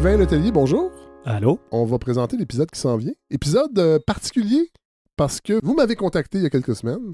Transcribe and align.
Sylvain 0.00 0.16
Letellier, 0.16 0.50
bonjour. 0.50 0.90
Allô? 1.26 1.60
On 1.70 1.84
va 1.84 1.98
présenter 1.98 2.38
l'épisode 2.38 2.70
qui 2.70 2.80
s'en 2.80 2.96
vient. 2.96 3.12
Épisode 3.30 3.78
euh, 3.78 3.98
particulier 4.06 4.70
parce 5.18 5.42
que 5.42 5.60
vous 5.62 5.74
m'avez 5.74 5.94
contacté 5.94 6.38
il 6.38 6.44
y 6.44 6.46
a 6.46 6.48
quelques 6.48 6.74
semaines. 6.74 7.12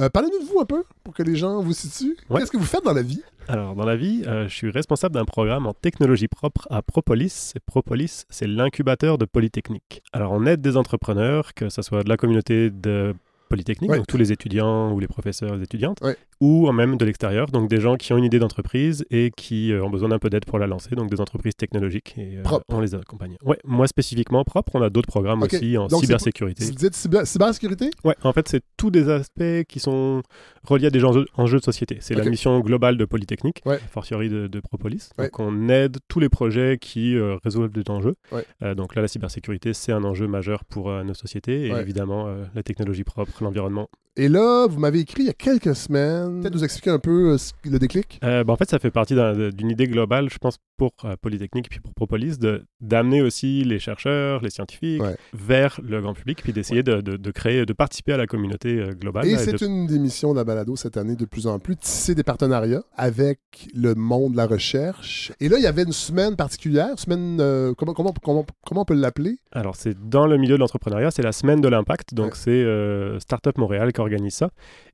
Euh, 0.00 0.08
Parlez-nous 0.08 0.40
de 0.40 0.50
vous 0.52 0.58
un 0.58 0.64
peu 0.64 0.82
pour 1.04 1.14
que 1.14 1.22
les 1.22 1.36
gens 1.36 1.62
vous 1.62 1.72
situent. 1.74 2.16
Ouais. 2.28 2.40
Qu'est-ce 2.40 2.50
que 2.50 2.56
vous 2.56 2.64
faites 2.64 2.82
dans 2.84 2.92
la 2.92 3.02
vie? 3.02 3.22
Alors, 3.46 3.76
dans 3.76 3.84
la 3.84 3.94
vie, 3.94 4.24
euh, 4.26 4.48
je 4.48 4.52
suis 4.52 4.68
responsable 4.72 5.14
d'un 5.14 5.26
programme 5.26 5.68
en 5.68 5.74
technologie 5.74 6.26
propre 6.26 6.66
à 6.70 6.82
Propolis. 6.82 7.52
Et 7.54 7.60
Propolis, 7.64 8.24
c'est 8.30 8.48
l'incubateur 8.48 9.16
de 9.16 9.24
Polytechnique. 9.24 10.02
Alors, 10.12 10.32
on 10.32 10.44
aide 10.44 10.60
des 10.60 10.76
entrepreneurs, 10.76 11.54
que 11.54 11.68
ce 11.68 11.82
soit 11.82 12.02
de 12.02 12.08
la 12.08 12.16
communauté 12.16 12.70
de 12.70 13.14
Polytechnique, 13.48 13.90
Ouais. 13.92 13.98
donc 13.98 14.08
tous 14.08 14.18
les 14.18 14.32
étudiants 14.32 14.92
ou 14.92 14.98
les 14.98 15.06
professeurs 15.08 15.54
et 15.54 15.56
les 15.58 15.62
étudiantes, 15.62 15.98
Ouais. 16.02 16.16
Ou 16.40 16.70
même 16.72 16.96
de 16.96 17.04
l'extérieur, 17.04 17.46
donc 17.48 17.68
des 17.68 17.80
gens 17.80 17.96
qui 17.96 18.12
ont 18.12 18.16
une 18.16 18.24
idée 18.24 18.38
d'entreprise 18.38 19.04
et 19.10 19.32
qui 19.36 19.72
euh, 19.72 19.82
ont 19.84 19.90
besoin 19.90 20.10
d'un 20.10 20.18
peu 20.20 20.30
d'aide 20.30 20.44
pour 20.44 20.58
la 20.58 20.66
lancer, 20.66 20.94
donc 20.94 21.10
des 21.10 21.20
entreprises 21.20 21.54
technologiques. 21.56 22.14
Et 22.16 22.36
euh, 22.38 22.42
Propre. 22.42 22.64
on 22.68 22.80
les 22.80 22.94
accompagne. 22.94 23.36
Ouais, 23.44 23.58
moi 23.64 23.86
spécifiquement 23.88 24.44
propre, 24.44 24.72
on 24.76 24.82
a 24.82 24.90
d'autres 24.90 25.08
programmes 25.08 25.42
aussi 25.42 25.76
en 25.76 25.86
Donc, 25.88 26.00
cybersécurité. 26.00 26.64
Vous 26.64 26.72
dites 26.72 26.94
cyber- 26.94 27.24
cybersécurité? 27.24 27.90
Ouais, 28.04 28.14
en 28.22 28.32
fait, 28.32 28.48
c'est 28.48 28.62
tous 28.76 28.90
des 28.90 29.08
aspects 29.08 29.64
qui 29.68 29.80
sont 29.80 30.22
reliés 30.64 30.86
à 30.86 30.90
des 30.90 31.04
enjeux, 31.04 31.26
enjeux 31.36 31.58
de 31.58 31.64
société. 31.64 31.98
C'est 32.00 32.14
la 32.14 32.24
mission 32.24 32.60
globale 32.60 32.96
de 32.96 33.04
Polytechnique, 33.04 33.62
Ouais. 33.66 33.78
fortiori 33.90 34.28
de, 34.28 34.46
de 34.46 34.60
Propolis. 34.60 35.10
Ouais. 35.18 35.24
Donc, 35.26 35.40
on 35.40 35.68
aide 35.68 35.96
tous 36.08 36.20
les 36.20 36.28
projets 36.28 36.78
qui 36.80 37.16
euh, 37.16 37.36
résolvent 37.42 37.72
des 37.72 37.90
enjeux. 37.90 38.14
Ouais. 38.32 38.44
Euh, 38.62 38.74
donc 38.74 38.94
là, 38.94 39.02
la 39.02 39.08
cybersécurité, 39.08 39.72
c'est 39.74 39.92
un 39.92 40.04
enjeu 40.04 40.26
majeur 40.28 40.64
pour 40.64 40.90
nos 41.04 41.14
sociétés. 41.14 41.66
Et 41.66 41.70
évidemment, 41.72 42.28
la 42.54 42.62
technologie 42.62 43.04
propre, 43.04 43.42
l'environnement. 43.42 43.88
Et 44.16 44.28
là, 44.28 44.66
vous 44.66 44.80
m'avez 44.80 44.98
écrit 45.00 45.22
il 45.22 45.26
y 45.26 45.30
a 45.30 45.34
quelques 45.34 45.76
semaines. 45.76 46.27
Peut-être 46.40 46.54
nous 46.54 46.64
expliquer 46.64 46.90
un 46.90 46.98
peu 46.98 47.32
euh, 47.32 47.36
le 47.64 47.78
déclic? 47.78 48.20
Euh, 48.24 48.44
bah, 48.44 48.52
en 48.52 48.56
fait, 48.56 48.68
ça 48.70 48.78
fait 48.78 48.90
partie 48.90 49.14
d'une 49.14 49.70
idée 49.70 49.86
globale, 49.86 50.28
je 50.30 50.38
pense, 50.38 50.56
pour 50.76 50.92
euh, 51.04 51.16
Polytechnique 51.20 51.68
puis 51.70 51.80
pour 51.80 51.92
Propolis, 51.94 52.38
d'amener 52.80 53.22
aussi 53.22 53.64
les 53.64 53.78
chercheurs, 53.78 54.42
les 54.42 54.50
scientifiques 54.50 55.02
Ouais. 55.02 55.16
vers 55.32 55.80
le 55.82 56.00
grand 56.00 56.14
public, 56.14 56.40
puis 56.42 56.52
d'essayer 56.52 56.82
de, 56.82 57.00
de- 57.00 57.16
de 57.16 57.30
créer, 57.30 57.66
de 57.66 57.72
participer 57.72 58.12
à 58.12 58.16
la 58.16 58.26
communauté 58.26 58.78
euh, 58.80 58.92
globale. 58.94 59.26
Et 59.26 59.36
c'est 59.36 59.60
de- 59.60 59.66
une 59.66 59.86
des 59.86 59.98
missions 59.98 60.32
de 60.32 60.36
la 60.38 60.44
balado 60.44 60.76
cette 60.76 60.96
année 60.96 61.16
de 61.16 61.24
plus 61.24 61.46
en 61.46 61.58
plus, 61.58 61.76
tisser 61.76 62.14
des 62.14 62.22
partenariats 62.22 62.82
avec 62.96 63.40
le 63.74 63.94
monde 63.94 64.32
de 64.32 64.36
la 64.36 64.46
recherche. 64.46 65.32
Et 65.40 65.48
là, 65.48 65.56
il 65.58 65.62
y 65.62 65.66
avait 65.66 65.82
une 65.82 65.92
semaine 65.92 66.36
particulière, 66.36 66.98
semaine, 66.98 67.38
euh, 67.40 67.74
comment, 67.76 67.92
comment, 67.94 68.12
comment, 68.22 68.44
comment 68.66 68.82
on 68.82 68.84
peut 68.84 68.94
l'appeler? 68.94 69.36
Alors, 69.52 69.76
c'est 69.76 69.96
dans 70.08 70.26
le 70.26 70.36
milieu 70.36 70.54
de 70.54 70.60
l'entrepreneuriat, 70.60 71.10
c'est 71.10 71.22
la 71.22 71.32
semaine 71.32 71.60
de 71.60 71.68
l'impact. 71.68 72.14
Donc, 72.14 72.32
Ouais. 72.32 72.32
c'est 72.34 72.50
euh, 72.50 73.18
Startup 73.20 73.56
Montréal 73.58 73.92
qui 73.92 74.00
organise 74.00 74.34
ça. 74.34 74.50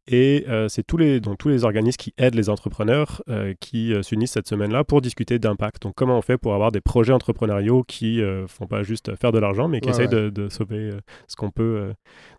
Et 0.06 0.44
euh, 0.48 0.68
c'est 0.68 0.82
tous 0.82 0.96
les, 0.98 1.20
donc, 1.20 1.38
tous 1.38 1.48
les 1.48 1.64
organismes 1.64 1.96
qui 1.96 2.12
aident 2.18 2.34
les 2.34 2.50
entrepreneurs 2.50 3.22
euh, 3.30 3.54
qui 3.58 3.94
euh, 3.94 4.02
s'unissent 4.02 4.32
cette 4.32 4.48
semaine-là 4.48 4.84
pour 4.84 5.00
discuter 5.00 5.38
d'impact. 5.38 5.82
Donc, 5.82 5.94
comment 5.96 6.18
on 6.18 6.22
fait 6.22 6.36
pour 6.36 6.54
avoir 6.54 6.72
des 6.72 6.82
projets 6.82 7.12
entrepreneuriaux 7.12 7.84
qui 7.84 8.18
ne 8.18 8.44
font 8.46 8.66
pas 8.66 8.82
juste 8.82 9.16
faire 9.16 9.32
de 9.32 9.38
l'argent, 9.38 9.66
mais 9.68 9.80
qui 9.80 9.88
Ouais, 9.88 9.94
essayent 9.94 10.06
ouais. 10.08 10.30
de, 10.30 10.30
de 10.30 10.48
sauver 10.48 10.90
ce 11.28 11.36
qu'on 11.36 11.50
peut 11.50 11.92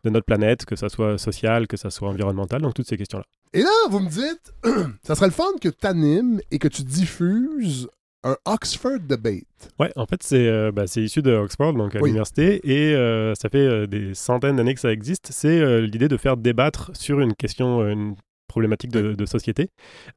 de 0.04 0.10
notre 0.10 0.26
planète, 0.26 0.66
que 0.66 0.76
ça 0.76 0.90
soit 0.90 1.18
social, 1.18 1.68
que 1.68 1.78
ça 1.78 1.90
soit 1.90 2.10
environnemental, 2.10 2.62
donc 2.62 2.74
toutes 2.76 2.88
ces 2.88 2.98
questions-là. 2.98 3.26
Et 3.54 3.62
là, 3.62 3.70
vous 3.90 4.00
me 4.00 4.10
dites, 4.10 4.54
ça 5.04 5.16
serait 5.16 5.28
le 5.28 5.32
fun 5.32 5.46
que 5.62 5.70
tu 5.70 5.88
animes 5.88 6.42
et 6.52 6.60
que 6.60 6.68
tu 6.68 6.84
diffuses 6.84 7.88
un 8.26 8.36
Oxford 8.46 9.00
Debate. 9.08 9.44
Ouais, 9.80 9.92
en 9.96 10.06
fait, 10.06 10.22
c'est 10.24 10.48
euh, 10.48 10.72
bah, 10.74 10.84
issu 10.96 11.22
de 11.22 11.32
Oxford, 11.32 11.74
donc 11.74 11.96
à 11.96 12.00
Oui. 12.00 12.10
l'université, 12.10 12.60
et 12.64 12.94
euh, 12.94 13.34
ça 13.36 13.48
fait 13.50 13.60
euh, 13.60 13.88
des 13.88 14.14
centaines 14.14 14.58
d'années 14.58 14.74
que 14.74 14.80
ça 14.82 14.92
existe. 14.92 15.28
C'est 15.32 15.60
euh, 15.60 15.82
l'idée 15.82 16.08
de 16.10 16.18
faire 16.18 16.36
débattre 16.36 16.92
sur 16.94 17.20
une 17.22 17.34
question, 17.36 17.88
une 17.88 18.16
problématique 18.48 18.92
de, 18.92 19.14
de 19.14 19.26
société, 19.26 19.70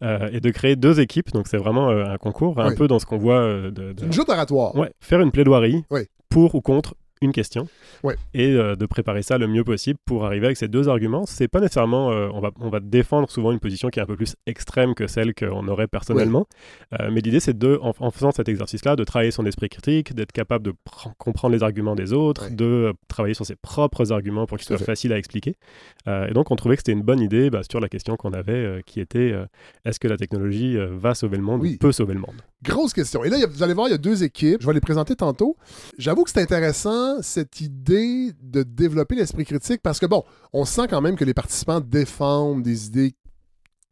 et 0.02 0.40
de 0.40 0.50
créer 0.50 0.76
deux 0.76 1.00
équipes. 1.00 1.32
Donc, 1.32 1.48
c'est 1.48 1.56
vraiment 1.56 1.88
un 1.90 2.16
concours, 2.18 2.60
un 2.60 2.70
Oui. 2.70 2.76
peu 2.76 2.86
dans 2.88 2.98
ce 2.98 3.06
qu'on 3.06 3.18
voit 3.18 3.42
de, 3.42 3.70
de- 3.92 4.04
Une 4.04 4.12
joute 4.12 4.28
oratoire. 4.28 4.74
Ouais, 4.76 4.90
faire 5.00 5.20
une 5.20 5.32
plaidoirie 5.32 5.82
Oui. 5.90 6.02
pour 6.28 6.54
ou 6.54 6.60
contre 6.60 6.94
une 7.20 7.32
question 7.32 7.68
Ouais. 8.04 8.16
et 8.34 8.52
euh, 8.54 8.76
de 8.76 8.86
préparer 8.86 9.22
ça 9.22 9.38
le 9.38 9.46
mieux 9.46 9.64
possible 9.64 9.98
pour 10.04 10.24
arriver 10.26 10.46
avec 10.46 10.56
ces 10.56 10.68
deux 10.68 10.88
arguments. 10.88 11.24
C'est 11.26 11.48
pas 11.48 11.60
nécessairement, 11.60 12.10
euh, 12.12 12.28
on, 12.32 12.40
va, 12.40 12.50
on 12.60 12.68
va 12.68 12.80
défendre 12.80 13.30
souvent 13.30 13.52
une 13.52 13.60
position 13.60 13.88
qui 13.88 13.98
est 13.98 14.02
un 14.02 14.06
peu 14.06 14.16
plus 14.16 14.36
extrême 14.46 14.94
que 14.94 15.06
celle 15.06 15.34
qu'on 15.34 15.66
aurait 15.68 15.88
personnellement, 15.88 16.46
Euh, 17.00 17.10
mais 17.12 17.20
l'idée 17.20 17.40
c'est 17.40 17.56
de, 17.58 17.78
en, 17.82 17.92
en 17.98 18.10
faisant 18.10 18.30
cet 18.32 18.48
exercice-là, 18.48 18.96
de 18.96 19.04
travailler 19.04 19.30
son 19.30 19.44
esprit 19.46 19.68
critique, 19.68 20.14
d'être 20.14 20.32
capable 20.32 20.64
de 20.64 20.70
pr- 20.72 21.12
comprendre 21.18 21.54
les 21.54 21.62
arguments 21.62 21.94
des 21.94 22.12
autres, 22.12 22.44
Ouais. 22.48 22.54
de 22.54 22.94
travailler 23.08 23.34
sur 23.34 23.44
ses 23.46 23.56
propres 23.56 24.12
arguments 24.12 24.46
pour 24.46 24.58
qu'ils 24.58 24.66
soient 24.66 24.78
faciles 24.78 25.12
à 25.12 25.18
expliquer. 25.18 25.56
Et 26.06 26.32
donc 26.32 26.50
on 26.50 26.56
trouvait 26.56 26.76
que 26.76 26.80
c'était 26.80 26.92
une 26.92 27.02
bonne 27.02 27.20
idée 27.20 27.50
bah, 27.50 27.60
sur 27.68 27.80
la 27.80 27.88
question 27.88 28.16
qu'on 28.16 28.32
avait, 28.32 28.82
qui 28.86 29.00
était 29.00 29.34
est-ce 29.84 29.98
que 30.00 30.08
la 30.08 30.16
technologie 30.16 30.76
va 30.78 31.14
sauver 31.14 31.36
le 31.36 31.42
monde 31.42 31.60
Oui. 31.62 31.74
ou 31.74 31.78
peut 31.78 31.92
sauver 31.92 32.14
le 32.14 32.20
monde? 32.20 32.36
Grosse 32.62 32.92
question. 32.92 33.22
Et 33.22 33.28
là, 33.30 33.38
vous 33.46 33.62
allez 33.62 33.74
voir, 33.74 33.86
il 33.86 33.92
y 33.92 33.94
a 33.94 33.98
deux 33.98 34.24
équipes. 34.24 34.60
Je 34.60 34.66
vais 34.66 34.72
les 34.72 34.80
présenter 34.80 35.14
tantôt. 35.14 35.56
J'avoue 35.96 36.24
que 36.24 36.30
c'est 36.30 36.42
intéressant, 36.42 37.22
cette 37.22 37.60
idée 37.60 38.32
de 38.42 38.64
développer 38.64 39.14
l'esprit 39.14 39.44
critique, 39.44 39.80
parce 39.80 40.00
que, 40.00 40.06
bon, 40.06 40.24
on 40.52 40.64
sent 40.64 40.88
quand 40.90 41.00
même 41.00 41.16
que 41.16 41.24
les 41.24 41.34
participants 41.34 41.80
défendent 41.80 42.62
des 42.62 42.86
idées 42.86 43.14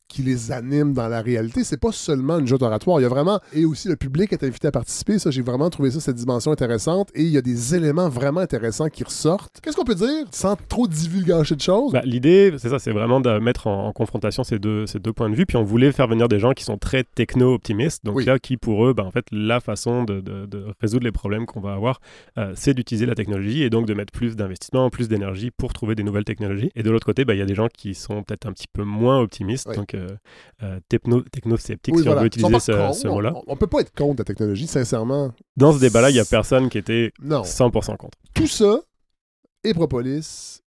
qui 0.09 0.23
les 0.23 0.53
animent 0.53 0.93
dans 0.93 1.09
la 1.09 1.21
réalité. 1.21 1.65
C'est 1.65 1.81
pas 1.81 1.93
seulement 1.93 2.39
une 2.39 2.47
joute 2.47 2.63
oratoire. 2.63 3.01
Il 3.01 3.03
y 3.03 3.07
a 3.07 3.09
vraiment... 3.09 3.41
Et 3.53 3.65
aussi, 3.65 3.89
le 3.89 3.97
public 3.97 4.33
est 4.33 4.43
invité 4.45 4.69
à 4.69 4.71
participer. 4.73 5.19
Ça, 5.19 5.31
j'ai 5.31 5.43
vraiment 5.43 5.69
trouvé 5.71 5.91
ça, 5.91 6.01
cette 6.01 6.17
dimension 6.17 6.53
intéressante. 6.53 7.11
Et 7.15 7.23
il 7.23 7.31
y 7.31 7.37
a 7.37 7.43
des 7.43 7.75
éléments 7.75 8.09
vraiment 8.09 8.41
intéressants 8.41 8.89
qui 8.89 9.05
ressortent. 9.05 9.61
Qu'est-ce 9.63 9.77
qu'on 9.77 9.85
peut 9.85 9.95
dire, 9.95 10.25
sans 10.31 10.57
trop 10.69 10.87
divulgacher 10.87 11.57
de 11.57 11.61
choses? 11.61 11.93
Bah, 11.93 12.03
L'idée, 12.05 12.53
c'est 12.59 12.69
ça, 12.69 12.79
c'est 12.79 12.93
vraiment 12.93 13.21
de 13.21 13.39
mettre 13.39 13.67
en, 13.67 13.89
en 13.89 13.93
confrontation 13.93 14.45
ces 14.45 14.59
deux, 14.59 14.87
ces 14.87 14.99
deux 15.01 15.13
points 15.13 15.29
de 15.31 15.35
vue. 15.35 15.47
Puis 15.47 15.57
on 15.57 15.65
voulait 15.65 15.93
faire 15.93 16.07
venir 16.09 16.29
des 16.29 16.39
gens 16.39 16.53
qui 16.53 16.65
sont 16.65 16.79
très 16.79 17.05
techno-optimistes. 17.05 18.05
Donc 18.05 18.17
Oui. 18.17 18.25
là, 18.25 18.39
qui 18.39 18.57
pour 18.57 18.87
eux, 18.87 18.93
bah, 18.95 19.05
en 19.05 19.11
fait, 19.11 19.27
la 19.33 19.61
façon 19.61 20.05
de, 20.05 20.21
de- 20.21 20.47
de 20.47 20.65
résoudre 20.81 21.05
les 21.05 21.13
problèmes 21.13 21.47
qu'on 21.47 21.61
va 21.61 21.73
avoir, 21.75 22.01
euh, 22.39 22.53
c'est 22.55 22.75
d'utiliser 22.75 23.07
la 23.07 23.15
technologie 23.15 23.63
et 23.63 23.71
donc 23.71 23.87
de 23.87 23.95
mettre 23.95 24.13
plus 24.13 24.37
d'investissement, 24.37 24.89
plus 24.91 25.09
d'énergie 25.09 25.51
pour 25.51 25.73
trouver 25.73 25.95
des 25.95 26.03
nouvelles 26.03 26.25
technologies. 26.25 26.71
Et 26.77 26.83
de 26.83 26.91
l'autre 26.91 27.07
côté, 27.07 27.25
bah, 27.25 27.35
il 27.35 27.39
y 27.39 27.43
a 27.43 27.47
des 27.47 27.55
gens 27.55 27.69
qui 27.77 27.95
sont 27.95 28.23
peut-être 28.23 28.47
un 28.47 28.53
petit 28.53 28.67
peu 28.73 28.85
moins 28.85 29.21
optimistes, 29.21 29.67
Oui. 29.71 29.77
donc 29.77 29.95
euh, 29.97 30.17
euh, 30.63 30.81
techno- 30.89 31.23
techno-sceptiques, 31.23 31.95
Oui, 31.95 32.03
si 32.03 32.07
voilà. 32.07 32.21
on 32.21 32.23
veut 32.23 32.27
utiliser 32.29 32.59
ce, 32.61 33.09
mot-là. 33.09 33.33
On, 33.35 33.43
on 33.53 33.57
peut 33.57 33.67
pas 33.67 33.81
être 33.81 33.95
contre 33.95 34.21
la 34.21 34.25
technologie, 34.25 34.67
sincèrement. 34.67 35.33
Dans 35.57 35.73
ce 35.73 35.79
débat-là, 35.81 36.11
il 36.11 36.15
n'y 36.15 36.19
a 36.21 36.25
personne 36.25 36.69
qui 36.69 36.79
était 36.79 37.13
Non. 37.23 37.43
100% 37.43 37.97
contre. 37.97 38.19
Tout 38.35 38.47
ça 38.47 38.81
et 39.65 39.75
Propolis 39.75 40.61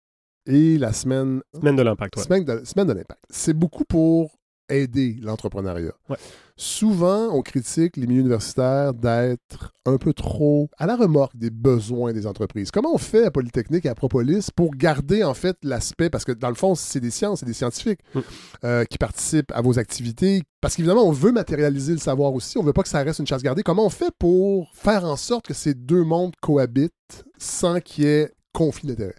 et 0.46 0.78
la 0.78 0.94
semaine 0.94 1.42
Semaine 1.54 1.76
de 1.76 1.84
l'impact, 1.84 2.18
ouais. 2.18 2.24
Semaine 2.24 2.44
de, 2.46 2.62
semaine 2.66 2.88
de 2.88 2.94
l'impact. 2.94 3.22
C'est 3.30 3.54
beaucoup 3.54 3.86
pour 3.86 4.32
aider 4.70 5.18
l'entrepreneuriat. 5.22 5.94
Ouais. 6.10 6.18
Souvent, 6.62 7.30
on 7.34 7.42
critique 7.42 7.96
les 7.96 8.06
milieux 8.06 8.20
universitaires 8.20 8.94
d'être 8.94 9.74
un 9.86 9.96
peu 9.98 10.12
trop 10.12 10.70
à 10.78 10.86
la 10.86 10.98
remorque 10.98 11.38
des 11.38 11.50
besoins 11.50 12.12
des 12.12 12.28
entreprises. 12.28 12.70
Comment 12.70 12.94
on 12.94 12.98
fait 12.98 13.24
à 13.24 13.32
Polytechnique 13.32 13.86
et 13.86 13.90
à 13.90 13.96
Propolis 13.96 14.50
pour 14.54 14.72
garder 14.76 15.24
en 15.24 15.34
fait 15.34 15.56
l'aspect, 15.64 16.10
parce 16.10 16.26
que 16.26 16.34
dans 16.34 16.50
le 16.50 16.56
fond, 16.56 16.76
c'est 16.76 17.00
des 17.00 17.12
sciences, 17.12 17.40
c'est 17.40 17.46
des 17.46 17.54
scientifiques 17.54 18.02
Mm. 18.14 18.20
euh, 18.66 18.84
qui 18.86 18.98
participent 18.98 19.52
à 19.54 19.62
vos 19.62 19.80
activités, 19.80 20.44
parce 20.60 20.76
qu'évidemment, 20.76 21.08
on 21.08 21.12
veut 21.14 21.32
matérialiser 21.32 21.94
le 21.94 22.00
savoir 22.00 22.34
aussi, 22.34 22.58
on 22.58 22.64
veut 22.64 22.74
pas 22.74 22.84
que 22.84 22.90
ça 22.90 23.04
reste 23.04 23.20
une 23.20 23.28
chasse 23.28 23.42
gardée. 23.44 23.64
Comment 23.64 23.86
on 23.86 23.90
fait 23.90 24.12
pour 24.20 24.70
faire 24.74 25.06
en 25.06 25.16
sorte 25.16 25.48
que 25.48 25.54
ces 25.54 25.74
deux 25.74 26.04
mondes 26.04 26.34
cohabitent 26.42 27.24
sans 27.38 27.80
qu'il 27.80 28.04
y 28.04 28.08
ait 28.08 28.34
conflit 28.52 28.90
d'intérêts? 28.90 29.16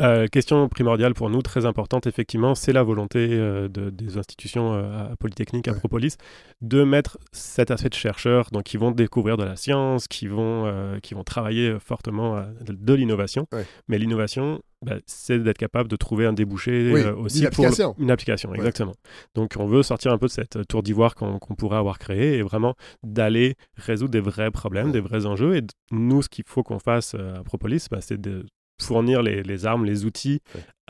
Euh, 0.00 0.26
question 0.26 0.68
primordiale 0.68 1.14
pour 1.14 1.30
nous, 1.30 1.42
très 1.42 1.66
importante, 1.66 2.06
effectivement, 2.06 2.54
c'est 2.54 2.72
la 2.72 2.82
volonté 2.82 3.28
euh, 3.32 3.68
de- 3.68 3.90
des 3.90 4.18
institutions 4.18 4.74
euh, 4.74 5.12
à 5.12 5.16
Polytechnique, 5.16 5.66
à 5.68 5.72
Ouais. 5.72 5.78
Propolis, 5.78 6.16
de 6.60 6.84
mettre 6.84 7.18
cet 7.32 7.70
aspect 7.70 7.88
de 7.88 7.94
chercheurs, 7.94 8.50
donc 8.52 8.64
qui 8.64 8.76
vont 8.76 8.90
découvrir 8.90 9.36
de 9.36 9.44
la 9.44 9.56
science, 9.56 10.08
qui 10.08 10.26
vont, 10.26 10.66
euh, 10.66 10.98
qui 11.00 11.14
vont 11.14 11.24
travailler 11.24 11.76
fortement 11.80 12.36
à 12.36 12.46
de, 12.64 12.72
de 12.72 12.94
l'innovation. 12.94 13.46
Ouais. 13.52 13.64
Mais 13.88 13.98
l'innovation, 13.98 14.60
bah, 14.84 14.96
c'est 15.06 15.38
d'être 15.42 15.58
capable 15.58 15.88
de 15.88 15.96
trouver 15.96 16.26
un 16.26 16.32
débouché 16.32 16.90
Oui, 16.92 17.00
euh, 17.00 17.14
aussi 17.16 17.42
une 17.44 17.50
pour 17.50 17.64
application. 17.64 17.94
une 17.98 18.10
application, 18.10 18.50
Ouais. 18.50 18.58
exactement. 18.58 18.92
Donc 19.34 19.54
on 19.58 19.66
veut 19.66 19.82
sortir 19.82 20.12
un 20.12 20.18
peu 20.18 20.26
de 20.26 20.32
cette 20.32 20.66
tour 20.68 20.82
d'ivoire 20.82 21.14
qu'on 21.14 21.38
pourrait 21.56 21.78
avoir 21.78 21.98
créée 21.98 22.36
et 22.38 22.42
vraiment 22.42 22.74
d'aller 23.02 23.56
résoudre 23.76 24.10
des 24.10 24.20
vrais 24.20 24.50
problèmes, 24.50 24.86
Ouais. 24.86 24.92
des 24.92 25.00
vrais 25.00 25.26
enjeux. 25.26 25.56
Et 25.56 25.62
nous, 25.92 26.22
ce 26.22 26.28
qu'il 26.28 26.44
faut 26.46 26.62
qu'on 26.62 26.78
fasse 26.78 27.14
à 27.14 27.42
Propolis, 27.44 27.86
bah, 27.90 27.98
c'est 28.00 28.20
de 28.20 28.44
fournir 28.82 29.22
les, 29.22 29.66
armes, 29.66 29.84
les 29.84 30.04
outils. 30.04 30.40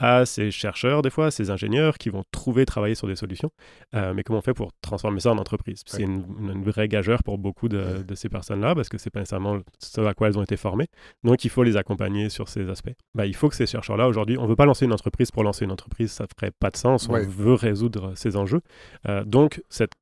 À 0.00 0.24
ces 0.24 0.50
chercheurs, 0.50 1.02
des 1.02 1.10
fois, 1.10 1.26
à 1.26 1.30
ces 1.30 1.50
ingénieurs 1.50 1.98
qui 1.98 2.08
vont 2.08 2.24
trouver, 2.32 2.64
travailler 2.64 2.94
sur 2.94 3.06
des 3.06 3.16
solutions. 3.16 3.50
Euh, 3.94 4.14
mais 4.14 4.22
comment 4.22 4.38
on 4.38 4.42
fait 4.42 4.54
pour 4.54 4.72
transformer 4.80 5.20
ça 5.20 5.30
en 5.30 5.38
entreprise? 5.38 5.82
C'est 5.86 6.02
une, 6.02 6.24
vraie 6.62 6.88
gageure 6.88 7.22
pour 7.22 7.38
beaucoup 7.38 7.68
de, 7.68 8.04
ces 8.14 8.28
personnes-là 8.28 8.74
parce 8.74 8.88
que 8.88 8.98
c'est 8.98 9.10
pas 9.10 9.20
nécessairement 9.20 9.58
ce 9.78 10.00
à 10.00 10.14
quoi 10.14 10.28
elles 10.28 10.38
ont 10.38 10.42
été 10.42 10.56
formées. 10.56 10.88
Donc, 11.22 11.44
il 11.44 11.50
faut 11.50 11.62
les 11.62 11.76
accompagner 11.76 12.30
sur 12.30 12.48
ces 12.48 12.68
aspects. 12.70 12.94
Bah, 13.14 13.26
il 13.26 13.36
faut 13.36 13.48
que 13.48 13.54
ces 13.54 13.66
chercheurs-là, 13.66 14.08
aujourd'hui, 14.08 14.38
on 14.38 14.46
veut 14.46 14.56
pas 14.56 14.66
lancer 14.66 14.86
une 14.86 14.92
entreprise 14.92 15.30
pour 15.30 15.44
lancer 15.44 15.66
une 15.66 15.72
entreprise, 15.72 16.10
ça 16.10 16.26
ferait 16.34 16.52
pas 16.58 16.70
de 16.70 16.76
sens. 16.76 17.06
Ouais. 17.06 17.26
On 17.26 17.28
veut 17.28 17.54
résoudre 17.54 18.12
ces 18.14 18.36
enjeux. 18.36 18.62
Euh, 19.06 19.24
donc, 19.24 19.62
cette, 19.68 19.92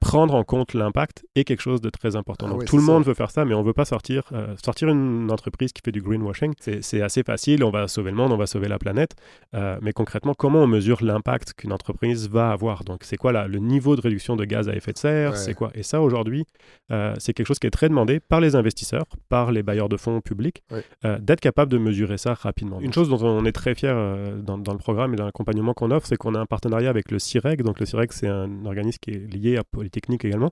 prendre 0.00 0.34
en 0.34 0.44
compte 0.44 0.74
l'impact 0.74 1.24
est 1.34 1.44
quelque 1.44 1.60
chose 1.60 1.80
de 1.80 1.90
très 1.90 2.16
important. 2.16 2.46
Ah 2.48 2.52
donc, 2.52 2.64
tout 2.64 2.76
le 2.76 2.82
monde 2.82 3.04
veut 3.04 3.14
faire 3.14 3.30
ça, 3.30 3.44
mais 3.44 3.54
on 3.54 3.62
veut 3.62 3.72
pas 3.72 3.84
sortir, 3.84 4.22
euh, 4.32 4.54
sortir 4.62 4.88
une 4.88 5.30
entreprise 5.30 5.72
qui 5.72 5.82
fait 5.84 5.92
du 5.92 6.00
greenwashing. 6.00 6.54
C'est 6.58 7.02
assez 7.02 7.22
facile, 7.22 7.64
on 7.64 7.70
va 7.70 7.88
sauver 7.88 8.10
le 8.10 8.16
monde, 8.16 8.32
on 8.32 8.36
va 8.36 8.46
sauver 8.46 8.68
la 8.68 8.78
planète. 8.78 9.14
Euh, 9.54 9.78
mais 9.80 9.92
concrètement, 9.92 10.34
comment 10.34 10.60
on 10.60 10.66
mesure 10.66 11.02
l'impact 11.02 11.54
qu'une 11.54 11.72
entreprise 11.72 12.28
va 12.28 12.50
avoir? 12.50 12.84
Donc, 12.84 13.00
c'est 13.04 13.16
quoi 13.16 13.32
là, 13.32 13.48
le 13.48 13.58
niveau 13.58 13.96
de 13.96 14.00
réduction 14.00 14.36
de 14.36 14.44
gaz 14.44 14.68
à 14.68 14.74
effet 14.74 14.92
de 14.92 14.98
serre? 14.98 15.36
C'est 15.36 15.54
quoi? 15.54 15.70
Et 15.74 15.82
ça, 15.82 16.02
aujourd'hui, 16.02 16.44
euh, 16.92 17.14
c'est 17.18 17.32
quelque 17.32 17.46
chose 17.46 17.58
qui 17.58 17.66
est 17.66 17.70
très 17.70 17.88
demandé 17.88 18.20
par 18.20 18.40
les 18.40 18.56
investisseurs, 18.56 19.04
par 19.28 19.52
les 19.52 19.62
bailleurs 19.62 19.88
de 19.88 19.96
fonds 19.96 20.20
publics, 20.20 20.62
euh, 21.04 21.18
d'être 21.18 21.40
capable 21.40 21.72
de 21.72 21.78
mesurer 21.78 22.18
ça 22.18 22.34
rapidement. 22.34 22.80
Une 22.80 22.92
chose 22.92 23.08
dont 23.08 23.22
on 23.22 23.44
est 23.44 23.52
très 23.52 23.74
fier 23.74 23.94
dans, 24.42 24.58
dans, 24.58 24.72
le 24.72 24.78
programme 24.78 25.14
et 25.14 25.16
dans 25.16 25.24
l'accompagnement 25.24 25.72
qu'on 25.72 25.90
offre, 25.90 26.06
c'est 26.06 26.16
qu'on 26.16 26.34
a 26.34 26.40
un 26.40 26.46
partenariat 26.46 26.90
avec 26.90 27.10
le 27.10 27.18
CIREG. 27.18 27.62
Donc, 27.62 27.80
le 27.80 27.86
CIREG, 27.86 28.12
c'est 28.12 28.28
un 28.28 28.66
organisme 28.66 28.98
qui 29.00 29.10
est 29.12 29.34
lié 29.34 29.56
à 29.56 29.64
Polytechnique 29.64 30.24
également, 30.24 30.50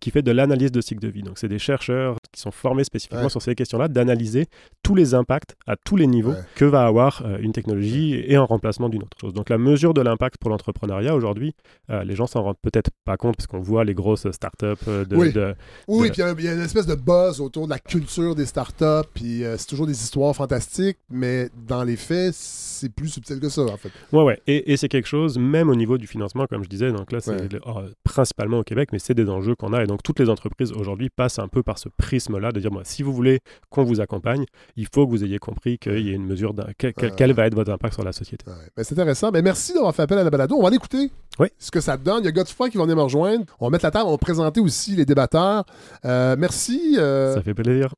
qui 0.00 0.10
fait 0.10 0.22
de 0.22 0.30
l'analyse 0.30 0.72
de 0.72 0.80
cycle 0.80 1.00
de 1.00 1.08
vie. 1.08 1.22
Donc, 1.22 1.38
c'est 1.38 1.48
des 1.48 1.58
chercheurs 1.58 2.16
qui 2.32 2.40
sont 2.40 2.50
formés 2.50 2.84
spécifiquement 2.84 3.28
sur 3.28 3.40
ces 3.40 3.54
questions-là, 3.54 3.88
d'analyser 3.88 4.46
tous 4.86 4.94
les 4.94 5.14
impacts 5.14 5.56
à 5.66 5.74
tous 5.74 5.96
les 5.96 6.06
niveaux 6.06 6.34
que 6.54 6.64
va 6.64 6.86
avoir 6.86 7.24
une 7.40 7.50
technologie 7.50 8.14
et 8.24 8.38
en 8.38 8.46
remplacement 8.46 8.88
d'une 8.88 9.02
autre 9.02 9.16
chose. 9.20 9.34
Donc 9.34 9.50
la 9.50 9.58
mesure 9.58 9.94
de 9.94 10.00
l'impact 10.00 10.36
pour 10.38 10.48
l'entrepreneuriat 10.48 11.12
aujourd'hui, 11.12 11.54
euh, 11.90 12.04
les 12.04 12.14
gens 12.14 12.28
s'en 12.28 12.42
rendent 12.42 12.60
peut-être 12.62 12.90
pas 13.04 13.16
compte 13.16 13.36
parce 13.36 13.48
qu'on 13.48 13.58
voit 13.58 13.84
les 13.84 13.94
grosses 13.94 14.30
startups 14.30 14.66
euh, 14.86 15.04
de, 15.04 15.16
oui. 15.16 15.32
de, 15.32 15.56
oui, 15.88 16.10
puis 16.10 16.22
il 16.22 16.44
y, 16.44 16.48
a 16.48 16.54
une 16.54 16.60
espèce 16.60 16.86
de 16.86 16.94
buzz 16.94 17.40
autour 17.40 17.66
de 17.66 17.70
la 17.70 17.80
culture 17.80 18.36
des 18.36 18.46
startups, 18.46 19.08
puis 19.12 19.44
euh, 19.44 19.56
c'est 19.56 19.66
toujours 19.66 19.88
des 19.88 20.00
histoires 20.00 20.36
fantastiques, 20.36 20.98
mais 21.10 21.48
dans 21.66 21.82
les 21.82 21.96
faits, 21.96 22.32
c'est 22.34 22.88
plus 22.88 23.08
subtil 23.08 23.40
que 23.40 23.48
ça 23.48 23.62
en 23.62 23.76
fait. 23.76 23.90
Ouais, 24.12 24.22
ouais, 24.22 24.40
et, 24.46 24.72
et 24.72 24.76
c'est 24.76 24.88
quelque 24.88 25.08
chose, 25.08 25.36
même 25.36 25.68
au 25.68 25.74
niveau 25.74 25.98
du 25.98 26.06
financement, 26.06 26.46
comme 26.46 26.62
je 26.62 26.68
disais, 26.68 26.92
donc 26.92 27.10
là 27.10 27.18
c'est 27.18 27.36
oh, 27.66 27.80
principalement 28.04 28.60
au 28.60 28.64
Québec, 28.64 28.90
mais 28.92 29.00
c'est 29.00 29.14
des 29.14 29.28
enjeux 29.28 29.56
qu'on 29.56 29.72
a 29.72 29.82
et 29.82 29.86
donc 29.88 30.04
toutes 30.04 30.20
les 30.20 30.30
entreprises 30.30 30.70
aujourd'hui 30.70 31.10
passent 31.10 31.40
un 31.40 31.48
peu 31.48 31.64
par 31.64 31.78
ce 31.78 31.88
prisme-là 31.88 32.52
de 32.52 32.60
dire, 32.60 32.70
moi, 32.70 32.82
si 32.84 33.02
vous 33.02 33.12
voulez 33.12 33.40
qu'on 33.68 33.82
vous 33.82 34.00
accompagne, 34.00 34.44
il 34.76 34.86
faut 34.92 35.06
que 35.06 35.10
vous 35.10 35.24
ayez 35.24 35.38
compris 35.38 35.78
qu'il 35.78 36.00
y 36.00 36.10
ait 36.10 36.14
une 36.14 36.26
mesure, 36.26 36.54
quel, 36.76 36.92
quel 36.92 37.32
va 37.32 37.46
être 37.46 37.54
votre 37.54 37.72
impact 37.72 37.94
sur 37.94 38.04
la 38.04 38.12
société. 38.12 38.44
Ben, 38.76 38.84
c'est 38.84 38.92
intéressant. 38.92 39.28
Mais 39.28 39.40
ben, 39.40 39.46
merci 39.46 39.72
d'avoir 39.72 39.94
fait 39.94 40.02
appel 40.02 40.18
à 40.18 40.24
la 40.24 40.30
balado. 40.30 40.54
On 40.56 40.62
va 40.62 40.70
l'écouter. 40.70 41.10
Oui. 41.38 41.48
Ce 41.58 41.70
que 41.70 41.80
ça 41.80 41.96
donne. 41.96 42.22
Il 42.22 42.26
y 42.26 42.28
a 42.28 42.32
Godfrey 42.32 42.68
qui 42.70 42.76
va 42.76 42.84
venir 42.84 42.96
me 42.96 43.02
rejoindre. 43.02 43.46
On 43.58 43.66
va 43.66 43.70
mettre 43.70 43.86
la 43.86 43.90
table. 43.90 44.04
On 44.06 44.12
va 44.12 44.18
présenter 44.18 44.60
aussi 44.60 44.94
les 44.94 45.06
débatteurs. 45.06 45.64
Euh, 46.04 46.36
merci. 46.38 46.96
Euh, 46.98 47.34
ça 47.34 47.42
fait 47.42 47.54
plaisir. 47.54 47.94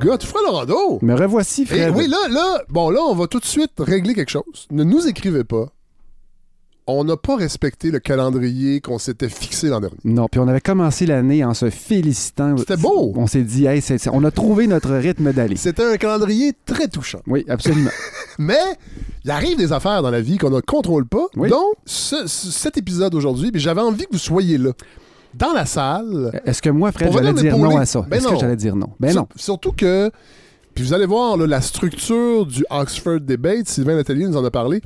Godfrey 0.00 0.38
Lorando. 0.44 0.98
Me 1.02 1.14
revoici, 1.14 1.66
Fred. 1.66 1.92
oui, 1.96 2.06
là, 2.08 2.28
là, 2.30 2.62
bon, 2.68 2.90
là, 2.90 3.00
on 3.00 3.14
va 3.14 3.26
tout 3.26 3.40
de 3.40 3.44
suite 3.44 3.72
régler 3.78 4.14
quelque 4.14 4.30
chose. 4.30 4.68
Ne 4.70 4.84
nous 4.84 5.08
écrivez 5.08 5.42
pas 5.42 5.72
on 6.88 7.04
n'a 7.04 7.18
pas 7.18 7.36
respecté 7.36 7.90
le 7.90 7.98
calendrier 7.98 8.80
qu'on 8.80 8.98
s'était 8.98 9.28
fixé 9.28 9.68
l'an 9.68 9.80
dernier. 9.80 9.98
Non, 10.04 10.26
puis 10.26 10.40
on 10.40 10.48
avait 10.48 10.62
commencé 10.62 11.04
l'année 11.04 11.44
en 11.44 11.52
se 11.52 11.68
félicitant. 11.68 12.56
C'était 12.56 12.78
beau. 12.78 13.12
On 13.14 13.26
s'est 13.26 13.42
dit, 13.42 13.66
hey, 13.66 13.82
on 14.10 14.24
a 14.24 14.30
trouvé 14.30 14.66
notre 14.66 14.94
rythme 14.94 15.32
d'aller. 15.32 15.56
C'était 15.56 15.84
un 15.84 15.98
calendrier 15.98 16.54
très 16.64 16.88
touchant. 16.88 17.20
Oui, 17.26 17.44
absolument. 17.46 17.90
Mais 18.38 18.56
il 19.24 19.30
arrive 19.30 19.58
des 19.58 19.72
affaires 19.72 20.02
dans 20.02 20.10
la 20.10 20.22
vie 20.22 20.38
qu'on 20.38 20.48
ne 20.48 20.60
contrôle 20.60 21.06
pas. 21.06 21.26
Donc, 21.36 21.74
cet 21.84 22.78
épisode 22.78 23.14
aujourd'hui, 23.14 23.50
j'avais 23.54 23.82
envie 23.82 24.06
que 24.06 24.12
vous 24.12 24.18
soyez 24.18 24.56
là. 24.56 24.70
Dans 25.34 25.52
la 25.52 25.66
salle. 25.66 26.40
Est-ce 26.46 26.62
que 26.62 26.70
moi, 26.70 26.90
Fred, 26.90 27.12
j'allais 27.12 27.34
dire 27.34 27.58
non 27.58 27.76
à 27.76 27.84
ça? 27.84 28.00
Ben 28.08 28.16
Est-ce 28.16 28.28
que 28.28 28.36
j'allais 28.38 28.56
dire 28.56 28.74
non? 28.74 28.88
Ben 28.98 29.14
non. 29.14 29.28
Surtout 29.36 29.72
que, 29.72 30.10
puis 30.74 30.82
vous 30.82 30.94
allez 30.94 31.04
voir 31.04 31.36
la 31.36 31.60
structure 31.60 32.46
du 32.46 32.64
Oxford 32.70 33.20
Debate, 33.20 33.68
Sylvain 33.68 33.94
Nathalie 33.94 34.24
nous 34.24 34.38
en 34.38 34.44
a 34.44 34.50
parlé 34.50 34.80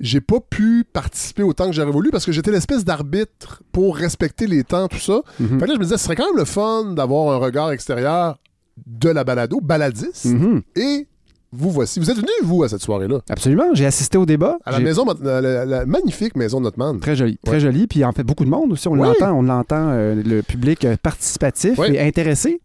j'ai 0.00 0.20
pas 0.20 0.40
pu 0.40 0.84
participer 0.92 1.42
autant 1.42 1.66
que 1.66 1.72
j'aurais 1.72 1.90
voulu 1.90 2.10
parce 2.10 2.26
que 2.26 2.32
j'étais 2.32 2.50
l'espèce 2.50 2.84
d'arbitre 2.84 3.62
pour 3.72 3.96
respecter 3.96 4.46
les 4.46 4.64
temps, 4.64 4.88
tout 4.88 4.98
ça. 4.98 5.22
Mhm. 5.40 5.58
Fait 5.58 5.66
là, 5.66 5.74
je 5.74 5.78
me 5.78 5.84
disais, 5.84 5.96
ce 5.96 6.04
serait 6.04 6.16
quand 6.16 6.26
même 6.26 6.36
le 6.36 6.44
fun 6.44 6.92
d'avoir 6.94 7.34
un 7.34 7.38
regard 7.38 7.72
extérieur 7.72 8.38
de 8.86 9.08
la 9.08 9.24
balado, 9.24 9.60
baladiste, 9.60 10.26
mhm. 10.26 10.62
et 10.76 11.06
vous 11.52 11.70
voici. 11.70 12.00
Vous 12.00 12.10
êtes 12.10 12.16
venu, 12.16 12.28
vous, 12.42 12.62
à 12.64 12.68
cette 12.68 12.82
soirée-là? 12.82 13.20
Absolument. 13.30 13.64
J'ai 13.72 13.86
assisté 13.86 14.18
au 14.18 14.26
débat. 14.26 14.58
À 14.64 14.72
la 14.72 14.80
maison, 14.80 15.06
la, 15.22 15.86
magnifique 15.86 16.36
maison 16.36 16.58
de 16.58 16.64
Notman. 16.64 17.00
Très 17.00 17.16
jolie. 17.16 17.38
Très 17.44 17.60
jolie. 17.60 17.86
Puis 17.86 18.04
en 18.04 18.12
fait, 18.12 18.24
beaucoup 18.24 18.44
de 18.44 18.50
monde 18.50 18.72
aussi. 18.72 18.88
On 18.88 18.94
l'entend. 18.94 19.32
On 19.32 19.42
l'entend, 19.42 19.88
euh, 19.90 20.14
le 20.22 20.42
public 20.42 20.84
euh, 20.84 20.96
participatif 21.02 21.78
et 21.78 22.00
intéressé. 22.00 22.60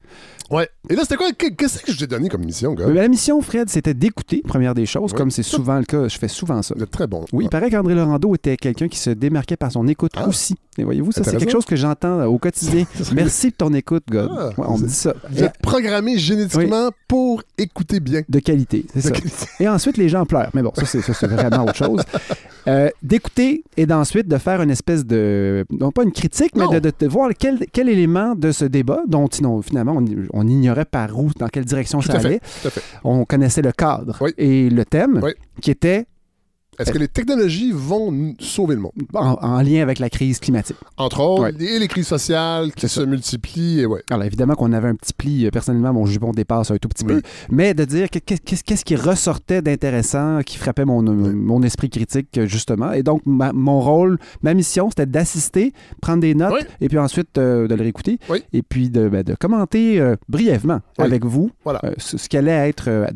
Ouais. 0.51 0.69
Et 0.89 0.95
là, 0.95 1.03
c'était 1.03 1.15
quoi? 1.15 1.31
Qu'est-ce 1.31 1.81
que 1.81 1.92
je 1.92 1.98
t'ai 1.98 2.07
donné 2.07 2.27
comme 2.27 2.44
mission, 2.44 2.74
gars? 2.74 2.88
la 2.88 3.07
mission, 3.07 3.42
Fred, 3.42 3.69
c'était 3.69 3.94
d'écouter, 3.94 4.42
première 4.45 4.75
des 4.75 4.86
choses, 4.86 5.13
comme 5.13 5.31
c'est 5.31 5.44
souvent 5.44 5.77
le 5.77 5.86
cas. 5.86 6.07
Je 6.07 6.18
fais 6.18 6.27
souvent 6.27 6.62
ça. 6.62 6.75
Vous 6.77 6.86
très 6.86 7.07
bon. 7.07 7.25
Oui, 7.31 7.45
il 7.45 7.50
paraît 7.50 7.69
qu'André 7.69 7.95
Laurando 7.95 8.36
était 8.36 8.57
quelqu'un 8.57 8.89
qui 8.89 9.00
se 9.00 9.09
démarquait 9.09 9.56
par 9.56 9.71
son 9.71 9.88
écoute 9.88 10.12
ah. 10.15 10.27
aussi. 10.27 10.56
Et 10.77 10.83
voyez-vous, 10.83 11.12
ça, 11.12 11.24
c'est 11.24 11.38
quelque 11.38 11.51
chose 11.51 11.65
que 11.65 11.75
j'entends 11.75 12.19
euh, 12.19 12.25
au 12.25 12.38
quotidien. 12.38 12.86
Merci 13.13 13.50
de 13.50 13.56
ton 13.56 13.74
écoute, 13.74 14.03
gars. 14.09 14.30
Ah, 14.31 14.50
on 14.57 14.77
me 14.77 14.88
dit 14.88 14.94
ça. 14.94 15.13
Vous 15.30 15.44
êtes 15.44 15.57
programmé 15.62 16.18
génétiquement 16.18 16.89
pour 17.07 17.44
écouter 17.57 18.00
bien. 18.00 18.21
De 18.27 18.39
qualité, 18.39 18.86
c'est 18.94 19.01
ça. 19.01 19.13
Et 19.59 19.68
ensuite, 19.68 19.98
les 19.98 20.09
gens 20.09 20.25
pleurent. 20.25 20.50
Mais 20.53 20.62
bon, 20.62 20.71
ça, 20.75 20.86
c'est 20.86 21.27
vraiment 21.27 21.65
autre 21.65 21.75
chose. 21.75 22.01
Euh, 22.68 22.89
d'écouter 23.01 23.63
et 23.75 23.88
d'ensuite 23.88 24.27
de 24.27 24.38
faire 24.38 24.62
une 24.62 24.69
espèce 24.69 25.06
de. 25.06 25.65
Non 25.71 25.92
pas 25.92 26.03
une 26.03 26.12
critique, 26.12 26.56
mais 26.56 26.80
de, 26.80 27.07
voir 27.07 27.31
quel, 27.38 27.65
quel, 27.74 27.89
élément 27.89 28.36
de 28.36 28.51
ce 28.51 28.65
débat, 28.65 29.01
dont 29.07 29.27
finalement 29.63 30.00
on, 30.33 30.40
ignorait 30.47 30.85
par 30.85 31.17
où, 31.17 31.31
dans 31.38 31.47
quelle 31.47 31.65
direction 31.65 32.01
ça 32.01 32.13
allait. 32.13 32.39
On 33.03 33.25
connaissait 33.25 33.61
le 33.61 33.71
cadre 33.71 34.17
et 34.38 34.69
le 34.69 34.85
thème 34.85 35.21
qui 35.61 35.71
était 35.71 36.05
est-ce 36.79 36.91
que 36.94 36.97
les 36.97 37.09
technologies 37.09 37.71
vont 37.73 38.33
sauver 38.39 38.75
le 38.75 38.81
monde? 38.81 38.94
En, 39.13 39.62
lien 39.62 39.81
avec 39.81 40.00
la 40.00 40.09
crise 40.09 40.39
climatique. 40.39 40.77
Entre 40.95 41.19
autres, 41.19 41.62
et 41.62 41.79
les 41.79 41.88
crises 41.89 42.07
sociales 42.07 42.71
qui 42.71 42.88
se 42.88 43.01
multiplient. 43.01 43.81
Et 43.81 43.85
ouais. 43.85 44.01
Alors 44.09 44.23
évidemment 44.23 44.56
qu'on 44.56 44.71
avait 44.71 44.88
un 44.88 44.95
petit 44.95 45.13
pli, 45.13 45.45
euh, 45.45 45.51
personnellement, 45.51 45.91
mon 45.91 46.06
jupon 46.06 46.31
dépasse 46.31 46.71
un 46.71 46.77
tout 46.77 46.88
petit 46.88 47.03
peu, 47.03 47.21
mais 47.50 47.73
de 47.73 47.83
dire 47.83 48.07
qu'est-ce 48.09 48.85
qui 48.85 48.95
ressortait 48.95 49.62
d'intéressant, 49.62 50.41
qui 50.45 50.57
frappait 50.57 50.85
mon, 50.85 51.01
mon, 51.01 51.62
esprit 51.62 51.89
critique, 51.89 52.39
justement. 52.45 52.94
Et 52.94 53.03
donc, 53.03 53.21
mon 53.25 53.81
rôle, 53.81 54.17
ma 54.41 54.53
mission, 54.53 54.89
c'était 54.89 55.06
d'assister, 55.06 55.74
prendre 56.01 56.21
des 56.21 56.35
notes, 56.35 56.65
et 56.79 56.88
puis 56.88 56.97
ensuite 56.97 57.38
euh, 57.38 57.67
de 57.67 57.75
le 57.75 57.81
réécouter, 57.81 58.17
et 58.53 58.62
puis 58.62 58.89
de, 58.89 59.09
ben, 59.09 59.24
commenter 59.39 60.00
euh, 60.00 60.15
brièvement 60.29 60.79
avec 60.97 61.25
vous 61.25 61.51
ce, 61.97 62.17
ce 62.17 62.29
qui 62.29 62.38
allait 62.38 62.69
être 62.69 63.07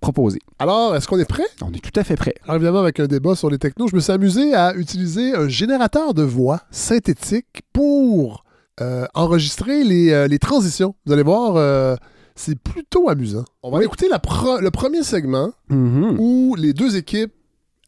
proposé. 0.00 0.38
Alors, 0.58 0.94
est-ce 0.96 1.08
qu'on 1.08 1.18
est 1.18 1.28
prêt? 1.28 1.46
On 1.62 1.72
est 1.72 1.82
tout 1.82 1.98
à 1.98 2.04
fait 2.04 2.16
prêt. 2.16 2.34
Alors, 2.44 2.56
évidemment, 2.56 2.80
avec 2.80 3.00
un 3.00 3.06
débat 3.06 3.34
sur 3.34 3.50
les 3.50 3.58
technos, 3.58 3.88
je 3.88 3.96
me 3.96 4.00
suis 4.00 4.12
amusé 4.12 4.54
à 4.54 4.74
utiliser 4.74 5.34
un 5.34 5.48
générateur 5.48 6.14
de 6.14 6.22
voix 6.22 6.62
synthétique 6.70 7.62
pour 7.72 8.44
euh, 8.80 9.06
enregistrer 9.14 9.82
euh, 10.12 10.28
les, 10.28 10.38
transitions. 10.38 10.94
Vous 11.04 11.12
allez 11.12 11.22
voir, 11.22 11.56
euh, 11.56 11.96
c'est 12.36 12.58
plutôt 12.58 13.08
amusant. 13.08 13.44
On 13.62 13.70
va 13.70 13.82
écouter 13.82 14.08
le 14.08 14.70
premier 14.70 15.02
segment 15.02 15.50
mm-hmm. 15.70 16.16
où 16.18 16.54
les 16.56 16.72
deux 16.72 16.96
équipes 16.96 17.32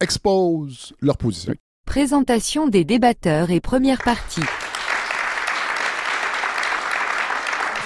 exposent 0.00 0.93
leur 1.00 1.17
position. 1.17 1.55
Présentation 1.87 2.69
des 2.69 2.85
débatteurs 2.85 3.50
et 3.50 3.61
première 3.61 4.02
partie. 4.02 4.43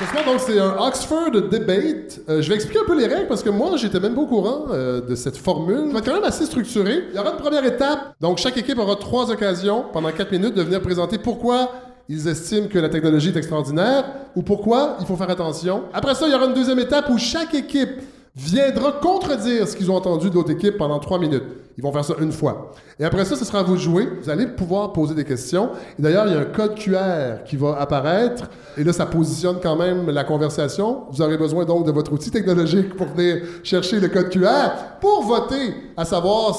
Ce 0.00 0.24
donc, 0.26 0.40
c'est 0.40 0.58
un 0.58 0.76
Oxford 0.80 1.30
Debate. 1.30 2.20
Euh, 2.28 2.42
je 2.42 2.48
vais 2.48 2.56
expliquer 2.56 2.80
un 2.80 2.84
peu 2.84 2.98
les 2.98 3.06
règles 3.06 3.28
parce 3.28 3.44
que 3.44 3.50
moi, 3.50 3.76
j'étais 3.76 4.00
même 4.00 4.16
pas 4.16 4.22
au 4.22 4.26
courant 4.26 4.66
euh, 4.72 5.00
de 5.00 5.14
cette 5.14 5.36
formule. 5.36 5.86
Ça 5.86 5.92
va 5.92 5.98
être 6.00 6.04
quand 6.04 6.14
même 6.14 6.24
assez 6.24 6.46
structuré. 6.46 7.04
Il 7.10 7.16
y 7.16 7.18
aura 7.20 7.30
une 7.30 7.36
première 7.36 7.64
étape. 7.64 8.12
Donc, 8.20 8.38
chaque 8.38 8.56
équipe 8.56 8.78
aura 8.78 8.96
trois 8.96 9.30
occasions 9.30 9.84
pendant 9.92 10.10
quatre 10.10 10.32
minutes 10.32 10.54
de 10.54 10.62
venir 10.62 10.80
présenter 10.80 11.16
pourquoi 11.18 11.70
ils 12.08 12.26
estiment 12.26 12.66
que 12.66 12.78
la 12.80 12.88
technologie 12.88 13.28
est 13.28 13.36
extraordinaire 13.36 14.04
ou 14.34 14.42
pourquoi 14.42 14.96
il 14.98 15.06
faut 15.06 15.14
faire 15.14 15.30
attention. 15.30 15.84
Après 15.92 16.16
ça, 16.16 16.26
il 16.26 16.32
y 16.32 16.34
aura 16.34 16.46
une 16.46 16.54
deuxième 16.54 16.80
étape 16.80 17.08
où 17.08 17.16
chaque 17.16 17.54
équipe 17.54 18.00
viendra 18.34 18.90
contredire 18.90 19.68
ce 19.68 19.76
qu'ils 19.76 19.92
ont 19.92 19.96
entendu 19.96 20.28
de 20.28 20.34
l'autre 20.34 20.50
équipe 20.50 20.76
pendant 20.76 20.98
trois 20.98 21.20
minutes. 21.20 21.44
Ils 21.76 21.82
vont 21.82 21.92
faire 21.92 22.04
ça 22.04 22.14
une 22.20 22.32
fois. 22.32 22.72
Et 23.00 23.04
après 23.04 23.24
ça, 23.24 23.34
ce 23.36 23.44
sera 23.44 23.60
à 23.60 23.62
vous 23.62 23.74
de 23.74 23.80
jouer. 23.80 24.08
Vous 24.22 24.30
allez 24.30 24.46
pouvoir 24.46 24.92
poser 24.92 25.14
des 25.14 25.24
questions. 25.24 25.70
Et 25.98 26.02
d'ailleurs, 26.02 26.26
il 26.26 26.34
y 26.34 26.36
a 26.36 26.40
un 26.40 26.44
code 26.44 26.76
QR 26.76 27.44
qui 27.44 27.56
va 27.56 27.80
apparaître. 27.80 28.48
Et 28.76 28.84
là, 28.84 28.92
ça 28.92 29.06
positionne 29.06 29.56
quand 29.62 29.76
même 29.76 30.10
la 30.10 30.24
conversation. 30.24 31.04
Vous 31.10 31.20
aurez 31.20 31.36
besoin 31.36 31.64
donc 31.64 31.84
de 31.86 31.90
votre 31.90 32.12
outil 32.12 32.30
technologique 32.30 32.94
pour 32.96 33.08
venir 33.08 33.42
chercher 33.64 33.98
le 33.98 34.08
code 34.08 34.30
QR 34.30 34.70
pour 35.00 35.22
voter, 35.24 35.74
à 35.96 36.04
savoir 36.04 36.56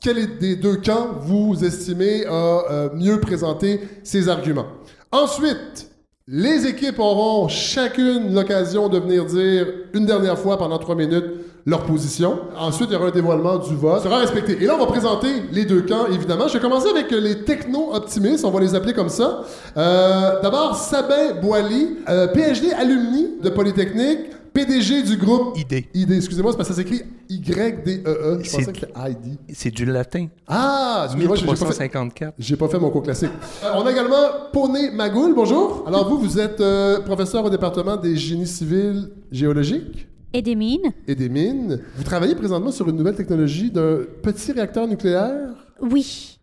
quel 0.00 0.38
des 0.38 0.56
deux 0.56 0.76
camps 0.76 1.16
vous 1.20 1.64
estimez 1.64 2.26
a 2.26 2.30
euh, 2.30 2.88
mieux 2.94 3.20
présenté 3.20 3.80
ses 4.04 4.28
arguments. 4.28 4.66
Ensuite, 5.10 5.90
les 6.30 6.66
équipes 6.66 6.98
auront 6.98 7.48
chacune 7.48 8.34
l'occasion 8.34 8.90
de 8.90 8.98
venir 8.98 9.24
dire 9.24 9.66
une 9.94 10.04
dernière 10.04 10.38
fois 10.38 10.58
pendant 10.58 10.78
trois 10.78 10.94
minutes 10.94 11.24
leur 11.66 11.84
position. 11.84 12.38
Ensuite, 12.58 12.88
il 12.90 12.94
y 12.94 12.96
aura 12.96 13.06
un 13.08 13.10
dévoilement 13.10 13.58
du 13.58 13.74
vote. 13.76 14.02
sera 14.02 14.18
respecté. 14.18 14.56
Et 14.62 14.66
là, 14.66 14.74
on 14.76 14.78
va 14.78 14.86
présenter 14.86 15.28
les 15.52 15.64
deux 15.64 15.82
camps, 15.82 16.06
évidemment. 16.12 16.48
Je 16.48 16.54
vais 16.54 16.60
commencer 16.60 16.88
avec 16.88 17.10
les 17.10 17.44
techno-optimistes, 17.44 18.44
on 18.44 18.50
va 18.50 18.60
les 18.60 18.74
appeler 18.74 18.94
comme 18.94 19.08
ça. 19.10 19.42
Euh, 19.76 20.40
d'abord, 20.42 20.76
Sabin 20.76 21.34
Boily, 21.42 21.96
euh, 22.08 22.28
PhD 22.28 22.72
alumni 22.72 23.38
de 23.42 23.50
Polytechnique, 23.50 24.20
PDG 24.54 25.02
du 25.02 25.16
groupe 25.18 25.56
ID. 25.58 25.84
ID. 25.94 26.12
Excusez-moi, 26.12 26.52
c'est 26.52 26.56
parce 26.56 26.68
que 26.70 26.74
ça 26.74 26.80
s'écrit 26.82 27.02
Y-D-E-E. 27.28 28.38
Je 28.42 28.48
C'est- 28.48 28.56
pensais 28.58 28.72
que 28.72 28.86
ID. 29.10 29.38
C'est 29.52 29.70
du 29.70 29.84
latin. 29.84 30.26
Ah, 30.46 31.02
excusez-moi, 31.04 31.36
j'ai 31.36 31.42
pas 31.46 31.52
fait. 31.54 31.64
1354. 31.64 32.34
J'ai 32.38 32.56
pas 32.56 32.68
fait 32.68 32.78
mon 32.78 32.90
cours 32.90 33.02
classique. 33.02 33.30
Euh, 33.64 33.68
on 33.76 33.86
a 33.86 33.90
également 33.92 34.16
Poné 34.52 34.90
Magoul, 34.90 35.34
bonjour. 35.34 35.84
Alors 35.86 36.08
vous, 36.08 36.18
vous 36.18 36.38
êtes 36.40 36.60
euh, 36.60 37.00
professeur 37.00 37.44
au 37.44 37.50
département 37.50 37.96
des 37.96 38.16
génies 38.16 38.46
civils 38.46 39.10
géologiques 39.30 40.08
Et 40.34 40.42
des 40.42 40.54
mines 40.54 40.92
et 41.06 41.14
des 41.14 41.28
mines. 41.28 41.80
Vous 41.96 42.04
travaillez 42.04 42.34
présentement 42.34 42.70
sur 42.70 42.88
une 42.88 42.96
nouvelle 42.96 43.16
technologie 43.16 43.70
d'un 43.70 44.00
petit 44.22 44.52
réacteur 44.52 44.86
nucléaire? 44.86 45.72
Oui, 45.80 46.38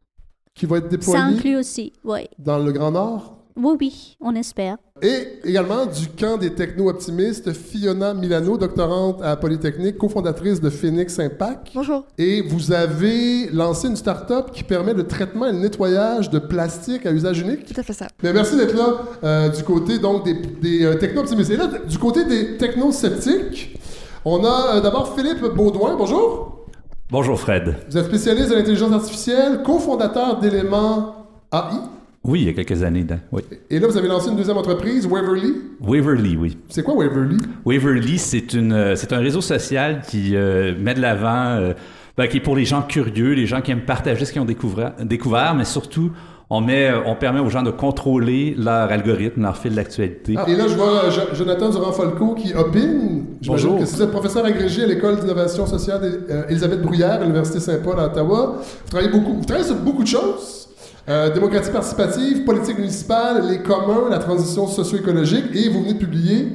qui 0.55 0.65
va 0.65 0.77
être 0.77 0.85
ça 0.85 0.89
déployé 0.89 1.21
inclut 1.21 1.55
aussi. 1.57 1.93
Oui, 2.03 2.27
dans 2.39 2.57
le 2.57 2.71
Grand 2.71 2.91
Nord? 2.91 3.44
Oui, 3.57 3.77
oui, 3.79 4.17
on 4.19 4.35
espère. 4.35 4.77
Et 5.01 5.39
également 5.43 5.85
du 5.85 6.07
camp 6.07 6.37
des 6.37 6.53
techno-optimistes, 6.53 7.53
Fiona 7.53 8.13
Milano, 8.13 8.57
doctorante 8.57 9.21
à 9.21 9.35
Polytechnique, 9.35 9.97
cofondatrice 9.97 10.61
de 10.61 10.69
Phoenix 10.69 11.19
Impact. 11.19 11.67
Bonjour. 11.73 12.05
Et 12.17 12.41
vous 12.41 12.71
avez 12.71 13.49
lancé 13.51 13.87
une 13.87 13.95
start-up 13.95 14.51
qui 14.53 14.63
permet 14.63 14.93
le 14.93 15.05
traitement 15.07 15.45
et 15.45 15.51
le 15.51 15.59
nettoyage 15.59 16.29
de 16.29 16.39
plastique 16.39 17.05
à 17.05 17.11
usage 17.11 17.39
unique. 17.39 17.65
Tout 17.65 17.79
à 17.79 17.83
fait 17.83 17.93
ça. 17.93 18.07
Mais 18.23 18.33
merci 18.33 18.57
d'être 18.57 18.75
là 18.75 18.99
euh, 19.23 19.49
du 19.49 19.63
côté 19.63 19.99
donc 19.99 20.23
des, 20.25 20.33
des 20.33 20.85
euh, 20.85 20.95
techno-optimistes. 20.95 21.51
Et 21.51 21.57
là, 21.57 21.67
du 21.67 21.97
côté 21.97 22.25
des 22.25 22.57
techno-sceptiques, 22.57 23.79
on 24.23 24.43
a 24.43 24.75
euh, 24.75 24.81
d'abord 24.81 25.15
Philippe 25.15 25.43
Baudouin. 25.55 25.95
Bonjour. 25.97 26.65
Bonjour 27.09 27.39
Fred. 27.39 27.75
Vous 27.89 27.97
êtes 27.97 28.05
spécialiste 28.05 28.49
de 28.49 28.55
l'intelligence 28.55 28.91
artificielle, 28.91 29.61
cofondateur 29.63 30.39
d'éléments 30.39 31.27
AI. 31.53 31.94
Oui, 32.27 32.41
il 32.41 32.45
y 32.47 32.49
a 32.49 32.53
quelques 32.53 32.81
années. 32.83 33.05
Oui. 33.31 33.43
Et 33.69 33.79
là, 33.79 33.87
vous 33.87 33.97
avez 33.97 34.07
lancé 34.07 34.29
une 34.29 34.35
deuxième 34.35 34.57
entreprise, 34.57 35.05
Waverly? 35.05 35.53
Waverly, 35.79 36.35
oui. 36.37 36.57
C'est 36.69 36.81
quoi 36.83 36.95
Waverly? 36.95 37.37
Waverly, 37.65 38.17
c'est 38.17 38.55
euh, 38.55 38.95
un 39.11 39.17
réseau 39.19 39.41
social 39.41 40.01
qui 40.07 40.35
euh, 40.35 40.73
met 40.79 40.95
de 40.95 41.01
l'avant, 41.01 41.57
euh, 41.59 41.73
ben, 42.17 42.27
qui 42.27 42.37
est 42.37 42.41
pour 42.41 42.55
les 42.55 42.65
gens 42.65 42.81
curieux, 42.81 43.33
les 43.33 43.45
gens 43.45 43.61
qui 43.61 43.71
aiment 43.71 43.85
partager 43.85 44.25
ce 44.25 44.31
qu'ils 44.31 44.41
ont 44.41 44.45
découvert, 44.45 44.93
découvert 45.03 45.53
mais 45.53 45.65
surtout, 45.65 46.11
on, 46.49 46.61
met, 46.61 46.87
euh, 46.89 46.99
on 47.05 47.15
permet 47.15 47.39
aux 47.39 47.49
gens 47.49 47.61
de 47.63 47.71
contrôler 47.71 48.55
leur 48.57 48.91
algorithme, 48.91 49.41
leur 49.43 49.57
fil 49.57 49.75
d'actualité. 49.75 50.33
Ah, 50.37 50.45
et 50.47 50.55
là, 50.55 50.65
je 50.67 50.75
vois 50.75 51.05
euh, 51.05 51.11
Jo- 51.11 51.33
Jonathan 51.35 51.69
Durand-Folco 51.69 52.33
qui 52.35 52.53
opine. 52.55 53.25
Bonjour. 53.45 53.77
que 53.79 53.85
si 53.85 53.95
vous 53.95 54.01
êtes 54.01 54.11
professeur 54.11 54.45
agrégé 54.45 54.83
à 54.83 54.87
l'École 54.87 55.19
d'innovation 55.19 55.67
sociale 55.67 56.01
euh, 56.29 56.43
Élisabeth 56.49 56.81
Bruyère 56.81 57.13
à 57.13 57.19
l'Université 57.19 57.59
Saint-Paul 57.59 57.99
à 57.99 58.05
Ottawa. 58.07 58.55
Vous 58.61 58.89
travaillez, 58.89 59.11
beaucoup, 59.11 59.33
vous 59.35 59.45
travaillez 59.45 59.67
sur 59.67 59.75
beaucoup 59.75 60.01
de 60.03 60.07
choses. 60.07 60.64
Euh, 61.07 61.29
démocratie 61.31 61.69
participative, 61.69 62.45
politique 62.45 62.79
municipale, 62.79 63.47
les 63.49 63.59
communs, 63.59 64.09
la 64.09 64.17
transition 64.17 64.65
socio-écologique. 64.65 65.45
Et 65.53 65.69
vous 65.69 65.81
venez 65.81 65.93
de 65.93 65.99
publier, 65.99 66.47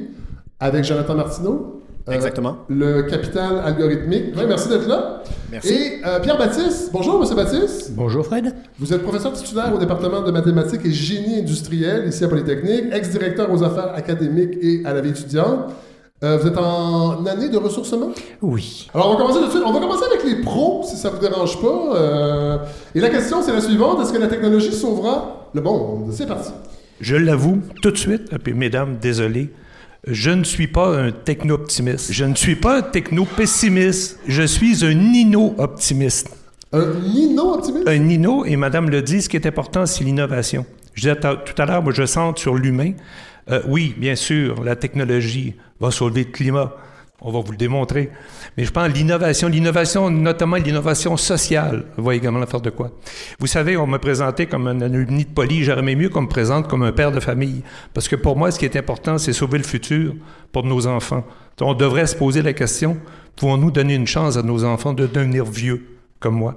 avec 0.59 0.83
Jonathan 0.83 1.15
Martineau, 1.15 1.81
euh, 2.09 2.11
Exactement. 2.11 2.57
le 2.67 3.03
capital 3.03 3.59
algorithmique. 3.63 4.35
Ouais, 4.35 4.45
merci 4.45 4.67
d'être 4.67 4.87
là. 4.89 5.23
Merci. 5.51 5.73
Et 5.73 6.01
euh, 6.05 6.19
Pierre 6.19 6.37
Baptiste. 6.37 6.89
Bonjour, 6.91 7.19
Monsieur 7.19 7.35
Baptiste. 7.35 7.93
Bonjour 7.95 8.25
Fred. 8.25 8.53
Vous 8.77 8.93
êtes 8.93 9.03
professeur 9.03 9.31
titulaire 9.31 9.73
au 9.73 9.77
département 9.77 10.21
de 10.21 10.31
mathématiques 10.31 10.81
et 10.83 10.91
génie 10.91 11.39
industriel 11.39 12.07
ici 12.09 12.23
à 12.25 12.27
Polytechnique, 12.27 12.85
ex-directeur 12.91 13.49
aux 13.53 13.63
affaires 13.63 13.93
académiques 13.95 14.57
et 14.61 14.81
à 14.83 14.93
la 14.93 14.99
vie 14.99 15.11
étudiante. 15.11 15.71
Euh, 16.23 16.37
vous 16.37 16.47
êtes 16.47 16.57
en 16.57 17.25
année 17.25 17.49
de 17.49 17.57
ressourcement? 17.57 18.11
Oui. 18.43 18.87
Alors, 18.93 19.09
on 19.09 19.13
va 19.13 19.17
commencer 19.17 19.39
tout 19.39 19.47
de 19.47 19.51
suite. 19.51 19.63
On 19.65 19.73
va 19.73 19.79
commencer 19.79 20.03
avec 20.05 20.23
les 20.23 20.43
pros, 20.43 20.83
si 20.87 20.95
ça 20.95 21.09
vous 21.09 21.17
dérange 21.17 21.59
pas. 21.59 21.95
Euh, 21.95 22.57
et 22.93 22.99
la 22.99 23.09
question, 23.09 23.41
c'est 23.41 23.51
la 23.51 23.61
suivante. 23.61 23.99
Est-ce 24.01 24.13
que 24.13 24.19
la 24.19 24.27
technologie 24.27 24.71
sauvera 24.71 25.49
le 25.51 25.61
monde? 25.61 26.11
C'est 26.11 26.27
parti. 26.27 26.51
Je 26.99 27.15
l'avoue 27.15 27.61
tout 27.81 27.89
de 27.89 27.97
suite, 27.97 28.37
puis 28.43 28.53
mesdames, 28.53 28.97
désolé, 29.01 29.49
je 30.05 30.29
ne 30.29 30.43
suis 30.43 30.67
pas 30.67 30.95
un 30.95 31.11
techno-optimiste. 31.11 32.11
Je 32.11 32.25
ne 32.25 32.35
suis 32.35 32.55
pas 32.55 32.77
un 32.77 32.81
techno-pessimiste. 32.83 34.19
Je 34.27 34.43
suis 34.43 34.85
un 34.85 34.93
nino-optimiste. 34.93 36.29
Un 36.71 36.85
nino-optimiste? 36.85 37.87
Un 37.87 37.97
nino, 37.97 38.45
et 38.45 38.57
madame 38.57 38.91
le 38.91 39.01
dit, 39.01 39.23
ce 39.23 39.29
qui 39.29 39.37
est 39.37 39.47
important, 39.47 39.87
c'est 39.87 40.03
l'innovation. 40.03 40.67
Je 40.93 41.01
disais 41.01 41.15
tout 41.15 41.59
à 41.59 41.65
l'heure, 41.65 41.81
moi, 41.81 41.93
je 41.93 42.05
centre 42.05 42.39
sur 42.39 42.53
l'humain. 42.53 42.91
Euh, 43.49 43.61
oui, 43.67 43.95
bien 43.97 44.15
sûr, 44.15 44.63
la 44.63 44.75
technologie 44.75 45.55
va 45.81 45.91
sauver 45.91 46.23
le 46.23 46.31
climat. 46.31 46.71
On 47.23 47.31
va 47.31 47.39
vous 47.39 47.51
le 47.51 47.57
démontrer. 47.57 48.09
Mais 48.57 48.63
je 48.63 48.71
pense 48.71 48.89
l'innovation, 48.89 49.47
l'innovation, 49.47 50.09
notamment 50.09 50.55
l'innovation 50.55 51.17
sociale, 51.17 51.85
va 51.97 52.15
également 52.15 52.43
faire 52.47 52.61
de 52.61 52.71
quoi. 52.71 52.91
Vous 53.39 53.45
savez, 53.45 53.77
on 53.77 53.85
me 53.85 53.99
présentait 53.99 54.47
comme 54.47 54.65
un 54.67 54.81
alumni 54.81 55.25
de 55.25 55.29
poli. 55.29 55.69
Aimé 55.69 55.95
mieux 55.95 56.09
qu'on 56.09 56.23
me 56.23 56.27
présente 56.27 56.67
comme 56.67 56.81
un 56.81 56.91
père 56.91 57.11
de 57.11 57.19
famille. 57.19 57.61
Parce 57.93 58.07
que 58.07 58.15
pour 58.15 58.37
moi, 58.37 58.49
ce 58.49 58.57
qui 58.57 58.65
est 58.65 58.75
important, 58.75 59.19
c'est 59.19 59.33
sauver 59.33 59.59
le 59.59 59.63
futur 59.63 60.15
pour 60.51 60.63
nos 60.63 60.87
enfants. 60.87 61.23
On 61.59 61.75
devrait 61.75 62.07
se 62.07 62.15
poser 62.15 62.41
la 62.41 62.53
question, 62.53 62.97
pouvons-nous 63.35 63.69
donner 63.69 63.93
une 63.93 64.07
chance 64.07 64.35
à 64.35 64.41
nos 64.41 64.63
enfants 64.63 64.93
de 64.93 65.05
devenir 65.05 65.45
vieux? 65.45 65.90
Comme 66.21 66.35
moi? 66.35 66.55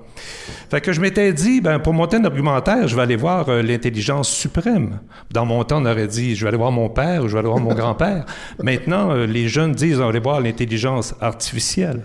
Fait 0.70 0.80
que 0.82 0.92
je 0.92 1.00
m'étais 1.00 1.32
dit, 1.32 1.62
ben, 1.62 1.78
pour 1.78 1.94
monter 1.94 2.18
un 2.18 2.24
argumentaire, 2.24 2.86
je 2.86 2.94
vais 2.94 3.00
aller 3.00 3.16
voir 3.16 3.48
euh, 3.48 3.62
l'intelligence 3.62 4.28
suprême. 4.28 5.00
Dans 5.32 5.46
mon 5.46 5.64
temps, 5.64 5.80
on 5.80 5.86
aurait 5.86 6.06
dit, 6.06 6.36
je 6.36 6.44
vais 6.44 6.48
aller 6.48 6.58
voir 6.58 6.70
mon 6.70 6.90
père 6.90 7.24
ou 7.24 7.28
je 7.28 7.32
vais 7.32 7.38
aller 7.38 7.48
voir 7.48 7.60
mon 7.60 7.74
grand-père. 7.74 8.26
Maintenant, 8.62 9.10
euh, 9.10 9.26
les 9.26 9.48
jeunes 9.48 9.72
disent, 9.72 9.98
on 9.98 10.02
va 10.02 10.08
aller 10.10 10.20
voir 10.20 10.42
l'intelligence 10.42 11.14
artificielle. 11.20 12.02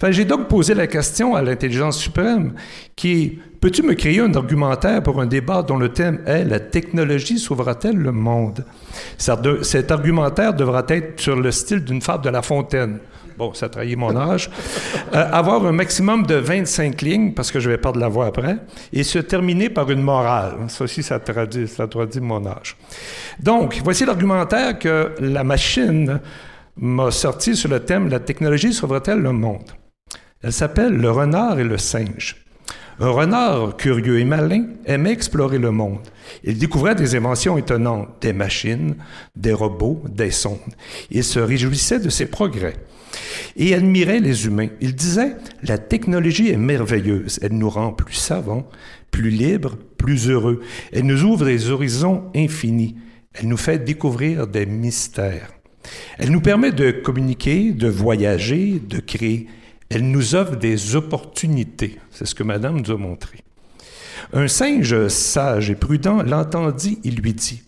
Fait 0.00 0.10
j'ai 0.12 0.24
donc 0.24 0.48
posé 0.48 0.72
la 0.72 0.86
question 0.86 1.34
à 1.36 1.42
l'intelligence 1.42 1.98
suprême, 1.98 2.54
qui 2.96 3.22
est, 3.22 3.38
peux-tu 3.60 3.82
me 3.82 3.92
créer 3.92 4.20
un 4.20 4.34
argumentaire 4.34 5.02
pour 5.02 5.20
un 5.20 5.26
débat 5.26 5.62
dont 5.62 5.76
le 5.76 5.90
thème 5.90 6.20
est 6.24 6.44
la 6.44 6.60
technologie 6.60 7.38
sauvera-t-elle 7.38 7.96
le 7.96 8.12
monde? 8.12 8.64
Cet 9.18 9.90
argumentaire 9.90 10.54
devra 10.54 10.82
être 10.88 11.20
sur 11.20 11.36
le 11.36 11.50
style 11.50 11.84
d'une 11.84 12.00
fable 12.00 12.24
de 12.24 12.30
La 12.30 12.40
Fontaine. 12.40 13.00
Bon, 13.36 13.54
ça 13.54 13.68
trahit 13.68 13.96
mon 13.96 14.16
âge. 14.16 14.50
Euh, 15.14 15.28
avoir 15.32 15.64
un 15.66 15.72
maximum 15.72 16.26
de 16.26 16.34
25 16.34 17.00
lignes, 17.02 17.32
parce 17.32 17.50
que 17.50 17.60
je 17.60 17.70
vais 17.70 17.78
perdre 17.78 17.98
la 17.98 18.08
voix 18.08 18.26
après, 18.26 18.56
et 18.92 19.02
se 19.02 19.18
terminer 19.18 19.70
par 19.70 19.90
une 19.90 20.02
morale. 20.02 20.56
Ça 20.68 20.84
aussi, 20.84 21.02
ça 21.02 21.18
traduit, 21.18 21.68
ça 21.68 21.86
traduit 21.86 22.20
mon 22.20 22.46
âge. 22.46 22.76
Donc, 23.40 23.80
voici 23.84 24.04
l'argumentaire 24.04 24.78
que 24.78 25.12
la 25.20 25.44
machine 25.44 26.20
m'a 26.76 27.10
sorti 27.10 27.54
sur 27.56 27.68
le 27.68 27.80
thème 27.80 28.08
La 28.08 28.20
technologie 28.20 28.72
sauvera-t-elle 28.72 29.20
le 29.20 29.32
monde? 29.32 29.70
Elle 30.42 30.52
s'appelle 30.52 30.96
Le 30.96 31.10
renard 31.10 31.58
et 31.58 31.64
le 31.64 31.78
singe. 31.78 32.36
Un 33.00 33.08
renard 33.08 33.76
curieux 33.76 34.20
et 34.20 34.24
malin 34.24 34.66
aimait 34.84 35.12
explorer 35.12 35.58
le 35.58 35.70
monde. 35.70 36.06
Il 36.44 36.58
découvrait 36.58 36.94
des 36.94 37.16
inventions 37.16 37.56
étonnantes, 37.56 38.08
des 38.20 38.32
machines, 38.32 38.96
des 39.34 39.52
robots, 39.52 40.02
des 40.08 40.30
sondes. 40.30 40.58
Il 41.10 41.24
se 41.24 41.40
réjouissait 41.40 42.00
de 42.00 42.10
ses 42.10 42.26
progrès 42.26 42.76
et 43.56 43.74
admirait 43.74 44.20
les 44.20 44.46
humains. 44.46 44.68
Il 44.80 44.94
disait, 44.94 45.36
la 45.62 45.78
technologie 45.78 46.50
est 46.50 46.56
merveilleuse, 46.56 47.38
elle 47.42 47.52
nous 47.52 47.70
rend 47.70 47.92
plus 47.92 48.14
savants, 48.14 48.68
plus 49.10 49.30
libres, 49.30 49.76
plus 49.98 50.28
heureux. 50.28 50.60
Elle 50.92 51.06
nous 51.06 51.22
ouvre 51.24 51.44
des 51.44 51.70
horizons 51.70 52.24
infinis. 52.34 52.96
Elle 53.34 53.48
nous 53.48 53.56
fait 53.56 53.78
découvrir 53.78 54.46
des 54.46 54.66
mystères. 54.66 55.52
Elle 56.18 56.30
nous 56.30 56.40
permet 56.40 56.72
de 56.72 56.90
communiquer, 56.90 57.72
de 57.72 57.88
voyager, 57.88 58.80
de 58.80 59.00
créer. 59.00 59.46
Elle 59.88 60.10
nous 60.10 60.34
offre 60.34 60.56
des 60.56 60.96
opportunités. 60.96 61.98
C'est 62.10 62.26
ce 62.26 62.34
que 62.34 62.42
Madame 62.42 62.80
nous 62.80 62.90
a 62.90 62.96
montré. 62.96 63.38
Un 64.32 64.48
singe 64.48 65.08
sage 65.08 65.70
et 65.70 65.74
prudent 65.74 66.22
l'entendit, 66.22 66.98
il 67.04 67.16
lui 67.16 67.34
dit, 67.34 67.62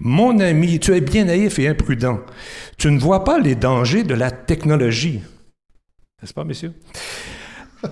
Mon 0.00 0.38
ami, 0.40 0.78
tu 0.78 0.94
es 0.94 1.00
bien 1.00 1.24
naïf 1.24 1.58
et 1.58 1.68
imprudent. 1.68 2.20
Tu 2.76 2.90
ne 2.90 2.98
vois 2.98 3.24
pas 3.24 3.38
les 3.38 3.54
dangers 3.54 4.04
de 4.04 4.14
la 4.14 4.30
technologie. 4.30 5.20
N'est-ce 6.22 6.34
pas, 6.34 6.44
messieurs? 6.44 6.72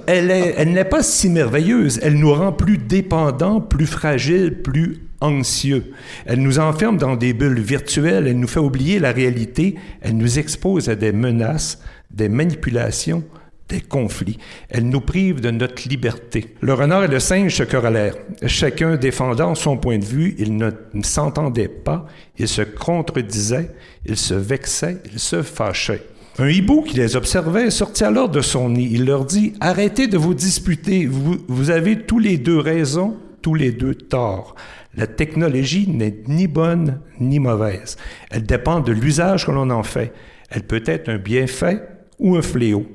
Elle, 0.07 0.31
est- 0.33 0.55
elle 0.57 0.73
n'est 0.73 0.85
pas 0.85 1.03
si 1.03 1.29
merveilleuse. 1.29 2.01
Elle 2.03 2.15
nous 2.15 2.33
rend 2.35 2.53
plus 2.53 2.77
dépendants, 2.79 3.61
plus 3.61 3.87
fragiles, 3.87 4.63
plus 4.63 4.99
anxieux. 5.21 5.93
Elle 6.27 6.41
nous 6.43 6.59
enferme 6.59 6.97
dans 6.97 7.15
des 7.17 7.33
bulles 7.33 7.61
virtuelles. 7.61 8.27
Elle 8.27 8.39
nous 8.41 8.49
fait 8.49 8.59
oublier 8.61 8.99
la 8.99 9.13
réalité. 9.13 9.77
Elle 10.01 10.17
nous 10.17 10.39
expose 10.41 10.89
à 10.89 10.97
des 10.97 11.13
menaces, 11.13 11.81
des 12.11 12.29
manipulations, 12.29 13.23
des 13.69 13.81
conflits. 13.81 14.39
Elle 14.69 14.89
nous 14.89 15.01
prive 15.01 15.41
de 15.41 15.51
notre 15.51 15.89
liberté. 15.89 16.55
Le 16.61 16.75
renard 16.75 17.05
et 17.05 17.09
le 17.09 17.21
singe 17.21 17.55
se 17.55 17.63
querellèrent, 17.63 18.17
chacun 18.47 18.97
défendant 18.97 19.55
son 19.55 19.77
point 19.77 19.99
de 19.99 20.05
vue. 20.05 20.35
Ils 20.39 20.57
ne 20.57 20.71
s'entendaient 21.03 21.69
pas, 21.69 22.07
ils 22.39 22.49
se 22.49 22.63
contredisaient, 22.63 23.71
ils 24.05 24.17
se 24.17 24.35
vexaient, 24.35 24.99
ils 25.13 25.19
se 25.19 25.43
fâchaient. 25.43 26.03
Un 26.39 26.49
hibou 26.49 26.83
qui 26.83 26.97
les 26.97 27.17
observait 27.17 27.71
sortit 27.71 28.05
alors 28.05 28.29
de 28.29 28.43
son 28.43 28.69
nid. 28.69 28.91
Il 28.93 29.07
leur 29.07 29.25
dit 29.25 29.55
Arrêtez 29.61 30.07
de 30.07 30.19
vous 30.19 30.35
disputer. 30.35 31.07
Vous, 31.07 31.39
vous 31.49 31.71
avez 31.71 32.03
tous 32.03 32.19
les 32.19 32.37
deux 32.37 32.59
raison, 32.59 33.17
tous 33.41 33.55
les 33.55 33.73
deux 33.73 33.95
tort. 33.95 34.55
La 34.97 35.07
technologie 35.07 35.89
n'est 35.89 36.23
ni 36.29 36.47
bonne 36.47 37.01
ni 37.21 37.39
mauvaise. 37.39 37.97
Elle 38.31 38.45
dépend 38.45 38.81
de 38.81 38.93
l'usage 38.93 39.47
que 39.47 39.51
l'on 39.51 39.71
en 39.71 39.83
fait. 39.83 40.13
Elle 40.51 40.63
peut 40.63 40.83
être 40.87 41.09
un 41.09 41.19
bienfait 41.19 41.83
ou 42.19 42.37
un 42.37 42.43
fléau, 42.43 42.87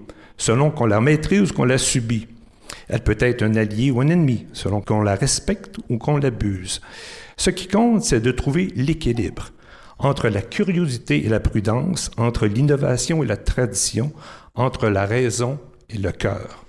selon 0.41 0.71
qu'on 0.71 0.87
la 0.87 1.01
maîtrise 1.01 1.51
ou 1.51 1.53
qu'on 1.53 1.65
la 1.65 1.77
subit. 1.77 2.27
Elle 2.89 3.01
peut 3.01 3.17
être 3.19 3.43
un 3.43 3.55
allié 3.55 3.91
ou 3.91 4.01
un 4.01 4.07
ennemi, 4.07 4.47
selon 4.53 4.81
qu'on 4.81 5.03
la 5.03 5.13
respecte 5.13 5.75
ou 5.87 5.99
qu'on 5.99 6.17
l'abuse. 6.17 6.81
Ce 7.37 7.51
qui 7.51 7.67
compte, 7.67 8.03
c'est 8.03 8.21
de 8.21 8.31
trouver 8.31 8.69
l'équilibre 8.75 9.49
entre 9.99 10.29
la 10.29 10.41
curiosité 10.41 11.23
et 11.23 11.29
la 11.29 11.39
prudence, 11.39 12.09
entre 12.17 12.47
l'innovation 12.47 13.21
et 13.21 13.27
la 13.27 13.37
tradition, 13.37 14.11
entre 14.55 14.89
la 14.89 15.05
raison 15.05 15.59
et 15.91 15.99
le 15.99 16.11
cœur. 16.11 16.65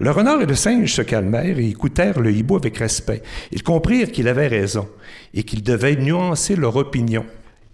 Le 0.00 0.10
renard 0.10 0.42
et 0.42 0.46
le 0.46 0.56
singe 0.56 0.92
se 0.92 1.02
calmèrent 1.02 1.60
et 1.60 1.68
écoutèrent 1.68 2.18
le 2.18 2.32
hibou 2.32 2.56
avec 2.56 2.78
respect. 2.78 3.22
Ils 3.52 3.62
comprirent 3.62 4.10
qu'il 4.10 4.26
avait 4.26 4.48
raison 4.48 4.88
et 5.34 5.44
qu'ils 5.44 5.62
devaient 5.62 5.94
nuancer 5.94 6.56
leur 6.56 6.74
opinion. 6.74 7.24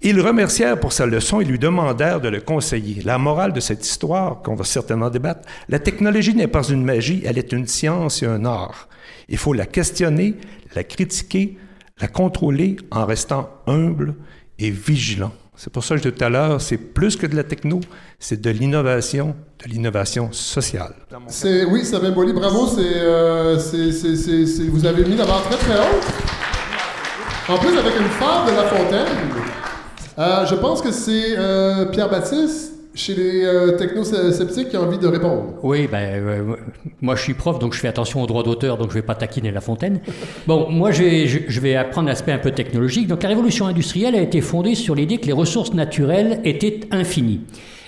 Ils 0.06 0.20
remercièrent 0.20 0.78
pour 0.78 0.92
sa 0.92 1.06
leçon 1.06 1.40
et 1.40 1.46
lui 1.46 1.58
demandèrent 1.58 2.20
de 2.20 2.28
le 2.28 2.42
conseiller. 2.42 3.00
La 3.06 3.16
morale 3.16 3.54
de 3.54 3.60
cette 3.60 3.86
histoire, 3.86 4.42
qu'on 4.42 4.54
va 4.54 4.64
certainement 4.64 5.08
débattre, 5.08 5.48
la 5.70 5.78
technologie 5.78 6.34
n'est 6.34 6.46
pas 6.46 6.62
une 6.62 6.84
magie, 6.84 7.22
elle 7.24 7.38
est 7.38 7.52
une 7.52 7.66
science 7.66 8.22
et 8.22 8.26
un 8.26 8.44
art. 8.44 8.90
Il 9.30 9.38
faut 9.38 9.54
la 9.54 9.64
questionner, 9.64 10.34
la 10.74 10.84
critiquer, 10.84 11.56
la 12.02 12.08
contrôler 12.08 12.76
en 12.90 13.06
restant 13.06 13.48
humble 13.66 14.14
et 14.58 14.70
vigilant. 14.70 15.32
C'est 15.56 15.72
pour 15.72 15.82
ça 15.82 15.94
que 15.94 16.02
je 16.02 16.08
disais 16.08 16.16
tout 16.16 16.24
à 16.24 16.28
l'heure, 16.28 16.60
c'est 16.60 16.76
plus 16.76 17.16
que 17.16 17.26
de 17.26 17.34
la 17.34 17.44
techno, 17.44 17.80
c'est 18.18 18.42
de 18.42 18.50
l'innovation, 18.50 19.34
de 19.64 19.70
l'innovation 19.70 20.30
sociale. 20.32 20.94
C'est, 21.28 21.64
oui, 21.64 21.82
Sabine 21.82 22.10
Boily, 22.10 22.34
bravo, 22.34 22.66
c'est, 22.66 22.82
euh, 22.84 23.56
vous 24.68 24.84
avez 24.84 25.04
mis 25.06 25.16
la 25.16 25.24
barre 25.24 25.44
très 25.44 25.56
très 25.56 25.78
haute. 25.78 26.06
En 27.48 27.56
plus, 27.56 27.78
avec 27.78 27.98
une 27.98 28.08
phare 28.08 28.44
de 28.44 28.50
La 28.50 28.64
Fontaine. 28.64 29.73
Euh, 30.18 30.46
je 30.46 30.54
pense 30.54 30.80
que 30.80 30.92
c'est 30.92 31.36
euh, 31.36 31.86
Pierre 31.86 32.08
Baptiste, 32.08 32.74
chez 32.94 33.14
les 33.14 33.44
euh, 33.44 33.76
technosceptiques, 33.76 34.68
qui 34.68 34.76
a 34.76 34.82
envie 34.82 34.98
de 34.98 35.08
répondre. 35.08 35.54
Oui, 35.62 35.88
ben, 35.90 36.22
euh, 36.22 36.56
moi 37.00 37.16
je 37.16 37.22
suis 37.22 37.34
prof, 37.34 37.58
donc 37.58 37.74
je 37.74 37.80
fais 37.80 37.88
attention 37.88 38.22
aux 38.22 38.26
droits 38.26 38.44
d'auteur, 38.44 38.78
donc 38.78 38.90
je 38.90 38.94
vais 38.94 39.02
pas 39.02 39.16
taquiner 39.16 39.50
La 39.50 39.60
Fontaine. 39.60 40.00
Bon, 40.46 40.70
moi 40.70 40.92
je 40.92 41.60
vais, 41.60 41.76
apprendre 41.76 42.08
l'aspect 42.08 42.32
un 42.32 42.38
peu 42.38 42.52
technologique. 42.52 43.08
Donc 43.08 43.22
la 43.22 43.28
révolution 43.28 43.66
industrielle 43.66 44.14
a 44.14 44.20
été 44.20 44.40
fondée 44.40 44.74
sur 44.74 44.94
l'idée 44.94 45.18
que 45.18 45.26
les 45.26 45.32
ressources 45.32 45.74
naturelles 45.74 46.40
étaient 46.44 46.80
infinies 46.92 47.40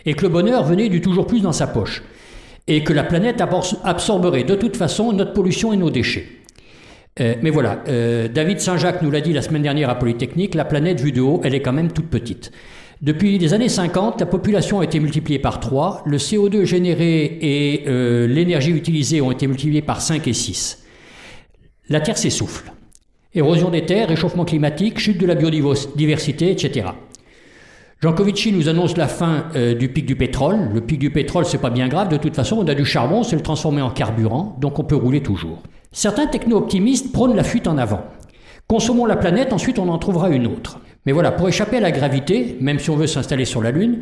et 0.04 0.14
que 0.14 0.22
le 0.22 0.28
bonheur 0.28 0.64
venait 0.64 0.88
du 0.88 1.00
toujours 1.00 1.26
plus 1.26 1.40
dans 1.40 1.52
sa 1.52 1.68
poche 1.68 2.02
et 2.68 2.82
que 2.82 2.92
la 2.92 3.04
planète 3.04 3.40
absorberait 3.84 4.42
de 4.42 4.56
toute 4.56 4.76
façon 4.76 5.12
notre 5.12 5.32
pollution 5.32 5.72
et 5.72 5.76
nos 5.76 5.90
déchets. 5.90 6.26
Euh, 7.18 7.34
mais 7.40 7.50
voilà, 7.50 7.82
euh, 7.88 8.28
David 8.28 8.60
Saint-Jacques 8.60 9.00
nous 9.00 9.10
l'a 9.10 9.22
dit 9.22 9.32
la 9.32 9.40
semaine 9.40 9.62
dernière 9.62 9.88
à 9.88 9.94
Polytechnique, 9.94 10.54
la 10.54 10.66
planète 10.66 11.00
vue 11.00 11.12
de 11.12 11.22
haut, 11.22 11.40
elle 11.44 11.54
est 11.54 11.62
quand 11.62 11.72
même 11.72 11.90
toute 11.90 12.08
petite. 12.08 12.52
Depuis 13.00 13.38
les 13.38 13.54
années 13.54 13.70
50, 13.70 14.20
la 14.20 14.26
population 14.26 14.80
a 14.80 14.84
été 14.84 15.00
multipliée 15.00 15.38
par 15.38 15.60
3, 15.60 16.02
le 16.04 16.18
CO2 16.18 16.64
généré 16.64 17.24
et 17.40 17.84
euh, 17.86 18.26
l'énergie 18.26 18.70
utilisée 18.70 19.22
ont 19.22 19.30
été 19.30 19.46
multipliés 19.46 19.82
par 19.82 20.02
5 20.02 20.28
et 20.28 20.32
6. 20.34 20.84
La 21.88 22.00
Terre 22.00 22.18
s'essouffle. 22.18 22.70
Érosion 23.34 23.70
des 23.70 23.84
terres, 23.84 24.08
réchauffement 24.08 24.46
climatique, 24.46 24.98
chute 24.98 25.18
de 25.18 25.26
la 25.26 25.34
biodiversité, 25.34 26.50
etc. 26.50 26.88
Jancovici 28.00 28.50
nous 28.50 28.68
annonce 28.70 28.96
la 28.96 29.08
fin 29.08 29.50
du 29.78 29.90
pic 29.90 30.06
du 30.06 30.16
pétrole. 30.16 30.70
Le 30.72 30.80
pic 30.80 30.98
du 30.98 31.10
pétrole, 31.10 31.44
c'est 31.44 31.60
pas 31.60 31.68
bien 31.68 31.88
grave. 31.88 32.08
De 32.08 32.16
toute 32.16 32.34
façon, 32.34 32.56
on 32.56 32.66
a 32.66 32.74
du 32.74 32.86
charbon, 32.86 33.22
c'est 33.22 33.36
le 33.36 33.42
transformer 33.42 33.82
en 33.82 33.90
carburant, 33.90 34.56
donc 34.58 34.78
on 34.78 34.84
peut 34.84 34.96
rouler 34.96 35.22
toujours. 35.22 35.62
Certains 35.98 36.26
techno-optimistes 36.26 37.10
prônent 37.10 37.34
la 37.34 37.42
fuite 37.42 37.66
en 37.66 37.78
avant. 37.78 38.02
Consommons 38.68 39.06
la 39.06 39.16
planète, 39.16 39.54
ensuite 39.54 39.78
on 39.78 39.88
en 39.88 39.96
trouvera 39.96 40.28
une 40.28 40.46
autre. 40.46 40.78
Mais 41.06 41.12
voilà, 41.12 41.32
pour 41.32 41.48
échapper 41.48 41.78
à 41.78 41.80
la 41.80 41.90
gravité, 41.90 42.58
même 42.60 42.78
si 42.78 42.90
on 42.90 42.96
veut 42.96 43.06
s'installer 43.06 43.46
sur 43.46 43.62
la 43.62 43.70
Lune, 43.70 44.00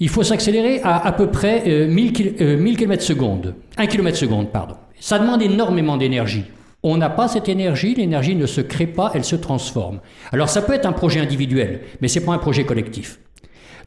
il 0.00 0.10
faut 0.10 0.22
s'accélérer 0.22 0.82
à 0.82 0.98
à 0.98 1.12
peu 1.12 1.28
près 1.28 1.62
euh, 1.66 1.88
1000, 1.88 2.12
kil- 2.12 2.34
euh, 2.42 2.58
1000 2.58 2.76
km 2.76 3.02
secondes. 3.02 3.54
1 3.78 3.86
km 3.86 4.18
seconde, 4.18 4.50
pardon. 4.50 4.74
Ça 5.00 5.18
demande 5.18 5.40
énormément 5.40 5.96
d'énergie. 5.96 6.44
On 6.82 6.98
n'a 6.98 7.08
pas 7.08 7.26
cette 7.26 7.48
énergie, 7.48 7.94
l'énergie 7.94 8.34
ne 8.36 8.44
se 8.44 8.60
crée 8.60 8.86
pas, 8.86 9.10
elle 9.14 9.24
se 9.24 9.36
transforme. 9.36 10.00
Alors 10.32 10.50
ça 10.50 10.60
peut 10.60 10.74
être 10.74 10.84
un 10.86 10.92
projet 10.92 11.20
individuel, 11.20 11.80
mais 12.02 12.08
c'est 12.08 12.20
pas 12.24 12.32
un 12.32 12.38
projet 12.38 12.64
collectif. 12.64 13.18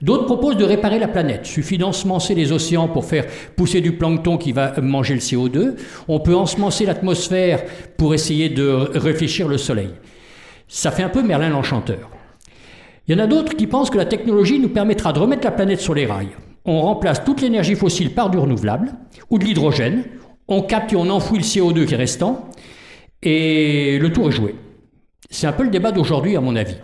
D'autres 0.04 0.26
proposent 0.26 0.58
de 0.58 0.66
réparer 0.66 1.00
la 1.00 1.08
planète. 1.08 1.46
Suffit 1.46 1.78
d'ensemencer 1.78 2.36
les 2.36 2.52
océans 2.52 2.90
pour 2.90 3.06
faire 3.06 3.26
pousser 3.56 3.80
du 3.80 3.94
plancton 3.94 4.38
qui 4.38 4.52
va 4.52 4.74
manger 4.82 5.14
le 5.14 5.22
CO2. 5.22 5.76
On 6.10 6.20
peut 6.20 6.36
ensemencer 6.36 6.86
l'atmosphère 6.86 7.64
pour 7.96 8.14
essayer 8.14 8.50
de 8.50 8.66
réfléchir 8.66 9.48
le 9.48 9.58
soleil. 9.58 9.92
Ça 10.68 10.92
fait 10.92 11.04
un 11.04 11.10
peu 11.10 11.24
Merlin 11.24 11.48
l'enchanteur. 11.48 12.10
Il 13.08 13.16
y 13.16 13.18
en 13.18 13.24
a 13.24 13.28
d'autres 13.28 13.56
qui 13.56 13.66
pensent 13.66 13.90
que 13.90 13.98
la 13.98 14.04
technologie 14.04 14.60
nous 14.60 14.68
permettra 14.68 15.14
de 15.14 15.20
remettre 15.20 15.46
la 15.46 15.52
planète 15.52 15.80
sur 15.80 15.94
les 15.94 16.06
rails. 16.06 16.36
On 16.66 16.82
remplace 16.82 17.24
toute 17.24 17.40
l'énergie 17.40 17.76
fossile 17.76 18.14
par 18.14 18.30
du 18.30 18.38
renouvelable 18.38 18.92
ou 19.30 19.40
de 19.40 19.46
l'hydrogène. 19.46 20.04
On 20.50 20.64
capte 20.64 20.92
et 20.92 20.98
on 20.98 21.10
enfouit 21.10 21.38
le 21.38 21.46
CO2 21.46 21.86
qui 21.86 21.94
est 21.94 21.98
restant. 21.98 22.50
Et 23.22 24.00
le 24.00 24.12
tour 24.12 24.28
est 24.28 24.34
joué. 24.34 24.56
C'est 25.30 25.48
un 25.48 25.54
peu 25.54 25.64
le 25.64 25.70
débat 25.70 25.94
d'aujourd'hui, 25.94 26.36
à 26.36 26.42
mon 26.42 26.58
avis. 26.58 26.76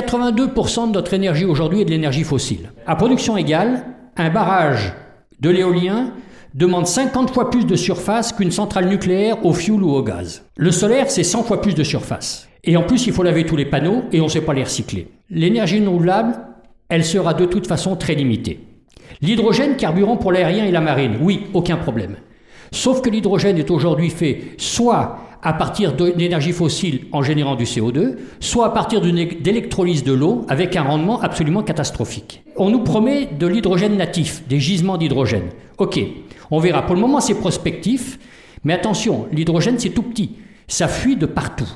82% 0.00 0.88
de 0.88 0.92
notre 0.92 1.14
énergie 1.14 1.44
aujourd'hui 1.44 1.80
est 1.80 1.84
de 1.84 1.90
l'énergie 1.90 2.24
fossile. 2.24 2.70
À 2.86 2.94
production 2.94 3.36
égale, 3.36 3.84
un 4.16 4.30
barrage 4.30 4.92
de 5.40 5.50
l'éolien 5.50 6.12
demande 6.54 6.86
50 6.86 7.30
fois 7.30 7.50
plus 7.50 7.66
de 7.66 7.76
surface 7.76 8.32
qu'une 8.32 8.50
centrale 8.50 8.88
nucléaire 8.88 9.44
au 9.44 9.52
fioul 9.52 9.82
ou 9.82 9.90
au 9.90 10.02
gaz. 10.02 10.44
Le 10.56 10.70
solaire, 10.70 11.10
c'est 11.10 11.24
100 11.24 11.42
fois 11.44 11.60
plus 11.60 11.74
de 11.74 11.82
surface. 11.82 12.48
Et 12.64 12.76
en 12.76 12.82
plus, 12.82 13.06
il 13.06 13.12
faut 13.12 13.22
laver 13.22 13.44
tous 13.44 13.56
les 13.56 13.64
panneaux 13.64 14.04
et 14.12 14.20
on 14.20 14.24
ne 14.24 14.30
sait 14.30 14.40
pas 14.40 14.54
les 14.54 14.64
recycler. 14.64 15.08
L'énergie 15.30 15.80
renouvelable, 15.80 16.38
elle 16.88 17.04
sera 17.04 17.34
de 17.34 17.44
toute 17.44 17.66
façon 17.66 17.96
très 17.96 18.14
limitée. 18.14 18.60
L'hydrogène, 19.20 19.76
carburant 19.76 20.16
pour 20.16 20.32
l'aérien 20.32 20.64
et 20.64 20.70
la 20.70 20.80
marine, 20.80 21.18
oui, 21.20 21.46
aucun 21.54 21.76
problème. 21.76 22.16
Sauf 22.70 23.00
que 23.00 23.10
l'hydrogène 23.10 23.58
est 23.58 23.70
aujourd'hui 23.70 24.10
fait 24.10 24.54
soit 24.58 25.18
à 25.42 25.52
partir 25.52 25.94
d'énergie 25.94 26.52
fossile 26.52 27.06
en 27.12 27.22
générant 27.22 27.54
du 27.54 27.64
CO2, 27.64 28.16
soit 28.40 28.66
à 28.66 28.70
partir 28.70 29.00
d'électrolyse 29.00 30.04
de 30.04 30.12
l'eau 30.12 30.44
avec 30.48 30.76
un 30.76 30.82
rendement 30.82 31.20
absolument 31.20 31.62
catastrophique. 31.62 32.42
On 32.56 32.70
nous 32.70 32.80
promet 32.80 33.26
de 33.26 33.46
l'hydrogène 33.46 33.96
natif, 33.96 34.42
des 34.48 34.58
gisements 34.58 34.98
d'hydrogène. 34.98 35.50
Ok, 35.78 36.00
on 36.50 36.58
verra. 36.58 36.82
Pour 36.82 36.94
le 36.94 37.00
moment, 37.00 37.20
c'est 37.20 37.34
prospectif, 37.34 38.18
mais 38.64 38.72
attention, 38.72 39.26
l'hydrogène, 39.32 39.78
c'est 39.78 39.90
tout 39.90 40.02
petit. 40.02 40.32
Ça 40.66 40.88
fuit 40.88 41.16
de 41.16 41.26
partout. 41.26 41.70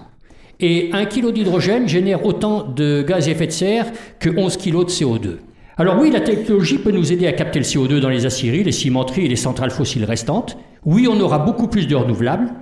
Et 0.61 0.91
un 0.93 1.07
kilo 1.07 1.31
d'hydrogène 1.31 1.89
génère 1.89 2.25
autant 2.25 2.65
de 2.65 3.03
gaz 3.03 3.29
à 3.29 3.33
effet 3.33 3.47
de 3.47 3.53
serre 3.53 3.87
que 4.19 4.31
11 4.37 4.57
kilos 4.57 4.87
de 4.87 4.91
CO2. 4.91 5.39
Alors 5.79 5.99
oui, 6.01 6.11
la 6.11 6.21
technologie 6.21 6.79
peut 6.79 6.91
nous 6.91 7.13
aider 7.13 7.27
à 7.27 7.33
capter 7.33 7.59
le 7.59 7.65
CO2 7.65 7.99
dans 7.99 8.11
les 8.11 8.27
aciéries, 8.27 8.63
les 8.63 8.73
cimenteries 8.73 9.25
et 9.25 9.29
les 9.29 9.37
centrales 9.37 9.71
fossiles 9.71 10.05
restantes. 10.05 10.59
Oui, 10.85 11.09
on 11.11 11.19
aura 11.21 11.39
beaucoup 11.39 11.67
plus 11.67 11.87
de 11.87 11.95
renouvelables, 11.95 12.53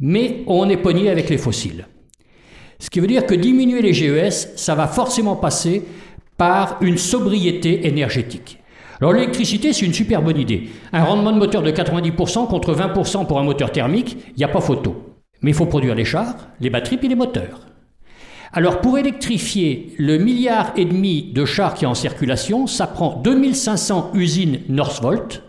mais 0.00 0.42
on 0.46 0.68
est 0.68 0.76
pogné 0.76 1.10
avec 1.10 1.28
les 1.28 1.38
fossiles. 1.38 1.86
Ce 2.78 2.88
qui 2.88 3.00
veut 3.00 3.06
dire 3.06 3.26
que 3.26 3.34
diminuer 3.34 3.82
les 3.82 3.92
GES, 3.92 4.56
ça 4.56 4.74
va 4.74 4.88
forcément 4.88 5.36
passer 5.36 5.84
par 6.38 6.78
une 6.80 6.96
sobriété 6.96 7.86
énergétique. 7.86 8.58
Alors 9.00 9.12
l'électricité, 9.12 9.72
c'est 9.72 9.84
une 9.84 9.92
super 9.92 10.22
bonne 10.22 10.38
idée. 10.38 10.70
Un 10.92 11.04
rendement 11.04 11.32
de 11.32 11.38
moteur 11.38 11.62
de 11.62 11.70
90% 11.70 12.48
contre 12.48 12.74
20% 12.74 13.26
pour 13.26 13.38
un 13.38 13.44
moteur 13.44 13.72
thermique, 13.72 14.16
il 14.28 14.38
n'y 14.38 14.44
a 14.44 14.48
pas 14.48 14.60
photo. 14.60 15.16
Mais 15.42 15.50
il 15.50 15.54
faut 15.54 15.66
produire 15.66 15.94
les 15.94 16.04
chars, 16.04 16.48
les 16.60 16.70
batteries 16.70 16.96
puis 16.96 17.08
les 17.08 17.14
moteurs. 17.14 17.66
Alors 18.52 18.80
pour 18.80 18.98
électrifier 18.98 19.94
le 19.98 20.18
milliard 20.18 20.72
et 20.76 20.84
demi 20.84 21.30
de 21.32 21.44
chars 21.44 21.74
qui 21.74 21.84
est 21.84 21.88
en 21.88 21.94
circulation, 21.94 22.66
ça 22.66 22.86
prend 22.86 23.20
2500 23.22 24.10
usines 24.14 24.60
Northvolt 24.68 25.42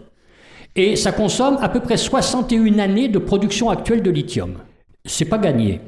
et 0.76 0.96
ça 0.96 1.12
consomme 1.12 1.58
à 1.62 1.70
peu 1.70 1.80
près 1.80 1.98
61 1.98 2.80
années 2.80 3.10
de 3.10 3.20
production 3.20 3.70
actuelle 3.70 4.02
de 4.02 4.12
lithium. 4.12 4.54
C'est 5.06 5.26
pas 5.26 5.38
gagné. 5.38 5.82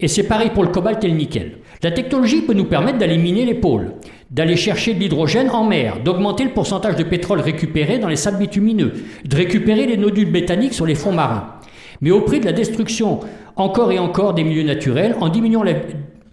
Et 0.00 0.08
c'est 0.08 0.24
pareil 0.24 0.50
pour 0.52 0.64
le 0.64 0.70
cobalt 0.70 1.02
et 1.04 1.08
le 1.08 1.14
nickel. 1.14 1.58
La 1.82 1.92
technologie 1.92 2.42
peut 2.42 2.54
nous 2.54 2.64
permettre 2.64 2.98
d'aller 2.98 3.18
miner 3.18 3.44
les 3.44 3.54
pôles, 3.54 3.92
d'aller 4.30 4.56
chercher 4.56 4.94
de 4.94 5.00
l'hydrogène 5.00 5.50
en 5.50 5.64
mer, 5.64 6.00
d'augmenter 6.02 6.44
le 6.44 6.50
pourcentage 6.50 6.96
de 6.96 7.04
pétrole 7.04 7.40
récupéré 7.40 7.98
dans 7.98 8.08
les 8.08 8.16
sables 8.16 8.38
bitumineux, 8.38 8.92
de 9.24 9.36
récupérer 9.36 9.86
les 9.86 9.96
nodules 9.96 10.30
méthaniques 10.30 10.74
sur 10.74 10.86
les 10.86 10.94
fonds 10.94 11.12
marins. 11.12 11.54
Mais 12.00 12.10
au 12.10 12.22
prix 12.22 12.40
de 12.40 12.46
la 12.46 12.52
destruction 12.52 13.20
encore 13.56 13.92
et 13.92 13.98
encore 13.98 14.34
des 14.34 14.42
milieux 14.42 14.64
naturels, 14.64 15.14
en 15.20 15.28
diminuant 15.28 15.62
la 15.62 15.74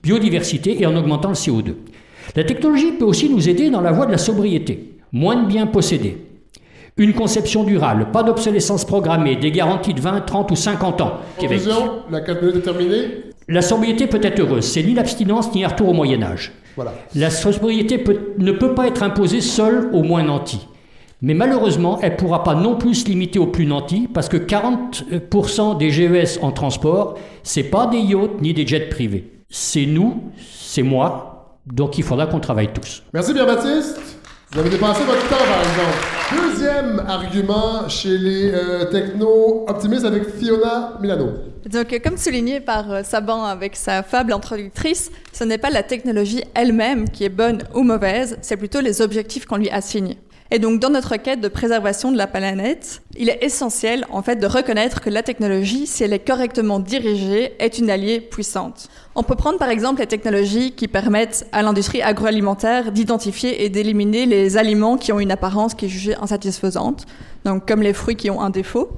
biodiversité 0.02 0.82
et 0.82 0.86
en 0.86 0.96
augmentant 0.96 1.30
le 1.30 1.36
CO2. 1.36 1.76
La 2.36 2.44
technologie 2.44 2.94
peut 2.94 3.06
aussi 3.06 3.30
nous 3.30 3.48
aider 3.48 3.70
dans 3.70 3.82
la 3.82 3.92
voie 3.92 4.06
de 4.06 4.12
la 4.12 4.18
sobriété. 4.18 4.96
Moins 5.12 5.44
de 5.44 5.48
biens 5.48 5.68
possédés. 5.68 6.18
Une 6.98 7.14
conception 7.14 7.64
durable, 7.64 8.08
pas 8.12 8.22
d'obsolescence 8.24 8.86
programmée, 8.86 9.36
des 9.36 9.52
garanties 9.52 9.94
de 9.94 10.02
20, 10.02 10.22
30 10.22 10.52
ou 10.52 10.56
50 10.56 11.02
ans. 11.02 11.14
Québec. 11.40 11.62
La 12.12 12.22
4 12.22 12.42
minutes 12.42 12.58
est 12.58 12.62
terminée? 12.62 13.08
La 13.48 13.62
sobriété 13.62 14.08
peut 14.08 14.20
être 14.22 14.40
heureuse, 14.40 14.66
c'est 14.66 14.84
ni 14.84 14.94
l'abstinence 14.94 15.54
ni 15.54 15.64
un 15.64 15.70
retour 15.70 15.90
au 15.90 15.94
Moyen 15.94 16.22
Âge. 16.22 16.52
Voilà. 16.76 16.94
La 17.16 17.30
sobriété 17.30 17.98
peut- 17.98 18.34
ne 18.38 18.52
peut 18.52 18.74
pas 18.76 18.88
être 18.88 19.04
imposée 19.04 19.42
seule 19.42 19.90
aux 19.94 20.04
moins 20.04 20.24
nantis. 20.24 20.68
Mais 21.22 21.34
malheureusement, 21.34 22.00
elle 22.02 22.14
ne 22.14 22.18
pourra 22.18 22.44
pas 22.44 22.56
non 22.56 22.76
plus 22.76 22.96
se 22.96 23.06
limiter 23.08 23.40
aux 23.40 23.48
plus 23.48 23.66
nantis, 23.66 24.08
parce 24.14 24.28
que 24.30 24.38
40% 24.38 25.78
des 25.78 25.90
GES 25.92 26.40
en 26.42 26.52
transport, 26.52 27.18
c'est 27.44 27.64
pas 27.64 27.88
des 27.88 28.00
yachts 28.00 28.42
ni 28.42 28.54
des 28.54 28.66
jets 28.66 28.90
privés. 28.90 29.32
C'est 29.50 29.86
nous, 29.86 30.24
c'est 30.40 30.82
moi, 30.84 31.58
donc 31.68 31.98
il 31.98 32.04
faudra 32.04 32.26
qu'on 32.28 32.40
travaille 32.40 32.70
tous. 32.74 33.04
Merci 33.14 33.34
Pierre-Baptiste. 33.34 34.00
Vous 34.52 34.60
avez 34.60 34.70
dépassé 34.70 35.04
votre 35.04 35.28
temps, 35.30 35.36
par 35.36 35.60
exemple. 35.60 36.21
Deuxième 36.32 37.04
argument 37.08 37.90
chez 37.90 38.18
les 38.18 38.52
euh, 38.54 38.86
techno-optimistes 38.86 40.06
avec 40.06 40.30
Fiona 40.30 40.98
Milano. 41.02 41.34
Donc, 41.66 42.00
comme 42.04 42.18
souligné 42.18 42.60
par 42.60 42.92
euh, 42.92 43.04
Saban 43.04 43.44
avec 43.44 43.76
sa 43.76 44.02
fable 44.02 44.32
introductrice, 44.32 45.12
ce 45.34 45.44
n'est 45.44 45.58
pas 45.58 45.70
la 45.70 45.84
technologie 45.84 46.44
elle-même 46.54 47.10
qui 47.10 47.26
est 47.26 47.30
bonne 47.30 47.64
ou 47.76 47.84
mauvaise, 47.84 48.38
c'est 48.42 48.58
plutôt 48.58 48.80
les 48.80 49.02
objectifs 49.02 49.46
qu'on 49.46 49.58
lui 49.58 49.70
assigne. 49.70 50.16
Et 50.54 50.60
donc, 50.60 50.82
dans 50.82 50.90
notre 50.90 51.16
quête 51.16 51.40
de 51.40 51.48
préservation 51.48 52.12
de 52.12 52.18
la 52.18 52.28
planète, 52.28 53.02
il 53.16 53.30
est 53.30 53.42
essentiel, 53.42 54.06
en 54.10 54.22
fait, 54.22 54.36
de 54.36 54.46
reconnaître 54.46 55.00
que 55.00 55.10
la 55.10 55.24
technologie, 55.24 55.88
si 55.88 56.04
elle 56.04 56.12
est 56.12 56.28
correctement 56.28 56.80
dirigée, 56.80 57.54
est 57.58 57.80
une 57.80 57.90
alliée 57.90 58.20
puissante. 58.20 58.90
On 59.16 59.24
peut 59.24 59.36
prendre, 59.36 59.58
par 59.58 59.70
exemple, 59.70 60.02
les 60.02 60.08
technologies 60.08 60.74
qui 60.74 60.90
permettent 60.90 61.48
à 61.54 61.62
l'industrie 61.62 62.02
agroalimentaire 62.02 62.92
d'identifier 62.92 63.64
et 63.64 63.70
d'éliminer 63.70 64.26
les 64.26 64.58
aliments 64.58 64.98
qui 64.98 65.14
ont 65.14 65.22
une 65.22 65.32
apparence 65.32 65.74
qui 65.74 65.86
est 65.86 65.90
jugée 65.90 66.16
insatisfaisante, 66.22 67.06
donc 67.46 67.66
comme 67.66 67.82
les 67.82 67.94
fruits 67.94 68.18
qui 68.18 68.30
ont 68.30 68.42
un 68.42 68.50
défaut. 68.50 68.90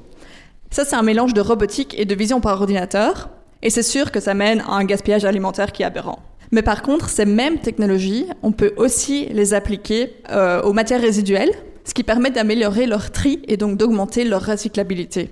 Ça, 0.71 0.85
c'est 0.85 0.95
un 0.95 1.03
mélange 1.03 1.35
de 1.35 1.41
robotique 1.41 1.93
et 1.99 2.05
de 2.05 2.15
vision 2.15 2.41
par 2.41 2.59
ordinateur, 2.59 3.29
et 3.61 3.69
c'est 3.69 3.83
sûr 3.83 4.11
que 4.11 4.19
ça 4.19 4.33
mène 4.33 4.61
à 4.61 4.71
un 4.71 4.85
gaspillage 4.85 5.23
alimentaire 5.23 5.71
qui 5.71 5.83
est 5.83 5.85
aberrant. 5.85 6.17
Mais 6.53 6.61
par 6.61 6.83
contre, 6.83 7.09
ces 7.09 7.25
mêmes 7.25 7.57
technologies, 7.57 8.27
on 8.43 8.51
peut 8.51 8.73
aussi 8.77 9.25
les 9.31 9.55
appliquer 9.55 10.13
euh, 10.29 10.61
aux 10.61 10.71
matières 10.71 11.01
résiduelles, 11.01 11.49
ce 11.83 11.95
qui 11.95 12.03
permet 12.03 12.29
d'améliorer 12.29 12.85
leur 12.85 13.09
tri 13.09 13.41
et 13.47 13.57
donc 13.57 13.75
d'augmenter 13.75 14.23
leur 14.23 14.45
recyclabilité. 14.45 15.31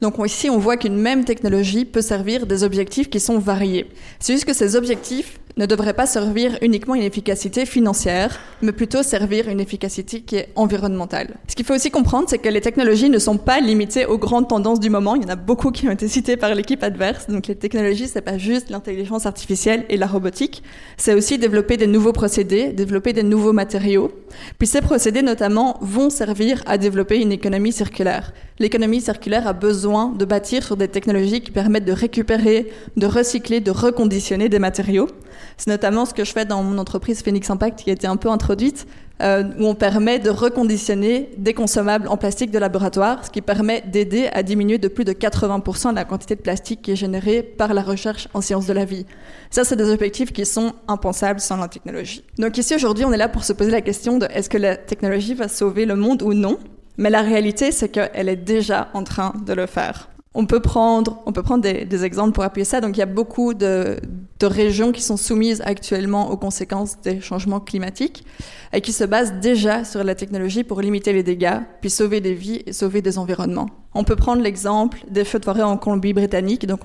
Donc 0.00 0.14
ici, 0.24 0.48
on 0.48 0.58
voit 0.58 0.76
qu'une 0.76 0.96
même 0.96 1.24
technologie 1.24 1.84
peut 1.84 2.02
servir 2.02 2.46
des 2.46 2.62
objectifs 2.62 3.10
qui 3.10 3.18
sont 3.18 3.40
variés. 3.40 3.90
C'est 4.20 4.32
juste 4.32 4.44
que 4.44 4.52
ces 4.52 4.76
objectifs 4.76 5.40
ne 5.56 5.66
devraient 5.66 5.94
pas 5.94 6.06
servir 6.06 6.58
uniquement 6.62 6.94
une 6.94 7.02
efficacité 7.02 7.64
financière, 7.64 8.40
mais 8.60 8.72
plutôt 8.72 9.02
servir 9.02 9.48
une 9.48 9.60
efficacité 9.60 10.20
qui 10.20 10.36
est 10.36 10.48
environnementale. 10.56 11.36
Ce 11.48 11.54
qu'il 11.54 11.64
faut 11.64 11.74
aussi 11.74 11.90
comprendre, 11.90 12.28
c'est 12.28 12.38
que 12.38 12.48
les 12.48 12.60
technologies 12.60 13.08
ne 13.08 13.18
sont 13.18 13.38
pas 13.38 13.60
limitées 13.60 14.06
aux 14.06 14.18
grandes 14.18 14.48
tendances 14.48 14.80
du 14.80 14.90
moment. 14.90 15.14
Il 15.14 15.22
y 15.22 15.26
en 15.26 15.28
a 15.28 15.36
beaucoup 15.36 15.70
qui 15.70 15.86
ont 15.86 15.92
été 15.92 16.08
citées 16.08 16.36
par 16.36 16.54
l'équipe 16.54 16.82
adverse. 16.82 17.28
Donc 17.28 17.46
les 17.46 17.54
technologies, 17.54 18.08
c'est 18.08 18.20
pas 18.20 18.38
juste 18.38 18.70
l'intelligence 18.70 19.26
artificielle 19.26 19.84
et 19.88 19.96
la 19.96 20.06
robotique. 20.06 20.62
C'est 20.96 21.14
aussi 21.14 21.38
développer 21.38 21.76
des 21.76 21.86
nouveaux 21.86 22.12
procédés, 22.12 22.72
développer 22.72 23.12
des 23.12 23.22
nouveaux 23.22 23.52
matériaux. 23.52 24.10
Puis 24.58 24.66
ces 24.66 24.80
procédés, 24.80 25.22
notamment, 25.22 25.78
vont 25.80 26.10
servir 26.10 26.62
à 26.66 26.78
développer 26.78 27.20
une 27.20 27.30
économie 27.30 27.72
circulaire. 27.72 28.32
L'économie 28.58 29.00
circulaire 29.00 29.46
a 29.46 29.52
besoin 29.52 30.08
de 30.10 30.24
bâtir 30.24 30.64
sur 30.64 30.76
des 30.76 30.88
technologies 30.88 31.40
qui 31.40 31.50
permettent 31.50 31.84
de 31.84 31.92
récupérer, 31.92 32.72
de 32.96 33.06
recycler, 33.06 33.60
de 33.60 33.70
reconditionner 33.70 34.48
des 34.48 34.58
matériaux. 34.58 35.08
C'est 35.56 35.70
notamment 35.70 36.04
ce 36.04 36.14
que 36.14 36.24
je 36.24 36.32
fais 36.32 36.44
dans 36.44 36.62
mon 36.62 36.78
entreprise 36.78 37.22
Phoenix 37.22 37.48
Impact 37.50 37.82
qui 37.84 37.90
a 37.90 37.92
été 37.92 38.06
un 38.06 38.16
peu 38.16 38.28
introduite, 38.28 38.86
euh, 39.22 39.44
où 39.60 39.66
on 39.66 39.74
permet 39.76 40.18
de 40.18 40.28
reconditionner 40.28 41.30
des 41.38 41.54
consommables 41.54 42.08
en 42.08 42.16
plastique 42.16 42.50
de 42.50 42.58
laboratoire, 42.58 43.24
ce 43.24 43.30
qui 43.30 43.42
permet 43.42 43.82
d'aider 43.86 44.28
à 44.32 44.42
diminuer 44.42 44.78
de 44.78 44.88
plus 44.88 45.04
de 45.04 45.12
80% 45.12 45.94
la 45.94 46.04
quantité 46.04 46.34
de 46.34 46.40
plastique 46.40 46.82
qui 46.82 46.90
est 46.90 46.96
générée 46.96 47.42
par 47.42 47.74
la 47.74 47.82
recherche 47.82 48.28
en 48.34 48.40
sciences 48.40 48.66
de 48.66 48.72
la 48.72 48.84
vie. 48.84 49.06
Ça, 49.50 49.62
c'est 49.62 49.76
des 49.76 49.90
objectifs 49.92 50.32
qui 50.32 50.44
sont 50.44 50.72
impensables 50.88 51.38
sans 51.38 51.56
la 51.56 51.68
technologie. 51.68 52.24
Donc 52.38 52.58
ici, 52.58 52.74
aujourd'hui, 52.74 53.04
on 53.04 53.12
est 53.12 53.16
là 53.16 53.28
pour 53.28 53.44
se 53.44 53.52
poser 53.52 53.70
la 53.70 53.82
question 53.82 54.18
de 54.18 54.26
est-ce 54.26 54.50
que 54.50 54.58
la 54.58 54.76
technologie 54.76 55.34
va 55.34 55.46
sauver 55.46 55.86
le 55.86 55.94
monde 55.94 56.22
ou 56.22 56.34
non? 56.34 56.58
Mais 56.96 57.10
la 57.10 57.22
réalité, 57.22 57.70
c'est 57.70 57.88
qu'elle 57.88 58.28
est 58.28 58.36
déjà 58.36 58.88
en 58.94 59.04
train 59.04 59.32
de 59.46 59.52
le 59.52 59.66
faire. 59.66 60.08
On 60.36 60.46
peut 60.46 60.60
prendre, 60.60 61.22
on 61.26 61.32
peut 61.32 61.44
prendre 61.44 61.62
des, 61.62 61.84
des 61.84 62.04
exemples 62.04 62.32
pour 62.32 62.42
appuyer 62.42 62.64
ça. 62.64 62.80
Donc, 62.80 62.96
il 62.96 63.00
y 63.00 63.02
a 63.02 63.06
beaucoup 63.06 63.54
de, 63.54 64.00
de, 64.40 64.46
régions 64.46 64.90
qui 64.90 65.00
sont 65.00 65.16
soumises 65.16 65.62
actuellement 65.64 66.30
aux 66.30 66.36
conséquences 66.36 67.00
des 67.02 67.20
changements 67.20 67.60
climatiques 67.60 68.24
et 68.72 68.80
qui 68.80 68.92
se 68.92 69.04
basent 69.04 69.34
déjà 69.34 69.84
sur 69.84 70.02
la 70.02 70.16
technologie 70.16 70.64
pour 70.64 70.80
limiter 70.80 71.12
les 71.12 71.22
dégâts, 71.22 71.60
puis 71.80 71.88
sauver 71.88 72.20
des 72.20 72.34
vies 72.34 72.62
et 72.66 72.72
sauver 72.72 73.00
des 73.00 73.18
environnements. 73.18 73.68
On 73.94 74.02
peut 74.02 74.16
prendre 74.16 74.42
l'exemple 74.42 74.98
des 75.08 75.24
feux 75.24 75.38
de 75.38 75.44
forêt 75.44 75.62
en 75.62 75.76
Colombie-Britannique, 75.76 76.66
dont 76.66 76.78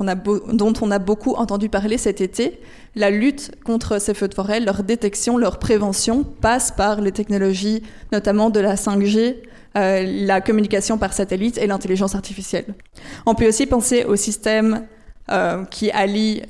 on 0.81 0.91
a 0.91 0.99
beaucoup 0.99 1.33
entendu 1.33 1.67
parler 1.67 1.97
cet 1.97 2.21
été. 2.21 2.59
La 2.95 3.09
lutte 3.09 3.51
contre 3.65 3.99
ces 3.99 4.13
feux 4.13 4.27
de 4.27 4.35
forêt, 4.35 4.59
leur 4.59 4.83
détection, 4.83 5.37
leur 5.37 5.57
prévention 5.57 6.23
passe 6.23 6.71
par 6.71 7.01
les 7.01 7.11
technologies, 7.11 7.81
notamment 8.11 8.51
de 8.51 8.59
la 8.59 8.75
5G, 8.75 9.37
euh, 9.77 10.03
la 10.25 10.41
communication 10.41 10.97
par 10.97 11.13
satellite 11.13 11.57
et 11.57 11.67
l'intelligence 11.67 12.15
artificielle. 12.15 12.65
On 13.25 13.35
peut 13.35 13.47
aussi 13.47 13.67
penser 13.67 14.03
au 14.03 14.15
système 14.15 14.87
euh, 15.31 15.63
qui 15.65 15.91
allie 15.91 16.41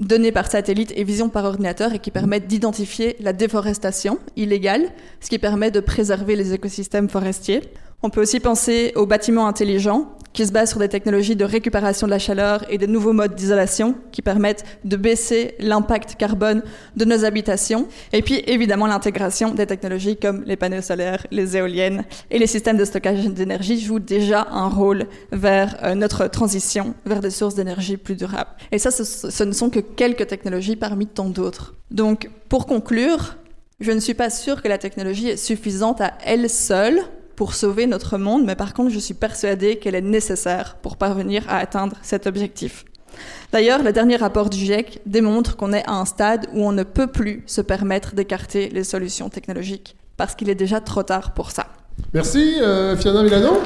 données 0.00 0.32
par 0.32 0.50
satellite 0.50 0.92
et 0.96 1.04
vision 1.04 1.28
par 1.28 1.44
ordinateur 1.44 1.92
et 1.92 1.98
qui 2.00 2.10
permettent 2.10 2.48
d'identifier 2.48 3.16
la 3.20 3.32
déforestation 3.32 4.18
illégale, 4.36 4.88
ce 5.20 5.30
qui 5.30 5.38
permet 5.38 5.70
de 5.70 5.80
préserver 5.80 6.34
les 6.34 6.52
écosystèmes 6.52 7.08
forestiers. 7.08 7.62
On 8.02 8.10
peut 8.10 8.20
aussi 8.22 8.40
penser 8.40 8.92
aux 8.96 9.06
bâtiments 9.06 9.46
intelligents 9.46 10.10
qui 10.34 10.46
se 10.46 10.52
basent 10.52 10.70
sur 10.70 10.80
des 10.80 10.88
technologies 10.88 11.36
de 11.36 11.44
récupération 11.44 12.06
de 12.06 12.10
la 12.10 12.18
chaleur 12.18 12.64
et 12.68 12.76
des 12.76 12.86
nouveaux 12.86 13.14
modes 13.14 13.34
d'isolation 13.34 13.94
qui 14.12 14.20
permettent 14.20 14.64
de 14.84 14.96
baisser 14.96 15.54
l'impact 15.60 16.16
carbone 16.16 16.62
de 16.96 17.04
nos 17.06 17.24
habitations. 17.24 17.88
Et 18.12 18.20
puis 18.20 18.42
évidemment 18.46 18.86
l'intégration 18.86 19.54
des 19.54 19.66
technologies 19.66 20.16
comme 20.16 20.42
les 20.44 20.56
panneaux 20.56 20.82
solaires, 20.82 21.26
les 21.30 21.56
éoliennes 21.56 22.04
et 22.30 22.38
les 22.38 22.46
systèmes 22.46 22.76
de 22.76 22.84
stockage 22.84 23.24
d'énergie 23.28 23.80
jouent 23.80 24.00
déjà 24.00 24.46
un 24.50 24.68
rôle 24.68 25.06
vers 25.32 25.76
euh, 25.82 25.94
notre 25.94 26.26
transition 26.26 26.94
vers 27.06 27.20
des 27.20 27.30
sources 27.30 27.54
d'énergie 27.54 27.96
plus 27.96 28.16
durables. 28.16 28.50
Et 28.72 28.78
ça, 28.78 28.90
ce, 28.90 29.04
ce 29.04 29.44
ne 29.44 29.52
sont 29.52 29.70
que 29.70 29.80
quelques 29.80 30.26
technologies 30.26 30.76
parmi 30.76 31.06
tant 31.06 31.28
d'autres. 31.28 31.74
Donc 31.92 32.28
pour 32.48 32.66
conclure, 32.66 33.36
je 33.80 33.92
ne 33.92 34.00
suis 34.00 34.14
pas 34.14 34.30
sûre 34.30 34.62
que 34.62 34.68
la 34.68 34.78
technologie 34.78 35.28
est 35.28 35.36
suffisante 35.36 36.00
à 36.00 36.14
elle 36.24 36.50
seule 36.50 37.00
pour 37.36 37.54
sauver 37.54 37.86
notre 37.86 38.18
monde, 38.18 38.44
mais 38.44 38.56
par 38.56 38.74
contre, 38.74 38.90
je 38.90 38.98
suis 38.98 39.14
persuadée 39.14 39.76
qu'elle 39.76 39.94
est 39.94 40.00
nécessaire 40.00 40.76
pour 40.82 40.96
parvenir 40.96 41.44
à 41.48 41.58
atteindre 41.58 41.96
cet 42.02 42.26
objectif. 42.26 42.84
D'ailleurs, 43.52 43.82
le 43.82 43.92
dernier 43.92 44.16
rapport 44.16 44.50
du 44.50 44.58
GIEC 44.58 45.00
démontre 45.06 45.56
qu'on 45.56 45.72
est 45.72 45.88
à 45.88 45.92
un 45.92 46.04
stade 46.04 46.46
où 46.52 46.66
on 46.66 46.72
ne 46.72 46.82
peut 46.82 47.06
plus 47.06 47.44
se 47.46 47.60
permettre 47.60 48.14
d'écarter 48.14 48.68
les 48.70 48.84
solutions 48.84 49.28
technologiques, 49.28 49.96
parce 50.16 50.34
qu'il 50.34 50.50
est 50.50 50.54
déjà 50.54 50.80
trop 50.80 51.02
tard 51.02 51.34
pour 51.34 51.50
ça. 51.50 51.66
Merci, 52.12 52.56
euh, 52.60 52.96
Fiona 52.96 53.22
Milano. 53.22 53.60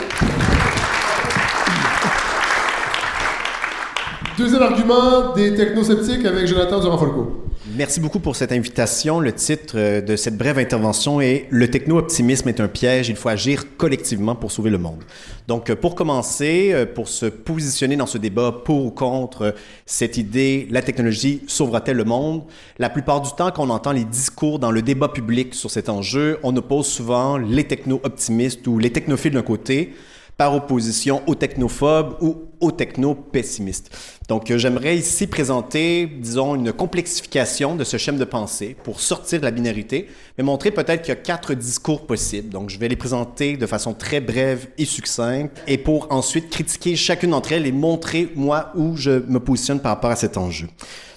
Deuxième 4.38 4.62
argument 4.62 5.34
des 5.34 5.52
technosceptiques 5.52 6.24
avec 6.24 6.46
Jonathan 6.46 6.78
Durand-Folco. 6.78 7.42
Merci 7.74 7.98
beaucoup 7.98 8.20
pour 8.20 8.36
cette 8.36 8.52
invitation. 8.52 9.18
Le 9.18 9.32
titre 9.32 9.74
euh, 9.76 10.00
de 10.00 10.14
cette 10.14 10.38
brève 10.38 10.60
intervention 10.60 11.20
est 11.20 11.48
Le 11.50 11.68
techno-optimisme 11.68 12.48
est 12.48 12.60
un 12.60 12.68
piège, 12.68 13.08
il 13.08 13.16
faut 13.16 13.30
agir 13.30 13.64
collectivement 13.76 14.36
pour 14.36 14.52
sauver 14.52 14.70
le 14.70 14.78
monde. 14.78 15.02
Donc, 15.48 15.70
euh, 15.70 15.74
pour 15.74 15.96
commencer, 15.96 16.70
euh, 16.72 16.86
pour 16.86 17.08
se 17.08 17.26
positionner 17.26 17.96
dans 17.96 18.06
ce 18.06 18.16
débat 18.16 18.52
pour 18.64 18.86
ou 18.86 18.90
contre 18.92 19.56
cette 19.86 20.16
idée, 20.16 20.68
la 20.70 20.82
technologie 20.82 21.42
sauvera-t-elle 21.48 21.96
le 21.96 22.04
monde? 22.04 22.44
La 22.78 22.90
plupart 22.90 23.20
du 23.20 23.30
temps, 23.36 23.50
quand 23.50 23.66
on 23.66 23.70
entend 23.70 23.90
les 23.90 24.04
discours 24.04 24.60
dans 24.60 24.70
le 24.70 24.82
débat 24.82 25.08
public 25.08 25.52
sur 25.52 25.72
cet 25.72 25.88
enjeu, 25.88 26.38
on 26.44 26.56
oppose 26.56 26.86
souvent 26.86 27.38
les 27.38 27.64
techno-optimistes 27.64 28.64
ou 28.68 28.78
les 28.78 28.92
technophiles 28.92 29.32
d'un 29.32 29.42
côté 29.42 29.94
par 30.38 30.54
opposition 30.54 31.20
aux 31.26 31.34
technophobes 31.34 32.16
ou 32.20 32.44
aux 32.60 32.70
techno-pessimistes. 32.70 33.90
Donc, 34.28 34.50
euh, 34.50 34.58
j'aimerais 34.58 34.96
ici 34.96 35.26
présenter, 35.26 36.06
disons, 36.06 36.54
une 36.54 36.72
complexification 36.72 37.74
de 37.74 37.82
ce 37.82 37.96
schéma 37.96 38.18
de 38.18 38.24
pensée 38.24 38.76
pour 38.84 39.00
sortir 39.00 39.40
de 39.40 39.44
la 39.44 39.50
binarité, 39.50 40.08
mais 40.36 40.44
montrer 40.44 40.70
peut-être 40.70 41.02
qu'il 41.02 41.08
y 41.08 41.16
a 41.16 41.20
quatre 41.20 41.54
discours 41.54 42.06
possibles. 42.06 42.50
Donc, 42.50 42.70
je 42.70 42.78
vais 42.78 42.88
les 42.88 42.96
présenter 42.96 43.56
de 43.56 43.66
façon 43.66 43.94
très 43.94 44.20
brève 44.20 44.68
et 44.78 44.84
succincte, 44.84 45.60
et 45.66 45.76
pour 45.76 46.06
ensuite 46.10 46.50
critiquer 46.50 46.94
chacune 46.94 47.30
d'entre 47.30 47.52
elles 47.52 47.66
et 47.66 47.72
montrer, 47.72 48.30
moi, 48.36 48.70
où 48.76 48.96
je 48.96 49.10
me 49.10 49.40
positionne 49.40 49.80
par 49.80 49.92
rapport 49.92 50.10
à 50.10 50.16
cet 50.16 50.36
enjeu. 50.36 50.68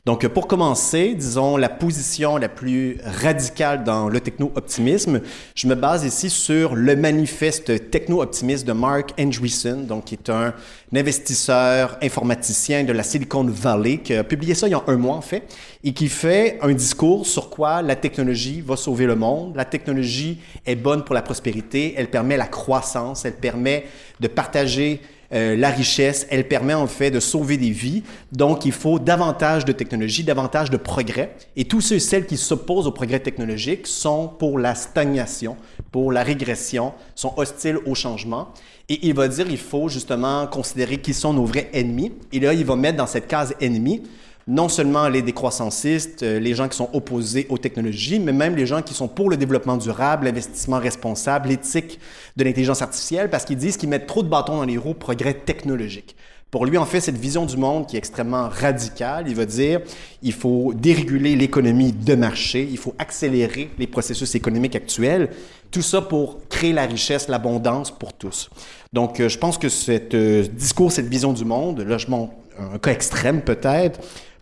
Donc, 0.03 0.27
pour 0.29 0.47
commencer, 0.47 1.13
disons, 1.13 1.57
la 1.57 1.69
position 1.69 2.37
la 2.37 2.49
plus 2.49 2.97
radicale 3.05 3.83
dans 3.83 4.09
le 4.09 4.19
techno-optimisme, 4.19 5.21
je 5.53 5.67
me 5.67 5.75
base 5.75 6.03
ici 6.03 6.31
sur 6.31 6.73
le 6.73 6.95
manifeste 6.95 7.91
techno-optimiste 7.91 8.65
de 8.65 8.71
Mark 8.71 9.13
Andreessen, 9.19 9.85
donc 9.85 10.05
qui 10.05 10.15
est 10.15 10.31
un 10.31 10.55
investisseur 10.95 11.99
informaticien 12.01 12.83
de 12.83 12.93
la 12.93 13.03
Silicon 13.03 13.43
Valley, 13.43 13.99
qui 13.99 14.15
a 14.15 14.23
publié 14.23 14.55
ça 14.55 14.67
il 14.67 14.71
y 14.71 14.73
a 14.73 14.81
un 14.87 14.97
mois, 14.97 15.17
en 15.17 15.21
fait, 15.21 15.43
et 15.83 15.93
qui 15.93 16.07
fait 16.07 16.57
un 16.63 16.73
discours 16.73 17.27
sur 17.27 17.51
quoi 17.51 17.83
la 17.83 17.95
technologie 17.95 18.61
va 18.61 18.77
sauver 18.77 19.05
le 19.05 19.15
monde. 19.15 19.55
La 19.55 19.65
technologie 19.65 20.39
est 20.65 20.75
bonne 20.75 21.03
pour 21.03 21.13
la 21.13 21.21
prospérité, 21.21 21.93
elle 21.95 22.09
permet 22.09 22.37
la 22.37 22.47
croissance, 22.47 23.23
elle 23.23 23.35
permet 23.35 23.85
de 24.19 24.27
partager 24.27 24.99
euh, 25.33 25.55
la 25.55 25.69
richesse, 25.69 26.27
elle 26.29 26.47
permet 26.47 26.73
en 26.73 26.87
fait 26.87 27.11
de 27.11 27.19
sauver 27.19 27.57
des 27.57 27.71
vies. 27.71 28.03
Donc, 28.31 28.65
il 28.65 28.71
faut 28.71 28.99
davantage 28.99 29.65
de 29.65 29.71
technologie, 29.71 30.23
davantage 30.23 30.69
de 30.69 30.77
progrès. 30.77 31.35
Et 31.55 31.65
tous 31.65 31.81
ceux 31.81 31.95
et 31.95 31.99
celles 31.99 32.25
qui 32.25 32.37
s'opposent 32.37 32.87
au 32.87 32.91
progrès 32.91 33.19
technologique 33.19 33.87
sont 33.87 34.27
pour 34.27 34.59
la 34.59 34.75
stagnation, 34.75 35.55
pour 35.91 36.11
la 36.11 36.23
régression, 36.23 36.93
sont 37.15 37.33
hostiles 37.37 37.77
au 37.85 37.95
changement. 37.95 38.49
Et 38.89 39.07
il 39.07 39.13
va 39.13 39.27
dire 39.27 39.47
il 39.49 39.57
faut 39.57 39.87
justement 39.87 40.47
considérer 40.47 40.97
qui 40.97 41.13
sont 41.13 41.33
nos 41.33 41.45
vrais 41.45 41.69
ennemis. 41.73 42.11
Et 42.33 42.39
là, 42.39 42.53
il 42.53 42.65
va 42.65 42.75
mettre 42.75 42.97
dans 42.97 43.07
cette 43.07 43.27
case 43.27 43.55
ennemi 43.61 44.03
non 44.47 44.69
seulement 44.69 45.07
les 45.07 45.21
décroissancistes, 45.21 46.23
euh, 46.23 46.39
les 46.39 46.53
gens 46.55 46.67
qui 46.67 46.77
sont 46.77 46.89
opposés 46.93 47.45
aux 47.49 47.57
technologies, 47.57 48.19
mais 48.19 48.33
même 48.33 48.55
les 48.55 48.65
gens 48.65 48.81
qui 48.81 48.93
sont 48.93 49.07
pour 49.07 49.29
le 49.29 49.37
développement 49.37 49.77
durable, 49.77 50.25
l'investissement 50.25 50.79
responsable, 50.79 51.49
l'éthique 51.49 51.99
de 52.35 52.43
l'intelligence 52.43 52.81
artificielle, 52.81 53.29
parce 53.29 53.45
qu'ils 53.45 53.57
disent 53.57 53.77
qu'ils 53.77 53.89
mettent 53.89 54.07
trop 54.07 54.23
de 54.23 54.29
bâtons 54.29 54.57
dans 54.57 54.65
les 54.65 54.77
roues 54.77 54.93
progrès 54.93 55.33
technologique. 55.33 56.15
Pour 56.49 56.65
lui, 56.65 56.77
en 56.77 56.85
fait, 56.85 56.99
cette 56.99 57.17
vision 57.17 57.45
du 57.45 57.55
monde 57.55 57.87
qui 57.87 57.95
est 57.95 57.99
extrêmement 57.99 58.49
radicale, 58.49 59.29
il 59.29 59.35
va 59.35 59.45
dire 59.45 59.79
il 60.21 60.33
faut 60.33 60.73
déréguler 60.75 61.37
l'économie 61.37 61.93
de 61.93 62.13
marché, 62.13 62.67
il 62.69 62.77
faut 62.77 62.93
accélérer 62.97 63.69
les 63.79 63.87
processus 63.87 64.35
économiques 64.35 64.75
actuels, 64.75 65.29
tout 65.71 65.81
ça 65.81 66.01
pour 66.01 66.45
créer 66.49 66.73
la 66.73 66.85
richesse, 66.85 67.29
l'abondance 67.29 67.89
pour 67.89 68.11
tous. 68.11 68.49
Donc, 68.91 69.21
euh, 69.21 69.29
je 69.29 69.37
pense 69.37 69.57
que 69.57 69.69
ce 69.69 70.45
discours, 70.47 70.91
cette 70.91 71.07
vision 71.07 71.31
du 71.31 71.45
monde, 71.45 71.79
là, 71.79 71.97
je 71.97 72.07
montre 72.07 72.33
un 72.59 72.77
cas 72.79 72.91
extrême 72.91 73.41
peut-être, 73.41 74.01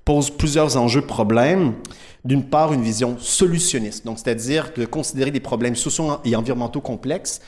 pose 0.10 0.32
plusieurs 0.32 0.76
enjeux, 0.76 1.04
problèmes. 1.04 1.74
D'une 2.26 2.44
part, 2.44 2.74
une 2.74 2.82
vision 2.82 3.18
solutionniste, 3.20 4.08
donc 4.08 4.18
c'est-à-dire 4.18 4.72
de 4.76 4.86
considérer 4.86 5.30
des 5.30 5.40
problèmes 5.40 5.76
sociaux 5.76 6.18
et 6.26 6.36
environnementaux 6.36 6.82
complexes 6.82 7.42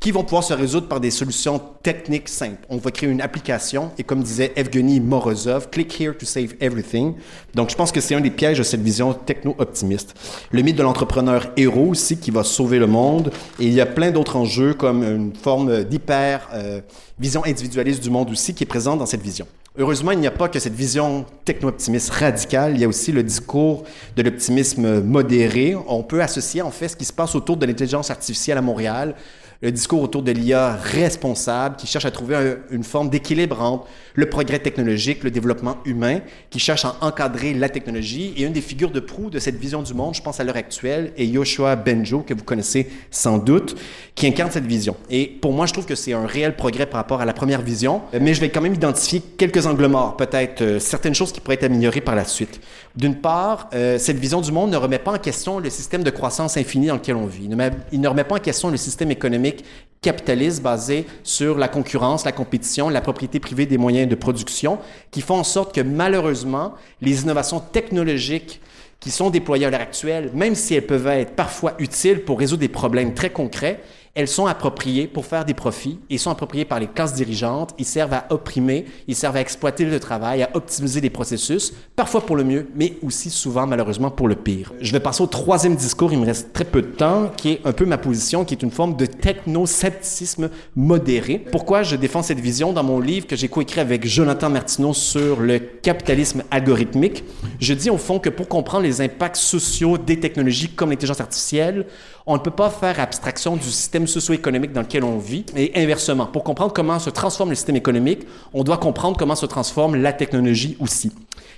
qui 0.00 0.12
vont 0.12 0.24
pouvoir 0.24 0.42
se 0.42 0.54
résoudre 0.54 0.88
par 0.88 0.98
des 0.98 1.10
solutions 1.10 1.60
techniques 1.82 2.30
simples. 2.30 2.64
On 2.70 2.78
va 2.78 2.90
créer 2.90 3.10
une 3.10 3.20
application 3.20 3.90
et 3.98 4.02
comme 4.02 4.22
disait 4.22 4.52
Evgeny 4.56 4.98
Morozov, 4.98 5.68
click 5.68 6.00
here 6.00 6.16
to 6.16 6.24
save 6.24 6.54
everything. 6.58 7.16
Donc 7.54 7.68
je 7.68 7.76
pense 7.76 7.92
que 7.92 8.00
c'est 8.00 8.14
un 8.14 8.20
des 8.22 8.30
pièges 8.30 8.56
de 8.56 8.62
cette 8.62 8.82
vision 8.82 9.12
techno-optimiste. 9.12 10.14
Le 10.52 10.62
mythe 10.62 10.76
de 10.76 10.82
l'entrepreneur 10.82 11.50
héros 11.58 11.90
aussi 11.90 12.16
qui 12.16 12.30
va 12.30 12.44
sauver 12.44 12.78
le 12.78 12.86
monde 12.86 13.30
et 13.60 13.66
il 13.66 13.74
y 13.74 13.80
a 13.82 13.86
plein 13.86 14.10
d'autres 14.10 14.36
enjeux 14.36 14.72
comme 14.72 15.02
une 15.02 15.34
forme 15.34 15.84
d'hyper 15.84 16.48
euh, 16.54 16.80
vision 17.18 17.44
individualiste 17.44 18.02
du 18.02 18.08
monde 18.08 18.30
aussi 18.30 18.54
qui 18.54 18.64
est 18.64 18.66
présente 18.66 19.00
dans 19.00 19.06
cette 19.06 19.22
vision. 19.22 19.46
Heureusement, 19.78 20.12
il 20.12 20.20
n'y 20.20 20.26
a 20.26 20.30
pas 20.30 20.48
que 20.48 20.58
cette 20.58 20.72
vision 20.72 21.26
techno-optimiste 21.44 22.08
radicale, 22.08 22.72
il 22.74 22.80
y 22.80 22.84
a 22.84 22.88
aussi 22.88 23.12
le 23.12 23.22
discours 23.22 23.84
de 24.16 24.22
l'optimisme 24.22 25.02
modéré. 25.02 25.76
On 25.86 26.02
peut 26.02 26.22
associer 26.22 26.62
en 26.62 26.70
fait 26.70 26.88
ce 26.88 26.96
qui 26.96 27.04
se 27.04 27.12
passe 27.12 27.34
autour 27.34 27.58
de 27.58 27.66
l'intelligence 27.66 28.10
artificielle 28.10 28.56
à 28.56 28.62
Montréal, 28.62 29.14
le 29.62 29.72
discours 29.72 30.02
autour 30.02 30.22
de 30.22 30.32
l'IA 30.32 30.76
responsable 30.76 31.76
qui 31.76 31.86
cherche 31.86 32.04
à 32.04 32.10
trouver 32.10 32.56
une 32.70 32.84
forme 32.84 33.08
d'équilibre 33.08 33.60
entre 33.62 33.86
le 34.14 34.28
progrès 34.28 34.58
technologique, 34.58 35.24
le 35.24 35.30
développement 35.30 35.78
humain, 35.84 36.20
qui 36.50 36.58
cherche 36.58 36.84
à 36.84 36.96
encadrer 37.00 37.54
la 37.54 37.68
technologie. 37.68 38.34
Et 38.36 38.42
une 38.42 38.52
des 38.52 38.60
figures 38.60 38.90
de 38.90 39.00
proue 39.00 39.30
de 39.30 39.38
cette 39.38 39.56
vision 39.56 39.82
du 39.82 39.94
monde, 39.94 40.14
je 40.14 40.22
pense 40.22 40.40
à 40.40 40.44
l'heure 40.44 40.56
actuelle, 40.56 41.12
est 41.16 41.26
Yoshua 41.26 41.76
Benjo, 41.76 42.20
que 42.20 42.34
vous 42.34 42.44
connaissez 42.44 42.88
sans 43.10 43.38
doute, 43.38 43.76
qui 44.14 44.26
incarne 44.26 44.50
cette 44.50 44.66
vision. 44.66 44.96
Et 45.10 45.26
pour 45.26 45.52
moi, 45.52 45.66
je 45.66 45.72
trouve 45.72 45.86
que 45.86 45.94
c'est 45.94 46.12
un 46.12 46.26
réel 46.26 46.56
progrès 46.56 46.86
par 46.86 46.98
rapport 46.98 47.20
à 47.20 47.24
la 47.24 47.32
première 47.32 47.62
vision, 47.62 48.02
mais 48.18 48.34
je 48.34 48.40
vais 48.40 48.50
quand 48.50 48.60
même 48.60 48.74
identifier 48.74 49.22
quelques 49.36 49.66
angles 49.66 49.86
morts, 49.86 50.16
peut-être 50.16 50.62
euh, 50.62 50.78
certaines 50.78 51.14
choses 51.14 51.32
qui 51.32 51.40
pourraient 51.40 51.56
être 51.56 51.64
améliorées 51.64 52.00
par 52.00 52.14
la 52.14 52.24
suite. 52.24 52.60
D'une 52.96 53.16
part, 53.16 53.68
euh, 53.74 53.98
cette 53.98 54.16
vision 54.16 54.40
du 54.40 54.50
monde 54.52 54.70
ne 54.70 54.76
remet 54.76 54.98
pas 54.98 55.12
en 55.12 55.18
question 55.18 55.58
le 55.58 55.68
système 55.68 56.02
de 56.02 56.10
croissance 56.10 56.56
infinie 56.56 56.86
dans 56.86 56.94
lequel 56.94 57.16
on 57.16 57.26
vit. 57.26 57.48
il 57.92 58.00
ne 58.00 58.08
remet 58.08 58.24
pas 58.24 58.36
en 58.36 58.40
question 58.40 58.70
le 58.70 58.78
système 58.78 59.10
économique 59.10 59.64
capitaliste 60.00 60.62
basé 60.62 61.06
sur 61.22 61.58
la 61.58 61.68
concurrence, 61.68 62.24
la 62.24 62.32
compétition, 62.32 62.88
la 62.88 63.00
propriété 63.00 63.40
privée 63.40 63.66
des 63.66 63.76
moyens 63.76 64.08
de 64.08 64.14
production, 64.14 64.78
qui 65.10 65.20
font 65.20 65.34
en 65.36 65.44
sorte 65.44 65.74
que 65.74 65.80
malheureusement, 65.80 66.74
les 67.00 67.22
innovations 67.22 67.60
technologiques 67.60 68.60
qui 69.00 69.10
sont 69.10 69.30
déployées 69.30 69.66
à 69.66 69.70
l'heure 69.70 69.80
actuelle, 69.80 70.30
même 70.32 70.54
si 70.54 70.74
elles 70.74 70.86
peuvent 70.86 71.06
être 71.08 71.32
parfois 71.32 71.74
utiles 71.78 72.24
pour 72.24 72.38
résoudre 72.38 72.60
des 72.60 72.68
problèmes 72.68 73.14
très 73.14 73.30
concrets, 73.30 73.80
elles 74.16 74.28
sont 74.28 74.46
appropriées 74.46 75.06
pour 75.06 75.26
faire 75.26 75.44
des 75.44 75.52
profits 75.52 76.00
et 76.08 76.16
sont 76.16 76.30
appropriées 76.30 76.64
par 76.64 76.80
les 76.80 76.86
classes 76.86 77.12
dirigeantes. 77.12 77.74
Ils 77.78 77.84
servent 77.84 78.14
à 78.14 78.26
opprimer, 78.30 78.86
ils 79.06 79.14
servent 79.14 79.36
à 79.36 79.42
exploiter 79.42 79.84
le 79.84 80.00
travail, 80.00 80.42
à 80.42 80.48
optimiser 80.54 81.02
les 81.02 81.10
processus, 81.10 81.74
parfois 81.94 82.22
pour 82.22 82.34
le 82.34 82.42
mieux, 82.42 82.66
mais 82.74 82.94
aussi 83.02 83.28
souvent 83.28 83.66
malheureusement 83.66 84.10
pour 84.10 84.26
le 84.26 84.34
pire. 84.34 84.72
Je 84.80 84.90
vais 84.90 85.00
passer 85.00 85.22
au 85.22 85.26
troisième 85.26 85.76
discours, 85.76 86.14
il 86.14 86.18
me 86.18 86.24
reste 86.24 86.54
très 86.54 86.64
peu 86.64 86.80
de 86.80 86.86
temps, 86.86 87.30
qui 87.36 87.50
est 87.50 87.60
un 87.66 87.72
peu 87.72 87.84
ma 87.84 87.98
position, 87.98 88.46
qui 88.46 88.54
est 88.54 88.62
une 88.62 88.70
forme 88.70 88.96
de 88.96 89.04
techno-scepticisme 89.04 90.48
modéré. 90.74 91.38
Pourquoi 91.52 91.82
je 91.82 91.94
défends 91.94 92.22
cette 92.22 92.40
vision 92.40 92.72
dans 92.72 92.82
mon 92.82 93.00
livre 93.00 93.26
que 93.26 93.36
j'ai 93.36 93.48
coécrit 93.48 93.80
avec 93.80 94.06
Jonathan 94.06 94.48
Martineau 94.48 94.94
sur 94.94 95.40
le 95.40 95.58
capitalisme 95.58 96.42
algorithmique? 96.50 97.22
Je 97.60 97.74
dis 97.74 97.90
au 97.90 97.98
fond 97.98 98.18
que 98.18 98.30
pour 98.30 98.48
comprendre 98.48 98.84
les 98.84 99.02
impacts 99.02 99.36
sociaux 99.36 99.98
des 99.98 100.18
technologies 100.18 100.70
comme 100.70 100.88
l'intelligence 100.88 101.20
artificielle, 101.20 101.84
on 102.26 102.34
ne 102.34 102.40
peut 102.40 102.50
pas 102.50 102.70
faire 102.70 102.98
abstraction 102.98 103.56
du 103.56 103.62
système 103.62 104.06
socio-économique 104.06 104.72
dans 104.72 104.80
lequel 104.80 105.04
on 105.04 105.18
vit. 105.18 105.46
Et 105.56 105.72
inversement, 105.76 106.26
pour 106.26 106.42
comprendre 106.42 106.72
comment 106.72 106.98
se 106.98 107.10
transforme 107.10 107.50
le 107.50 107.54
système 107.54 107.76
économique, 107.76 108.26
on 108.52 108.64
doit 108.64 108.78
comprendre 108.78 109.16
comment 109.16 109.36
se 109.36 109.46
transforme 109.46 109.94
la 109.96 110.12
technologie 110.12 110.76
aussi. 110.80 111.12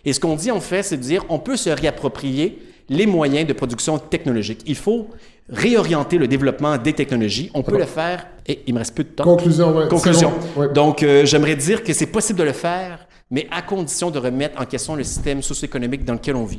Et 0.04 0.12
ce 0.12 0.20
qu'on 0.20 0.36
dit 0.36 0.50
en 0.50 0.60
fait, 0.60 0.82
c'est 0.82 0.98
de 0.98 1.02
dire 1.02 1.24
on 1.30 1.38
peut 1.38 1.56
se 1.56 1.70
réapproprier 1.70 2.58
les 2.90 3.06
moyens 3.06 3.46
de 3.46 3.52
production 3.52 3.98
technologique. 3.98 4.60
Il 4.66 4.76
faut 4.76 5.08
réorienter 5.50 6.18
le 6.18 6.28
développement 6.28 6.76
des 6.76 6.92
technologies. 6.92 7.50
On 7.54 7.62
peut 7.62 7.78
le 7.78 7.86
faire, 7.86 8.26
et 8.46 8.62
il 8.66 8.74
me 8.74 8.78
reste 8.78 8.94
peu 8.94 9.04
de 9.04 9.08
temps. 9.08 9.24
Conclusion, 9.24 9.76
oui. 9.76 9.88
Conclusion. 9.88 10.32
Donc, 10.74 11.02
euh, 11.02 11.24
j'aimerais 11.24 11.56
dire 11.56 11.82
que 11.82 11.92
c'est 11.92 12.06
possible 12.06 12.38
de 12.38 12.44
le 12.44 12.52
faire, 12.52 13.06
mais 13.30 13.46
à 13.50 13.62
condition 13.62 14.10
de 14.10 14.18
remettre 14.18 14.60
en 14.60 14.64
question 14.66 14.94
le 14.94 15.04
système 15.04 15.42
socio-économique 15.42 16.04
dans 16.04 16.14
lequel 16.14 16.36
on 16.36 16.44
vit. 16.44 16.58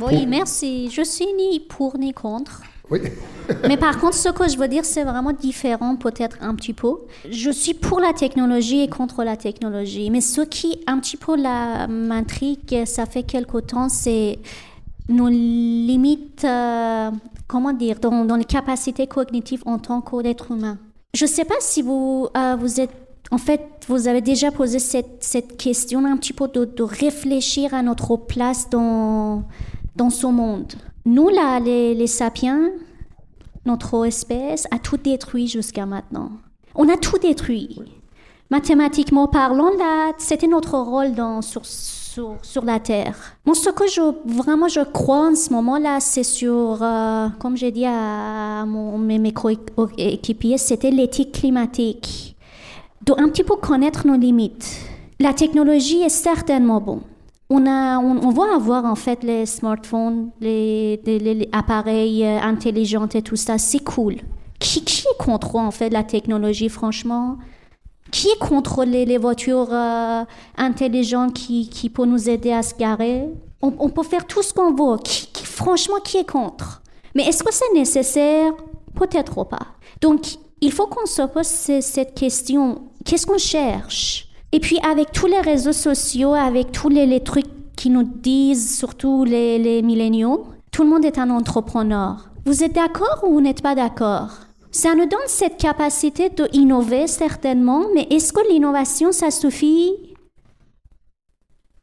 Oui, 0.00 0.26
merci. 0.26 0.90
Je 0.90 1.02
suis 1.02 1.26
ni 1.36 1.60
pour 1.60 1.98
ni 1.98 2.12
contre. 2.12 2.62
Oui. 2.90 3.00
Mais 3.68 3.76
par 3.76 3.98
contre, 3.98 4.14
ce 4.14 4.28
que 4.28 4.48
je 4.48 4.56
veux 4.56 4.68
dire, 4.68 4.84
c'est 4.84 5.04
vraiment 5.04 5.32
différent 5.32 5.96
peut-être 5.96 6.38
un 6.40 6.54
petit 6.54 6.72
peu. 6.72 6.94
Je 7.30 7.50
suis 7.50 7.74
pour 7.74 8.00
la 8.00 8.12
technologie 8.12 8.82
et 8.82 8.88
contre 8.88 9.22
la 9.24 9.36
technologie. 9.36 10.10
Mais 10.10 10.20
ce 10.20 10.40
qui 10.42 10.78
un 10.86 10.98
petit 10.98 11.16
peu 11.16 11.36
m'intrigue, 11.36 12.84
ça 12.86 13.06
fait 13.06 13.22
quelque 13.22 13.58
temps, 13.58 13.88
c'est 13.88 14.38
nos 15.08 15.28
limites, 15.28 16.44
euh, 16.44 17.10
comment 17.46 17.72
dire, 17.72 18.00
dans, 18.00 18.24
dans, 18.24 18.36
les 18.36 18.44
capacités 18.44 19.06
cognitives 19.06 19.62
en 19.66 19.78
tant 19.78 20.00
qu'être 20.00 20.52
humain. 20.52 20.78
Je 21.14 21.24
ne 21.26 21.30
sais 21.30 21.44
pas 21.44 21.56
si 21.60 21.82
vous, 21.82 22.28
euh, 22.36 22.56
vous 22.58 22.80
êtes 22.80 22.90
en 23.30 23.38
fait, 23.38 23.62
vous 23.88 24.06
avez 24.06 24.20
déjà 24.20 24.50
posé 24.50 24.78
cette, 24.78 25.16
cette 25.24 25.56
question 25.56 26.04
un 26.04 26.16
petit 26.16 26.32
peu 26.32 26.46
de, 26.46 26.64
de, 26.64 26.82
réfléchir 26.82 27.74
à 27.74 27.82
notre 27.82 28.16
place 28.16 28.68
dans, 28.70 29.44
dans 29.96 30.10
ce 30.10 30.26
monde. 30.26 30.72
Nous, 31.04 31.28
là, 31.28 31.60
les, 31.60 31.94
les 31.94 32.06
sapiens, 32.06 32.70
notre 33.66 34.06
espèce, 34.06 34.66
a 34.70 34.78
tout 34.78 34.96
détruit 34.96 35.46
jusqu'à 35.46 35.86
maintenant. 35.86 36.30
On 36.74 36.88
a 36.88 36.96
tout 36.96 37.18
détruit. 37.18 37.80
Mathématiquement 38.50 39.26
parlant, 39.26 39.70
là, 39.78 40.12
c'était 40.18 40.46
notre 40.46 40.78
rôle 40.78 41.14
dans, 41.14 41.40
sur, 41.40 41.64
sur, 41.64 42.36
sur, 42.42 42.64
la 42.64 42.78
Terre. 42.78 43.16
Bon, 43.46 43.54
ce 43.54 43.70
que 43.70 43.86
je, 43.86 44.00
vraiment 44.26 44.68
je 44.68 44.80
crois 44.80 45.30
en 45.30 45.34
ce 45.34 45.52
moment-là, 45.52 46.00
c'est 46.00 46.22
sur, 46.22 46.78
euh, 46.82 47.28
comme 47.38 47.56
j'ai 47.56 47.70
dit 47.70 47.86
à 47.86 48.64
mon, 48.66 48.98
mes 48.98 49.32
coéquipiers, 49.32 50.58
c'était 50.58 50.90
l'éthique 50.90 51.32
climatique. 51.32 52.36
De 53.02 53.12
un 53.16 53.28
petit 53.28 53.44
peu 53.44 53.56
connaître 53.56 54.06
nos 54.06 54.16
limites. 54.16 54.78
La 55.20 55.32
technologie 55.32 56.02
est 56.02 56.08
certainement 56.08 56.80
bonne 56.80 57.00
on, 57.54 57.66
a, 57.66 57.98
on, 57.98 58.30
va 58.30 58.54
avoir 58.56 58.84
en 58.84 58.96
fait 58.96 59.22
les 59.22 59.46
smartphones, 59.46 60.30
les, 60.40 61.48
appareils 61.52 62.24
euh, 62.24 62.40
intelligents 62.40 63.06
et 63.14 63.22
tout 63.22 63.36
ça, 63.36 63.58
c'est 63.58 63.84
cool. 63.84 64.16
Qui, 64.58 64.84
qui 64.84 65.06
contre 65.18 65.56
en 65.56 65.70
fait 65.70 65.90
la 65.90 66.02
technologie, 66.02 66.68
franchement? 66.68 67.38
Qui 68.10 68.28
contre 68.40 68.84
les, 68.84 69.18
voitures 69.18 69.72
euh, 69.72 70.24
intelligentes 70.56 71.34
qui, 71.34 71.68
qui 71.68 71.90
peuvent 71.90 72.06
nous 72.06 72.28
aider 72.28 72.52
à 72.52 72.62
se 72.62 72.74
garer? 72.74 73.28
On, 73.62 73.88
peut 73.88 74.02
faire 74.02 74.26
tout 74.26 74.42
ce 74.42 74.52
qu'on 74.52 74.74
veut. 74.74 74.98
Franchement, 75.44 75.96
qui 76.04 76.18
est 76.18 76.28
contre? 76.28 76.82
Mais 77.14 77.22
est-ce 77.22 77.42
que 77.42 77.52
c'est 77.52 77.72
nécessaire? 77.72 78.52
Peut-être 78.94 79.44
pas. 79.44 79.68
Donc, 80.02 80.36
il 80.60 80.70
faut 80.70 80.86
qu'on 80.86 81.06
se 81.06 81.22
pose 81.22 81.46
cette 81.46 82.14
question. 82.14 82.82
Qu'est-ce 83.04 83.26
qu'on 83.26 83.38
cherche? 83.38 84.28
Et 84.54 84.60
puis 84.60 84.78
avec 84.88 85.10
tous 85.10 85.26
les 85.26 85.40
réseaux 85.40 85.72
sociaux, 85.72 86.32
avec 86.32 86.70
tous 86.70 86.88
les, 86.88 87.18
trucs 87.18 87.74
qui 87.74 87.90
nous 87.90 88.04
disent, 88.04 88.78
surtout 88.78 89.24
les, 89.24 89.58
les 89.58 89.82
milléniaux, 89.82 90.44
tout 90.70 90.84
le 90.84 90.90
monde 90.90 91.04
est 91.04 91.18
un 91.18 91.28
entrepreneur. 91.30 92.30
Vous 92.46 92.62
êtes 92.62 92.72
d'accord 92.72 93.24
ou 93.24 93.32
vous 93.32 93.40
n'êtes 93.40 93.62
pas 93.62 93.74
d'accord? 93.74 94.28
Ça 94.70 94.94
nous 94.94 95.06
donne 95.06 95.26
cette 95.26 95.56
capacité 95.56 96.30
d'innover 96.30 97.08
certainement, 97.08 97.86
mais 97.96 98.06
est-ce 98.10 98.32
que 98.32 98.48
l'innovation, 98.48 99.10
ça 99.10 99.32
suffit? 99.32 99.90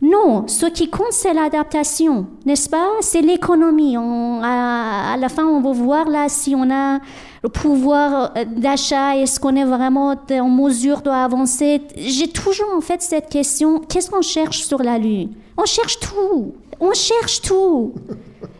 Non, 0.01 0.47
ce 0.47 0.65
qui 0.65 0.89
compte, 0.89 1.11
c'est 1.11 1.33
l'adaptation, 1.33 2.27
n'est-ce 2.45 2.69
pas? 2.69 2.87
C'est 3.01 3.21
l'économie. 3.21 3.97
À, 3.97 5.11
à, 5.11 5.17
la 5.17 5.27
fin, 5.27 5.45
on 5.45 5.59
va 5.59 5.73
voir 5.73 6.07
là 6.07 6.29
si 6.29 6.55
on 6.55 6.71
a 6.71 6.99
le 7.43 7.49
pouvoir 7.49 8.31
euh, 8.37 8.45
d'achat, 8.45 9.17
est-ce 9.17 9.39
qu'on 9.39 9.55
est 9.55 9.65
vraiment 9.65 10.15
en 10.29 10.49
mesure 10.49 11.01
d'avancer? 11.01 11.81
J'ai 11.97 12.27
toujours 12.27 12.69
en 12.75 12.81
fait 12.81 13.01
cette 13.01 13.29
question, 13.29 13.79
qu'est-ce 13.79 14.09
qu'on 14.09 14.21
cherche 14.21 14.63
sur 14.63 14.81
la 14.83 14.97
Lune? 14.97 15.31
On 15.57 15.65
cherche 15.65 15.99
tout, 15.99 16.53
on 16.79 16.93
cherche 16.93 17.41
tout. 17.41 17.93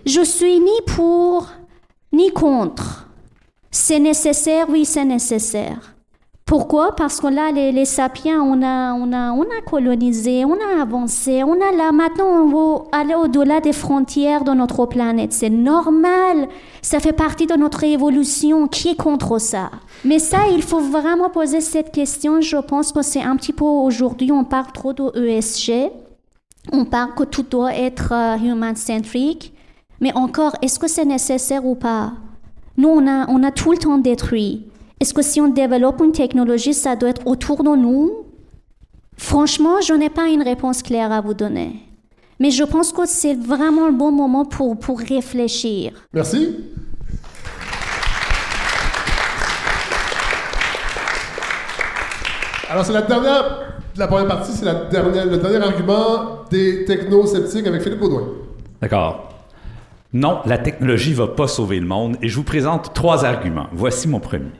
Je 0.05 0.21
suis 0.21 0.59
ni 0.59 0.81
pour 0.87 1.47
ni 2.11 2.31
contre. 2.31 3.07
C'est 3.69 3.99
nécessaire, 3.99 4.67
oui, 4.69 4.83
c'est 4.83 5.05
nécessaire. 5.05 5.95
Pourquoi? 6.51 6.97
Parce 6.97 7.21
que 7.21 7.27
là, 7.27 7.49
les, 7.53 7.85
sapiens, 7.85 8.41
on 8.41 8.61
a, 8.61 8.91
on, 8.91 9.13
a, 9.13 9.31
on 9.31 9.43
a 9.43 9.61
colonisé, 9.65 10.43
on 10.43 10.55
a 10.55 10.81
avancé, 10.81 11.45
on 11.45 11.53
a 11.53 11.71
là, 11.71 11.93
maintenant, 11.93 12.25
on 12.25 12.47
va 12.49 12.83
aller 12.91 13.15
au-delà 13.15 13.61
des 13.61 13.71
frontières 13.71 14.43
de 14.43 14.51
notre 14.51 14.85
planète. 14.85 15.31
C'est 15.31 15.49
normal, 15.49 16.49
ça 16.81 16.99
fait 16.99 17.13
partie 17.13 17.47
de 17.47 17.53
notre 17.53 17.85
évolution. 17.85 18.67
Qui 18.67 18.89
est 18.89 18.95
contre 18.97 19.39
ça? 19.39 19.71
Mais 20.03 20.19
ça, 20.19 20.39
il 20.51 20.61
faut 20.61 20.81
vraiment 20.81 21.29
poser 21.29 21.61
cette 21.61 21.93
question. 21.93 22.41
Je 22.41 22.57
pense 22.57 22.91
que 22.91 23.01
c'est 23.01 23.23
un 23.23 23.37
petit 23.37 23.53
peu 23.53 23.63
aujourd'hui, 23.63 24.33
on 24.33 24.43
parle 24.43 24.73
trop 24.73 24.91
de 24.91 25.25
ESG, 25.25 25.89
on 26.73 26.83
parle 26.83 27.13
que 27.15 27.23
tout 27.23 27.45
doit 27.49 27.73
être 27.73 28.11
euh, 28.11 28.35
human-centric, 28.35 29.53
mais 30.01 30.13
encore, 30.15 30.57
est-ce 30.61 30.79
que 30.79 30.89
c'est 30.89 31.05
nécessaire 31.05 31.65
ou 31.65 31.75
pas? 31.75 32.11
Nous, 32.75 32.89
on 32.89 33.07
a, 33.07 33.25
on 33.29 33.41
a 33.41 33.51
tout 33.51 33.71
le 33.71 33.77
temps 33.77 33.97
détruit. 33.97 34.65
Est-ce 35.01 35.15
que 35.15 35.23
si 35.23 35.41
on 35.41 35.47
développe 35.47 35.99
une 36.05 36.11
technologie, 36.11 36.75
ça 36.75 36.95
doit 36.95 37.09
être 37.09 37.25
autour 37.25 37.63
de 37.63 37.75
nous? 37.75 38.23
Franchement, 39.17 39.81
je 39.81 39.93
n'ai 39.93 40.11
pas 40.11 40.27
une 40.27 40.43
réponse 40.43 40.83
claire 40.83 41.11
à 41.11 41.21
vous 41.21 41.33
donner. 41.33 41.77
Mais 42.39 42.51
je 42.51 42.63
pense 42.63 42.93
que 42.93 43.07
c'est 43.07 43.33
vraiment 43.33 43.87
le 43.87 43.93
bon 43.93 44.11
moment 44.11 44.45
pour, 44.45 44.77
pour 44.77 44.99
réfléchir. 44.99 45.93
Merci. 46.13 46.55
Alors, 52.69 52.85
c'est 52.85 52.93
la 52.93 53.01
dernière, 53.01 53.73
la 53.97 54.05
première 54.05 54.27
partie, 54.27 54.51
c'est 54.51 54.65
la 54.65 54.85
dernière, 54.85 55.25
le 55.25 55.37
dernier 55.37 55.63
argument 55.63 56.45
des 56.51 56.85
techno-sceptiques 56.85 57.65
avec 57.65 57.81
Philippe 57.81 58.01
Baudouin. 58.01 58.27
D'accord. 58.79 59.29
Non, 60.13 60.41
la 60.45 60.59
technologie 60.59 61.15
va 61.15 61.25
pas 61.25 61.47
sauver 61.47 61.79
le 61.79 61.87
monde 61.87 62.17
et 62.21 62.27
je 62.27 62.35
vous 62.35 62.43
présente 62.43 62.93
trois 62.93 63.25
arguments. 63.25 63.65
Voici 63.71 64.07
mon 64.07 64.19
premier. 64.19 64.51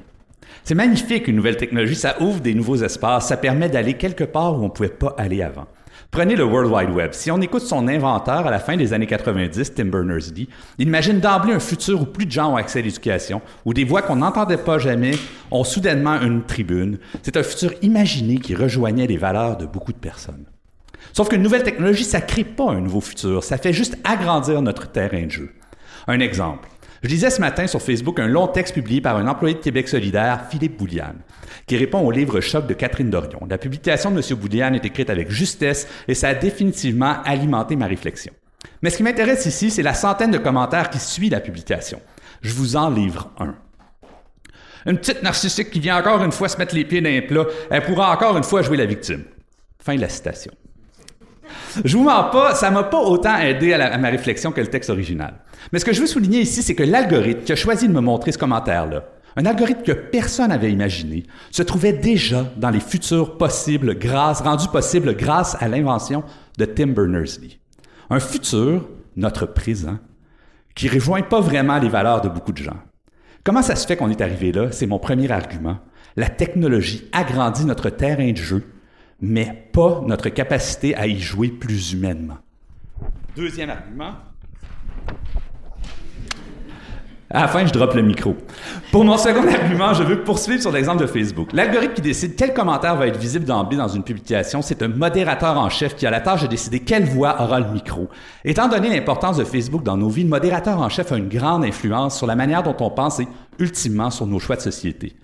C'est 0.63 0.75
magnifique 0.75 1.27
une 1.27 1.35
nouvelle 1.35 1.57
technologie, 1.57 1.95
ça 1.95 2.21
ouvre 2.21 2.39
des 2.39 2.53
nouveaux 2.53 2.77
espaces, 2.77 3.27
ça 3.27 3.37
permet 3.37 3.69
d'aller 3.69 3.95
quelque 3.95 4.23
part 4.23 4.53
où 4.53 4.59
on 4.59 4.65
ne 4.65 4.69
pouvait 4.69 4.89
pas 4.89 5.15
aller 5.17 5.41
avant. 5.41 5.67
Prenez 6.11 6.35
le 6.35 6.43
World 6.43 6.71
Wide 6.71 6.89
Web. 6.89 7.13
Si 7.13 7.31
on 7.31 7.39
écoute 7.39 7.61
son 7.61 7.87
inventeur 7.87 8.45
à 8.45 8.51
la 8.51 8.59
fin 8.59 8.75
des 8.75 8.91
années 8.91 9.07
90, 9.07 9.73
Tim 9.73 9.85
Berners-Lee, 9.85 10.49
il 10.77 10.87
imagine 10.87 11.19
d'emblée 11.19 11.53
un 11.53 11.59
futur 11.59 12.01
où 12.01 12.05
plus 12.05 12.25
de 12.25 12.31
gens 12.31 12.51
ont 12.51 12.57
accès 12.57 12.79
à 12.79 12.81
l'éducation, 12.81 13.41
où 13.65 13.73
des 13.73 13.85
voix 13.85 14.01
qu'on 14.01 14.17
n'entendait 14.17 14.57
pas 14.57 14.77
jamais 14.77 15.13
ont 15.51 15.63
soudainement 15.63 16.19
une 16.21 16.43
tribune. 16.43 16.99
C'est 17.23 17.37
un 17.37 17.43
futur 17.43 17.73
imaginé 17.81 18.39
qui 18.39 18.55
rejoignait 18.55 19.07
les 19.07 19.17
valeurs 19.17 19.57
de 19.57 19.65
beaucoup 19.65 19.93
de 19.93 19.97
personnes. 19.97 20.45
Sauf 21.13 21.29
qu'une 21.29 21.41
nouvelle 21.41 21.63
technologie, 21.63 22.03
ça 22.03 22.21
crée 22.21 22.43
pas 22.43 22.71
un 22.71 22.81
nouveau 22.81 23.01
futur, 23.01 23.43
ça 23.43 23.57
fait 23.57 23.73
juste 23.73 23.97
agrandir 24.03 24.61
notre 24.61 24.91
terrain 24.91 25.25
de 25.25 25.31
jeu. 25.31 25.51
Un 26.07 26.19
exemple. 26.19 26.67
Je 27.03 27.09
lisais 27.09 27.31
ce 27.31 27.41
matin 27.41 27.65
sur 27.65 27.81
Facebook 27.81 28.19
un 28.19 28.27
long 28.27 28.47
texte 28.47 28.75
publié 28.75 29.01
par 29.01 29.17
un 29.17 29.27
employé 29.27 29.55
de 29.55 29.59
Québec 29.59 29.87
solidaire, 29.87 30.45
Philippe 30.51 30.77
Bouliane, 30.77 31.21
qui 31.65 31.75
répond 31.75 31.99
au 31.99 32.11
livre 32.11 32.41
Choc 32.41 32.67
de 32.67 32.75
Catherine 32.75 33.09
Dorion. 33.09 33.47
La 33.49 33.57
publication 33.57 34.11
de 34.11 34.17
M. 34.17 34.37
Bouliane 34.37 34.75
est 34.75 34.85
écrite 34.85 35.09
avec 35.09 35.31
justesse 35.31 35.87
et 36.07 36.13
ça 36.13 36.29
a 36.29 36.35
définitivement 36.35 37.15
alimenté 37.23 37.75
ma 37.75 37.87
réflexion. 37.87 38.31
Mais 38.83 38.91
ce 38.91 38.97
qui 38.97 39.03
m'intéresse 39.03 39.47
ici, 39.47 39.71
c'est 39.71 39.81
la 39.81 39.95
centaine 39.95 40.29
de 40.29 40.37
commentaires 40.37 40.91
qui 40.91 40.99
suit 40.99 41.29
la 41.29 41.39
publication. 41.39 41.99
Je 42.43 42.53
vous 42.53 42.75
en 42.75 42.91
livre 42.91 43.31
un. 43.39 43.55
Une 44.85 44.99
petite 44.99 45.23
narcissique 45.23 45.71
qui 45.71 45.79
vient 45.79 45.97
encore 45.97 46.23
une 46.23 46.31
fois 46.31 46.49
se 46.49 46.57
mettre 46.57 46.75
les 46.75 46.85
pieds 46.85 47.01
dans 47.01 47.09
les 47.09 47.23
plats, 47.23 47.45
elle 47.71 47.83
pourra 47.83 48.11
encore 48.11 48.37
une 48.37 48.43
fois 48.43 48.61
jouer 48.61 48.77
la 48.77 48.85
victime. 48.85 49.23
Fin 49.83 49.95
de 49.95 50.01
la 50.01 50.09
citation. 50.09 50.51
Je 51.83 51.97
vous 51.97 52.03
mens 52.03 52.25
pas, 52.25 52.55
ça 52.55 52.71
m'a 52.71 52.83
pas 52.83 52.99
autant 52.99 53.37
aidé 53.37 53.73
à, 53.73 53.97
ma 53.97 54.09
réflexion 54.09 54.51
que 54.51 54.61
le 54.61 54.67
texte 54.67 54.89
original. 54.89 55.35
Mais 55.71 55.79
ce 55.79 55.85
que 55.85 55.93
je 55.93 56.01
veux 56.01 56.07
souligner 56.07 56.41
ici, 56.41 56.61
c'est 56.63 56.75
que 56.75 56.83
l'algorithme 56.83 57.43
qui 57.43 57.51
a 57.51 57.55
choisi 57.55 57.87
de 57.87 57.93
me 57.93 58.01
montrer 58.01 58.31
ce 58.31 58.37
commentaire-là, 58.37 59.03
un 59.35 59.45
algorithme 59.45 59.83
que 59.83 59.91
personne 59.91 60.49
n'avait 60.49 60.71
imaginé, 60.71 61.25
se 61.51 61.63
trouvait 61.63 61.93
déjà 61.93 62.51
dans 62.57 62.69
les 62.69 62.79
futurs 62.79 63.37
possibles 63.37 63.97
grâce, 63.97 64.41
rendus 64.41 64.67
possibles 64.67 65.15
grâce 65.15 65.55
à 65.61 65.67
l'invention 65.67 66.23
de 66.57 66.65
Tim 66.65 66.87
Berners-Lee. 66.87 67.59
Un 68.09 68.19
futur, 68.19 68.89
notre 69.15 69.45
présent, 69.45 69.99
qui 70.75 70.87
ne 70.87 70.93
rejoint 70.93 71.21
pas 71.21 71.39
vraiment 71.39 71.77
les 71.77 71.89
valeurs 71.89 72.21
de 72.21 72.29
beaucoup 72.29 72.51
de 72.51 72.57
gens. 72.61 72.77
Comment 73.43 73.61
ça 73.61 73.75
se 73.75 73.87
fait 73.87 73.97
qu'on 73.97 74.09
est 74.09 74.21
arrivé 74.21 74.51
là? 74.51 74.71
C'est 74.71 74.85
mon 74.85 74.99
premier 74.99 75.31
argument. 75.31 75.79
La 76.15 76.29
technologie 76.29 77.09
agrandit 77.13 77.65
notre 77.65 77.89
terrain 77.89 78.31
de 78.31 78.37
jeu, 78.37 78.63
mais 79.21 79.69
pas 79.71 80.01
notre 80.05 80.29
capacité 80.29 80.95
à 80.95 81.07
y 81.07 81.19
jouer 81.19 81.49
plus 81.49 81.93
humainement. 81.93 82.37
Deuxième 83.35 83.69
argument. 83.69 84.13
À 87.33 87.43
la 87.43 87.47
fin, 87.47 87.65
je 87.65 87.71
drop 87.71 87.93
le 87.93 88.01
micro. 88.01 88.35
Pour 88.91 89.05
mon 89.05 89.17
second 89.17 89.47
argument, 89.47 89.93
je 89.93 90.03
veux 90.03 90.21
poursuivre 90.21 90.61
sur 90.61 90.71
l'exemple 90.71 91.01
de 91.01 91.07
Facebook. 91.07 91.53
L'algorithme 91.53 91.93
qui 91.93 92.01
décide 92.01 92.35
quel 92.35 92.53
commentaire 92.53 92.97
va 92.97 93.07
être 93.07 93.17
visible 93.17 93.45
d'emblée 93.45 93.77
dans 93.77 93.87
une 93.87 94.03
publication, 94.03 94.61
c'est 94.61 94.83
un 94.83 94.89
modérateur 94.89 95.57
en 95.57 95.69
chef 95.69 95.95
qui 95.95 96.05
a 96.05 96.11
la 96.11 96.19
tâche 96.19 96.41
de 96.41 96.47
décider 96.47 96.81
quelle 96.81 97.05
voix 97.05 97.41
aura 97.41 97.61
le 97.61 97.71
micro. 97.71 98.09
Étant 98.43 98.67
donné 98.67 98.89
l'importance 98.89 99.37
de 99.37 99.45
Facebook 99.45 99.83
dans 99.83 99.95
nos 99.95 100.09
vies, 100.09 100.23
le 100.23 100.29
modérateur 100.29 100.81
en 100.81 100.89
chef 100.89 101.13
a 101.13 101.17
une 101.17 101.29
grande 101.29 101.63
influence 101.63 102.17
sur 102.17 102.27
la 102.27 102.35
manière 102.35 102.63
dont 102.63 102.75
on 102.81 102.89
pense 102.89 103.21
et, 103.21 103.27
ultimement, 103.59 104.09
sur 104.09 104.27
nos 104.27 104.39
choix 104.39 104.57
de 104.57 104.61
société. 104.61 105.15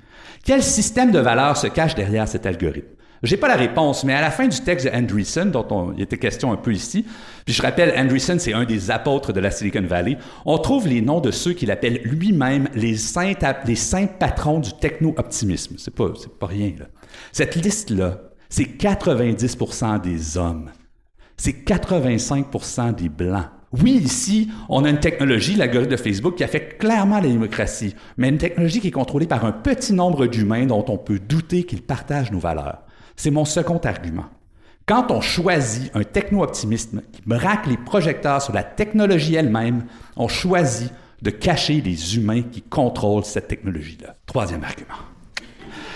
Quel 0.45 0.63
système 0.63 1.11
de 1.11 1.19
valeurs 1.19 1.57
se 1.57 1.67
cache 1.67 1.95
derrière 1.95 2.27
cet 2.27 2.45
algorithme? 2.45 2.96
J'ai 3.23 3.37
pas 3.37 3.47
la 3.47 3.55
réponse, 3.55 4.03
mais 4.03 4.13
à 4.13 4.21
la 4.21 4.31
fin 4.31 4.47
du 4.47 4.59
texte 4.61 4.85
de 4.85 4.91
Andreessen, 4.91 5.51
dont 5.51 5.65
on, 5.71 5.93
il 5.93 6.01
était 6.01 6.17
question 6.17 6.51
un 6.51 6.57
peu 6.57 6.71
ici, 6.71 7.05
puis 7.45 7.53
je 7.53 7.61
rappelle, 7.61 7.93
Andreessen, 7.97 8.39
c'est 8.39 8.53
un 8.53 8.65
des 8.65 8.91
apôtres 8.91 9.33
de 9.33 9.39
la 9.39 9.51
Silicon 9.51 9.81
Valley, 9.81 10.17
on 10.45 10.57
trouve 10.57 10.87
les 10.87 11.01
noms 11.01 11.19
de 11.19 11.31
ceux 11.31 11.53
qu'il 11.53 11.71
appelle 11.71 12.01
lui-même 12.03 12.67
les 12.75 12.95
saints, 12.95 13.33
les 13.65 13.75
saints 13.75 14.07
patrons 14.07 14.59
du 14.59 14.73
techno-optimisme. 14.73 15.75
C'est 15.77 15.93
pas, 15.93 16.09
c'est 16.19 16.37
pas 16.37 16.47
rien, 16.47 16.73
là. 16.77 16.85
Cette 17.31 17.55
liste-là, 17.55 18.19
c'est 18.49 18.77
90% 18.79 20.01
des 20.01 20.37
hommes. 20.37 20.71
C'est 21.37 21.65
85% 21.67 22.95
des 22.95 23.09
blancs. 23.09 23.47
Oui, 23.73 24.01
ici, 24.03 24.49
on 24.69 24.85
a 24.85 24.89
une 24.89 24.99
technologie, 24.99 25.55
l'algorithme 25.55 25.91
de 25.91 25.97
Facebook, 25.97 26.35
qui 26.35 26.43
affecte 26.43 26.79
clairement 26.79 27.19
la 27.19 27.27
démocratie, 27.27 27.95
mais 28.17 28.29
une 28.29 28.37
technologie 28.37 28.79
qui 28.79 28.87
est 28.87 28.91
contrôlée 28.91 29.27
par 29.27 29.43
un 29.43 29.51
petit 29.51 29.93
nombre 29.93 30.25
d'humains 30.25 30.65
dont 30.65 30.85
on 30.87 30.97
peut 30.97 31.19
douter 31.19 31.63
qu'ils 31.63 31.81
partagent 31.81 32.31
nos 32.31 32.39
valeurs. 32.39 32.86
C'est 33.17 33.31
mon 33.31 33.45
second 33.45 33.79
argument. 33.83 34.25
Quand 34.85 35.11
on 35.11 35.21
choisit 35.21 35.91
un 35.95 36.03
techno-optimisme 36.03 37.01
qui 37.11 37.21
braque 37.25 37.65
les 37.65 37.75
projecteurs 37.75 38.41
sur 38.41 38.53
la 38.53 38.63
technologie 38.63 39.35
elle-même, 39.35 39.85
on 40.15 40.27
choisit 40.27 40.91
de 41.21 41.31
cacher 41.31 41.81
les 41.81 42.15
humains 42.15 42.43
qui 42.43 42.61
contrôlent 42.61 43.25
cette 43.25 43.47
technologie-là. 43.47 44.15
Troisième 44.27 44.63
argument. 44.63 44.99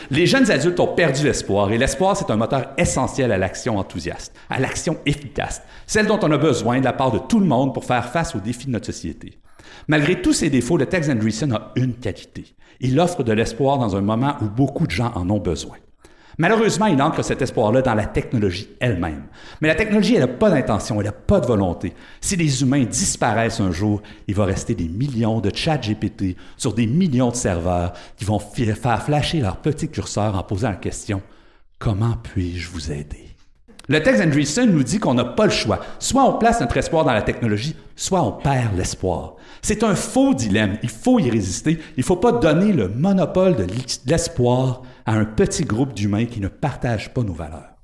Les 0.09 0.25
jeunes 0.25 0.49
adultes 0.49 0.79
ont 0.79 0.93
perdu 0.93 1.23
l'espoir 1.23 1.71
et 1.71 1.77
l'espoir, 1.77 2.17
c'est 2.17 2.31
un 2.31 2.35
moteur 2.35 2.71
essentiel 2.77 3.31
à 3.31 3.37
l'action 3.37 3.77
enthousiaste, 3.77 4.35
à 4.49 4.59
l'action 4.59 4.97
efficace, 5.05 5.61
celle 5.85 6.07
dont 6.07 6.19
on 6.23 6.31
a 6.31 6.37
besoin 6.37 6.79
de 6.79 6.85
la 6.85 6.91
part 6.91 7.11
de 7.11 7.19
tout 7.19 7.39
le 7.39 7.45
monde 7.45 7.73
pour 7.73 7.85
faire 7.85 8.09
face 8.09 8.35
aux 8.35 8.39
défis 8.39 8.65
de 8.65 8.71
notre 8.71 8.87
société. 8.87 9.39
Malgré 9.87 10.21
tous 10.21 10.33
ses 10.33 10.49
défauts, 10.49 10.75
le 10.75 10.87
texte 10.87 11.09
d'Andreessen 11.09 11.53
a 11.53 11.71
une 11.75 11.93
qualité. 11.93 12.55
Il 12.81 12.99
offre 12.99 13.23
de 13.23 13.31
l'espoir 13.31 13.77
dans 13.77 13.95
un 13.95 14.01
moment 14.01 14.35
où 14.41 14.45
beaucoup 14.45 14.87
de 14.87 14.91
gens 14.91 15.11
en 15.15 15.29
ont 15.29 15.39
besoin. 15.39 15.77
Malheureusement, 16.41 16.87
il 16.87 16.99
ancre 16.99 17.23
cet 17.23 17.43
espoir-là 17.43 17.83
dans 17.83 17.93
la 17.93 18.07
technologie 18.07 18.67
elle-même. 18.79 19.25
Mais 19.61 19.67
la 19.67 19.75
technologie, 19.75 20.15
elle 20.15 20.21
n'a 20.21 20.27
pas 20.27 20.49
d'intention, 20.49 20.99
elle 20.99 21.05
n'a 21.05 21.11
pas 21.11 21.39
de 21.39 21.45
volonté. 21.45 21.93
Si 22.19 22.35
les 22.35 22.63
humains 22.63 22.83
disparaissent 22.83 23.59
un 23.59 23.69
jour, 23.69 24.01
il 24.27 24.33
va 24.33 24.45
rester 24.45 24.73
des 24.73 24.87
millions 24.87 25.39
de 25.39 25.51
chats 25.53 25.77
GPT 25.77 26.35
sur 26.57 26.73
des 26.73 26.87
millions 26.87 27.29
de 27.29 27.35
serveurs 27.35 27.93
qui 28.17 28.25
vont 28.25 28.39
faire 28.39 29.03
flasher 29.03 29.39
leur 29.39 29.57
petit 29.57 29.87
curseur 29.87 30.35
en 30.35 30.41
posant 30.41 30.69
la 30.69 30.77
question 30.77 31.21
Comment 31.77 32.15
puis-je 32.23 32.71
vous 32.71 32.91
aider? 32.91 33.27
Le 33.87 34.01
texte 34.01 34.23
d'Andreessen 34.23 34.71
nous 34.71 34.83
dit 34.83 34.97
qu'on 34.97 35.13
n'a 35.13 35.25
pas 35.25 35.45
le 35.45 35.51
choix. 35.51 35.81
Soit 35.99 36.23
on 36.23 36.39
place 36.39 36.59
notre 36.59 36.77
espoir 36.77 37.05
dans 37.05 37.13
la 37.13 37.21
technologie, 37.21 37.75
soit 37.95 38.23
on 38.23 38.31
perd 38.31 38.75
l'espoir. 38.75 39.35
C'est 39.61 39.83
un 39.83 39.93
faux 39.93 40.33
dilemme. 40.33 40.79
Il 40.81 40.89
faut 40.89 41.19
y 41.19 41.29
résister. 41.29 41.77
Il 41.97 41.99
ne 41.99 42.03
faut 42.03 42.15
pas 42.15 42.31
donner 42.31 42.73
le 42.73 42.89
monopole 42.89 43.55
de 43.55 43.67
l'espoir 44.07 44.81
à 45.05 45.13
un 45.13 45.25
petit 45.25 45.63
groupe 45.63 45.93
d'humains 45.93 46.25
qui 46.25 46.39
ne 46.39 46.47
partagent 46.47 47.13
pas 47.13 47.23
nos 47.23 47.33
valeurs. 47.33 47.75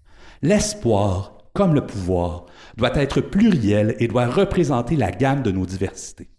L'espoir, 0.41 1.38
comme 1.53 1.73
le 1.73 1.86
pouvoir, 1.86 2.45
doit 2.77 2.95
être 2.95 3.21
pluriel 3.21 3.95
et 3.99 4.08
doit 4.08 4.27
représenter 4.27 4.95
la 4.95 5.12
gamme 5.12 5.41
de 5.41 5.51
nos 5.51 5.65
diversités. 5.65 6.30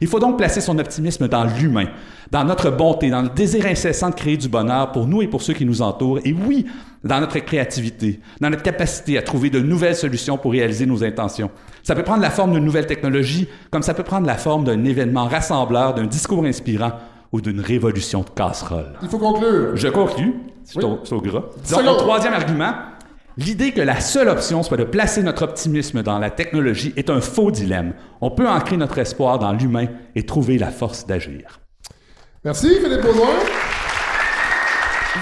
Il 0.00 0.06
faut 0.06 0.20
donc 0.20 0.38
placer 0.38 0.60
son 0.60 0.78
optimisme 0.78 1.28
dans 1.28 1.44
l'humain, 1.44 1.86
dans 2.30 2.44
notre 2.44 2.70
bonté, 2.70 3.10
dans 3.10 3.22
le 3.22 3.28
désir 3.28 3.66
incessant 3.66 4.10
de 4.10 4.14
créer 4.14 4.36
du 4.36 4.48
bonheur 4.48 4.92
pour 4.92 5.06
nous 5.06 5.22
et 5.22 5.28
pour 5.28 5.42
ceux 5.42 5.54
qui 5.54 5.64
nous 5.64 5.82
entourent, 5.82 6.20
et 6.24 6.32
oui, 6.32 6.66
dans 7.04 7.20
notre 7.20 7.38
créativité, 7.38 8.20
dans 8.40 8.50
notre 8.50 8.62
capacité 8.62 9.18
à 9.18 9.22
trouver 9.22 9.50
de 9.50 9.60
nouvelles 9.60 9.94
solutions 9.94 10.38
pour 10.38 10.52
réaliser 10.52 10.86
nos 10.86 11.04
intentions. 11.04 11.50
Ça 11.82 11.94
peut 11.94 12.02
prendre 12.02 12.22
la 12.22 12.30
forme 12.30 12.52
d'une 12.52 12.64
nouvelle 12.64 12.86
technologie, 12.86 13.48
comme 13.70 13.82
ça 13.82 13.94
peut 13.94 14.02
prendre 14.02 14.26
la 14.26 14.36
forme 14.36 14.64
d'un 14.64 14.84
événement 14.84 15.26
rassembleur, 15.26 15.94
d'un 15.94 16.06
discours 16.06 16.44
inspirant 16.44 16.92
ou 17.32 17.40
d'une 17.40 17.60
révolution 17.60 18.20
de 18.20 18.30
casserole. 18.30 18.98
Il 19.02 19.08
faut 19.08 19.18
conclure. 19.18 19.76
Je 19.76 19.88
conclue. 19.88 20.34
C'est 20.64 20.78
oui. 20.78 20.84
au, 20.84 21.14
au 21.14 21.20
gras. 21.20 21.44
Disons, 21.62 21.82
mon 21.82 21.96
troisième 21.96 22.34
argument, 22.34 22.72
L'idée 23.38 23.70
que 23.70 23.80
la 23.80 24.00
seule 24.00 24.28
option 24.28 24.64
soit 24.64 24.76
de 24.76 24.82
placer 24.82 25.22
notre 25.22 25.42
optimisme 25.44 26.02
dans 26.02 26.18
la 26.18 26.28
technologie 26.28 26.92
est 26.96 27.08
un 27.08 27.20
faux 27.20 27.52
dilemme. 27.52 27.94
On 28.20 28.32
peut 28.32 28.48
ancrer 28.48 28.76
notre 28.76 28.98
espoir 28.98 29.38
dans 29.38 29.52
l'humain 29.52 29.86
et 30.16 30.26
trouver 30.26 30.58
la 30.58 30.72
force 30.72 31.06
d'agir. 31.06 31.60
Merci, 32.44 32.68
Philippe 32.82 33.00
Baudouin. 33.00 33.28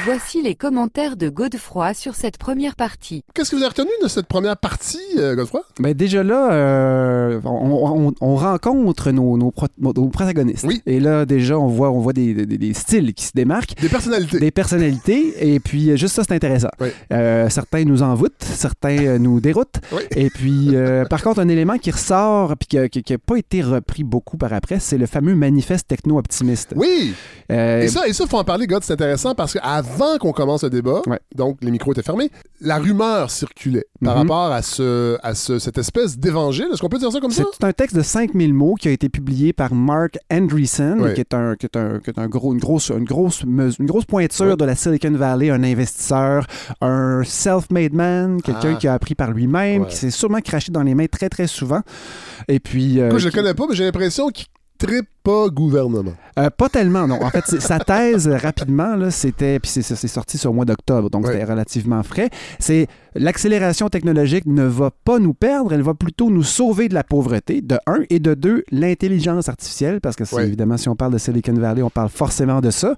Voici 0.06 0.40
les 0.40 0.54
commentaires 0.54 1.16
de 1.16 1.28
Godefroy 1.28 1.92
sur 1.92 2.14
cette 2.14 2.38
première 2.38 2.76
partie. 2.76 3.24
Qu'est-ce 3.34 3.50
que 3.50 3.56
vous 3.56 3.62
avez 3.62 3.70
retenu 3.70 3.90
de 4.04 4.06
cette 4.06 4.26
première 4.26 4.56
partie, 4.56 5.00
euh, 5.18 5.34
Godefroy? 5.34 5.62
Ben 5.80 5.94
déjà 5.94 6.22
là, 6.22 6.52
euh, 6.52 7.40
on, 7.44 8.06
on- 8.08 8.14
on 8.20 8.36
rencontre 8.36 9.10
nos, 9.10 9.36
nos 9.36 9.50
pro- 9.50 9.66
nos 9.80 9.92
protagonistes. 10.08 10.64
Oui. 10.64 10.80
Et 10.86 11.00
là, 11.00 11.26
déjà, 11.26 11.58
on 11.58 11.66
voit, 11.66 11.90
on 11.90 11.98
voit 11.98 12.12
des, 12.12 12.34
des- 12.34 12.56
des 12.56 12.72
styles 12.72 13.14
qui 13.14 13.24
se 13.24 13.32
démarquent. 13.34 13.74
Des 13.80 13.88
personnalités. 13.88 14.38
Des 14.38 14.50
personnalités. 14.52 15.54
Et 15.54 15.58
puis, 15.58 15.90
euh, 15.90 15.96
juste 15.96 16.14
ça, 16.14 16.22
c'est 16.22 16.34
intéressant. 16.34 16.68
Oui. 16.80 16.90
Euh, 17.12 17.48
certains 17.48 17.82
nous 17.82 18.04
envoûtent, 18.04 18.32
certains 18.44 19.18
nous 19.18 19.40
déroutent. 19.40 19.80
Oui. 19.90 20.02
Et 20.14 20.30
puis, 20.30 20.68
euh, 20.76 21.04
par 21.06 21.20
contre, 21.20 21.40
un 21.40 21.48
élément 21.48 21.78
qui 21.78 21.90
ressort 21.90 22.54
puis 22.56 22.68
qui 22.90 23.12
n'a 23.12 23.18
pas 23.18 23.36
été 23.38 23.60
repris 23.60 24.04
beaucoup 24.04 24.36
par 24.36 24.52
après, 24.52 24.78
c'est 24.78 24.98
le 24.98 25.06
fameux 25.06 25.34
manifeste 25.34 25.88
techno-optimiste. 25.88 26.74
Oui! 26.76 27.12
Euh, 27.50 27.82
Et 27.82 27.88
ça, 27.88 28.06
et 28.06 28.12
ça, 28.12 28.24
faut 28.28 28.38
en 28.38 28.44
parler, 28.44 28.68
God, 28.68 28.84
c'est 28.84 28.92
intéressant 28.92 29.34
parce 29.34 29.52
qu'avant 29.54 29.95
qu'on 30.20 30.32
commence 30.32 30.62
le 30.64 30.70
débat, 30.70 31.02
Ouais. 31.06 31.20
donc 31.34 31.58
les 31.62 31.70
micros 31.70 31.92
étaient 31.92 32.02
fermés, 32.02 32.30
la 32.60 32.78
rumeur 32.78 33.30
circulait 33.30 33.86
par 34.04 34.14
Mhm. 34.16 34.22
rapport 34.22 34.52
à, 34.52 34.62
ce, 34.62 35.16
à 35.22 35.34
ce- 35.34 35.58
cette 35.58 35.78
espèce 35.78 36.18
d'évangile. 36.18 36.66
Est-ce 36.72 36.80
qu'on 36.80 36.88
peut 36.88 36.98
dire 36.98 37.10
ça 37.12 37.20
comme 37.20 37.30
ça? 37.30 37.44
C'est 37.52 37.64
un 37.64 37.72
texte 37.72 37.96
de 37.96 38.02
5000 38.02 38.52
mots 38.54 38.74
qui 38.74 38.88
a 38.88 38.90
été 38.90 39.08
publié 39.08 39.52
par 39.52 39.74
Mark 39.74 40.18
Andreessen, 40.32 41.00
Ouais. 41.00 41.14
qui 41.14 41.20
est, 41.20 41.34
un, 41.34 41.56
qui 41.56 41.66
est, 41.66 41.76
un, 41.76 41.98
qui 42.00 42.10
est 42.10 42.18
un 42.18 42.26
gros, 42.28 42.52
une, 42.52 42.60
grosse, 42.60 42.90
une, 42.90 43.04
grosse, 43.04 43.42
une 43.42 43.86
grosse 43.86 44.04
pointure 44.04 44.46
Ouais. 44.46 44.56
de 44.56 44.64
la 44.64 44.74
Silicon 44.74 45.12
Valley, 45.12 45.50
un 45.50 45.62
investisseur, 45.64 46.46
un 46.80 47.22
self-made 47.24 47.92
man, 47.94 48.40
quelqu'un 48.42 48.72
Ah. 48.74 48.78
qui 48.78 48.88
a 48.88 48.94
appris 48.94 49.14
par 49.14 49.30
lui-même, 49.30 49.86
qui 49.86 49.96
s'est 49.96 50.10
sûrement 50.10 50.40
craché 50.40 50.70
dans 50.72 50.82
les 50.82 50.94
mains 50.94 51.06
très, 51.06 51.28
très 51.28 51.46
souvent. 51.46 51.80
Et 52.48 52.60
puis... 52.60 53.00
euh, 53.00 53.08
Écoute, 53.08 53.18
je 53.20 53.24
le 53.26 53.30
qui- 53.30 53.36
connais 53.36 53.54
pas, 53.54 53.64
mais 53.68 53.74
j'ai 53.74 53.84
l'impression 53.84 54.28
qu'il 54.28 54.46
trippe 54.78 55.08
pas 55.22 55.48
gouvernement. 55.48 56.12
euh, 56.38 56.50
pas 56.50 56.68
tellement, 56.68 57.06
non. 57.08 57.20
En 57.22 57.30
fait, 57.30 57.44
sa 57.60 57.78
thèse, 57.80 58.28
euh, 58.28 58.36
rapidement, 58.36 59.10
c'était, 59.10 59.58
puis 59.58 59.70
c'est, 59.70 59.82
sorti 60.06 60.38
sur 60.38 60.50
le 60.50 60.56
mois 60.56 60.64
d'octobre, 60.64 61.10
donc 61.10 61.26
Ouais. 61.26 61.32
c'était 61.32 61.44
relativement 61.44 62.02
frais, 62.02 62.30
c'est 62.60 62.86
l'accélération 63.14 63.88
technologique 63.88 64.46
ne 64.46 64.64
va 64.64 64.90
pas 65.04 65.18
nous 65.18 65.34
perdre, 65.34 65.72
elle 65.72 65.82
va 65.82 65.94
plutôt 65.94 66.30
nous 66.30 66.42
sauver 66.44 66.88
de 66.88 66.94
la 66.94 67.02
pauvreté, 67.04 67.60
de 67.60 67.76
un, 67.86 68.00
et 68.10 68.20
de 68.20 68.34
deux, 68.34 68.62
l'intelligence 68.70 69.48
artificielle, 69.48 70.00
parce 70.00 70.14
que 70.16 70.24
c'est 70.24 70.36
Ouais. 70.36 70.46
évidemment, 70.46 70.76
si 70.76 70.88
on 70.88 70.94
parle 70.96 71.12
de 71.12 71.18
Silicon 71.18 71.54
Valley, 71.54 71.82
on 71.82 71.90
parle 71.90 72.08
forcément 72.10 72.60
de 72.60 72.70
ça. 72.70 72.94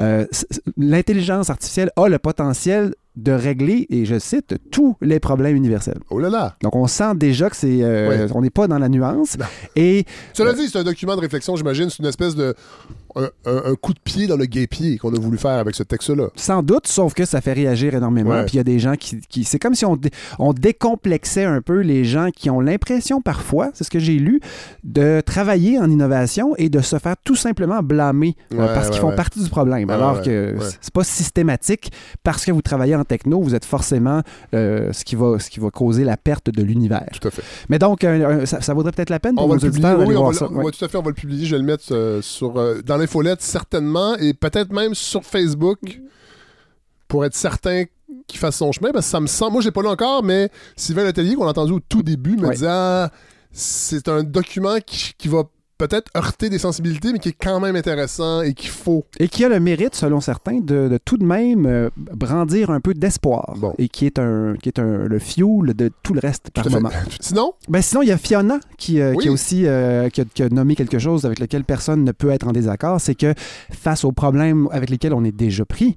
Euh, 0.00 0.24
l'intelligence 0.76 1.50
artificielle 1.50 1.90
a 1.96 2.08
le 2.08 2.18
potentiel 2.18 2.94
de 3.22 3.32
régler, 3.32 3.86
et 3.90 4.04
je 4.04 4.18
cite, 4.18 4.54
tous 4.70 4.96
les 5.00 5.20
problèmes 5.20 5.56
universels. 5.56 5.98
Oh 6.10 6.18
là 6.18 6.28
là! 6.30 6.56
Donc, 6.62 6.74
on 6.76 6.86
sent 6.86 7.14
déjà 7.16 7.50
que 7.50 7.56
c'est, 7.56 7.82
euh, 7.82 8.08
Ouais. 8.26 8.32
on 8.34 8.40
n'est 8.42 8.50
pas 8.50 8.66
dans 8.68 8.78
la 8.78 8.88
nuance. 8.88 9.38
Non. 9.38 9.46
Et 9.76 10.04
Cela 10.32 10.52
dit, 10.54 10.68
c'est 10.68 10.78
un 10.78 10.84
document 10.84 11.16
de 11.16 11.20
réflexion, 11.20 11.56
j'imagine. 11.56 11.90
C'est 11.90 11.98
une 12.00 12.08
espèce 12.08 12.34
de. 12.34 12.54
Un, 13.16 13.28
un- 13.46 13.62
un 13.72 13.74
coup 13.74 13.92
de 13.92 13.98
pied 14.02 14.26
dans 14.26 14.36
le 14.36 14.46
guépier 14.46 14.98
qu'on 14.98 15.12
a 15.14 15.18
voulu 15.18 15.36
faire 15.38 15.52
avec 15.58 15.74
ce 15.74 15.82
texte-là. 15.82 16.28
Sans 16.36 16.62
doute, 16.62 16.86
sauf 16.86 17.14
que 17.14 17.24
ça 17.24 17.40
fait 17.40 17.52
réagir 17.52 17.94
énormément. 17.94 18.30
Ouais. 18.30 18.44
Puis 18.44 18.54
il 18.54 18.56
y 18.58 18.60
a 18.60 18.64
des 18.64 18.78
gens 18.78 18.94
qui. 18.96 19.18
qui- 19.28 19.44
c'est 19.44 19.58
comme 19.58 19.74
si 19.74 19.84
on, 19.84 19.96
dé- 19.96 20.10
on 20.38 20.52
décomplexait 20.52 21.44
un 21.44 21.60
peu 21.60 21.80
les 21.80 22.04
gens 22.04 22.28
qui 22.34 22.50
ont 22.50 22.60
l'impression 22.60 23.20
parfois, 23.20 23.70
c'est 23.74 23.84
ce 23.84 23.90
que 23.90 23.98
j'ai 23.98 24.18
lu, 24.18 24.40
de 24.84 25.20
travailler 25.24 25.78
en 25.78 25.90
innovation 25.90 26.54
et 26.56 26.68
de 26.68 26.80
se 26.80 26.98
faire 26.98 27.16
tout 27.24 27.36
simplement 27.36 27.82
blâmer 27.82 28.36
euh, 28.52 28.58
Ouais, 28.58 28.66
parce 28.74 28.90
qu'ils 28.90 29.00
font 29.00 29.14
partie 29.14 29.42
du 29.42 29.50
problème. 29.50 29.90
Alors 29.90 30.22
que 30.22 30.54
c'est 30.80 30.92
pas 30.92 31.04
systématique. 31.04 31.92
Parce 32.22 32.44
que 32.44 32.52
vous 32.52 32.62
travaillez 32.62 32.94
en 32.96 33.04
techno, 33.04 33.40
vous 33.40 33.54
êtes 33.54 33.64
forcément 33.64 34.22
euh, 34.54 34.92
ce, 34.92 35.04
qui 35.04 35.16
va, 35.16 35.38
ce 35.38 35.50
qui 35.50 35.60
va 35.60 35.70
causer 35.70 36.04
la 36.04 36.16
perte 36.16 36.50
de 36.50 36.62
l'univers. 36.62 37.06
Tout 37.20 37.28
à 37.28 37.30
fait. 37.30 37.42
Mais 37.68 37.78
donc, 37.78 38.04
euh, 38.04 38.46
ça, 38.46 38.60
ça 38.60 38.74
vaudrait 38.74 38.92
peut-être 38.92 39.10
la 39.10 39.18
peine 39.20 39.34
pour 39.34 39.44
On 39.46 39.54
nos 39.54 39.58
publier, 39.60 39.88
oui, 40.06 40.16
on 40.16 40.26
va, 40.28 40.32
ça. 40.32 40.46
tout 40.48 40.84
à 40.84 40.88
fait, 40.88 40.96
on 40.98 41.02
va 41.02 41.08
le 41.10 41.14
publier. 41.14 41.46
Je 41.46 41.52
vais 41.56 41.60
le 41.60 41.66
mettre 41.66 42.20
sur, 42.22 42.58
euh, 42.58 42.80
dans 43.00 43.02
l'infolette, 43.02 43.40
certainement, 43.42 44.14
et 44.16 44.34
peut-être 44.34 44.72
même 44.72 44.94
sur 44.94 45.24
Facebook, 45.24 46.00
pour 47.08 47.24
être 47.24 47.34
certain 47.34 47.84
qu'il 48.26 48.38
fasse 48.38 48.56
son 48.56 48.72
chemin, 48.72 48.92
parce 48.92 49.06
que 49.06 49.10
ça 49.10 49.20
me 49.20 49.26
semble... 49.26 49.52
Moi, 49.52 49.60
je 49.62 49.68
l'ai 49.68 49.72
pas 49.72 49.82
lu 49.82 49.88
encore, 49.88 50.22
mais 50.22 50.50
Sylvain 50.76 51.04
Letellier, 51.04 51.34
qu'on 51.34 51.46
a 51.46 51.50
entendu 51.50 51.72
au 51.72 51.80
tout 51.80 52.02
début, 52.02 52.36
me 52.36 52.46
Ouais. 52.46 52.54
disait 52.54 52.66
Ah, 52.68 53.10
c'est 53.52 54.08
un 54.08 54.22
document 54.22 54.78
qui, 54.84 55.12
qui 55.18 55.28
va 55.28 55.44
peut-être 55.80 56.10
heurter 56.16 56.50
des 56.50 56.58
sensibilités, 56.58 57.12
mais 57.12 57.18
qui 57.18 57.30
est 57.30 57.36
quand 57.40 57.58
même 57.58 57.74
intéressant 57.74 58.42
et 58.42 58.52
qu'il 58.54 58.70
faut. 58.70 59.04
Et 59.18 59.28
qui 59.28 59.44
a 59.44 59.48
le 59.48 59.58
mérite, 59.60 59.94
selon 59.94 60.20
certains, 60.20 60.60
de, 60.60 60.88
de 60.88 60.98
tout 61.02 61.16
de 61.16 61.24
même 61.24 61.64
euh, 61.66 61.88
brandir 61.96 62.70
un 62.70 62.80
peu 62.80 62.92
d'espoir. 62.94 63.54
Bon. 63.56 63.74
Et 63.78 63.88
qui 63.88 64.04
est, 64.06 64.18
un, 64.18 64.54
qui 64.62 64.68
est 64.68 64.78
un, 64.78 65.06
le 65.06 65.18
fuel 65.18 65.74
de 65.74 65.90
tout 66.02 66.12
le 66.12 66.20
reste 66.20 66.50
par 66.50 66.68
moment. 66.70 66.90
Sinon, 67.20 67.54
Ben 67.68 67.80
sinon, 67.82 68.02
il 68.02 68.08
y 68.08 68.12
a 68.12 68.18
Fiona 68.18 68.60
qui, 68.76 69.00
euh, 69.00 69.14
Oui. 69.16 69.22
qui 69.22 69.28
a 69.28 69.32
aussi 69.32 69.66
euh, 69.66 70.08
qui 70.10 70.20
a, 70.20 70.24
qui 70.24 70.42
a 70.42 70.48
nommé 70.50 70.76
quelque 70.76 70.98
chose 70.98 71.24
avec 71.24 71.38
lequel 71.38 71.64
personne 71.64 72.04
ne 72.04 72.12
peut 72.12 72.30
être 72.30 72.46
en 72.46 72.52
désaccord, 72.52 73.00
c'est 73.00 73.14
que 73.14 73.34
face 73.72 74.04
aux 74.04 74.12
problèmes 74.12 74.68
avec 74.72 74.90
lesquels 74.90 75.14
on 75.14 75.24
est 75.24 75.32
déjà 75.32 75.64
pris. 75.64 75.96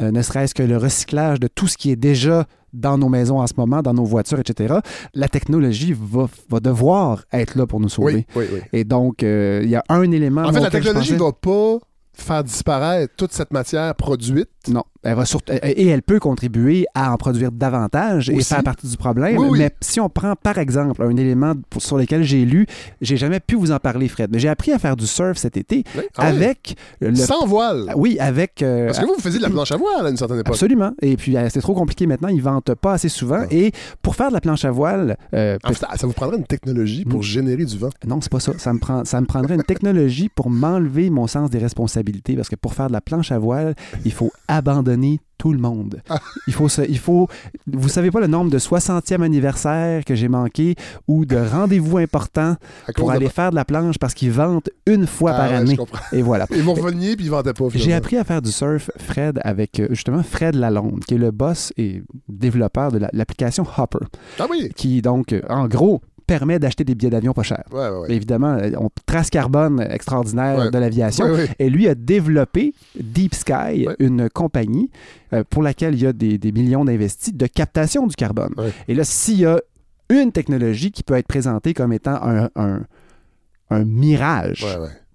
Euh, 0.00 0.10
ne 0.10 0.22
serait-ce 0.22 0.54
que 0.54 0.62
le 0.62 0.76
recyclage 0.76 1.40
de 1.40 1.48
tout 1.48 1.66
ce 1.68 1.76
qui 1.76 1.90
est 1.90 1.96
déjà 1.96 2.46
dans 2.72 2.98
nos 2.98 3.08
maisons 3.08 3.40
en 3.40 3.46
ce 3.46 3.54
moment, 3.56 3.80
dans 3.80 3.94
nos 3.94 4.04
voitures, 4.04 4.38
etc., 4.38 4.74
la 5.14 5.28
technologie 5.28 5.94
va, 5.98 6.26
va 6.50 6.60
devoir 6.60 7.24
être 7.32 7.54
là 7.56 7.66
pour 7.66 7.80
nous 7.80 7.88
sauver. 7.88 8.26
oui, 8.36 8.44
oui, 8.44 8.44
oui. 8.52 8.60
Et 8.72 8.84
donc, 8.84 9.22
euh, 9.22 9.60
il 9.64 9.70
y 9.70 9.76
a 9.76 9.82
un 9.88 10.10
élément... 10.10 10.42
En 10.42 10.52
fait, 10.52 10.60
la 10.60 10.70
technologie 10.70 11.14
pensais- 11.16 11.24
va 11.24 11.32
pas 11.32 11.78
faire 12.12 12.44
disparaître 12.44 13.14
toute 13.16 13.32
cette 13.32 13.52
matière 13.52 13.94
produite. 13.94 14.48
Non, 14.68 14.84
elle 15.02 15.14
va 15.14 15.24
surtout, 15.24 15.52
et 15.52 15.86
elle 15.86 16.02
peut 16.02 16.18
contribuer 16.18 16.86
à 16.94 17.12
en 17.12 17.16
produire 17.16 17.52
davantage 17.52 18.30
et 18.30 18.34
Aussi. 18.34 18.48
faire 18.48 18.62
partie 18.62 18.86
du 18.88 18.96
problème. 18.96 19.36
Oui, 19.38 19.46
oui. 19.50 19.58
Mais 19.58 19.70
si 19.80 20.00
on 20.00 20.08
prend 20.08 20.34
par 20.36 20.58
exemple 20.58 21.02
un 21.02 21.16
élément 21.16 21.52
pour- 21.70 21.82
sur 21.82 21.96
lequel 21.98 22.22
j'ai 22.24 22.44
lu, 22.44 22.66
j'ai 23.00 23.16
jamais 23.16 23.40
pu 23.40 23.54
vous 23.56 23.70
en 23.72 23.78
parler, 23.78 24.08
Fred, 24.08 24.30
mais 24.32 24.38
j'ai 24.38 24.48
appris 24.48 24.72
à 24.72 24.78
faire 24.78 24.96
du 24.96 25.06
surf 25.06 25.36
cet 25.38 25.56
été 25.56 25.84
Oui. 25.96 26.02
Ah 26.16 26.26
avec 26.28 26.76
le. 27.00 27.14
Sans 27.14 27.46
voile. 27.46 27.92
Oui, 27.96 28.18
avec. 28.18 28.62
euh, 28.62 28.86
Parce 28.86 28.98
que 28.98 29.04
vous, 29.06 29.14
vous 29.14 29.20
faisiez 29.20 29.38
de 29.38 29.44
la 29.44 29.50
planche 29.50 29.72
à 29.72 29.76
voile 29.76 30.06
à 30.06 30.10
une 30.10 30.16
certaine 30.16 30.38
époque. 30.40 30.54
Absolument. 30.54 30.92
Et 31.02 31.16
puis, 31.16 31.36
euh, 31.36 31.48
c'est 31.50 31.60
trop 31.60 31.74
compliqué 31.74 32.06
maintenant. 32.06 32.28
Ils 32.28 32.42
vendent 32.42 32.62
pas 32.80 32.94
assez 32.94 33.08
souvent. 33.08 33.40
Ah. 33.42 33.46
Et 33.50 33.72
pour 34.02 34.14
faire 34.16 34.28
de 34.28 34.34
la 34.34 34.40
planche 34.40 34.64
à 34.64 34.70
voile, 34.70 35.16
euh, 35.34 35.58
En 35.64 35.72
fait, 35.72 35.84
ça 35.96 36.06
vous 36.06 36.12
prendrait 36.12 36.36
une 36.38 36.44
technologie 36.46 37.04
pour 37.04 37.20
Mm. 37.20 37.22
générer 37.22 37.64
du 37.64 37.78
vent. 37.78 37.90
Non, 38.06 38.20
c'est 38.20 38.30
pas 38.32 38.40
ça. 38.40 38.52
Ça 38.58 38.72
me, 38.72 38.78
prend, 38.78 39.04
ça 39.04 39.20
me 39.20 39.26
prendrait 39.26 39.54
une 39.54 39.62
technologie 39.62 40.28
pour 40.34 40.50
m'enlever 40.50 41.10
mon 41.10 41.26
sens 41.26 41.50
des 41.50 41.58
responsabilités. 41.58 42.34
Parce 42.36 42.48
que 42.48 42.56
pour 42.56 42.74
faire 42.74 42.88
de 42.88 42.92
la 42.92 43.00
planche 43.00 43.30
à 43.32 43.38
voile, 43.38 43.74
il 44.04 44.12
faut 44.12 44.32
abandonner 44.56 45.20
tout 45.38 45.52
le 45.52 45.58
monde. 45.58 46.00
Il 46.46 46.54
faut 46.54 46.68
se, 46.68 46.80
il 46.82 46.98
faut, 46.98 47.28
vous 47.66 47.88
savez 47.90 48.10
pas 48.10 48.20
le 48.20 48.26
nombre 48.26 48.50
de 48.50 48.58
60e 48.58 49.20
anniversaire 49.22 50.04
que 50.04 50.14
j'ai 50.14 50.28
manqué 50.28 50.74
ou 51.06 51.26
de 51.26 51.36
rendez-vous 51.36 51.98
importants 51.98 52.56
pour 52.96 53.10
de- 53.10 53.16
aller 53.16 53.28
faire 53.28 53.50
de 53.50 53.54
la 53.56 53.64
planche 53.66 53.98
parce 53.98 54.14
qu'ils 54.14 54.32
vendent 54.32 54.68
une 54.86 55.06
fois 55.06 55.32
Ah 55.34 55.38
par 55.38 55.50
ouais, 55.50 55.56
année. 55.56 55.76
Et 56.12 56.22
voilà. 56.22 56.46
Ils 56.50 56.62
vont 56.62 56.72
revenir 56.74 57.16
puis 57.16 57.26
ils 57.26 57.30
vendaient 57.30 57.52
pas. 57.52 57.66
J'ai 57.74 57.92
appris 57.92 58.16
à 58.16 58.24
faire 58.24 58.40
du 58.40 58.50
surf, 58.50 58.90
Fred, 58.96 59.38
avec 59.44 59.78
euh, 59.80 59.88
justement 59.90 60.22
Fred 60.22 60.54
Lalonde, 60.54 61.04
qui 61.04 61.14
est 61.14 61.18
le 61.18 61.30
boss 61.30 61.72
et 61.76 62.02
développeur 62.28 62.90
de 62.92 62.98
la- 62.98 63.10
l'application 63.12 63.64
Hopper, 63.76 64.06
Ah 64.40 64.46
oui. 64.50 64.70
qui 64.74 65.02
donc, 65.02 65.32
euh, 65.34 65.42
en 65.50 65.68
gros, 65.68 66.00
permet 66.26 66.58
d'acheter 66.58 66.84
des 66.84 66.94
billets 66.94 67.10
d'avion 67.10 67.32
pas 67.32 67.42
chers. 67.42 67.64
Ouais, 67.72 67.88
ouais, 67.88 67.98
ouais. 67.98 68.12
Évidemment, 68.12 68.54
euh, 68.54 68.70
on 68.78 68.88
trace 69.06 69.30
carbone 69.30 69.80
extraordinaire 69.90 70.70
de 70.70 70.78
l'aviation. 70.78 71.26
Et 71.58 71.70
lui 71.70 71.86
a 71.88 71.94
développé 71.94 72.74
Deep 72.98 73.34
Sky, 73.34 73.86
une 73.98 74.28
compagnie 74.30 74.90
euh, 75.32 75.44
pour 75.48 75.62
laquelle 75.62 75.94
il 75.94 76.02
y 76.02 76.06
a 76.06 76.12
des, 76.12 76.38
des 76.38 76.52
millions 76.52 76.84
d'investis 76.84 77.32
de 77.34 77.46
captation 77.46 78.06
du 78.06 78.16
carbone. 78.16 78.52
Et 78.88 78.94
là, 78.94 79.04
s'il 79.04 79.38
y 79.40 79.46
a 79.46 79.60
une 80.08 80.30
technologie 80.32 80.92
qui 80.92 81.02
peut 81.02 81.14
être 81.14 81.26
présentée 81.26 81.74
comme 81.74 81.92
étant 81.92 82.14
un, 82.22 82.48
un- 82.56 82.82
un 83.70 83.84
mirage. 83.84 84.64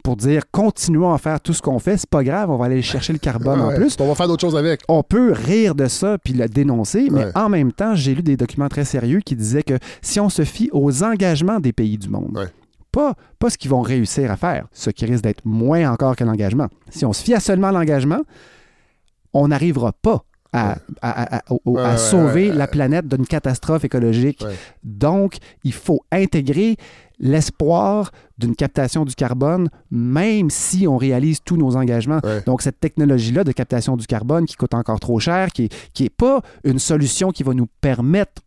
Pour 0.04 0.16
dire 0.16 0.44
continuons 0.52 1.14
à 1.14 1.18
faire 1.18 1.40
tout 1.40 1.54
ce 1.54 1.62
qu'on 1.62 1.80
fait, 1.80 1.98
c'est 1.98 2.10
pas 2.10 2.24
grave, 2.24 2.50
on 2.50 2.58
va 2.58 2.66
aller 2.66 2.82
chercher 2.82 3.14
le 3.14 3.20
carbone 3.20 3.60
Ouais, 3.62 3.74
en 3.74 3.76
plus. 3.76 3.96
On 4.00 4.08
va 4.08 4.16
faire 4.16 4.28
d'autres 4.28 4.42
choses 4.42 4.56
avec. 4.58 4.82
On 4.88 5.04
peut 5.04 5.32
rire 5.32 5.76
de 5.76 5.88
ça 5.88 6.18
puis 6.18 6.34
le 6.34 6.48
dénoncer, 6.48 7.08
mais 7.12 7.26
Ouais. 7.26 7.32
en 7.36 7.50
même 7.50 7.72
temps, 7.72 7.96
j'ai 7.96 8.16
lu 8.16 8.24
des 8.24 8.38
documents 8.38 8.70
très 8.70 8.86
sérieux 8.86 9.20
qui 9.20 9.36
disaient 9.36 9.64
que 9.64 9.78
si 10.02 10.20
on 10.20 10.30
se 10.30 10.44
fie 10.44 10.70
aux 10.74 11.04
engagements 11.04 11.60
des 11.60 11.74
pays 11.74 11.98
du 11.98 12.10
monde, 12.10 12.38
Ouais. 12.38 12.48
pas, 12.92 13.14
pas 13.40 13.50
ce 13.50 13.58
qu'ils 13.58 13.72
vont 13.72 13.82
réussir 13.82 14.32
à 14.32 14.38
faire, 14.38 14.68
ce 14.72 14.90
qui 14.90 15.06
risque 15.06 15.24
d'être 15.24 15.46
moins 15.46 15.92
encore 15.92 16.16
que 16.16 16.24
l'engagement. 16.24 16.68
Si 16.90 17.06
on 17.06 17.14
se 17.14 17.24
fie 17.24 17.34
à 17.34 17.40
seulement 17.40 17.72
l'engagement, 17.72 18.22
on 19.34 19.48
n'arrivera 19.48 19.94
pas 19.94 20.24
à, 20.54 20.76
sauver 21.98 22.52
la 22.52 22.68
planète 22.68 23.08
d'une 23.08 23.26
catastrophe 23.26 23.86
écologique. 23.86 24.44
Donc, 24.84 25.38
il 25.64 25.72
faut 25.74 26.02
intégrer 26.12 26.76
l'espoir 27.22 28.12
d'une 28.38 28.56
captation 28.56 29.06
du 29.06 29.16
carbone, 29.16 29.70
même 29.92 30.50
si 30.50 30.88
on 30.88 30.98
réalise 30.98 31.40
tous 31.46 31.56
nos 31.56 31.76
engagements. 31.78 32.20
Ouais. 32.24 32.42
Donc, 32.46 32.62
cette 32.62 32.80
technologie-là 32.80 33.44
de 33.44 33.52
captation 33.52 33.96
du 33.96 34.08
carbone 34.08 34.46
qui 34.46 34.56
coûte 34.56 34.74
encore 34.74 35.00
trop 35.00 35.20
cher, 35.20 35.50
qui 35.52 35.64
n'est 35.64 35.70
qui 35.94 36.06
est 36.06 36.10
pas 36.10 36.42
une 36.64 36.80
solution 36.80 37.32
qui 37.32 37.44
va 37.44 37.54
nous 37.54 37.68
permettre 37.80 38.42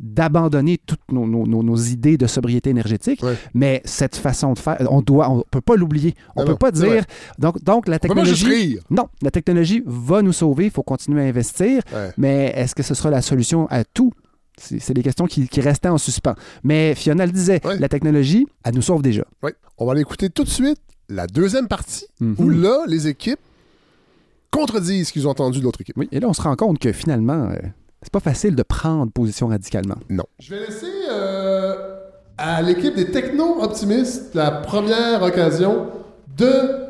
d'abandonner 0.00 0.78
toutes 0.84 1.12
nos, 1.12 1.24
nos- 1.26 1.46
nos- 1.46 1.62
nos 1.62 1.76
idées 1.76 2.16
de 2.18 2.26
sobriété 2.26 2.70
énergétique, 2.70 3.22
Ouais. 3.22 3.36
mais 3.54 3.80
cette 3.84 4.16
façon 4.16 4.52
de 4.54 4.58
faire, 4.58 4.76
on 4.90 5.02
doit, 5.02 5.30
on 5.30 5.44
peut 5.48 5.60
pas 5.60 5.76
l'oublier. 5.76 6.14
On 6.34 6.40
Non, 6.40 6.46
peut 6.46 6.52
non, 6.52 6.58
pas 6.58 6.70
dire. 6.72 7.04
Donc, 7.38 7.62
donc 7.62 7.86
la 7.86 7.98
technologie. 8.00 8.78
Non, 8.90 9.04
la 9.22 9.30
technologie 9.30 9.82
va 9.86 10.20
nous 10.22 10.32
sauver. 10.32 10.64
Il 10.64 10.70
faut 10.72 10.82
continuer 10.82 11.22
à 11.22 11.26
investir. 11.26 11.80
Ouais. 11.94 12.10
Mais 12.16 12.52
est-ce 12.56 12.74
que 12.74 12.82
ce 12.82 12.94
sera 12.94 13.10
la 13.10 13.22
solution 13.22 13.66
à 13.70 13.84
tout? 13.84 14.10
C'est 14.56 14.94
des 14.94 15.02
questions 15.02 15.26
qui, 15.26 15.48
qui 15.48 15.60
restaient 15.60 15.88
en 15.88 15.98
suspens. 15.98 16.34
Mais 16.62 16.94
Fiona 16.94 17.26
le 17.26 17.32
disait, 17.32 17.60
la 17.78 17.88
technologie, 17.88 18.46
elle 18.64 18.74
nous 18.74 18.82
sauve 18.82 19.02
déjà. 19.02 19.24
Ouais. 19.42 19.54
On 19.78 19.86
va 19.86 19.92
aller 19.92 20.00
écouter 20.02 20.30
tout 20.30 20.44
de 20.44 20.48
suite 20.48 20.78
la 21.08 21.26
deuxième 21.26 21.68
partie 21.68 22.06
Mhm. 22.20 22.36
où 22.38 22.48
là, 22.48 22.84
les 22.86 23.08
équipes 23.08 23.40
contredisent 24.50 25.08
ce 25.08 25.12
qu'ils 25.12 25.26
ont 25.26 25.30
entendu 25.30 25.58
de 25.58 25.64
l'autre 25.64 25.80
équipe. 25.80 25.96
Oui, 25.98 26.08
et 26.12 26.20
là, 26.20 26.28
on 26.28 26.32
se 26.32 26.42
rend 26.42 26.54
compte 26.56 26.78
que 26.78 26.92
finalement, 26.92 27.48
euh, 27.50 27.56
c'est 28.02 28.12
pas 28.12 28.20
facile 28.20 28.54
de 28.54 28.62
prendre 28.62 29.10
position 29.12 29.48
radicalement. 29.48 29.96
Non. 30.08 30.24
Je 30.38 30.54
vais 30.54 30.60
laisser 30.66 30.86
euh, 31.10 31.98
à 32.38 32.62
l'équipe 32.62 32.94
des 32.94 33.10
techno-optimistes 33.10 34.34
la 34.34 34.50
première 34.52 35.22
occasion 35.22 35.88
de 36.36 36.83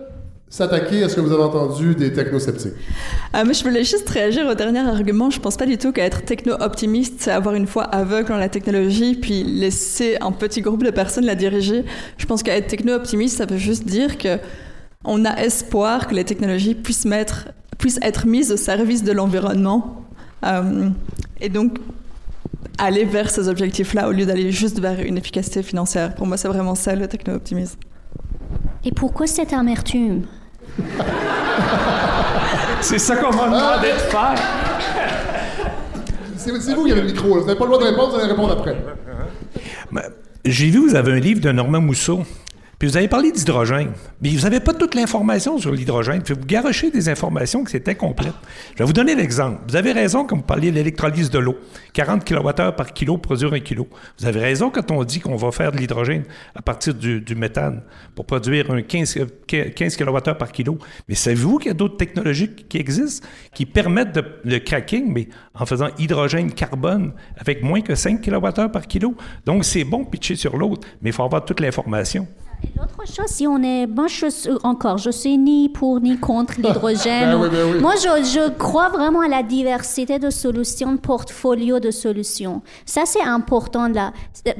s'attaquer 0.55 1.02
à 1.02 1.09
ce 1.09 1.16
que 1.16 1.20
vous 1.20 1.32
avez 1.32 1.42
entendu 1.42 1.96
des 1.96 2.12
technosceptiques. 2.12 2.74
Ah, 3.32 3.42
mais 3.42 3.55
je 3.55 3.64
voulais 3.64 3.82
juste 3.82 4.09
réagir 4.09 4.46
au 4.46 4.55
dernier 4.55 4.78
argument. 4.78 5.28
Je 5.28 5.40
pense 5.40 5.57
pas 5.57 5.66
du 5.66 5.78
tout 5.78 5.90
qu'être 5.90 6.24
techno-optimiste, 6.24 7.14
c'est 7.18 7.32
avoir 7.32 7.57
une 7.57 7.66
foi 7.66 7.82
aveugle 7.82 8.32
en 8.32 8.36
la 8.36 8.48
technologie, 8.48 9.16
puis 9.16 9.42
laisser 9.42 10.16
un 10.20 10.30
petit 10.30 10.61
groupe 10.61 10.84
de 10.84 10.92
personnes 10.92 11.24
la 11.24 11.34
diriger. 11.34 11.84
Je 12.18 12.26
pense 12.26 12.44
qu'être 12.44 12.68
techno-optimiste, 12.68 13.38
ça 13.38 13.46
veut 13.46 13.57
juste 13.57 13.84
dire 13.84 14.16
que 14.16 14.38
on 15.05 15.24
a 15.24 15.42
espoir 15.42 16.07
que 16.07 16.14
les 16.14 16.22
technologies 16.22 16.76
puissent, 16.76 17.05
mettre, 17.05 17.48
puissent 17.78 17.98
être 18.00 18.24
mises 18.24 18.52
au 18.52 18.57
service 18.57 19.02
de 19.02 19.11
l'environnement. 19.11 20.05
Euh, 20.46 20.88
et 21.40 21.48
donc, 21.48 21.78
aller 22.78 23.05
vers 23.05 23.28
ces 23.28 23.48
objectifs-là 23.48 24.09
au 24.09 24.12
lieu 24.12 24.24
d'aller 24.24 24.52
juste 24.52 24.78
vers 24.78 25.00
une 25.00 25.18
efficacité 25.18 25.64
financière. 25.64 26.14
Pour 26.14 26.28
moi, 26.28 26.36
c'est 26.36 26.48
vraiment 26.48 26.76
ça 26.76 26.94
le 26.94 27.09
techno-optimisme. 27.09 27.80
Et 28.84 28.92
pourquoi 28.92 29.26
cette 29.26 29.52
amertume? 29.52 30.22
C'est 32.80 32.98
ça 32.98 33.16
qu'on 33.16 33.34
m'a 33.34 33.46
demandé 33.46 33.92
de 33.92 33.98
faire. 34.10 34.34
C'est 36.36 36.60
c'est 36.60 36.74
vous 36.74 36.84
qui 36.84 36.92
avez 36.92 37.00
le 37.00 37.06
micro. 37.06 37.28
là. 37.36 37.40
Vous 37.40 37.46
n'avez 37.46 37.58
pas 37.58 37.64
le 37.64 37.70
droit 37.70 37.82
de 37.82 37.88
répondre, 37.90 38.10
vous 38.10 38.16
allez 38.20 38.30
répondre 38.30 38.52
après. 38.52 38.76
J'ai 40.44 40.68
vu, 40.68 40.78
vous 40.86 40.94
avez 40.94 41.12
un 41.12 41.20
livre 41.20 41.40
de 41.40 41.50
Normand 41.52 41.80
Mousseau. 41.80 42.22
Vous 42.87 42.97
avez 42.99 43.09
parlé 43.09 43.32
d'hydrogène. 43.32 43.93
Mais 44.20 44.30
vous 44.30 44.43
n'avez 44.43 44.61
pas 44.61 44.74
toute 44.74 44.95
l'information 44.95 45.59
sur 45.59 45.72
l'hydrogène. 45.72 46.22
Vous 46.26 46.37
garochez 46.37 46.91
des 46.91 47.09
informations 47.09 47.64
que 47.64 47.70
c'est 47.70 47.89
incomplète. 47.89 48.35
Je 48.74 48.78
vais 48.78 48.85
vous 48.85 48.93
donner 48.93 49.14
l'exemple. 49.14 49.61
Vous 49.68 49.76
avez 49.76 49.93
raison 49.93 50.24
quand 50.24 50.37
vous 50.37 50.43
parliez 50.43 50.70
de 50.70 50.76
l'électrolyse 50.76 51.30
de 51.30 51.39
l'eau. 51.39 51.57
40 51.95 52.24
kWh 52.24 52.76
par 52.76 52.93
kilo 52.93 53.14
pour 53.14 53.22
produire 53.22 53.53
un 53.55 53.61
kilo. 53.61 53.89
Vous 54.18 54.26
avez 54.26 54.41
raison 54.41 54.70
quand 54.70 54.91
on 54.91 55.03
dit 55.05 55.20
qu'on 55.20 55.37
va 55.37 55.51
faire 55.51 55.72
de 55.72 55.78
l'hydrogène 55.78 56.24
à 56.55 56.62
partir 56.62 56.95
du, 56.95 57.22
méthane 57.35 57.82
pour 58.14 58.26
produire 58.26 58.70
un 58.70 58.82
15, 58.82 59.16
euh, 59.16 59.70
15 59.70 59.97
kWh 59.97 60.35
par 60.39 60.53
kilo. 60.53 60.78
Mais 61.09 61.14
savez-vous 61.14 61.59
qu'il 61.59 61.68
y 61.68 61.70
a 61.70 61.74
d'autres 61.74 61.97
technologies 61.97 62.51
qui 62.51 62.78
existent 62.78 63.26
qui 63.55 63.66
permettent 63.66 64.18
le 64.45 64.59
cracking, 64.59 65.11
mais 65.12 65.28
en 65.55 65.64
faisant 65.64 65.89
hydrogène-carbone 65.99 67.12
avec 67.39 67.62
moins 67.62 67.80
que 67.80 67.95
5 67.95 68.20
kWh 68.20 68.70
par 68.70 68.87
kilo? 68.87 69.14
Donc 69.47 69.64
c'est 69.64 69.85
bon 69.85 70.05
pitcher 70.05 70.37
sur 70.37 70.57
l'autre, 70.57 70.87
mais 71.01 71.11
il 71.11 71.12
faut 71.12 71.24
avoir 71.24 71.45
toute 71.45 71.61
l'information. 71.61 72.26
L'autre 72.76 73.06
chose, 73.06 73.26
si 73.26 73.46
on 73.46 73.62
est, 73.62 73.86
moi 73.86 74.06
je 74.08 74.28
suis, 74.30 74.50
encore, 74.62 74.98
je 74.98 75.10
suis 75.10 75.36
ni 75.38 75.68
pour 75.68 76.00
ni 76.00 76.18
contre 76.18 76.54
l'hydrogène. 76.60 77.30
Ben 77.30 77.40
oui, 77.42 77.48
ben 77.50 77.72
oui. 77.72 77.80
Moi, 77.80 77.94
je, 77.96 78.24
je 78.24 78.50
crois 78.50 78.88
vraiment 78.88 79.20
à 79.20 79.28
la 79.28 79.42
diversité 79.42 80.18
de 80.18 80.30
solutions, 80.30 80.92
de 80.92 80.98
portfolio 80.98 81.80
de 81.80 81.90
solutions. 81.90 82.62
Ça, 82.86 83.02
c'est 83.06 83.22
important 83.22 83.88
là. 83.88 84.12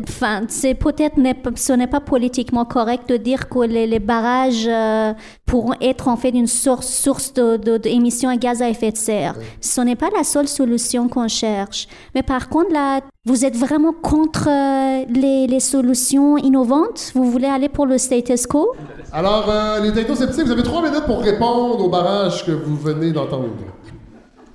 Enfin, 0.09 0.43
c'est 0.49 0.75
peut-être, 0.75 1.17
ce 1.57 1.73
n'est 1.73 1.87
pas 1.87 2.01
politiquement 2.01 2.65
correct 2.65 3.09
de 3.09 3.17
dire 3.17 3.49
que 3.49 3.61
les, 3.61 3.87
les 3.87 3.99
barrages 4.01 4.67
euh, 4.67 5.13
pourront 5.47 5.75
être 5.81 6.09
en 6.09 6.17
fait 6.17 6.31
une 6.31 6.47
source, 6.47 6.87
source 6.89 7.33
de, 7.35 7.57
de- 7.57 7.77
d'émissions 7.77 8.29
à 8.31 8.37
gaz 8.37 8.63
à 8.63 8.69
effet 8.69 8.91
de 8.91 8.97
serre. 8.97 9.35
Ce 9.61 9.81
n'est 9.81 9.97
pas 9.97 10.11
la 10.17 10.25
seule 10.25 10.49
solution 10.49 11.09
qu'on 11.09 11.29
cherche. 11.29 11.87
Mais 12.15 12.23
par 12.23 12.49
contre, 12.49 12.73
là, 12.73 13.01
vous 13.27 13.45
êtes 13.45 13.57
vraiment 13.57 13.93
contre 13.93 14.49
euh, 14.49 15.05
les, 15.09 15.47
les 15.47 15.61
solutions 15.61 16.37
innovantes? 16.37 17.13
Vous 17.15 17.31
voulez 17.31 17.47
aller 17.47 17.69
pour 17.69 17.87
le 17.87 17.97
status 17.97 18.47
quo? 18.47 18.75
Alors, 19.13 19.49
euh, 19.49 19.81
les 19.81 19.93
technosceptiques, 19.93 20.45
vous 20.45 20.53
avez 20.53 20.63
trois 20.63 20.83
minutes 20.83 21.07
pour 21.07 21.23
répondre 21.23 21.83
au 21.83 21.89
barrage 21.89 22.45
que 22.45 22.53
vous 22.53 22.77
venez 22.77 23.13
d'entendre. 23.13 23.49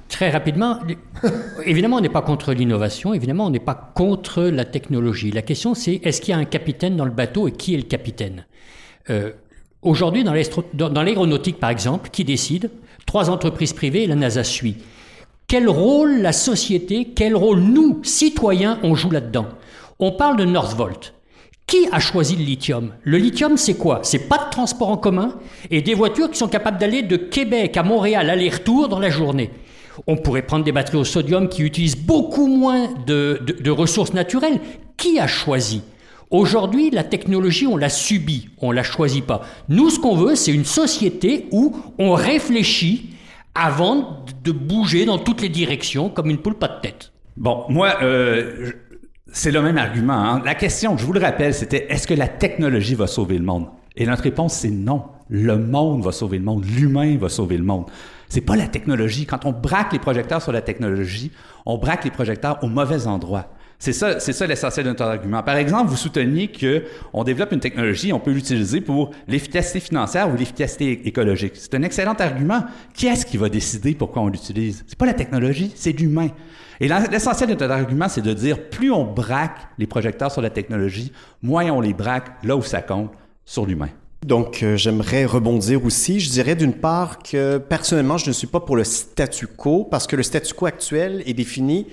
Très 0.08 0.30
rapidement, 0.30 0.80
évidemment, 1.66 1.98
on 1.98 2.02
n'est 2.02 2.10
pas 2.10 2.22
contre 2.22 2.54
l'innovation, 2.54 3.14
évidemment, 3.14 3.48
on 3.48 3.50
n'est 3.50 3.60
pas 3.60 3.92
contre 3.96 4.44
la 4.44 4.66
technologie. 4.66 5.32
La 5.32 5.42
question, 5.42 5.74
c'est 5.74 6.02
est-ce 6.04 6.22
qu'il 6.22 6.32
y 6.32 6.36
a 6.36 6.40
un 6.40 6.46
capitaine 6.46 6.96
dans 6.96 7.06
le 7.06 7.12
bateau 7.12 7.48
et 7.48 7.52
qui 7.52 7.74
est 7.74 7.78
le 7.78 7.84
capitaine? 7.84 8.46
Euh, 9.10 9.32
Aujourd'hui, 9.82 10.26
dans 10.26 11.04
l'aéronautique, 11.04 11.58
par 11.58 11.70
exemple, 11.70 12.10
qui 12.10 12.26
décide? 12.26 12.70
Trois 13.06 13.30
entreprises 13.30 13.72
privées 13.72 14.04
et 14.04 14.08
la 14.08 14.16
NASA 14.16 14.44
suit. 14.44 14.76
Quel 15.50 15.68
rôle 15.68 16.22
la 16.22 16.32
société, 16.32 17.12
quel 17.16 17.36
rôle 17.36 17.62
nous, 17.62 18.02
citoyens, 18.04 18.78
on 18.84 18.94
joue 18.94 19.10
là-dedans? 19.10 19.48
On 19.98 20.12
parle 20.12 20.38
de 20.38 20.46
Northvolt. 20.46 21.16
Qui 21.66 21.88
a 21.92 22.00
choisi 22.00 22.36
le 22.36 22.44
lithium? 22.44 22.92
Le 23.04 23.18
lithium, 23.18 23.58
c'est 23.58 23.74
quoi? 23.74 24.02
C'est 24.04 24.30
pas 24.30 24.38
de 24.38 24.52
transport 24.52 24.90
en 24.90 24.98
commun 24.98 25.40
et 25.72 25.82
des 25.82 25.96
voitures 25.96 26.30
qui 26.30 26.38
sont 26.38 26.48
capables 26.50 26.78
d'aller 26.78 27.02
de 27.02 27.16
Québec 27.18 27.76
à 27.78 27.82
Montréal 27.84 28.30
aller-retour 28.30 28.90
dans 28.90 29.00
la 29.00 29.10
journée. 29.10 29.50
On 30.06 30.18
pourrait 30.18 30.44
prendre 30.44 30.64
des 30.64 30.72
batteries 30.72 31.00
au 31.00 31.04
sodium 31.04 31.50
qui 31.50 31.64
utilisent 31.64 31.98
beaucoup 31.98 32.46
moins 32.46 32.88
de, 33.08 33.42
de- 33.44 33.72
ressources 33.72 34.14
naturelles. 34.14 34.60
Qui 34.98 35.20
a 35.20 35.26
choisi? 35.26 35.82
Aujourd'hui, 36.30 36.92
la 36.92 37.04
technologie, 37.04 37.66
on 37.66 37.76
l'a 37.76 37.90
subie, 37.90 38.50
on 38.62 38.72
la 38.72 38.84
choisit 38.84 39.26
pas. 39.26 39.42
Nous, 39.68 39.90
ce 39.90 40.00
qu'on 40.00 40.16
veut, 40.16 40.36
c'est 40.36 40.54
une 40.54 40.64
société 40.64 41.48
où 41.52 41.76
on 41.98 42.14
réfléchit 42.14 43.10
avant 43.60 44.24
de 44.44 44.52
bouger 44.52 45.06
dans 45.06 45.18
toutes 45.18 45.42
les 45.42 45.50
directions 45.50 46.10
comme 46.10 46.30
une 46.30 46.38
poule 46.38 46.56
pas 46.56 46.68
de 46.70 46.82
tête. 46.82 47.12
Bon, 47.38 47.66
moi, 47.70 47.98
euh, 48.02 48.72
c'est 49.32 49.52
le 49.52 49.62
même 49.62 49.78
argument. 49.78 50.14
hein. 50.14 50.42
La 50.46 50.56
question, 50.56 50.98
je 50.98 51.06
vous 51.06 51.14
le 51.14 51.20
rappelle, 51.20 51.54
c'était 51.54 51.88
est-ce 51.90 52.08
que 52.08 52.14
la 52.14 52.28
technologie 52.28 52.96
va 52.96 53.08
sauver 53.08 53.38
le 53.38 53.44
monde? 53.46 53.68
Et 53.96 54.06
notre 54.06 54.24
réponse, 54.24 54.54
c'est 54.54 54.70
non. 54.70 55.04
Le 55.30 55.58
monde 55.58 56.04
va 56.04 56.12
sauver 56.12 56.38
le 56.38 56.44
monde. 56.44 56.66
L'humain 56.66 57.18
va 57.18 57.30
sauver 57.30 57.58
le 57.58 57.64
monde. 57.64 57.86
C'est 58.30 58.42
pas 58.42 58.56
la 58.56 58.68
technologie. 58.68 59.26
Quand 59.26 59.46
on 59.46 59.52
braque 59.52 59.94
les 59.94 60.00
projecteurs 60.00 60.42
sur 60.42 60.52
la 60.52 60.62
technologie, 60.62 61.32
on 61.66 61.78
braque 61.78 62.06
les 62.06 62.12
projecteurs 62.12 62.60
au 62.64 62.68
mauvais 62.68 63.08
endroit. 63.08 63.48
C'est 63.82 63.94
ça, 63.94 64.20
c'est 64.20 64.34
ça 64.34 64.46
l'essentiel 64.46 64.86
de 64.86 64.90
notre 64.90 65.04
argument. 65.04 65.42
Par 65.42 65.56
exemple, 65.56 65.90
vous 65.90 65.96
souteniez 65.96 66.50
que 66.50 66.84
on 67.14 67.24
développe 67.24 67.54
une 67.54 67.62
technologie, 67.62 68.12
on 68.12 68.20
peut 68.20 68.32
l'utiliser 68.32 68.82
pour 68.82 69.12
l'efficacité 69.26 69.80
financière 69.80 70.30
ou 70.30 70.36
l'efficacité 70.36 71.08
écologique. 71.08 71.54
C'est 71.56 71.74
un 71.76 71.84
excellent 71.84 72.14
argument. 72.14 72.66
Qui 72.94 73.08
est-ce 73.08 73.26
qui 73.26 73.38
va 73.38 73.48
décider 73.48 73.96
pourquoi 73.96 74.22
on 74.22 74.28
l'utilise? 74.28 74.84
C'est 74.86 74.98
pas 74.98 75.06
la 75.06 75.14
technologie, 75.14 75.72
c'est 75.76 75.94
l'humain. 75.94 76.28
Et 76.82 76.90
l'essentiel 76.90 77.50
de 77.50 77.56
notre 77.56 77.72
argument, 77.72 78.10
c'est 78.10 78.22
de 78.22 78.34
dire 78.34 78.70
plus 78.70 78.92
on 78.92 79.06
braque 79.06 79.58
les 79.78 79.88
projecteurs 79.88 80.32
sur 80.32 80.42
la 80.42 80.50
technologie, 80.50 81.14
moins 81.42 81.72
on 81.72 81.80
les 81.80 81.94
braque 81.94 82.32
là 82.44 82.58
où 82.58 82.62
ça 82.62 82.82
compte, 82.82 83.12
sur 83.46 83.66
l'humain. 83.66 83.90
Donc, 84.26 84.64
euh, 84.64 84.76
j'aimerais 84.76 85.24
rebondir 85.24 85.86
aussi. 85.86 86.20
Je 86.20 86.30
dirais 86.30 86.56
d'une 86.56 86.74
part 86.74 87.20
que 87.20 87.58
personnellement, 87.58 88.18
je 88.18 88.28
ne 88.28 88.34
suis 88.34 88.48
pas 88.48 88.60
pour 88.60 88.76
le 88.76 88.84
statu 88.84 89.48
quo 89.48 89.86
parce 89.86 90.08
que 90.08 90.18
le 90.18 90.24
statu 90.24 90.54
quo 90.54 90.66
actuel 90.66 91.24
est 91.26 91.34
défini 91.34 91.88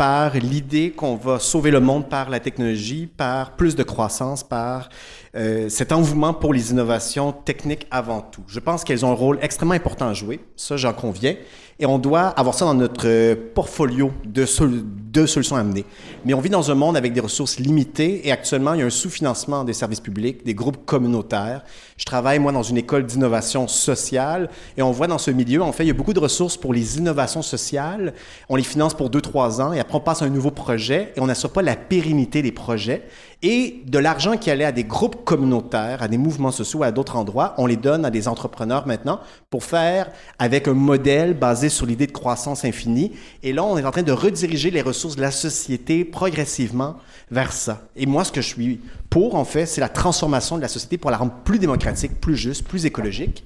par 0.00 0.32
l'idée 0.32 0.92
qu'on 0.92 1.14
va 1.14 1.38
sauver 1.38 1.70
le 1.70 1.78
monde 1.78 2.08
par 2.08 2.30
la 2.30 2.40
technologie, 2.40 3.06
par 3.06 3.54
plus 3.54 3.76
de 3.76 3.82
croissance, 3.82 4.42
par 4.42 4.88
euh, 5.36 5.68
cet 5.68 5.92
engouement 5.92 6.32
pour 6.32 6.54
les 6.54 6.70
innovations 6.70 7.32
techniques 7.32 7.86
avant 7.90 8.22
tout. 8.22 8.42
Je 8.46 8.60
pense 8.60 8.82
qu'elles 8.82 9.04
ont 9.04 9.10
un 9.10 9.14
rôle 9.14 9.38
extrêmement 9.42 9.74
important 9.74 10.08
à 10.08 10.14
jouer, 10.14 10.40
ça 10.56 10.78
j'en 10.78 10.94
conviens, 10.94 11.36
et 11.80 11.86
on 11.86 11.98
doit 11.98 12.28
avoir 12.28 12.54
ça 12.54 12.66
dans 12.66 12.74
notre 12.74 13.06
euh, 13.06 13.34
portfolio 13.54 14.12
de, 14.24 14.44
sol- 14.44 14.82
de 14.84 15.26
solutions 15.26 15.56
à 15.56 15.60
amener. 15.60 15.84
Mais 16.24 16.34
on 16.34 16.40
vit 16.40 16.50
dans 16.50 16.70
un 16.70 16.74
monde 16.74 16.96
avec 16.96 17.12
des 17.14 17.20
ressources 17.20 17.58
limitées 17.58 18.28
et 18.28 18.32
actuellement 18.32 18.74
il 18.74 18.80
y 18.80 18.82
a 18.82 18.86
un 18.86 18.90
sous-financement 18.90 19.64
des 19.64 19.72
services 19.72 20.00
publics, 20.00 20.44
des 20.44 20.54
groupes 20.54 20.84
communautaires. 20.84 21.64
Je 21.96 22.04
travaille 22.04 22.38
moi 22.38 22.52
dans 22.52 22.62
une 22.62 22.76
école 22.76 23.06
d'innovation 23.06 23.66
sociale 23.66 24.50
et 24.76 24.82
on 24.82 24.90
voit 24.90 25.06
dans 25.06 25.18
ce 25.18 25.30
milieu, 25.30 25.62
en 25.62 25.72
fait, 25.72 25.84
il 25.84 25.88
y 25.88 25.90
a 25.90 25.94
beaucoup 25.94 26.12
de 26.12 26.20
ressources 26.20 26.56
pour 26.56 26.74
les 26.74 26.98
innovations 26.98 27.42
sociales. 27.42 28.12
On 28.48 28.56
les 28.56 28.62
finance 28.62 28.94
pour 28.94 29.08
deux, 29.08 29.20
trois 29.22 29.60
ans 29.60 29.72
et 29.72 29.80
après 29.80 29.96
on 29.96 30.00
passe 30.00 30.20
à 30.20 30.26
un 30.26 30.30
nouveau 30.30 30.50
projet 30.50 31.12
et 31.16 31.20
on 31.20 31.26
n'assure 31.26 31.50
pas 31.50 31.62
la 31.62 31.76
pérennité 31.76 32.42
des 32.42 32.52
projets. 32.52 33.02
Et 33.42 33.82
de 33.86 33.98
l'argent 33.98 34.36
qui 34.36 34.50
allait 34.50 34.66
à 34.66 34.72
des 34.72 34.84
groupes 34.84 35.24
communautaires, 35.24 36.02
à 36.02 36.08
des 36.08 36.18
mouvements 36.18 36.50
sociaux, 36.50 36.82
à 36.82 36.92
d'autres 36.92 37.16
endroits, 37.16 37.54
on 37.56 37.64
les 37.64 37.76
donne 37.76 38.04
à 38.04 38.10
des 38.10 38.28
entrepreneurs 38.28 38.86
maintenant 38.86 39.20
pour 39.48 39.64
faire 39.64 40.10
avec 40.38 40.68
un 40.68 40.74
modèle 40.74 41.32
basé 41.32 41.69
sur 41.70 41.86
l'idée 41.86 42.06
de 42.06 42.12
croissance 42.12 42.64
infinie. 42.64 43.12
Et 43.42 43.52
là, 43.52 43.64
on 43.64 43.78
est 43.78 43.84
en 43.84 43.90
train 43.90 44.02
de 44.02 44.12
rediriger 44.12 44.70
les 44.70 44.82
ressources 44.82 45.16
de 45.16 45.20
la 45.20 45.30
société 45.30 46.04
progressivement 46.04 46.96
vers 47.30 47.52
ça. 47.52 47.88
Et 47.96 48.06
moi, 48.06 48.24
ce 48.24 48.32
que 48.32 48.40
je 48.40 48.48
suis 48.48 48.80
pour, 49.08 49.34
en 49.34 49.44
fait, 49.44 49.66
c'est 49.66 49.80
la 49.80 49.88
transformation 49.88 50.56
de 50.56 50.62
la 50.62 50.68
société 50.68 50.98
pour 50.98 51.10
la 51.10 51.16
rendre 51.16 51.32
plus 51.44 51.58
démocratique, 51.58 52.20
plus 52.20 52.36
juste, 52.36 52.66
plus 52.66 52.86
écologique. 52.86 53.44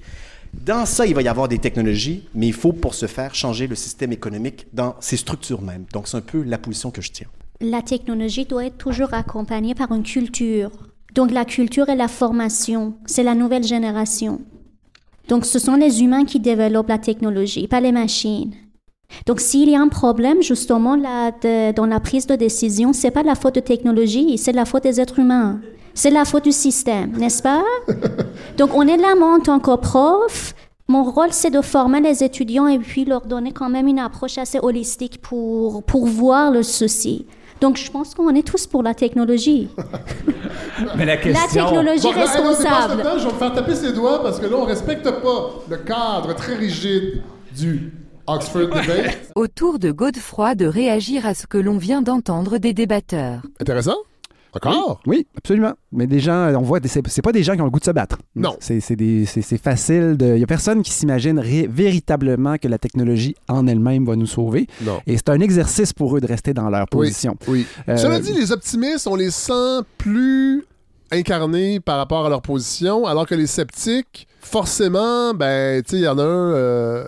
Dans 0.53 0.85
ça, 0.85 1.05
il 1.05 1.13
va 1.13 1.21
y 1.21 1.27
avoir 1.27 1.47
des 1.47 1.59
technologies, 1.59 2.27
mais 2.33 2.47
il 2.47 2.53
faut 2.53 2.71
pour 2.71 2.93
ce 2.93 3.07
faire 3.07 3.35
changer 3.35 3.67
le 3.67 3.75
système 3.75 4.11
économique 4.11 4.67
dans 4.73 4.95
ses 4.99 5.17
structures 5.17 5.61
même. 5.61 5.85
Donc, 5.93 6.07
c'est 6.07 6.17
un 6.17 6.21
peu 6.21 6.43
la 6.43 6.57
position 6.57 6.91
que 6.91 7.01
je 7.01 7.11
tiens. 7.11 7.27
La 7.61 7.81
technologie 7.81 8.45
doit 8.45 8.65
être 8.65 8.77
toujours 8.77 9.13
accompagnée 9.13 9.75
par 9.75 9.91
une 9.93 10.03
culture. 10.03 10.71
Donc 11.15 11.31
la 11.31 11.45
culture 11.45 11.87
et 11.87 11.95
la 11.95 12.09
formation, 12.09 12.95
c'est 13.05 13.23
la 13.23 13.35
nouvelle 13.35 13.63
génération. 13.63 14.41
Donc 15.27 15.45
ce 15.45 15.59
sont 15.59 15.75
les 15.75 16.03
humains 16.03 16.25
qui 16.25 16.39
développent 16.39 16.89
la 16.89 16.97
technologie, 16.99 17.67
pas 17.67 17.79
les 17.79 17.91
machines. 17.91 18.53
Donc 19.25 19.39
s'il 19.39 19.69
y 19.69 19.75
a 19.75 19.81
un 19.81 19.87
problème 19.87 20.41
justement 20.41 20.95
là, 20.95 21.31
de- 21.31 21.71
dans 21.73 21.85
la 21.85 21.99
prise 21.99 22.27
de 22.27 22.35
décision, 22.35 22.91
c'est 22.93 23.11
pas 23.11 23.23
la 23.23 23.35
faute 23.35 23.55
de 23.55 23.59
technologie, 23.59 24.37
c'est 24.37 24.51
la 24.51 24.65
faute 24.65 24.83
des 24.83 24.99
êtres 24.99 25.19
humains. 25.19 25.59
C'est 25.93 26.11
la 26.11 26.25
faute 26.25 26.43
du 26.43 26.51
système, 26.51 27.11
n'est-ce 27.17 27.41
pas? 27.41 27.63
Donc 28.57 28.71
on 28.75 28.81
est 28.87 28.97
là, 28.97 29.15
moi, 29.17 29.35
en 29.35 29.39
tant 29.39 29.59
que 29.59 29.75
prof, 29.77 30.53
Mon 30.87 31.03
rôle, 31.03 31.29
c'est 31.31 31.49
de 31.49 31.61
former 31.61 31.99
les 32.01 32.23
étudiants 32.23 32.67
et 32.67 32.77
puis 32.77 33.05
leur 33.05 33.25
donner 33.25 33.51
quand 33.51 33.69
même 33.69 33.87
une 33.87 33.97
approche 33.97 34.37
assez 34.37 34.59
holistique 34.61 35.19
pour, 35.19 35.81
pour 35.83 36.05
voir 36.05 36.51
le 36.51 36.61
souci. 36.61 37.25
Donc, 37.61 37.77
je 37.77 37.89
pense 37.89 38.13
qu'on 38.13 38.33
est 38.35 38.45
tous 38.45 38.67
pour 38.67 38.83
la 38.83 38.93
technologie. 38.93 39.69
Mais 40.97 41.05
la 41.05 41.15
La 41.15 41.21
question... 41.21 41.65
technologie 41.65 42.03
Bon, 42.03 42.11
là, 42.11 42.17
hey, 42.17 42.27
non, 42.27 42.27
dépasse 42.27 42.37
le 42.37 42.47
responsable. 42.49 43.03
temps, 43.03 43.17
je 43.17 43.27
vais 43.27 43.33
me 43.33 43.37
faire 43.39 43.53
taper 43.53 43.75
ses 43.75 43.93
doigts 43.93 44.21
parce 44.21 44.39
que 44.39 44.45
là, 44.45 44.57
on 44.57 44.65
respecte 44.65 45.03
pas 45.09 45.49
le 45.69 45.77
cadre 45.77 46.35
très 46.35 46.55
rigide 46.55 47.21
du 47.55 47.93
Oxford 48.27 48.67
Debate. 48.67 49.31
Au 49.35 49.47
tour 49.47 49.79
de 49.79 49.91
Godefroy 49.91 50.55
de 50.55 50.65
réagir 50.65 51.25
à 51.25 51.33
ce 51.33 51.47
que 51.47 51.57
l'on 51.57 51.77
vient 51.77 52.01
d'entendre 52.01 52.57
des 52.57 52.73
débatteurs. 52.73 53.41
Intéressant? 53.61 53.95
Encore? 54.55 55.01
Oui, 55.05 55.27
absolument. 55.37 55.73
Mais 55.91 56.07
des 56.07 56.19
gens, 56.19 56.53
on 56.55 56.61
voit, 56.61 56.79
c'est 56.85 57.21
pas 57.21 57.31
des 57.31 57.43
gens 57.43 57.55
qui 57.55 57.61
ont 57.61 57.65
le 57.65 57.71
goût 57.71 57.79
de 57.79 57.85
se 57.85 57.91
battre. 57.91 58.17
Non. 58.35 58.55
C'est 58.59 58.79
facile. 59.61 60.17
Il 60.19 60.37
y 60.37 60.43
a 60.43 60.47
personne 60.47 60.81
qui 60.81 60.91
s'imagine 60.91 61.39
véritablement 61.69 62.57
que 62.57 62.67
la 62.67 62.77
technologie 62.77 63.35
en 63.47 63.67
elle-même 63.67 64.05
va 64.05 64.15
nous 64.15 64.25
sauver. 64.25 64.67
Non. 64.83 64.99
Et 65.07 65.17
c'est 65.17 65.29
un 65.29 65.39
exercice 65.39 65.93
pour 65.93 66.15
eux 66.17 66.21
de 66.21 66.27
rester 66.27 66.53
dans 66.53 66.69
leur 66.69 66.85
Oui, 66.93 67.07
position. 67.07 67.35
oui. 67.47 67.65
Euh, 67.89 67.97
Cela 67.97 68.19
dit, 68.19 68.33
les 68.33 68.51
optimistes, 68.51 69.07
on 69.07 69.15
les 69.15 69.31
sent 69.31 69.81
plus 69.97 70.65
incarnés 71.11 71.79
par 71.79 71.97
rapport 71.97 72.25
à 72.25 72.29
leur 72.29 72.41
position, 72.41 73.05
alors 73.05 73.27
que 73.27 73.35
les 73.35 73.47
sceptiques, 73.47 74.27
forcément, 74.41 75.33
ben, 75.33 75.81
tu 75.83 75.91
sais, 75.91 75.97
il 75.97 76.03
y 76.03 76.07
en 76.07 76.17
a 76.17 76.23
un, 76.23 76.53
euh, 76.53 77.05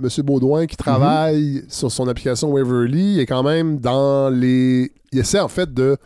M. 0.00 0.08
Baudouin, 0.24 0.66
qui 0.66 0.76
travaille 0.76 1.64
sur 1.68 1.90
son 1.90 2.06
application 2.08 2.50
Waverly, 2.52 3.18
est 3.20 3.26
quand 3.26 3.42
même 3.42 3.78
dans 3.78 4.30
les... 4.30 4.92
Il 5.12 5.18
essaie, 5.18 5.40
en 5.40 5.48
fait, 5.48 5.72
de 5.74 5.96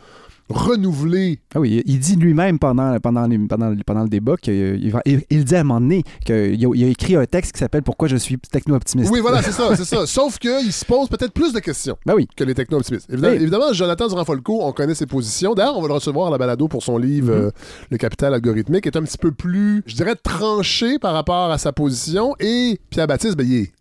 renouveler 0.49 1.39
Ah 1.55 1.59
oui, 1.59 1.81
il 1.85 1.99
dit 1.99 2.15
lui-même 2.15 2.59
pendant, 2.59 2.97
pendant, 2.99 3.27
pendant, 3.47 3.73
pendant 3.85 4.03
le 4.03 4.09
débat 4.09 4.35
qu'il 4.37 4.91
va- 4.91 5.01
il, 5.05 5.21
il 5.29 5.43
dit 5.45 5.55
à 5.55 5.61
un 5.61 5.63
moment 5.63 5.81
donné 5.81 6.03
qu'il 6.25 6.35
a, 6.35 6.47
il 6.47 6.83
a 6.83 6.87
écrit 6.87 7.15
un 7.15 7.25
texte 7.25 7.53
qui 7.53 7.59
s'appelle 7.59 7.83
Pourquoi 7.83 8.07
je 8.07 8.17
suis 8.17 8.37
techno-optimiste. 8.37 9.11
Oui, 9.11 9.19
voilà, 9.21 9.41
c'est 9.41 9.51
ça, 9.51 9.75
c'est 9.75 9.85
ça. 9.85 10.05
Sauf 10.05 10.37
qu'il 10.39 10.71
se 10.71 10.85
pose 10.85 11.09
peut-être 11.09 11.31
plus 11.33 11.53
de 11.53 11.59
questions 11.59 11.97
Ben 12.05 12.13
oui. 12.15 12.27
que 12.35 12.43
les 12.43 12.53
techno-optimistes. 12.53 13.07
Évidemment, 13.09 13.33
Oui. 13.35 13.41
évidemment, 13.41 13.73
Jonathan 13.73 14.07
Durand-Folco, 14.07 14.59
on 14.63 14.71
connaît 14.71 14.95
ses 14.95 15.05
positions. 15.05 15.53
D'ailleurs, 15.53 15.77
on 15.77 15.81
va 15.81 15.87
le 15.87 15.93
recevoir 15.95 16.27
à 16.27 16.31
la 16.31 16.37
balado 16.37 16.67
pour 16.67 16.83
son 16.83 16.97
livre 16.97 17.33
Mhm. 17.33 17.41
euh, 17.41 17.51
Le 17.91 17.97
capital 17.97 18.33
algorithmique, 18.33 18.85
est 18.87 18.95
un 18.95 19.01
petit 19.03 19.17
peu 19.17 19.31
plus, 19.31 19.83
je 19.85 19.95
dirais, 19.95 20.15
tranché 20.15 20.99
par 20.99 21.13
rapport 21.13 21.51
à 21.51 21.57
sa 21.57 21.71
position. 21.71 22.35
Et 22.39 22.79
Pierre 22.89 23.07
Baptiste, 23.07 23.35
ben, 23.37 23.45
il 23.47 23.55
est 23.55 23.71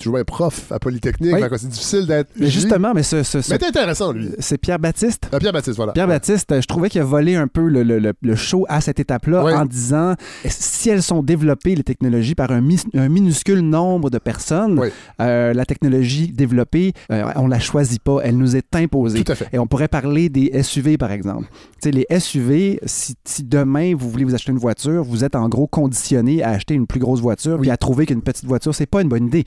toujours 0.00 0.18
un 0.18 0.24
prof 0.24 0.72
à 0.72 0.78
Polytechnique, 0.78 1.32
Oui. 1.34 1.40
c'est 1.58 1.68
difficile 1.68 2.06
d'être... 2.06 2.30
Mais 2.38 2.48
justement, 2.48 2.92
mais 2.94 3.02
ce, 3.02 3.22
ce- 3.22 3.40
ce- 3.40 3.52
Mais 3.52 3.64
intéressant, 3.64 4.12
lui. 4.12 4.30
c'est 4.38 4.58
Pierre 4.58 4.78
Baptiste. 4.78 5.28
Euh, 5.32 5.38
Pierre 5.38 5.52
Baptiste, 5.52 5.76
voilà. 5.76 5.92
Pierre 5.92 6.08
Baptiste, 6.08 6.50
euh, 6.52 6.60
je 6.60 6.66
trouvais 6.66 6.88
qu'il 6.88 7.00
a 7.00 7.04
volé 7.04 7.36
un 7.36 7.46
peu 7.46 7.68
le, 7.68 7.82
le- 7.82 7.98
le- 7.98 8.12
le 8.20 8.34
show 8.36 8.64
à 8.68 8.80
cette 8.80 8.98
étape-là 9.00 9.44
Ouais. 9.44 9.52
en 9.54 9.64
disant 9.66 10.14
si 10.46 10.90
elles 10.90 11.02
sont 11.02 11.22
développées, 11.22 11.74
les 11.74 11.84
technologies, 11.84 12.34
par 12.34 12.50
un, 12.50 12.60
minuscule 12.60 13.60
nombre 13.60 14.10
de 14.10 14.18
personnes, 14.18 14.78
Ouais. 14.78 14.92
euh, 15.20 15.52
la 15.52 15.64
technologie 15.66 16.32
développée, 16.32 16.92
euh, 17.12 17.24
on 17.36 17.46
la 17.46 17.58
choisit 17.60 18.02
pas, 18.02 18.18
elle 18.24 18.36
nous 18.36 18.56
est 18.56 18.74
imposée. 18.74 19.22
Tout 19.24 19.32
à 19.32 19.34
fait. 19.34 19.48
Et 19.52 19.58
on 19.58 19.66
pourrait 19.66 19.88
parler 19.88 20.28
des 20.28 20.50
SUV, 20.62 20.96
par 20.98 21.12
exemple. 21.12 21.46
Tu 21.82 21.88
sais, 21.88 21.90
les 21.90 22.06
SUV, 22.18 22.80
si, 22.86 23.14
si 23.24 23.44
demain 23.44 23.94
vous 23.94 24.08
voulez 24.10 24.24
vous 24.24 24.34
acheter 24.34 24.52
une 24.52 24.58
voiture, 24.58 25.04
vous 25.04 25.24
êtes 25.24 25.34
en 25.36 25.48
gros 25.48 25.66
conditionné 25.66 26.42
à 26.42 26.50
acheter 26.50 26.74
une 26.74 26.86
plus 26.86 27.00
grosse 27.00 27.20
voiture 27.20 27.58
puis 27.60 27.70
à 27.70 27.76
trouver 27.76 28.06
qu'une 28.06 28.22
petite 28.22 28.44
voiture, 28.46 28.74
c'est 28.74 28.86
pas 28.86 29.02
une 29.02 29.08
bonne 29.08 29.26
idée. 29.26 29.44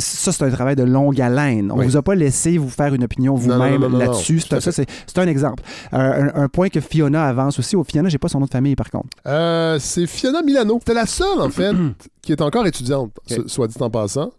Ça, 0.00 0.32
c'est 0.32 0.44
un 0.44 0.50
travail 0.50 0.76
de 0.76 0.82
longue 0.82 1.20
haleine. 1.20 1.70
On 1.72 1.78
Oui. 1.78 1.86
vous 1.86 1.96
a 1.96 2.02
pas 2.02 2.14
laissé 2.14 2.58
vous 2.58 2.68
faire 2.70 2.94
une 2.94 3.04
opinion 3.04 3.34
vous-même 3.34 3.98
là-dessus. 3.98 4.40
C'est- 4.40 5.18
un 5.18 5.26
exemple. 5.26 5.62
Euh, 5.92 6.30
un, 6.34 6.42
un 6.44 6.48
point 6.48 6.68
que 6.68 6.80
Fiona 6.80 7.24
avance 7.26 7.58
aussi. 7.58 7.74
Au 7.76 7.84
Fiona, 7.84 8.08
j'ai 8.08 8.18
pas 8.18 8.28
son 8.28 8.38
nom 8.40 8.46
de 8.46 8.50
famille, 8.50 8.76
par 8.76 8.90
contre. 8.90 9.08
Euh, 9.26 9.78
c'est 9.80 10.06
Fiona 10.06 10.42
Milano. 10.42 10.76
C'était 10.80 10.94
la 10.94 11.06
seule, 11.06 11.40
en 11.40 11.48
fait, 11.50 11.72
qui 12.22 12.32
est 12.32 12.40
encore 12.42 12.66
étudiante, 12.66 13.12
soit 13.46 13.66
dit 13.68 13.76
en 13.80 13.90
passant. 13.90 14.30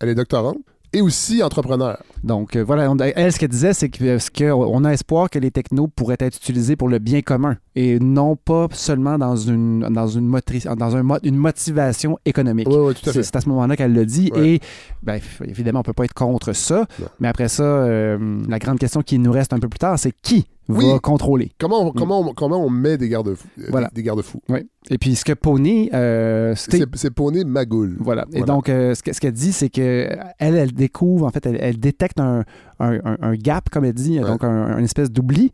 Elle 0.00 0.10
est 0.10 0.14
doctorante 0.14 0.58
et 0.96 1.00
aussi 1.02 1.42
entrepreneur. 1.42 1.98
Donc, 2.24 2.56
euh, 2.56 2.64
voilà, 2.64 2.90
on- 2.90 2.96
elle, 2.96 3.32
ce 3.32 3.38
qu'elle 3.38 3.50
disait, 3.50 3.72
c'est 3.72 3.88
que- 3.88 4.02
euh, 4.04 4.18
ce 4.18 4.30
que 4.30 4.44
on 4.50 4.84
a 4.84 4.92
espoir 4.92 5.28
que 5.30 5.38
les 5.38 5.50
technos 5.50 5.88
pourraient 5.88 6.16
être 6.20 6.36
utilisés 6.36 6.74
pour 6.76 6.88
le 6.88 6.98
bien 6.98 7.20
commun 7.22 7.56
et 7.74 7.98
non 8.00 8.36
pas 8.36 8.66
seulement 8.72 9.18
dans 9.18 9.36
une, 9.36 9.80
dans 9.90 10.08
une, 10.08 10.26
motrice, 10.26 10.64
dans 10.66 10.96
un, 10.96 11.02
mo- 11.02 11.18
une 11.22 11.36
motivation 11.36 12.18
économique. 12.24 12.68
Oui, 12.68 12.76
oui, 12.78 12.94
tout 12.94 13.10
à 13.10 13.12
C'est 13.12 13.18
fait. 13.18 13.22
c'est 13.24 13.36
à 13.36 13.40
ce 13.40 13.48
moment-là 13.50 13.76
qu'elle 13.76 13.92
le 13.92 14.06
dit. 14.06 14.30
Et 14.36 14.60
ben, 15.02 15.20
évidemment, 15.44 15.80
on 15.80 15.82
peut 15.82 15.92
pas 15.92 16.04
être 16.04 16.14
contre 16.14 16.52
ça. 16.54 16.86
Non. 16.98 17.06
Mais 17.20 17.28
après 17.28 17.48
ça, 17.48 17.62
euh, 17.62 18.40
la 18.48 18.58
grande 18.58 18.78
question 18.78 19.02
qui 19.02 19.18
nous 19.18 19.32
reste 19.32 19.52
un 19.52 19.58
peu 19.58 19.68
plus 19.68 19.78
tard, 19.78 19.98
c'est 19.98 20.12
qui 20.22 20.46
Oui. 20.68 20.90
va 20.90 20.98
contrôler? 20.98 21.52
Comment 21.58 21.86
on, 21.86 21.92
comment, 21.92 22.20
on, 22.20 22.34
comment 22.34 22.58
on 22.64 22.70
met 22.70 22.96
des 22.98 23.08
garde-fous? 23.08 23.46
euh, 23.60 23.66
Voilà. 23.70 23.88
Des, 23.88 24.02
des 24.02 24.06
garde-fous? 24.06 24.40
Oui. 24.48 24.68
Et 24.90 24.98
puis, 24.98 25.14
ce 25.16 25.24
que 25.24 25.32
Pony, 25.32 25.90
euh, 25.94 26.54
c'était- 26.56 26.78
C'est 26.78 26.86
c'est 26.96 27.10
Poney 27.10 27.44
Magoul. 27.44 27.96
Voilà. 28.00 28.24
Et 28.32 28.38
Voilà. 28.38 28.46
donc, 28.52 28.68
euh, 28.68 28.94
ce 28.94 29.02
que- 29.02 29.12
ce 29.12 29.20
qu'elle 29.20 29.32
dit, 29.32 29.52
c'est 29.52 29.68
que 29.68 30.08
elle, 30.38 30.56
elle 30.56 30.72
découvre, 30.72 31.26
en 31.26 31.30
fait, 31.30 31.44
elle, 31.46 31.58
elle 31.60 31.78
détecte 31.78 32.20
un, 32.20 32.44
un- 32.78 33.34
gap, 33.36 33.68
comme 33.70 33.84
elle 33.84 33.92
dit, 33.94 34.18
Ouais. 34.20 34.26
donc 34.26 34.44
un, 34.44 34.78
une 34.78 34.84
espèce 34.84 35.10
d'oubli 35.10 35.52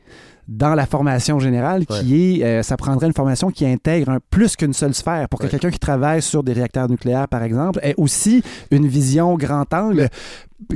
dans 0.49 0.75
la 0.75 0.87
formation 0.87 1.39
générale 1.39 1.87
qui 1.87 2.41
est, 2.41 2.45
euh, 2.45 2.63
ça 2.63 2.77
prendrait 2.77 3.07
une 3.07 3.13
formation 3.15 3.51
qui 3.51 3.65
intègre 3.65 4.11
un- 4.11 4.19
plus 4.31 4.57
qu'une 4.57 4.73
seule 4.75 4.93
sphère 4.93 5.29
pour 5.29 5.39
que 5.39 5.45
Ouais. 5.45 5.51
quelqu'un 5.51 5.71
qui 5.71 5.79
travaille 5.79 6.21
sur 6.21 6.43
des 6.43 6.53
réacteurs 6.53 6.89
nucléaires, 6.91 7.29
par 7.29 7.43
exemple, 7.43 7.79
ait 7.83 7.95
aussi 7.97 8.43
une 8.71 8.87
vision 8.87 9.37
grand 9.37 9.73
angle 9.73 10.09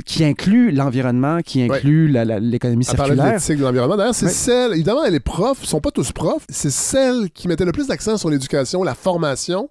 qui 0.05 0.23
inclut 0.23 0.71
l'environnement, 0.71 1.39
qui 1.41 1.61
inclut 1.63 2.07
l'économie 2.07 2.85
Elle 2.89 2.95
parlait 2.97 3.11
de 3.11 3.15
circulaire. 3.17 3.33
l'éthique 3.33 3.57
de 3.57 3.63
l'environnement. 3.63 3.97
D'ailleurs, 3.97 4.15
c'est 4.15 4.25
Ouais. 4.27 4.31
celle, 4.31 4.71
évidemment, 4.73 5.03
elle 5.05 5.15
est 5.15 5.19
prof, 5.19 5.57
ils 5.61 5.67
sont 5.67 5.79
pas 5.81 5.91
tous 5.91 6.11
profs, 6.11 6.45
c'est 6.49 6.71
celle 6.71 7.29
qui 7.31 7.47
mettait 7.47 7.65
le 7.65 7.71
plus 7.71 7.87
d'accent 7.87 8.17
sur 8.17 8.29
l'éducation, 8.29 8.83
la 8.83 8.95
formation 8.95 9.69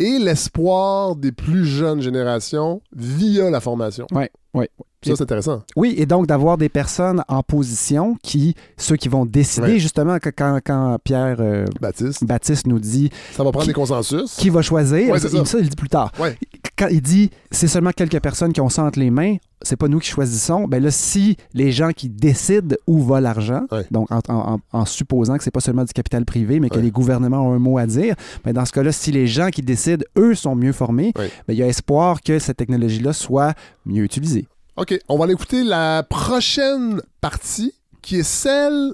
et 0.00 0.18
l'espoir 0.18 1.14
des 1.16 1.32
plus 1.32 1.64
jeunes 1.64 2.00
générations 2.02 2.82
via 2.96 3.50
la 3.50 3.60
formation. 3.60 4.06
Oui, 4.12 4.24
oui. 4.54 4.66
Ça, 5.10 5.16
c'est 5.16 5.22
intéressant. 5.22 5.62
Oui, 5.76 5.94
et 5.98 6.06
donc 6.06 6.26
d'avoir 6.26 6.58
des 6.58 6.68
personnes 6.68 7.22
en 7.28 7.42
position 7.42 8.16
qui, 8.22 8.54
ceux 8.76 8.96
qui 8.96 9.08
vont 9.08 9.26
décider, 9.26 9.66
Ouais. 9.74 9.78
justement, 9.78 10.18
que 10.18 10.30
quand, 10.30 10.58
quand 10.64 10.98
Pierre 11.02 11.36
euh, 11.40 11.64
Baptiste, 11.80 12.24
Baptiste 12.24 12.66
nous 12.66 12.78
dit 12.78 13.10
ça 13.32 13.42
va 13.44 13.50
prendre 13.50 13.62
Qui- 13.64 13.68
des 13.68 13.74
consensus. 13.74 14.34
qui 14.36 14.50
va 14.50 14.62
choisir. 14.62 15.10
Ouais, 15.10 15.18
c'est 15.18 15.32
il, 15.32 15.46
ça. 15.46 15.58
il 15.58 15.68
dit 15.68 15.76
plus 15.76 15.88
tard. 15.88 16.10
Ouais. 16.20 16.36
Quand 16.76 16.88
il 16.88 17.00
dit 17.00 17.30
c'est 17.50 17.68
seulement 17.68 17.92
quelques 17.92 18.20
personnes 18.20 18.52
qui 18.52 18.60
ont 18.60 18.68
ça 18.68 18.82
entre 18.84 18.98
les 18.98 19.10
mains, 19.10 19.36
c'est 19.62 19.76
pas 19.76 19.88
nous 19.88 19.98
qui 20.00 20.08
choisissons. 20.10 20.66
Ben 20.66 20.82
là, 20.82 20.90
si 20.90 21.36
les 21.54 21.70
gens 21.72 21.90
qui 21.92 22.08
décident 22.10 22.74
où 22.86 23.02
va 23.02 23.20
l'argent, 23.20 23.62
donc 23.90 24.10
en, 24.10 24.18
en- 24.28 24.54
en- 24.54 24.60
en 24.72 24.84
supposant 24.84 25.38
que 25.38 25.44
c'est 25.44 25.50
pas 25.52 25.60
seulement 25.60 25.84
du 25.84 25.92
capital 25.92 26.24
privé, 26.24 26.60
mais 26.60 26.68
que 26.68 26.78
les 26.80 26.90
gouvernements 26.90 27.38
ont 27.48 27.52
un 27.54 27.58
mot 27.58 27.78
à 27.78 27.86
dire, 27.86 28.14
ben 28.44 28.52
dans 28.52 28.64
ce 28.64 28.72
cas-là, 28.72 28.92
si 28.92 29.12
les 29.12 29.26
gens 29.26 29.48
qui 29.50 29.62
décident, 29.62 30.04
eux, 30.18 30.34
sont 30.34 30.54
mieux 30.56 30.72
formés, 30.72 31.12
ben 31.14 31.28
il 31.48 31.54
y 31.54 31.62
a 31.62 31.66
espoir 31.68 32.20
que 32.20 32.38
cette 32.38 32.56
technologie-là 32.56 33.12
soit 33.12 33.54
mieux 33.86 34.02
utilisée. 34.04 34.46
OK, 34.76 34.98
on 35.08 35.16
va 35.16 35.24
aller 35.24 35.34
écouter 35.34 35.62
la 35.62 36.02
prochaine 36.02 37.00
partie 37.20 37.72
qui 38.02 38.16
est 38.18 38.24
celle 38.24 38.92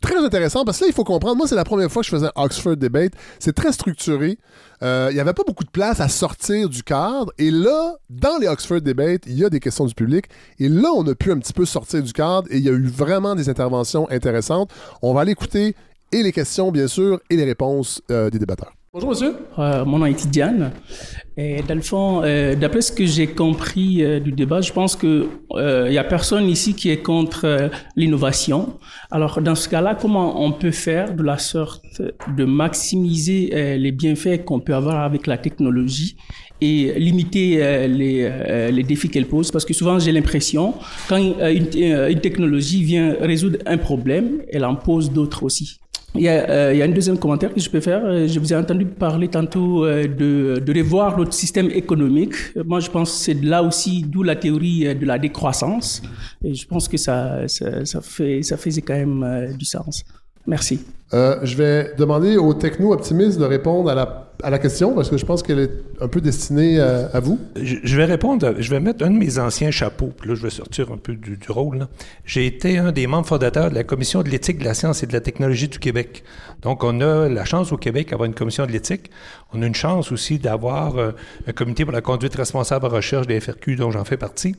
très 0.00 0.16
intéressante 0.16 0.64
parce 0.66 0.78
que 0.78 0.84
là, 0.84 0.88
il 0.88 0.94
faut 0.94 1.02
comprendre. 1.02 1.36
Moi, 1.36 1.48
c'est 1.48 1.56
la 1.56 1.64
première 1.64 1.90
fois 1.90 2.02
que 2.02 2.06
je 2.06 2.12
faisais 2.12 2.26
un 2.26 2.42
Oxford 2.44 2.76
Debate. 2.76 3.12
C'est 3.40 3.52
très 3.52 3.72
structuré. 3.72 4.38
Euh, 4.82 5.08
il 5.10 5.14
n'y 5.14 5.20
avait 5.20 5.34
pas 5.34 5.42
beaucoup 5.44 5.64
de 5.64 5.70
place 5.70 6.00
à 6.00 6.08
sortir 6.08 6.68
du 6.68 6.84
cadre. 6.84 7.32
Et 7.38 7.50
là, 7.50 7.96
dans 8.08 8.38
les 8.38 8.46
Oxford 8.46 8.80
Debate, 8.80 9.22
il 9.26 9.34
y 9.34 9.44
a 9.44 9.50
des 9.50 9.58
questions 9.58 9.84
du 9.84 9.94
public. 9.94 10.26
Et 10.60 10.68
là, 10.68 10.90
on 10.94 11.06
a 11.08 11.14
pu 11.16 11.32
un 11.32 11.38
petit 11.38 11.52
peu 11.52 11.64
sortir 11.64 12.02
du 12.04 12.12
cadre 12.12 12.46
et 12.50 12.58
il 12.58 12.64
y 12.64 12.68
a 12.68 12.72
eu 12.72 12.86
vraiment 12.86 13.34
des 13.34 13.48
interventions 13.48 14.08
intéressantes. 14.10 14.70
On 15.02 15.12
va 15.12 15.22
aller 15.22 15.32
écouter 15.32 15.74
et 16.12 16.22
les 16.22 16.32
questions, 16.32 16.70
bien 16.70 16.86
sûr, 16.86 17.20
et 17.30 17.36
les 17.36 17.44
réponses 17.44 18.00
euh, 18.10 18.30
des 18.30 18.38
débatteurs. 18.38 18.72
Bonjour, 18.92 19.10
monsieur. 19.10 19.36
Euh, 19.60 19.84
mon 19.84 20.00
nom 20.00 20.06
est 20.06 20.26
Diane. 20.26 20.72
Et 21.36 21.62
dans 21.62 22.24
euh, 22.24 22.56
d'après 22.56 22.80
ce 22.80 22.90
que 22.90 23.06
j'ai 23.06 23.28
compris 23.28 24.02
euh, 24.02 24.18
du 24.18 24.32
débat, 24.32 24.62
je 24.62 24.72
pense 24.72 24.96
que 24.96 25.28
euh, 25.52 25.86
il 25.86 25.94
y 25.94 25.98
a 25.98 26.02
personne 26.02 26.48
ici 26.48 26.74
qui 26.74 26.90
est 26.90 27.00
contre 27.00 27.44
euh, 27.44 27.68
l'innovation. 27.94 28.80
Alors, 29.12 29.40
dans 29.42 29.54
ce 29.54 29.68
cas-là, 29.68 29.94
comment 29.94 30.44
on 30.44 30.50
peut 30.50 30.72
faire 30.72 31.14
de 31.14 31.22
la 31.22 31.38
sorte 31.38 32.02
de 32.36 32.44
maximiser 32.44 33.50
euh, 33.52 33.76
les 33.76 33.92
bienfaits 33.92 34.44
qu'on 34.44 34.58
peut 34.58 34.74
avoir 34.74 35.04
avec 35.04 35.28
la 35.28 35.38
technologie 35.38 36.16
et 36.60 36.92
limiter 36.98 37.62
euh, 37.62 37.86
les, 37.86 38.24
euh, 38.24 38.82
défis 38.82 39.08
qu'elle 39.08 39.26
pose? 39.26 39.52
Parce 39.52 39.64
que 39.64 39.72
souvent, 39.72 40.00
j'ai 40.00 40.10
l'impression, 40.10 40.74
quand 41.08 41.20
euh, 41.20 41.60
euh, 41.76 42.08
une 42.08 42.20
technologie 42.20 42.82
vient 42.82 43.14
résoudre 43.20 43.58
un 43.66 43.78
problème, 43.78 44.42
elle 44.50 44.64
en 44.64 44.74
pose 44.74 45.12
d'autres 45.12 45.44
aussi. 45.44 45.78
Il 46.16 46.22
y, 46.22 46.28
a, 46.28 46.50
euh, 46.50 46.72
il 46.74 46.78
y 46.78 46.82
a 46.82 46.86
un 46.86 46.88
deuxième 46.88 47.18
commentaire 47.18 47.54
que 47.54 47.60
je 47.60 47.70
peux 47.70 47.80
faire. 47.80 48.04
Euh, 48.04 48.26
Je 48.26 48.40
vous 48.40 48.52
ai 48.52 48.56
entendu 48.56 48.84
parler 48.84 49.28
tantôt 49.28 49.84
euh, 49.84 50.08
de, 50.08 50.58
de 50.58 50.78
revoir 50.78 51.16
notre 51.16 51.32
système 51.32 51.70
économique. 51.70 52.34
Moi, 52.64 52.80
je 52.80 52.90
pense 52.90 53.12
que 53.12 53.18
c'est 53.24 53.42
là 53.44 53.62
aussi 53.62 54.02
d'où 54.02 54.24
la 54.24 54.34
théorie 54.34 54.88
euh, 54.88 54.94
de 54.94 55.06
la 55.06 55.18
décroissance. 55.18 56.02
Et 56.44 56.52
je 56.52 56.66
pense 56.66 56.88
que 56.88 56.96
ça, 56.96 57.46
ça, 57.46 57.84
ça, 57.84 58.00
fait, 58.00 58.42
ça 58.42 58.56
faisait 58.56 58.82
quand 58.82 58.94
même 58.96 59.22
euh, 59.22 59.52
du 59.52 59.64
sens. 59.64 60.04
Merci. 60.46 60.80
Euh, 61.12 61.38
je 61.42 61.56
vais 61.56 61.92
demander 61.98 62.36
aux 62.36 62.54
techno-optimistes 62.54 63.38
de 63.38 63.44
répondre 63.44 63.90
à 63.90 63.94
la 63.94 64.30
à 64.42 64.50
la 64.50 64.58
question 64.58 64.94
parce 64.94 65.10
que 65.10 65.16
je 65.16 65.24
pense 65.24 65.42
qu'elle 65.42 65.58
est 65.58 65.72
un 66.00 66.08
peu 66.08 66.20
destinée 66.20 66.80
à, 66.80 67.06
à 67.12 67.20
vous. 67.20 67.38
Je, 67.56 67.76
je 67.82 67.96
vais 67.96 68.04
répondre, 68.04 68.54
je 68.58 68.70
vais 68.70 68.80
mettre 68.80 69.04
un 69.04 69.10
de 69.10 69.16
mes 69.16 69.38
anciens 69.38 69.70
chapeaux, 69.70 70.12
puis 70.16 70.28
là 70.28 70.34
je 70.34 70.42
vais 70.42 70.50
sortir 70.50 70.90
un 70.92 70.96
peu 70.96 71.14
du, 71.14 71.36
du 71.36 71.52
rôle. 71.52 71.86
J'ai 72.24 72.46
été 72.46 72.78
un 72.78 72.92
des 72.92 73.06
membres 73.06 73.26
fondateurs 73.26 73.70
de 73.70 73.74
la 73.74 73.84
Commission 73.84 74.22
de 74.22 74.28
l'éthique 74.28 74.58
de 74.58 74.64
la 74.64 74.74
science 74.74 75.02
et 75.02 75.06
de 75.06 75.12
la 75.12 75.20
technologie 75.20 75.68
du 75.68 75.78
Québec. 75.78 76.24
Donc 76.62 76.84
on 76.84 77.00
a 77.00 77.28
la 77.28 77.44
chance 77.44 77.72
au 77.72 77.76
Québec 77.76 78.10
d'avoir 78.10 78.26
une 78.26 78.34
commission 78.34 78.66
de 78.66 78.72
l'éthique. 78.72 79.10
On 79.52 79.62
a 79.62 79.66
une 79.66 79.74
chance 79.74 80.12
aussi 80.12 80.38
d'avoir 80.38 80.96
euh, 80.96 81.12
un 81.46 81.52
comité 81.52 81.84
pour 81.84 81.92
la 81.92 82.02
conduite 82.02 82.34
responsable 82.36 82.86
en 82.86 82.90
recherche 82.90 83.26
des 83.26 83.40
FRQ 83.40 83.76
dont 83.76 83.90
j'en 83.90 84.04
fais 84.04 84.16
partie. 84.16 84.54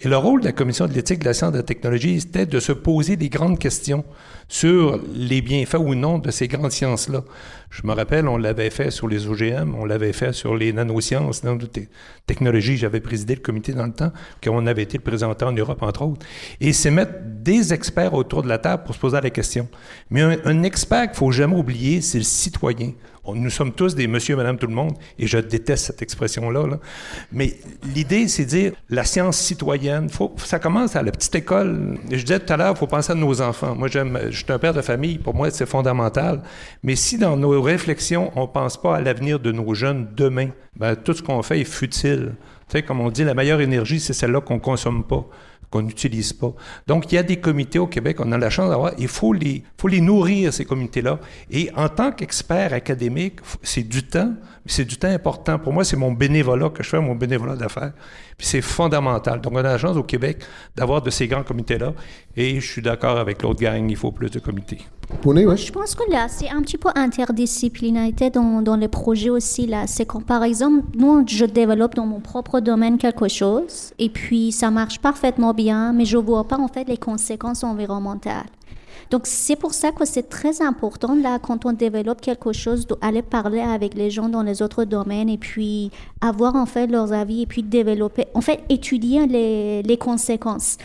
Et 0.00 0.08
le 0.08 0.16
rôle 0.16 0.40
de 0.40 0.46
la 0.46 0.52
Commission 0.52 0.86
de 0.86 0.92
l'éthique 0.92 1.20
de 1.20 1.24
la 1.24 1.34
science 1.34 1.50
et 1.50 1.52
de 1.52 1.58
la 1.58 1.62
technologie, 1.62 2.20
c'était 2.20 2.46
de 2.46 2.60
se 2.60 2.72
poser 2.72 3.16
des 3.16 3.28
grandes 3.28 3.58
questions 3.58 4.04
sur 4.48 5.00
les 5.14 5.42
bienfaits 5.42 5.78
ou 5.78 5.94
non 5.94 6.18
de 6.18 6.30
ces 6.30 6.48
grandes 6.48 6.70
sciences-là. 6.70 7.24
Je 7.70 7.82
me 7.84 7.92
rappelle, 7.92 8.28
on 8.28 8.36
l'avait 8.36 8.70
fait 8.70 8.90
sur 8.90 9.08
les 9.08 9.26
OGM, 9.26 9.74
on 9.74 9.84
l'avait 9.84 10.12
fait 10.12 10.32
sur 10.32 10.56
les 10.56 10.72
nanosciences, 10.72 11.42
nanotechnologies. 11.42 12.76
J'avais 12.76 13.00
présidé 13.00 13.34
le 13.34 13.40
comité 13.40 13.72
dans 13.72 13.86
le 13.86 13.92
temps, 13.92 14.12
qu'on 14.42 14.66
avait 14.66 14.84
été 14.84 14.98
le 14.98 15.02
présenté 15.02 15.44
en 15.44 15.52
Europe, 15.52 15.82
entre 15.82 16.02
autres. 16.02 16.24
Et 16.60 16.72
c'est 16.72 16.92
mettre 16.92 17.14
des 17.24 17.74
experts 17.74 18.14
autour 18.14 18.42
de 18.42 18.48
la 18.48 18.58
table 18.58 18.84
pour 18.84 18.94
se 18.94 19.00
poser 19.00 19.20
la 19.20 19.30
question. 19.30 19.68
Mais 20.10 20.22
un, 20.22 20.36
un 20.44 20.62
expert 20.62 21.08
qu'il 21.08 21.16
faut 21.16 21.32
jamais 21.32 21.56
oublier, 21.56 22.00
c'est 22.00 22.18
le 22.18 22.24
citoyen. 22.24 22.92
Nous 23.34 23.50
sommes 23.50 23.72
tous 23.72 23.94
des 23.94 24.06
monsieur, 24.06 24.36
madame, 24.36 24.58
tout 24.58 24.66
le 24.66 24.74
monde, 24.74 24.94
et 25.18 25.26
je 25.26 25.38
déteste 25.38 25.86
cette 25.86 26.02
expression-là. 26.02 26.66
là. 26.66 26.78
Mais 27.32 27.54
l'idée, 27.94 28.28
c'est 28.28 28.44
de 28.44 28.50
dire 28.50 28.72
la 28.88 29.04
science 29.04 29.36
citoyenne. 29.38 30.08
Ça 30.38 30.58
commence 30.58 30.96
à 30.96 31.02
la 31.02 31.10
petite 31.10 31.34
école. 31.34 31.98
Je 32.10 32.22
disais 32.22 32.40
tout 32.40 32.52
à 32.52 32.56
l'heure, 32.56 32.74
il 32.74 32.78
faut 32.78 32.86
penser 32.86 33.12
à 33.12 33.14
nos 33.14 33.40
enfants. 33.40 33.74
Moi, 33.74 33.88
j'aime, 33.88 34.18
je 34.30 34.36
suis 34.36 34.52
un 34.52 34.58
père 34.58 34.74
de 34.74 34.82
famille, 34.82 35.18
pour 35.18 35.34
moi, 35.34 35.50
c'est 35.50 35.66
fondamental. 35.66 36.42
Mais 36.82 36.96
si 36.96 37.18
dans 37.18 37.36
nos 37.36 37.60
réflexions, 37.60 38.32
on 38.36 38.42
ne 38.42 38.46
pense 38.46 38.80
pas 38.80 38.96
à 38.96 39.00
l'avenir 39.00 39.40
de 39.40 39.52
nos 39.52 39.74
jeunes 39.74 40.08
demain, 40.16 40.48
ben, 40.76 40.94
tout 40.94 41.14
ce 41.14 41.22
qu'on 41.22 41.42
fait 41.42 41.60
est 41.60 41.64
futile. 41.64 42.34
Tu 42.68 42.78
sais, 42.78 42.82
comme 42.82 43.00
on 43.00 43.10
dit, 43.10 43.24
la 43.24 43.34
meilleure 43.34 43.60
énergie, 43.60 44.00
c'est 44.00 44.12
celle-là 44.12 44.40
qu'on 44.40 44.54
ne 44.54 44.60
consomme 44.60 45.04
pas 45.04 45.26
qu'on 45.70 45.82
n'utilise 45.82 46.32
pas. 46.32 46.54
Donc, 46.86 47.10
il 47.10 47.16
y 47.16 47.18
a 47.18 47.22
des 47.22 47.38
comités 47.38 47.78
au 47.78 47.86
Québec, 47.86 48.18
on 48.20 48.32
a 48.32 48.38
la 48.38 48.50
chance 48.50 48.70
d'avoir, 48.70 48.92
il 48.98 49.08
faut 49.08 49.32
les, 49.32 49.62
faut 49.78 49.88
les 49.88 50.00
nourrir, 50.00 50.52
ces 50.52 50.64
comités-là. 50.64 51.18
Et 51.50 51.70
en 51.76 51.88
tant 51.88 52.12
qu'expert 52.12 52.72
académique, 52.72 53.40
c'est 53.62 53.82
du 53.82 54.02
temps, 54.02 54.34
c'est 54.66 54.84
du 54.84 54.96
temps 54.96 55.08
important. 55.08 55.58
Pour 55.58 55.72
moi, 55.72 55.84
c'est 55.84 55.96
mon 55.96 56.12
bénévolat 56.12 56.70
que 56.70 56.82
je 56.82 56.88
fais, 56.88 57.00
mon 57.00 57.14
bénévolat 57.14 57.56
d'affaires. 57.56 57.92
Puis 58.36 58.46
c'est 58.46 58.60
fondamental. 58.60 59.40
Donc, 59.40 59.52
on 59.54 59.56
a 59.56 59.62
la 59.62 59.78
chance 59.78 59.96
au 59.96 60.02
Québec 60.02 60.38
d'avoir 60.76 61.02
de 61.02 61.10
ces 61.10 61.26
grands 61.26 61.42
comités-là. 61.42 61.92
Et 62.36 62.60
je 62.60 62.70
suis 62.70 62.82
d'accord 62.82 63.18
avec 63.18 63.42
l'autre 63.42 63.60
gang, 63.60 63.88
il 63.88 63.96
faut 63.96 64.12
plus 64.12 64.30
de 64.30 64.38
comités. 64.38 64.78
Poney, 65.22 65.46
ouais. 65.46 65.56
Je 65.56 65.72
pense 65.72 65.94
que 65.94 66.10
là, 66.10 66.26
c'est 66.28 66.50
un 66.50 66.60
petit 66.62 66.78
peu 66.78 66.88
interdisciplinarité 66.94 68.30
dans, 68.30 68.60
dans 68.62 68.76
les 68.76 68.88
projets 68.88 69.30
aussi. 69.30 69.66
là. 69.66 69.86
C'est 69.86 70.04
quand, 70.04 70.20
par 70.20 70.42
exemple, 70.42 70.84
nous, 70.98 71.24
je 71.26 71.44
développe 71.44 71.94
dans 71.94 72.06
mon 72.06 72.20
propre 72.20 72.60
domaine 72.60 72.98
quelque 72.98 73.28
chose, 73.28 73.92
et 73.98 74.10
puis 74.10 74.52
ça 74.52 74.70
marche 74.70 74.98
parfaitement 74.98 75.54
bien, 75.54 75.92
mais 75.92 76.04
je 76.04 76.16
ne 76.16 76.22
vois 76.22 76.44
pas 76.44 76.58
en 76.58 76.68
fait 76.68 76.88
les 76.88 76.96
conséquences 76.98 77.62
environnementales. 77.62 78.46
Donc, 79.10 79.22
c'est 79.26 79.56
pour 79.56 79.74
ça 79.74 79.92
que 79.92 80.04
c'est 80.04 80.28
très 80.28 80.62
important, 80.62 81.14
là, 81.14 81.38
quand 81.38 81.66
on 81.66 81.72
développe 81.72 82.20
quelque 82.20 82.52
chose, 82.52 82.86
d'aller 82.86 83.22
parler 83.22 83.60
avec 83.60 83.94
les 83.94 84.10
gens 84.10 84.28
dans 84.28 84.42
les 84.42 84.62
autres 84.62 84.84
domaines 84.84 85.28
et 85.28 85.38
puis 85.38 85.90
avoir, 86.20 86.56
en 86.56 86.66
fait, 86.66 86.86
leurs 86.86 87.12
avis 87.12 87.42
et 87.42 87.46
puis 87.46 87.62
développer, 87.62 88.26
en 88.34 88.40
fait, 88.40 88.62
étudier 88.68 89.26
les, 89.26 89.82
les 89.82 89.96
conséquences. 89.96 90.78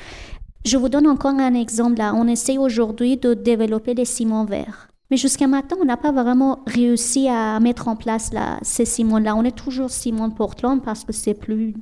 Je 0.64 0.78
vous 0.78 0.90
donne 0.90 1.08
encore 1.08 1.32
un 1.32 1.56
exemple 1.56 1.98
là. 1.98 2.14
On 2.16 2.28
essaie 2.28 2.60
aujourd'hui 2.60 3.18
de 3.18 3.34
développer 3.34 3.96
les 3.96 4.06
ciments 4.06 4.46
verts. 4.46 4.91
Mais 5.12 5.18
jusqu'à 5.18 5.46
maintenant, 5.46 5.78
on 5.82 5.86
n'a 5.86 5.98
pas 5.98 6.14
vraiment 6.14 6.60
réussi 6.66 7.28
à 7.28 7.60
mettre 7.60 7.90
en 7.90 7.98
place 7.98 8.32
là, 8.32 8.58
ces 8.62 8.86
ciments-là. 8.86 9.36
On 9.36 9.44
est 9.44 9.56
toujours 9.56 9.90
de 9.90 10.34
Portland 10.34 10.82
parce 10.82 11.04
que 11.04 11.12
c'est 11.12 11.34
plus, 11.34 11.74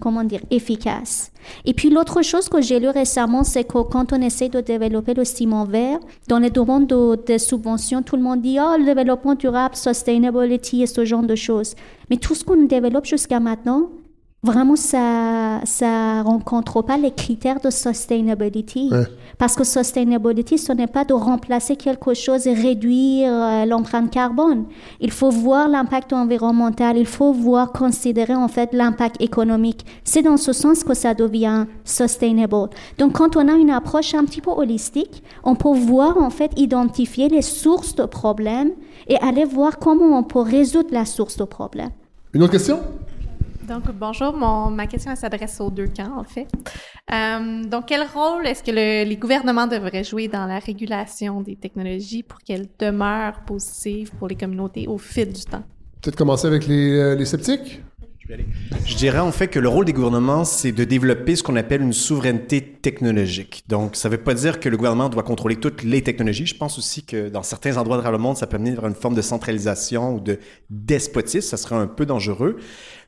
comment 0.00 0.24
dire, 0.24 0.40
efficace. 0.50 1.30
Et 1.64 1.74
puis 1.74 1.90
l'autre 1.90 2.22
chose 2.22 2.48
que 2.48 2.60
j'ai 2.60 2.80
lu 2.80 2.88
récemment, 2.88 3.44
c'est 3.44 3.62
que 3.62 3.82
quand 3.84 4.12
on 4.12 4.20
essaie 4.20 4.48
de 4.48 4.60
développer 4.60 5.14
le 5.14 5.24
ciment 5.24 5.64
vert, 5.64 6.00
dans 6.26 6.40
les 6.40 6.50
demandes 6.50 6.88
de, 6.88 7.16
de 7.24 7.38
subventions, 7.38 8.02
tout 8.02 8.16
le 8.16 8.22
monde 8.22 8.42
dit, 8.42 8.58
oh, 8.60 8.76
le 8.76 8.84
développement 8.84 9.36
durable, 9.36 9.76
sustainability 9.76 10.82
et 10.82 10.86
ce 10.88 11.04
genre 11.04 11.22
de 11.22 11.36
choses. 11.36 11.76
Mais 12.10 12.16
tout 12.16 12.34
ce 12.34 12.44
qu'on 12.44 12.64
développe 12.64 13.06
jusqu'à 13.06 13.38
maintenant, 13.38 13.90
Vraiment, 14.44 14.74
ça 14.74 15.60
ça 15.64 16.22
rencontre 16.22 16.82
pas 16.82 16.96
les 16.96 17.12
critères 17.12 17.60
de 17.60 17.70
sustainability. 17.70 18.88
Ouais. 18.90 19.04
Parce 19.38 19.54
que 19.54 19.62
sustainability, 19.62 20.58
ce 20.58 20.72
n'est 20.72 20.88
pas 20.88 21.04
de 21.04 21.12
remplacer 21.14 21.76
quelque 21.76 22.14
chose 22.14 22.46
et 22.48 22.52
réduire 22.52 23.30
euh, 23.32 23.64
l'empreinte 23.66 24.10
carbone. 24.10 24.64
Il 25.00 25.12
faut 25.12 25.30
voir 25.30 25.68
l'impact 25.68 26.12
environnemental, 26.12 26.96
il 26.96 27.06
faut 27.06 27.32
voir, 27.32 27.70
considérer 27.72 28.34
en 28.34 28.48
fait 28.48 28.72
l'impact 28.72 29.20
économique. 29.20 29.86
C'est 30.02 30.22
dans 30.22 30.36
ce 30.36 30.52
sens 30.52 30.82
que 30.82 30.94
ça 30.94 31.14
devient 31.14 31.66
sustainable. 31.84 32.70
Donc, 32.98 33.12
quand 33.12 33.36
on 33.36 33.46
a 33.46 33.52
une 33.52 33.70
approche 33.70 34.14
un 34.14 34.24
petit 34.24 34.40
peu 34.40 34.50
holistique, 34.50 35.22
on 35.44 35.54
peut 35.54 35.76
voir 35.76 36.18
en 36.18 36.30
fait 36.30 36.50
identifier 36.56 37.28
les 37.28 37.42
sources 37.42 37.94
de 37.94 38.04
problèmes 38.04 38.72
et 39.06 39.16
aller 39.18 39.44
voir 39.44 39.78
comment 39.78 40.18
on 40.18 40.24
peut 40.24 40.40
résoudre 40.40 40.88
la 40.92 41.04
source 41.04 41.36
de 41.36 41.44
problème. 41.44 41.90
Une 42.34 42.42
autre 42.42 42.52
question? 42.52 42.80
Donc, 43.72 43.90
bonjour. 43.98 44.36
Mon, 44.36 44.70
ma 44.70 44.86
question 44.86 45.12
elle 45.12 45.16
s'adresse 45.16 45.58
aux 45.58 45.70
deux 45.70 45.86
camps, 45.86 46.18
en 46.18 46.24
fait. 46.24 46.46
Euh, 47.10 47.64
donc, 47.64 47.86
quel 47.86 48.02
rôle 48.02 48.46
est-ce 48.46 48.62
que 48.62 48.70
le- 48.70 49.08
les 49.08 49.16
gouvernements 49.16 49.66
devraient 49.66 50.04
jouer 50.04 50.28
dans 50.28 50.44
la 50.44 50.58
régulation 50.58 51.40
des 51.40 51.56
technologies 51.56 52.22
pour 52.22 52.40
qu'elles 52.40 52.68
demeurent 52.78 53.40
positives 53.46 54.10
pour 54.18 54.28
les 54.28 54.36
communautés 54.36 54.86
au 54.86 54.98
fil 54.98 55.32
du 55.32 55.44
temps? 55.44 55.62
Peut-être 56.02 56.16
commencer 56.16 56.46
avec 56.46 56.66
les, 56.66 56.98
euh, 56.98 57.14
les 57.14 57.24
sceptiques? 57.24 57.80
Je 58.86 58.96
dirais 58.96 59.18
en 59.18 59.32
fait 59.32 59.48
que 59.48 59.58
le 59.58 59.68
rôle 59.68 59.84
des 59.84 59.92
gouvernements, 59.92 60.44
c'est 60.44 60.72
de 60.72 60.84
développer 60.84 61.34
ce 61.36 61.42
qu'on 61.42 61.56
appelle 61.56 61.82
une 61.82 61.92
souveraineté 61.92 62.62
technologique. 62.62 63.64
Donc, 63.68 63.96
ça 63.96 64.08
ne 64.08 64.14
veut 64.14 64.22
pas 64.22 64.32
dire 64.32 64.60
que 64.60 64.68
le 64.68 64.76
gouvernement 64.76 65.08
doit 65.08 65.22
contrôler 65.22 65.56
toutes 65.56 65.82
les 65.82 66.02
technologies. 66.02 66.46
Je 66.46 66.56
pense 66.56 66.78
aussi 66.78 67.04
que 67.04 67.28
dans 67.28 67.42
certains 67.42 67.76
endroits 67.76 68.00
de 68.00 68.08
le 68.08 68.18
monde, 68.18 68.36
ça 68.36 68.46
peut 68.46 68.56
amener 68.56 68.72
vers 68.72 68.86
une 68.86 68.94
forme 68.94 69.14
de 69.14 69.22
centralisation 69.22 70.14
ou 70.14 70.20
de 70.20 70.38
despotisme. 70.70 71.48
Ça 71.48 71.56
serait 71.56 71.74
un 71.74 71.86
peu 71.86 72.06
dangereux. 72.06 72.56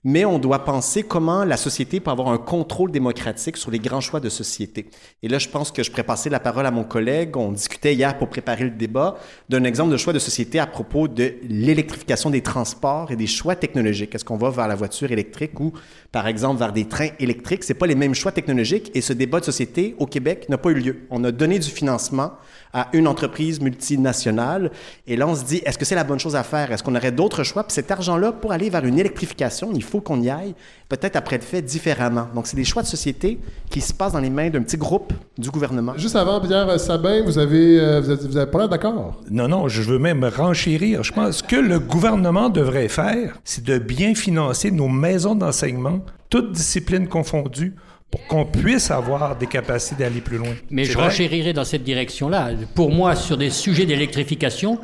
Mais 0.06 0.26
on 0.26 0.38
doit 0.38 0.64
penser 0.64 1.02
comment 1.02 1.44
la 1.44 1.56
société 1.56 1.98
peut 1.98 2.10
avoir 2.10 2.28
un 2.28 2.36
contrôle 2.36 2.90
démocratique 2.90 3.56
sur 3.56 3.70
les 3.70 3.78
grands 3.78 4.02
choix 4.02 4.20
de 4.20 4.28
société. 4.28 4.90
Et 5.22 5.28
là, 5.28 5.38
je 5.38 5.48
pense 5.48 5.72
que 5.72 5.82
je 5.82 5.90
pourrais 5.90 6.04
passer 6.04 6.28
la 6.28 6.40
parole 6.40 6.66
à 6.66 6.70
mon 6.70 6.84
collègue. 6.84 7.38
On 7.38 7.52
discutait 7.52 7.94
hier 7.94 8.18
pour 8.18 8.28
préparer 8.28 8.64
le 8.64 8.70
débat 8.70 9.16
d'un 9.48 9.64
exemple 9.64 9.92
de 9.92 9.96
choix 9.96 10.12
de 10.12 10.18
société 10.18 10.58
à 10.58 10.66
propos 10.66 11.08
de 11.08 11.36
l'électrification 11.48 12.28
des 12.28 12.42
transports 12.42 13.12
et 13.12 13.16
des 13.16 13.26
choix 13.26 13.56
technologiques. 13.56 14.14
Est-ce 14.14 14.26
qu'on 14.26 14.36
va 14.36 14.50
vers 14.50 14.68
la 14.68 14.74
voiture 14.74 15.10
électrique 15.10 15.58
ou, 15.58 15.72
par 16.12 16.26
exemple, 16.26 16.58
vers 16.58 16.74
des 16.74 16.84
trains 16.84 17.10
électriques? 17.18 17.64
C'est 17.64 17.72
pas 17.72 17.86
les 17.86 17.94
mêmes 17.94 18.14
choix 18.14 18.30
technologiques 18.30 18.90
et 18.94 19.00
ce 19.00 19.14
débat 19.14 19.40
de 19.40 19.46
société 19.46 19.96
au 19.98 20.06
Québec 20.06 20.50
n'a 20.50 20.58
pas 20.58 20.68
eu 20.68 20.74
lieu. 20.74 21.06
On 21.08 21.24
a 21.24 21.32
donné 21.32 21.58
du 21.58 21.70
financement 21.70 22.32
à 22.74 22.88
une 22.92 23.06
entreprise 23.08 23.60
multinationale 23.60 24.70
et 25.06 25.16
là, 25.16 25.26
on 25.26 25.34
se 25.34 25.44
dit, 25.44 25.62
est-ce 25.64 25.78
que 25.78 25.84
c'est 25.84 25.94
la 25.94 26.04
bonne 26.04 26.18
chose 26.18 26.36
à 26.36 26.42
faire? 26.42 26.72
Est-ce 26.72 26.82
qu'on 26.82 26.94
aurait 26.96 27.12
d'autres 27.12 27.44
choix? 27.44 27.62
Puis 27.64 27.72
cet 27.72 27.90
argent-là, 27.90 28.32
pour 28.32 28.52
aller 28.52 28.68
vers 28.68 28.84
une 28.84 28.98
électrification, 28.98 29.70
il 29.74 29.82
faut 29.82 30.00
qu'on 30.00 30.20
y 30.20 30.28
aille, 30.28 30.54
peut-être 30.88 31.16
après 31.16 31.36
le 31.36 31.42
fait 31.42 31.62
différemment. 31.62 32.28
Donc, 32.34 32.46
c'est 32.46 32.56
des 32.56 32.64
choix 32.64 32.82
de 32.82 32.86
société 32.88 33.38
qui 33.70 33.80
se 33.80 33.94
passent 33.94 34.12
dans 34.12 34.18
les 34.20 34.30
mains 34.30 34.50
d'un 34.50 34.62
petit 34.62 34.76
groupe 34.76 35.12
du 35.38 35.50
gouvernement. 35.50 35.94
Juste 35.96 36.16
avant, 36.16 36.40
Pierre 36.40 36.78
Sabin, 36.80 37.22
vous 37.24 37.38
avez, 37.38 37.78
euh, 37.80 38.00
vous 38.00 38.10
êtes- 38.10 38.22
vous 38.26 38.36
avez 38.36 38.50
pas 38.50 38.58
l'air 38.58 38.68
d'accord? 38.68 39.20
Non, 39.30 39.48
non, 39.48 39.68
je 39.68 39.82
veux 39.82 39.98
même 39.98 40.24
renchérir. 40.24 41.02
Je 41.04 41.12
pense 41.12 41.42
que 41.42 41.56
le 41.56 41.78
gouvernement 41.78 42.48
devrait 42.48 42.88
faire, 42.88 43.38
c'est 43.44 43.64
de 43.64 43.78
bien 43.78 44.14
financer 44.14 44.70
nos 44.70 44.88
maisons 44.88 45.34
d'enseignement, 45.34 46.00
toutes 46.28 46.52
disciplines 46.52 47.06
confondues, 47.08 47.74
pour 48.14 48.28
qu'on 48.28 48.44
puisse 48.44 48.92
avoir 48.92 49.36
des 49.36 49.48
capacités 49.48 50.04
d'aller 50.04 50.20
plus 50.20 50.38
loin. 50.38 50.54
Mais 50.70 50.84
je 50.84 50.96
renchérirai 50.96 51.52
dans 51.52 51.64
cette 51.64 51.82
direction-là. 51.82 52.50
Pour 52.76 52.92
moi, 52.92 53.16
sur 53.16 53.36
des 53.36 53.50
sujets 53.50 53.86
d'électrification, 53.86 54.78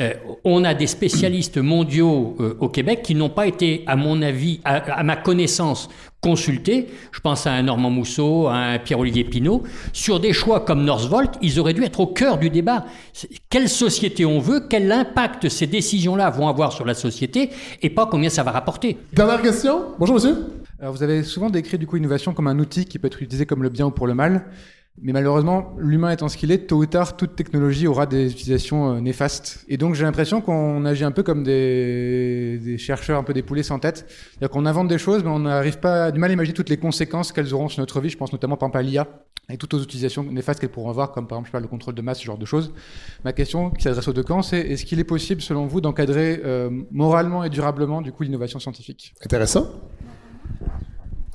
euh, 0.00 0.12
on 0.44 0.62
a 0.62 0.72
des 0.72 0.86
spécialistes 0.86 1.58
mondiaux 1.58 2.36
euh, 2.38 2.56
au 2.60 2.68
Québec 2.68 3.00
qui 3.02 3.16
n'ont 3.16 3.28
pas 3.28 3.48
été, 3.48 3.82
à 3.88 3.96
mon 3.96 4.22
avis, 4.22 4.60
à, 4.64 4.76
à 4.76 5.02
ma 5.02 5.16
connaissance, 5.16 5.88
consultés. 6.20 6.86
Je 7.10 7.18
pense 7.18 7.48
à 7.48 7.54
un 7.54 7.62
Normand 7.64 7.90
Mousseau, 7.90 8.46
à 8.46 8.54
un 8.54 8.78
Pierre-Olivier 8.78 9.24
Pinault. 9.24 9.64
Sur 9.92 10.20
des 10.20 10.32
choix 10.32 10.60
comme 10.60 10.84
Northvolt, 10.84 11.32
ils 11.42 11.58
auraient 11.58 11.74
dû 11.74 11.82
être 11.82 11.98
au 11.98 12.06
cœur 12.06 12.38
du 12.38 12.50
débat. 12.50 12.84
Quelle 13.50 13.68
société 13.68 14.24
on 14.24 14.38
veut, 14.38 14.60
quel 14.70 14.92
impact 14.92 15.48
ces 15.48 15.66
décisions-là 15.66 16.30
vont 16.30 16.46
avoir 16.46 16.72
sur 16.72 16.84
la 16.84 16.94
société, 16.94 17.50
et 17.82 17.90
pas 17.90 18.06
combien 18.06 18.30
ça 18.30 18.44
va 18.44 18.52
rapporter. 18.52 18.96
Dernière 19.12 19.42
question. 19.42 19.86
Bonjour, 19.98 20.14
monsieur. 20.14 20.36
Alors, 20.78 20.94
vous 20.94 21.02
avez 21.02 21.22
souvent 21.22 21.48
décrit 21.48 21.78
du 21.78 21.86
coup 21.86 21.96
l'innovation 21.96 22.34
comme 22.34 22.48
un 22.48 22.58
outil 22.58 22.84
qui 22.84 22.98
peut 22.98 23.06
être 23.06 23.22
utilisé 23.22 23.46
comme 23.46 23.62
le 23.62 23.70
bien 23.70 23.86
ou 23.86 23.90
pour 23.90 24.06
le 24.06 24.14
mal. 24.14 24.46
Mais 25.02 25.12
malheureusement, 25.12 25.74
l'humain 25.78 26.10
étant 26.10 26.28
ce 26.28 26.38
qu'il 26.38 26.50
est, 26.50 26.66
tôt 26.66 26.78
ou 26.78 26.86
tard, 26.86 27.16
toute 27.16 27.36
technologie 27.36 27.86
aura 27.86 28.06
des 28.06 28.30
utilisations 28.30 28.94
euh, 28.94 29.00
néfastes. 29.00 29.64
Et 29.68 29.76
donc 29.76 29.94
j'ai 29.94 30.04
l'impression 30.04 30.40
qu'on 30.40 30.86
agit 30.86 31.04
un 31.04 31.10
peu 31.10 31.22
comme 31.22 31.42
des, 31.42 32.58
des 32.64 32.78
chercheurs, 32.78 33.18
un 33.18 33.22
peu 33.22 33.34
des 33.34 33.42
poulets 33.42 33.62
sans 33.62 33.78
tête. 33.78 34.06
C'est-à-dire 34.08 34.48
qu'on 34.48 34.64
invente 34.64 34.88
des 34.88 34.96
choses, 34.96 35.22
mais 35.22 35.28
on 35.28 35.40
n'arrive 35.40 35.80
pas, 35.80 36.10
du 36.12 36.18
mal 36.18 36.30
à 36.30 36.32
imaginer 36.32 36.54
toutes 36.54 36.70
les 36.70 36.78
conséquences 36.78 37.30
qu'elles 37.30 37.52
auront 37.52 37.68
sur 37.68 37.80
notre 37.80 38.00
vie. 38.00 38.08
Je 38.08 38.16
pense 38.16 38.32
notamment 38.32 38.56
par 38.56 38.68
exemple 38.68 38.78
à 38.78 38.82
l'IA 38.82 39.06
et 39.50 39.58
toutes 39.58 39.74
aux 39.74 39.82
utilisations 39.82 40.24
néfastes 40.24 40.60
qu'elles 40.60 40.70
pourront 40.70 40.90
avoir, 40.90 41.12
comme 41.12 41.26
par 41.26 41.36
exemple 41.38 41.48
je 41.48 41.52
parle, 41.52 41.64
le 41.64 41.68
contrôle 41.68 41.94
de 41.94 42.02
masse, 42.02 42.20
ce 42.20 42.24
genre 42.24 42.38
de 42.38 42.46
choses. 42.46 42.72
Ma 43.22 43.34
question 43.34 43.70
qui 43.70 43.82
s'adresse 43.82 44.08
aux 44.08 44.14
deux 44.14 44.24
camps, 44.24 44.42
c'est 44.42 44.60
est-ce 44.60 44.86
qu'il 44.86 44.98
est 44.98 45.04
possible, 45.04 45.42
selon 45.42 45.66
vous, 45.66 45.82
d'encadrer 45.82 46.40
euh, 46.44 46.70
moralement 46.90 47.44
et 47.44 47.50
durablement 47.50 48.00
du 48.00 48.12
coup 48.12 48.22
l'innovation 48.22 48.58
scientifique? 48.58 49.14
Intéressant. 49.22 49.66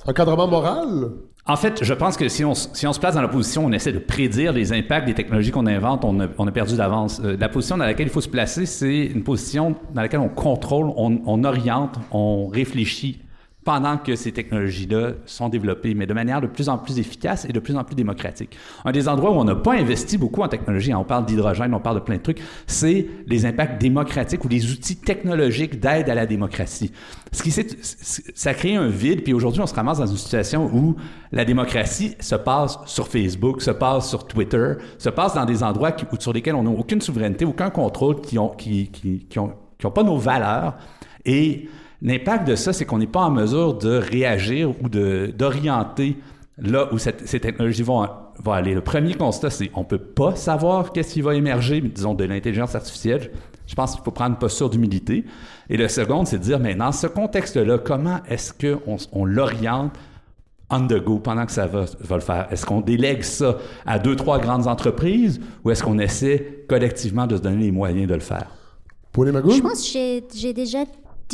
Encadrement 0.06 0.48
moral? 0.48 1.10
En 1.44 1.56
fait, 1.56 1.82
je 1.82 1.94
pense 1.94 2.16
que 2.16 2.28
si 2.28 2.44
on, 2.44 2.54
si 2.54 2.86
on 2.86 2.92
se 2.92 3.00
place 3.00 3.16
dans 3.16 3.22
la 3.22 3.28
position 3.28 3.64
on 3.64 3.72
essaie 3.72 3.92
de 3.92 3.98
prédire 3.98 4.52
les 4.52 4.72
impacts 4.72 5.06
des 5.06 5.14
technologies 5.14 5.50
qu'on 5.50 5.66
invente, 5.66 6.04
on 6.04 6.20
a, 6.20 6.52
perdu 6.52 6.76
d'avance. 6.76 7.20
Euh, 7.24 7.36
la 7.38 7.48
position 7.48 7.76
dans 7.76 7.84
laquelle 7.84 8.06
il 8.06 8.12
faut 8.12 8.20
se 8.20 8.28
placer, 8.28 8.64
c'est 8.64 9.06
une 9.06 9.24
position 9.24 9.74
dans 9.92 10.02
laquelle 10.02 10.20
on 10.20 10.28
contrôle, 10.28 10.92
on, 10.96 11.20
on 11.26 11.42
oriente, 11.42 11.96
on 12.12 12.46
réfléchit 12.46 13.22
pendant 13.64 13.96
que 13.96 14.16
ces 14.16 14.32
technologies-là 14.32 15.12
sont 15.24 15.48
développées, 15.48 15.94
mais 15.94 16.06
de 16.06 16.14
manière 16.14 16.40
de 16.40 16.48
plus 16.48 16.68
en 16.68 16.78
plus 16.78 16.98
efficace 16.98 17.44
et 17.44 17.52
de 17.52 17.60
plus 17.60 17.76
en 17.76 17.84
plus 17.84 17.94
démocratique. 17.94 18.56
Un 18.84 18.90
des 18.90 19.08
endroits 19.08 19.30
où 19.30 19.34
on 19.34 19.44
n'a 19.44 19.54
pas 19.54 19.74
investi 19.74 20.18
beaucoup 20.18 20.42
en 20.42 20.48
technologie, 20.48 20.92
on 20.94 21.04
parle 21.04 21.26
d'hydrogène, 21.26 21.72
on 21.72 21.80
parle 21.80 21.96
de 21.96 22.00
plein 22.00 22.16
de 22.16 22.22
trucs, 22.22 22.40
c'est 22.66 23.06
les 23.26 23.46
impacts 23.46 23.80
démocratiques 23.80 24.44
ou 24.44 24.48
les 24.48 24.72
outils 24.72 24.96
technologiques 24.96 25.78
d'aide 25.78 26.10
à 26.10 26.14
la 26.14 26.26
démocratie. 26.26 26.92
Ce 27.30 27.42
qui 27.42 27.52
ça 28.34 28.54
crée 28.54 28.74
un 28.74 28.88
vide, 28.88 29.22
puis 29.22 29.32
aujourd'hui 29.32 29.62
on 29.62 29.66
se 29.66 29.74
ramasse 29.74 29.98
dans 29.98 30.06
une 30.06 30.16
situation 30.16 30.68
où 30.72 30.96
la 31.30 31.44
démocratie 31.44 32.16
se 32.20 32.34
passe 32.34 32.78
sur 32.86 33.08
Facebook, 33.08 33.62
se 33.62 33.70
passe 33.70 34.08
sur 34.08 34.26
Twitter, 34.26 34.74
se 34.98 35.08
passe 35.08 35.34
dans 35.34 35.44
des 35.44 35.62
endroits 35.62 35.92
qui, 35.92 36.04
sur 36.18 36.32
lesquels 36.32 36.54
on 36.54 36.64
n'a 36.64 36.70
aucune 36.70 37.00
souveraineté, 37.00 37.44
aucun 37.44 37.70
contrôle, 37.70 38.20
qui 38.20 38.38
ont, 38.38 38.48
qui, 38.48 38.88
qui, 38.88 39.26
qui 39.28 39.38
ont, 39.38 39.52
qui 39.78 39.86
ont 39.86 39.90
pas 39.90 40.02
nos 40.02 40.18
valeurs 40.18 40.74
et 41.24 41.68
L'impact 42.02 42.48
de 42.48 42.56
ça, 42.56 42.72
c'est 42.72 42.84
qu'on 42.84 42.98
n'est 42.98 43.06
pas 43.06 43.20
en 43.20 43.30
mesure 43.30 43.74
de 43.74 43.96
réagir 43.96 44.70
ou 44.82 44.88
d'orienter 44.88 46.16
là 46.58 46.92
où 46.92 46.98
cette, 46.98 47.26
ces 47.28 47.38
technologies 47.38 47.84
vont, 47.84 48.06
vont, 48.42 48.52
aller. 48.52 48.74
Le 48.74 48.80
premier 48.80 49.14
constat, 49.14 49.50
c'est 49.50 49.68
qu'on 49.68 49.82
ne 49.82 49.86
peut 49.86 49.98
pas 49.98 50.34
savoir 50.34 50.92
qu'est-ce 50.92 51.14
qui 51.14 51.20
va 51.20 51.34
émerger, 51.34 51.80
disons, 51.80 52.14
de 52.14 52.24
l'intelligence 52.24 52.74
artificielle. 52.74 53.30
Je 53.66 53.74
pense 53.74 53.94
qu'il 53.94 54.02
faut 54.02 54.10
prendre 54.10 54.30
une 54.30 54.38
posture 54.38 54.68
d'humilité. 54.68 55.24
Et 55.70 55.76
le 55.76 55.86
second, 55.88 56.24
c'est 56.24 56.38
de 56.38 56.42
dire, 56.42 56.58
mais 56.58 56.74
dans 56.74 56.92
ce 56.92 57.06
contexte-là, 57.06 57.78
comment 57.78 58.18
est-ce 58.28 58.52
qu'on 58.52 58.96
on, 59.12 59.24
l'oriente 59.24 59.92
on 60.70 60.86
the 60.86 61.04
go 61.04 61.18
pendant 61.18 61.46
que 61.46 61.52
ça 61.52 61.66
va, 61.66 61.84
va 62.00 62.16
le 62.16 62.22
faire? 62.22 62.48
Est-ce 62.50 62.66
qu'on 62.66 62.80
délègue 62.80 63.22
ça 63.22 63.58
à 63.86 63.98
deux, 63.98 64.16
trois 64.16 64.38
grandes 64.40 64.66
entreprises 64.66 65.40
ou 65.64 65.70
est-ce 65.70 65.82
qu'on 65.82 65.98
essaie 65.98 66.64
collectivement 66.68 67.26
de 67.26 67.36
se 67.36 67.42
donner 67.42 67.64
les 67.64 67.72
moyens 67.72 68.08
de 68.08 68.14
le 68.14 68.20
faire? 68.20 68.48
Pour 69.12 69.26
les 69.26 69.32
Je 69.32 69.60
pense 69.60 69.92
que 69.92 70.22
j'ai 70.34 70.54
déjà 70.54 70.84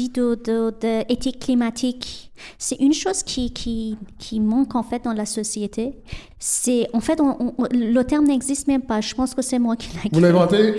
d'éthique 0.07 1.41
climatique, 1.41 2.31
c'est 2.57 2.77
une 2.77 2.93
chose 2.93 3.23
qui, 3.23 3.53
qui, 3.53 3.97
qui, 4.19 4.41
manque 4.41 4.75
en 4.75 4.83
fait 4.83 5.05
dans 5.05 5.13
la 5.13 5.27
société. 5.27 5.95
C'est 6.39 6.89
en 6.93 7.01
fait, 7.01 7.21
le 7.73 8.03
terme 8.03 8.27
n'existe 8.27 8.69
même 8.69 8.83
pas. 8.83 9.01
Je 9.01 9.15
pense 9.15 9.35
que 9.35 9.43
c'est 9.43 9.59
moi 9.59 9.75
qui 9.75 9.91
l'ai. 9.97 10.11
Vous 10.13 10.21
l'inventez 10.21 10.75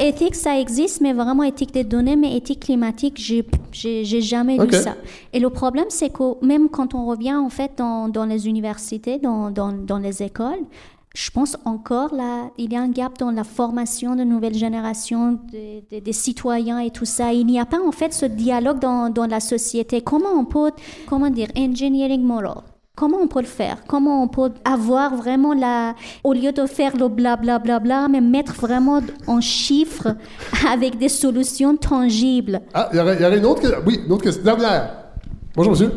Éthique, 0.00 0.36
ça 0.36 0.60
existe, 0.60 1.00
mais 1.00 1.12
vraiment 1.12 1.42
éthique 1.42 1.72
des 1.72 1.84
données, 1.84 2.16
mais 2.16 2.36
éthique 2.36 2.60
climatique, 2.60 3.14
j'ai, 3.18 3.44
j'ai, 3.72 4.20
jamais 4.20 4.56
lu 4.56 4.72
ça. 4.72 4.96
Et 5.32 5.40
le 5.40 5.50
problème, 5.50 5.86
c'est 5.88 6.10
que 6.10 6.44
même 6.44 6.68
quand 6.68 6.94
on 6.94 7.06
revient 7.06 7.34
en 7.34 7.50
fait 7.50 7.72
dans, 7.76 8.08
dans 8.08 8.24
les 8.24 8.46
universités, 8.46 9.18
dans, 9.18 9.50
dans, 9.50 9.72
dans 9.72 9.98
les 9.98 10.22
écoles, 10.22 10.64
je 11.14 11.30
pense 11.30 11.56
encore 11.64 12.14
là, 12.14 12.50
il 12.56 12.72
y 12.72 12.76
a 12.76 12.80
un 12.80 12.88
gap 12.88 13.18
dans 13.18 13.32
la 13.32 13.42
formation 13.42 14.14
de 14.14 14.22
nouvelles 14.22 14.54
générations 14.54 15.40
des 15.50 16.12
citoyens 16.12 16.78
et 16.78 16.90
tout 16.90 17.04
ça. 17.04 17.32
Il 17.32 17.46
n'y 17.46 17.58
a 17.58 17.66
pas 17.66 17.80
en 17.80 17.90
fait 17.90 18.12
ce 18.12 18.26
dialogue 18.26 18.78
dans, 18.78 19.10
dans, 19.10 19.26
la 19.26 19.40
société. 19.40 20.02
Comment 20.02 20.32
on 20.38 20.44
peut, 20.44 20.70
comment 21.08 21.30
dire, 21.30 21.48
engineering 21.56 22.22
moral? 22.22 22.62
Comment 22.94 23.18
on 23.22 23.26
peut 23.26 23.40
le 23.40 23.46
faire? 23.46 23.78
Comment 23.88 24.22
on 24.22 24.28
peut 24.28 24.52
avoir 24.64 25.16
vraiment 25.16 25.52
la... 25.52 25.94
Au 26.22 26.32
lieu 26.32 26.52
de 26.52 26.66
faire 26.66 26.96
le 26.96 27.08
blablabla, 27.08 27.58
bla, 27.58 27.78
bla, 27.78 27.80
bla, 27.80 28.08
mais 28.08 28.20
mettre 28.20 28.54
vraiment 28.54 29.00
en 29.26 29.40
chiffres 29.40 30.14
avec 30.70 30.96
des 30.96 31.08
solutions 31.08 31.76
tangibles? 31.76 32.60
Ah, 32.72 32.88
il 32.92 32.98
y, 32.98 33.00
aurait, 33.00 33.38
une 33.38 33.46
autre 33.46 33.62
question. 33.62 33.78
Oui, 33.84 34.00
une 34.06 34.12
autre 34.12 34.22
question. 34.22 34.44
Dernière. 34.44 34.90
Bonjour, 35.56 35.72
monsieur. 35.72 35.92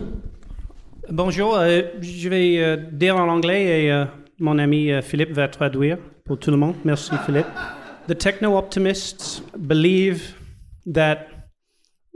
Bonjour. 1.11 1.55
Euh, 1.55 1.81
je 2.01 2.29
vais 2.29 2.57
euh, 2.57 2.77
dire 2.91 3.15
en 3.15 3.27
anglais 3.27 3.83
et... 3.83 3.91
Euh, 3.91 4.05
mon 4.43 4.59
ami 4.59 4.91
euh, 4.91 5.01
Philippe 5.01 5.31
va 5.31 5.47
traduire 5.47 5.97
pour 6.25 6.37
tout 6.37 6.51
le 6.51 6.57
monde. 6.57 6.75
Merci 6.83 7.15
Philippe. 7.25 7.47
The 8.07 8.15
techno 8.15 8.57
optimists 8.57 9.41
believe 9.57 10.35
that 10.85 11.49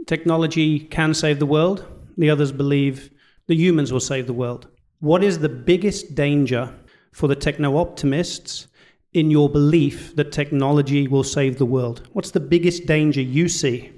technology 0.07 0.87
can 0.91 1.13
save 1.13 1.39
the 1.39 1.45
world. 1.45 1.85
The 2.17 2.29
others 2.29 2.51
believe 2.51 3.09
the 3.47 3.55
humans 3.55 3.93
will 3.93 4.01
save 4.01 4.25
the 4.27 4.33
world. 4.33 4.67
What 4.99 5.23
is 5.23 5.39
the 5.39 5.47
biggest 5.47 6.15
danger 6.15 6.69
for 7.13 7.29
the 7.29 7.35
techno 7.35 7.77
optimists 7.77 8.67
in 9.13 9.31
your 9.31 9.49
belief 9.49 10.13
that 10.17 10.33
technology 10.33 11.07
will 11.07 11.23
save 11.23 11.57
the 11.57 11.65
world? 11.65 12.01
What's 12.11 12.31
the 12.31 12.41
biggest 12.41 12.85
danger 12.85 13.21
you 13.21 13.47
see? 13.47 13.89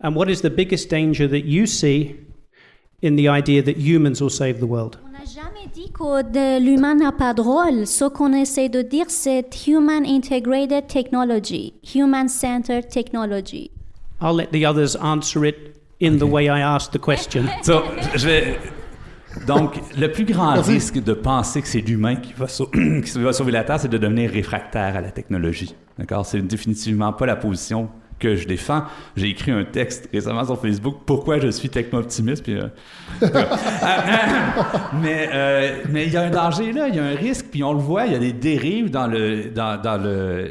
And 0.00 0.16
what 0.16 0.30
is 0.30 0.40
the 0.40 0.50
biggest 0.50 0.88
danger 0.88 1.28
that 1.28 1.44
you 1.44 1.66
see 1.66 2.16
in 3.02 3.16
the 3.16 3.28
idea 3.28 3.60
that 3.62 3.76
humans 3.76 4.22
will 4.22 4.30
save 4.30 4.60
the 4.60 4.66
world? 4.66 4.98
Jamais 5.36 5.68
dit 5.74 5.92
que 5.92 6.58
l'humain 6.58 6.94
n'a 6.94 7.12
pas 7.12 7.34
de 7.34 7.42
rôle. 7.42 7.86
Ce 7.86 8.06
qu'on 8.06 8.32
essaie 8.32 8.70
de 8.70 8.80
dire, 8.80 9.04
c'est 9.08 9.44
Human 9.66 10.06
Integrated 10.06 10.86
Technology, 10.86 11.74
Human 11.94 12.26
Centered 12.26 12.88
Technology. 12.88 13.70
I'll 14.22 14.34
let 14.34 14.46
the 14.46 14.64
others 14.64 14.96
answer 14.96 15.44
it 15.44 15.76
in 16.00 16.16
the 16.16 16.22
way 16.22 16.44
I 16.44 16.62
asked 16.62 16.92
the 16.92 16.98
question. 16.98 17.44
So, 17.62 17.82
je 18.14 18.26
vais... 18.26 18.58
Donc, 19.46 19.74
le 19.98 20.10
plus 20.10 20.24
grand 20.24 20.62
risque 20.62 21.02
de 21.02 21.12
penser 21.12 21.60
que 21.60 21.68
c'est 21.68 21.82
l'humain 21.82 22.16
qui, 22.16 22.32
va 22.32 22.46
qui 23.04 23.18
va 23.18 23.34
sauver 23.34 23.52
la 23.52 23.64
Terre, 23.64 23.78
c'est 23.78 23.88
de 23.88 23.98
devenir 23.98 24.30
réfractaire 24.30 24.96
à 24.96 25.02
la 25.02 25.10
technologie. 25.10 25.74
D'accord? 25.98 26.24
C'est 26.24 26.40
définitivement 26.40 27.12
pas 27.12 27.26
la 27.26 27.36
position 27.36 27.90
que 28.18 28.36
je 28.36 28.46
défends. 28.46 28.84
J'ai 29.16 29.28
écrit 29.28 29.50
un 29.50 29.64
texte 29.64 30.08
récemment 30.12 30.44
sur 30.44 30.60
Facebook, 30.60 30.98
pourquoi 31.04 31.38
je 31.38 31.48
suis 31.48 31.68
techno-optimiste. 31.68 32.42
Puis, 32.42 32.58
euh, 32.58 32.68
mais 35.02 35.28
euh, 35.32 35.82
mais 35.90 36.06
il 36.06 36.12
y 36.12 36.16
a 36.16 36.22
un 36.22 36.30
danger 36.30 36.72
là, 36.72 36.88
il 36.88 36.94
y 36.94 36.98
a 36.98 37.04
un 37.04 37.14
risque, 37.14 37.46
puis 37.50 37.62
on 37.62 37.72
le 37.72 37.80
voit, 37.80 38.06
il 38.06 38.12
y 38.12 38.16
a 38.16 38.18
des 38.18 38.32
dérives 38.32 38.90
dans 38.90 39.06
le, 39.06 39.50
dans, 39.50 39.80
dans 39.80 40.02
le, 40.02 40.50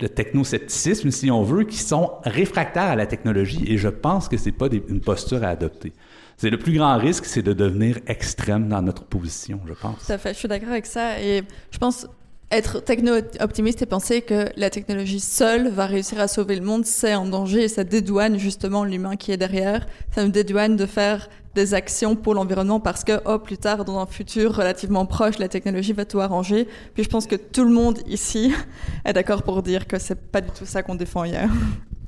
le 0.00 0.08
technoscepticisme, 0.08 1.10
si 1.10 1.30
on 1.30 1.42
veut, 1.42 1.64
qui 1.64 1.78
sont 1.78 2.12
réfractaires 2.24 2.84
à 2.84 2.96
la 2.96 3.06
technologie, 3.06 3.64
et 3.66 3.78
je 3.78 3.88
pense 3.88 4.28
que 4.28 4.36
c'est 4.36 4.52
pas 4.52 4.66
une 4.66 5.00
posture 5.00 5.44
à 5.44 5.48
adopter. 5.48 5.92
C'est 6.36 6.50
le 6.50 6.58
plus 6.58 6.72
grand 6.72 6.98
risque, 6.98 7.26
c'est 7.26 7.42
de 7.42 7.52
devenir 7.52 7.98
extrême 8.06 8.68
dans 8.68 8.82
notre 8.82 9.04
position, 9.04 9.60
je 9.66 9.72
pense. 9.72 10.04
Tout 10.04 10.12
à 10.12 10.18
fait, 10.18 10.34
je 10.34 10.38
suis 10.38 10.48
d'accord 10.48 10.70
avec 10.70 10.86
ça, 10.86 11.20
et 11.20 11.44
je 11.70 11.78
pense 11.78 12.08
être 12.50 12.80
techno-optimiste 12.80 13.82
et 13.82 13.86
penser 13.86 14.22
que 14.22 14.46
la 14.56 14.70
technologie 14.70 15.20
seule 15.20 15.68
va 15.68 15.86
réussir 15.86 16.20
à 16.20 16.28
sauver 16.28 16.56
le 16.56 16.64
monde, 16.64 16.84
c'est 16.84 17.14
en 17.14 17.26
danger 17.26 17.64
et 17.64 17.68
ça 17.68 17.84
dédouane 17.84 18.38
justement 18.38 18.84
l'humain 18.84 19.16
qui 19.16 19.32
est 19.32 19.36
derrière. 19.36 19.86
Ça 20.14 20.24
nous 20.24 20.30
dédouane 20.30 20.76
de 20.76 20.86
faire 20.86 21.28
des 21.54 21.74
actions 21.74 22.16
pour 22.16 22.34
l'environnement 22.34 22.80
parce 22.80 23.04
que, 23.04 23.20
oh, 23.26 23.38
plus 23.38 23.58
tard, 23.58 23.84
dans 23.84 23.98
un 23.98 24.06
futur 24.06 24.54
relativement 24.54 25.06
proche, 25.06 25.38
la 25.38 25.48
technologie 25.48 25.92
va 25.92 26.04
tout 26.04 26.20
arranger. 26.20 26.68
Puis 26.94 27.04
je 27.04 27.08
pense 27.08 27.26
que 27.26 27.36
tout 27.36 27.64
le 27.64 27.70
monde 27.70 28.00
ici 28.06 28.52
est 29.04 29.12
d'accord 29.12 29.42
pour 29.42 29.62
dire 29.62 29.86
que 29.86 29.98
c'est 29.98 30.20
pas 30.20 30.40
du 30.40 30.50
tout 30.50 30.66
ça 30.66 30.82
qu'on 30.82 30.96
défend 30.96 31.24
hier 31.24 31.48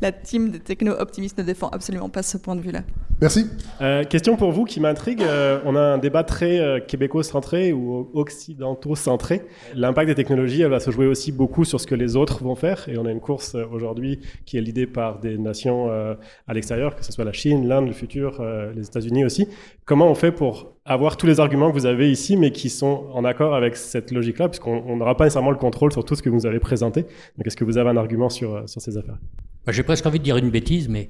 la 0.01 0.12
team 0.12 0.51
des 0.51 0.61
techno-optimistes 0.61 1.38
ne 1.38 1.42
défend 1.42 1.68
absolument 1.68 2.09
pas 2.09 2.22
ce 2.22 2.36
point 2.36 2.57
de 2.57 2.61
vue-là. 2.61 2.82
Merci. 3.20 3.47
Euh, 3.80 4.05
question 4.05 4.36
pour 4.36 4.53
vous 4.53 4.64
qui 4.64 4.78
m'intrigue. 4.78 5.22
Euh, 5.22 5.59
on 5.64 5.74
a 5.74 5.80
un 5.80 5.97
débat 5.97 6.22
très 6.22 6.59
euh, 6.59 6.80
québéco-centré 6.80 7.72
ou 7.72 8.11
occidentaux-centré. 8.12 9.40
L'impact 9.74 10.09
des 10.09 10.14
technologies, 10.14 10.61
elle 10.61 10.70
va 10.70 10.80
se 10.80 10.90
jouer 10.90 11.07
aussi 11.07 11.32
beaucoup 11.32 11.64
sur 11.64 11.80
ce 11.80 11.86
que 11.86 11.94
les 11.94 12.14
autres 12.14 12.44
vont 12.44 12.57
faire. 12.57 12.86
Et 12.90 12.99
on 12.99 13.07
a 13.07 13.11
une 13.11 13.20
course 13.20 13.55
aujourd'hui 13.72 14.20
qui 14.44 14.59
est 14.59 14.61
l'idée 14.61 14.86
par 14.86 15.18
des 15.18 15.38
nations 15.38 15.88
à 15.90 16.55
l'extérieur, 16.55 16.94
que 16.94 17.05
ce 17.05 17.12
soit 17.12 17.24
la 17.24 17.32
Chine, 17.32 17.66
l'Inde, 17.66 17.86
le 17.86 17.94
futur, 17.94 18.44
les 18.74 18.86
États-Unis 18.86 19.24
aussi. 19.24 19.49
Comment 19.86 20.11
on 20.11 20.14
fait 20.14 20.32
pour 20.32 20.74
avoir 20.84 21.16
tous 21.16 21.26
les 21.26 21.40
arguments 21.40 21.70
que 21.70 21.74
vous 21.74 21.86
avez 21.86 22.11
ici, 22.11 22.36
mais 22.36 22.51
qui 22.53 22.68
sont 22.68 23.07
en 23.14 23.24
accord 23.24 23.55
avec 23.55 23.76
cette 23.76 24.12
logique-là, 24.12 24.49
puisqu'on 24.49 24.97
n'aura 24.97 25.16
pas 25.16 25.24
nécessairement 25.24 25.51
le 25.51 25.57
contrôle 25.57 25.90
sur 25.90 26.05
tout 26.05 26.16
ce 26.16 26.22
que 26.22 26.30
vous 26.30 26.44
avez 26.44 26.61
présenté. 26.61 27.03
Donc, 27.03 27.47
est-ce 27.47 27.57
que 27.57 27.64
vous 27.64 27.78
avez 27.78 27.88
un 27.88 27.97
argument 27.97 28.28
sur, 28.28 28.68
sur 28.68 28.80
ces 28.80 28.99
affaires? 28.99 29.18
Bah, 29.67 29.73
J'ai 29.73 29.83
presque 29.83 30.07
envie 30.07 30.19
de 30.19 30.25
dire 30.25 30.37
une 30.37 30.51
bêtise, 30.51 30.89
mais 30.89 31.09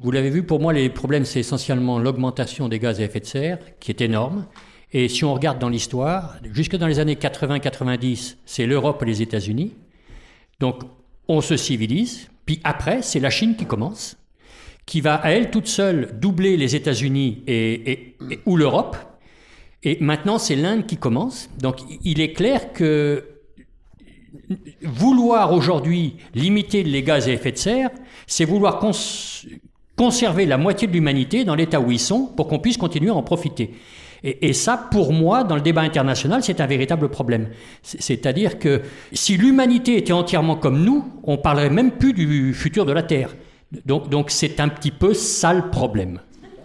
vous 0.00 0.10
l'avez 0.10 0.30
vu, 0.30 0.42
pour 0.42 0.60
moi, 0.60 0.72
les 0.72 0.90
problèmes, 0.90 1.24
c'est 1.24 1.40
essentiellement 1.40 1.98
l'augmentation 1.98 2.68
des 2.68 2.78
gaz 2.78 3.00
à 3.00 3.04
effet 3.04 3.20
de 3.20 3.26
serre, 3.26 3.58
qui 3.80 3.90
est 3.90 4.00
énorme. 4.00 4.46
Et 4.92 5.08
si 5.08 5.24
on 5.24 5.34
regarde 5.34 5.58
dans 5.58 5.68
l'histoire, 5.68 6.36
jusque 6.52 6.76
dans 6.76 6.86
les 6.86 6.98
années 6.98 7.16
80-90, 7.16 8.36
c'est 8.46 8.66
l'Europe 8.66 9.02
et 9.02 9.06
les 9.06 9.22
États-Unis. 9.22 9.74
Donc, 10.60 10.82
on 11.26 11.40
se 11.40 11.56
civilise. 11.56 12.28
Puis 12.46 12.60
après, 12.64 13.02
c'est 13.02 13.20
la 13.20 13.28
Chine 13.28 13.56
qui 13.56 13.66
commence, 13.66 14.16
qui 14.86 15.00
va 15.00 15.16
à 15.16 15.30
elle 15.30 15.50
toute 15.50 15.66
seule 15.66 16.18
doubler 16.18 16.56
les 16.56 16.74
États-Unis 16.74 17.42
et, 17.46 18.16
ou 18.46 18.56
l'Europe. 18.56 18.96
Et 19.82 19.98
maintenant, 20.00 20.38
c'est 20.38 20.56
l'Inde 20.56 20.86
qui 20.86 20.96
commence. 20.96 21.50
Donc, 21.60 21.76
il 22.02 22.20
est 22.20 22.32
clair 22.32 22.72
que 22.72 23.24
vouloir 24.82 25.52
aujourd'hui 25.52 26.16
limiter 26.34 26.82
les 26.82 27.02
gaz 27.02 27.28
à 27.28 27.32
effet 27.32 27.52
de 27.52 27.58
serre, 27.58 27.90
c'est 28.26 28.44
vouloir 28.44 28.80
conserver 29.96 30.46
la 30.46 30.58
moitié 30.58 30.88
de 30.88 30.92
l'humanité 30.92 31.44
dans 31.44 31.54
l'état 31.54 31.80
où 31.80 31.90
ils 31.90 31.98
sont 31.98 32.26
pour 32.26 32.48
qu'on 32.48 32.58
puisse 32.58 32.76
continuer 32.76 33.10
à 33.10 33.14
en 33.14 33.22
profiter. 33.22 33.74
Et, 34.24 34.52
ça, 34.52 34.88
pour 34.90 35.12
moi, 35.12 35.44
dans 35.44 35.54
le 35.54 35.60
débat 35.60 35.82
international, 35.82 36.42
c'est 36.42 36.60
un 36.60 36.66
véritable 36.66 37.08
problème. 37.08 37.50
C'est-à-dire 37.82 38.58
que 38.58 38.82
si 39.12 39.36
l'humanité 39.36 39.96
était 39.96 40.12
entièrement 40.12 40.56
comme 40.56 40.82
nous, 40.82 41.04
on 41.22 41.38
parlerait 41.38 41.70
même 41.70 41.92
plus 41.92 42.12
du 42.12 42.52
futur 42.52 42.84
de 42.84 42.92
la 42.92 43.04
Terre. 43.04 43.36
Donc, 43.86 44.08
donc 44.08 44.30
c'est 44.30 44.58
un 44.58 44.68
petit 44.68 44.90
peu 44.90 45.14
ça 45.14 45.52
le 45.52 45.70
problème. 45.70 46.18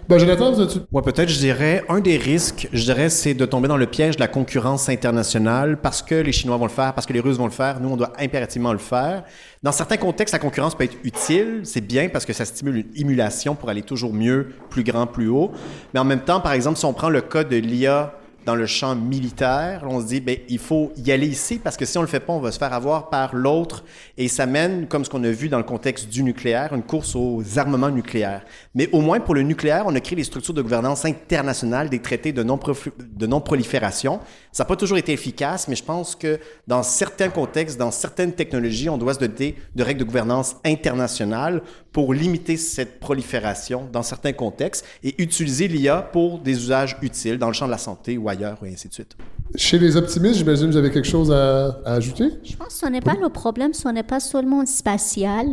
Ben, 0.09 0.17
Jonathan, 0.17 0.51
vous 0.51 0.67
Ouais, 0.91 1.01
peut-être, 1.01 1.29
je 1.29 1.39
dirais, 1.39 1.85
un 1.87 2.01
des 2.01 2.17
risques, 2.17 2.67
je 2.73 2.83
dirais, 2.83 3.09
c'est 3.09 3.33
de 3.33 3.45
tomber 3.45 3.69
dans 3.69 3.77
le 3.77 3.85
piège 3.85 4.17
de 4.17 4.19
la 4.19 4.27
concurrence 4.27 4.89
internationale 4.89 5.77
parce 5.77 6.01
que 6.01 6.15
les 6.15 6.33
Chinois 6.33 6.57
vont 6.57 6.65
le 6.65 6.71
faire, 6.71 6.93
parce 6.93 7.07
que 7.07 7.13
les 7.13 7.21
Russes 7.21 7.37
vont 7.37 7.45
le 7.45 7.51
faire. 7.51 7.79
Nous, 7.79 7.87
on 7.87 7.95
doit 7.95 8.11
impérativement 8.19 8.73
le 8.73 8.79
faire. 8.79 9.23
Dans 9.61 9.71
certains 9.71 9.95
contextes, 9.95 10.33
la 10.33 10.39
concurrence 10.39 10.75
peut 10.75 10.83
être 10.83 10.97
utile. 11.05 11.61
C'est 11.63 11.79
bien 11.79 12.09
parce 12.09 12.25
que 12.25 12.33
ça 12.33 12.43
stimule 12.43 12.77
une 12.77 13.01
émulation 13.01 13.55
pour 13.55 13.69
aller 13.69 13.81
toujours 13.81 14.13
mieux, 14.13 14.49
plus 14.69 14.83
grand, 14.83 15.07
plus 15.07 15.29
haut. 15.29 15.51
Mais 15.93 16.01
en 16.01 16.05
même 16.05 16.21
temps, 16.21 16.41
par 16.41 16.51
exemple, 16.51 16.77
si 16.77 16.83
on 16.85 16.93
prend 16.93 17.09
le 17.09 17.21
cas 17.21 17.45
de 17.45 17.55
l'IA 17.55 18.13
dans 18.45 18.55
le 18.55 18.65
champ 18.65 18.95
militaire, 18.95 19.83
on 19.87 20.01
se 20.01 20.07
dit, 20.07 20.19
ben, 20.19 20.37
il 20.49 20.59
faut 20.59 20.91
y 20.97 21.11
aller 21.11 21.27
ici 21.27 21.59
parce 21.63 21.77
que 21.77 21.85
si 21.85 21.97
on 21.97 22.01
le 22.01 22.07
fait 22.07 22.19
pas, 22.19 22.33
on 22.33 22.39
va 22.39 22.51
se 22.51 22.57
faire 22.57 22.73
avoir 22.73 23.09
par 23.09 23.35
l'autre 23.35 23.83
et 24.17 24.27
ça 24.27 24.45
mène, 24.45 24.87
comme 24.87 25.05
ce 25.05 25.09
qu'on 25.09 25.23
a 25.23 25.29
vu 25.29 25.49
dans 25.49 25.57
le 25.57 25.63
contexte 25.63 26.09
du 26.09 26.23
nucléaire, 26.23 26.73
une 26.73 26.83
course 26.83 27.15
aux 27.15 27.41
armements 27.57 27.89
nucléaires. 27.89 28.43
Mais 28.75 28.89
au 28.91 29.01
moins 29.01 29.19
pour 29.19 29.35
le 29.35 29.41
nucléaire, 29.41 29.83
on 29.85 29.95
a 29.95 29.99
créé 29.99 30.15
des 30.15 30.23
structures 30.23 30.53
de 30.53 30.61
gouvernance 30.61 31.05
internationale, 31.05 31.89
des 31.89 31.99
traités 31.99 32.31
de 32.33 32.43
non-prolifération. 32.43 34.19
ça 34.51 34.63
n'a 34.63 34.67
pas 34.67 34.75
toujours 34.75 34.97
été 34.97 35.13
efficace, 35.13 35.67
mais 35.67 35.75
je 35.75 35.83
pense 35.83 36.15
que 36.15 36.39
dans 36.67 36.83
certains 36.83 37.29
contextes, 37.29 37.77
dans 37.77 37.91
certaines 37.91 38.33
technologies, 38.33 38.89
on 38.89 38.97
doit 38.97 39.13
se 39.13 39.19
doter 39.19 39.55
de 39.75 39.83
règles 39.83 40.01
de 40.01 40.05
gouvernance 40.05 40.55
internationales 40.65 41.61
pour 41.93 42.13
limiter 42.13 42.57
cette 42.57 42.99
prolifération 42.99 43.87
dans 43.93 44.01
certains 44.01 44.33
contextes 44.33 44.83
et 45.03 45.21
utiliser 45.21 45.67
l'IA 45.67 46.01
pour 46.01 46.39
des 46.39 46.57
usages 46.57 46.97
utiles 47.01 47.37
dans 47.37 47.47
le 47.47 47.53
champ 47.53 47.67
de 47.67 47.71
la 47.71 47.77
santé 47.77 48.17
ou 48.17 48.27
ailleurs, 48.27 48.57
et 48.65 48.73
ainsi 48.73 48.89
de 48.89 48.93
suite. 48.93 49.15
Chez 49.55 49.77
les 49.77 49.95
optimistes, 49.95 50.37
j'imagine 50.37 50.67
que 50.67 50.71
vous 50.71 50.77
avez 50.77 50.89
quelque 50.89 51.07
chose 51.07 51.31
à, 51.31 51.79
ajouter? 51.85 52.29
Je 52.43 52.55
pense 52.55 52.69
que 52.69 52.73
ce 52.73 52.85
n'est 52.87 53.01
pas 53.01 53.13
le 53.13 53.29
problème, 53.29 53.73
ce 53.73 53.87
n'est 53.89 54.03
pas 54.03 54.19
seulement 54.19 54.65
spatial. 54.65 55.45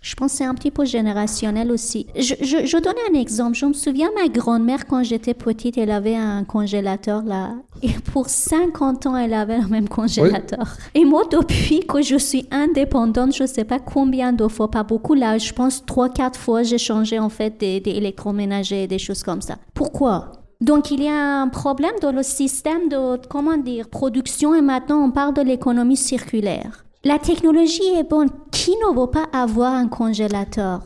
Je 0.00 0.14
pense 0.14 0.32
que 0.32 0.38
c'est 0.38 0.44
un 0.44 0.54
petit 0.54 0.70
peu 0.70 0.84
générationnel 0.86 1.70
aussi. 1.70 2.06
Je, 2.16 2.34
je, 2.40 2.76
un 2.76 3.18
exemple. 3.18 3.54
Je 3.54 3.66
me 3.66 3.74
souviens, 3.74 4.08
ma 4.14 4.28
grand-mère, 4.28 4.86
quand 4.86 5.02
j'étais 5.02 5.34
petite, 5.34 5.76
elle 5.76 5.90
avait 5.90 6.16
un 6.16 6.44
congélateur 6.44 7.22
là. 7.22 7.50
Et 7.82 7.92
pour 8.12 8.28
50 8.28 9.06
ans, 9.06 9.16
elle 9.16 9.34
avait 9.34 9.58
le 9.58 9.68
même 9.68 9.88
congélateur. 9.88 10.76
Et 10.94 11.04
moi, 11.04 11.24
depuis 11.30 11.80
que 11.80 12.00
je 12.02 12.16
suis 12.16 12.46
indépendante, 12.50 13.34
je 13.34 13.42
ne 13.42 13.48
sais 13.48 13.64
pas 13.64 13.78
combien 13.78 14.32
de 14.32 14.48
fois, 14.48 14.70
pas 14.70 14.82
beaucoup 14.82 15.14
là, 15.14 15.36
je 15.38 15.52
pense 15.52 15.82
3-4 15.84 16.36
fois, 16.36 16.62
j'ai 16.62 16.78
changé 16.78 17.18
en 17.18 17.28
fait 17.28 17.58
des, 17.60 17.80
des 17.80 17.92
électroménagers, 17.92 18.86
des 18.86 18.98
choses 18.98 19.22
comme 19.22 19.42
ça. 19.42 19.56
Pourquoi? 19.74 20.32
Donc, 20.60 20.90
il 20.90 21.02
y 21.02 21.08
a 21.08 21.40
un 21.40 21.48
problème 21.48 21.94
dans 22.02 22.12
le 22.12 22.22
système 22.22 22.88
de, 22.88 23.16
comment 23.28 23.56
dire, 23.56 23.88
production 23.88 24.54
et 24.54 24.60
maintenant 24.60 25.02
on 25.02 25.10
parle 25.10 25.34
de 25.34 25.42
l'économie 25.42 25.96
circulaire. 25.96 26.84
La 27.02 27.18
technologie 27.18 27.94
est 27.98 28.08
bonne. 28.08 28.28
Qui 28.52 28.72
ne 28.72 29.00
veut 29.00 29.10
pas 29.10 29.26
avoir 29.32 29.72
un 29.72 29.88
congélateur? 29.88 30.82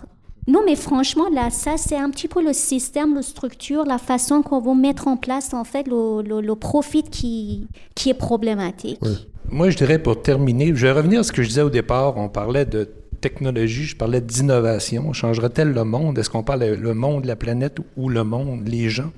Non, 0.47 0.61
mais 0.65 0.77
franchement, 0.77 1.29
là, 1.33 1.51
ça, 1.51 1.77
c'est 1.77 1.97
un 1.97 2.09
petit 2.11 2.29
peu 2.29 2.45
le 2.45 2.53
système, 2.53 3.17
la 3.17 3.23
structure, 3.23 3.85
la 3.85 3.99
façon 3.99 4.43
qu'on 4.43 4.61
va 4.61 4.75
mettre 4.75 5.09
en 5.09 5.17
place, 5.17 5.53
en 5.53 5.65
fait, 5.65 5.89
le, 5.89 6.55
profit 6.55 7.03
qui, 7.03 7.67
qui 7.97 8.11
est 8.11 8.15
problématique. 8.15 9.01
Moi, 9.49 9.71
je 9.71 9.77
dirais 9.77 9.99
pour 9.99 10.23
terminer, 10.23 10.69
je 10.69 10.87
vais 10.87 10.93
revenir 10.93 11.21
à 11.21 11.23
ce 11.25 11.33
que 11.33 11.43
je 11.43 11.49
disais 11.49 11.63
au 11.63 11.71
départ. 11.71 12.17
On 12.17 12.29
parlait 12.29 12.65
de 12.65 12.89
technologie, 13.21 13.85
je 13.85 13.97
parlais 13.97 14.21
d'innovation. 14.21 15.13
Changerait-elle 15.13 15.73
le 15.73 15.83
monde? 15.83 16.17
Est-ce 16.17 16.31
qu'on 16.31 16.45
parle 16.45 16.65
le 16.65 16.95
monde, 16.95 17.25
la 17.25 17.35
planète 17.35 17.79
ou 17.97 18.09
le 18.09 18.23
monde, 18.23 18.69
les 18.69 18.89
gens? 18.89 19.11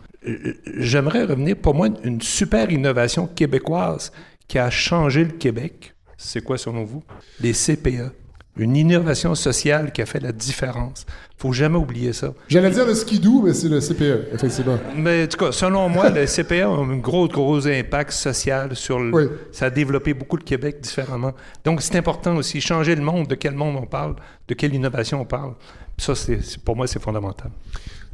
J'aimerais 0.78 1.24
revenir, 1.24 1.56
pour 1.56 1.74
moi, 1.74 1.88
une 2.04 2.22
super 2.22 2.70
innovation 2.70 3.26
québécoise 3.26 4.12
qui 4.48 4.58
a 4.58 4.70
changé 4.70 5.24
le 5.24 5.32
Québec. 5.32 5.95
C'est 6.16 6.42
quoi 6.42 6.58
selon 6.58 6.84
vous? 6.84 7.02
Les 7.40 7.52
CPE. 7.52 8.12
Une 8.58 8.74
innovation 8.74 9.34
sociale 9.34 9.92
qui 9.92 10.00
a 10.00 10.06
fait 10.06 10.20
la 10.20 10.32
différence. 10.32 11.04
faut 11.36 11.52
jamais 11.52 11.76
oublier 11.76 12.14
ça. 12.14 12.32
J'allais 12.48 12.70
dire 12.70 12.86
le 12.86 12.94
skidoo, 12.94 13.42
mais 13.42 13.52
c'est 13.52 13.68
le 13.68 13.80
CPE, 13.80 14.32
effectivement. 14.32 14.78
Mais 14.96 15.24
en 15.24 15.26
tout 15.26 15.36
cas, 15.36 15.52
selon 15.52 15.90
moi, 15.90 16.08
le 16.08 16.24
CPE 16.26 16.62
a 16.62 16.68
un 16.68 16.96
gros, 16.96 17.28
gros 17.28 17.66
impact 17.66 18.12
social 18.12 18.74
sur 18.74 18.98
le... 18.98 19.40
Ça 19.52 19.66
a 19.66 19.70
développé 19.70 20.14
beaucoup 20.14 20.38
le 20.38 20.42
Québec 20.42 20.80
différemment. 20.80 21.32
Donc, 21.64 21.82
c'est 21.82 21.96
important 21.96 22.34
aussi, 22.36 22.62
changer 22.62 22.94
le 22.94 23.02
monde, 23.02 23.26
de 23.26 23.34
quel 23.34 23.54
monde 23.54 23.76
on 23.76 23.84
parle, 23.86 24.16
de 24.48 24.54
quelle 24.54 24.74
innovation 24.74 25.20
on 25.20 25.26
parle. 25.26 25.52
Ça, 25.98 26.14
c'est, 26.14 26.40
pour 26.64 26.76
moi, 26.76 26.86
c'est 26.86 27.02
fondamental. 27.02 27.50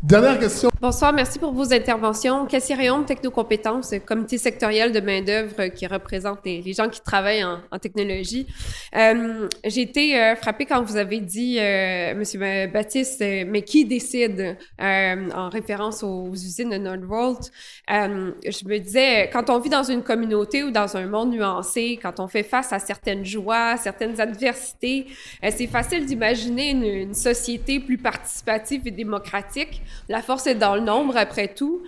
Dernière 0.03 0.41
question. 0.41 0.72
Bonsoir, 0.83 1.13
merci 1.13 1.39
pour 1.39 1.53
vos 1.53 1.73
interventions. 1.73 2.45
Cassirium 2.45 3.05
Technocompétences, 3.05 3.95
comité 4.05 4.37
sectoriel 4.37 4.91
de 4.91 4.99
main-d'œuvre 4.99 5.69
qui 5.69 5.87
représente 5.87 6.41
les, 6.45 6.73
gens 6.73 6.89
qui 6.89 7.01
travaillent 7.01 7.45
en, 7.45 7.79
technologie. 7.79 8.49
Euh, 8.97 9.49
j'ai 9.65 9.83
été 9.83 10.19
euh, 10.19 10.35
frappée 10.35 10.67
quand 10.67 10.83
vous 10.83 10.97
avez 10.97 11.21
dit, 11.21 11.61
euh, 11.61 12.17
Monsieur 12.17 12.41
Baptiste, 12.67 13.23
euh, 13.23 13.45
mais 13.47 13.63
qui 13.63 13.85
décide 13.85 14.57
en 14.81 15.51
référence 15.51 16.03
aux 16.03 16.33
usines 16.33 16.71
de 16.71 16.79
Nordvolt? 16.79 17.53
je 17.89 18.67
me 18.67 18.79
disais, 18.79 19.31
quand 19.33 19.51
on 19.51 19.61
vit 19.61 19.71
dans 19.71 19.85
une 19.85 20.03
communauté 20.03 20.65
ou 20.65 20.73
dans 20.73 20.97
un 20.97 21.07
monde 21.07 21.31
nuancé, 21.31 22.01
quand 22.03 22.19
on 22.19 22.27
fait 22.27 22.43
face 22.43 22.73
à 22.73 22.81
certaines 22.81 23.25
joies, 23.25 23.77
certaines 23.77 24.21
adversités, 24.21 25.07
c'est 25.49 25.69
facile 25.69 26.07
d'imaginer 26.07 26.71
une, 26.71 26.83
une 26.83 27.15
société 27.15 27.79
plus 27.79 27.99
participative 27.99 28.83
et 28.87 28.91
démocratique. 28.91 29.81
La 30.09 30.23
force 30.23 30.49
est 30.49 30.57
dans 30.57 30.72
le 30.75 30.83
nombre, 30.83 31.17
après 31.17 31.49
tout. 31.49 31.83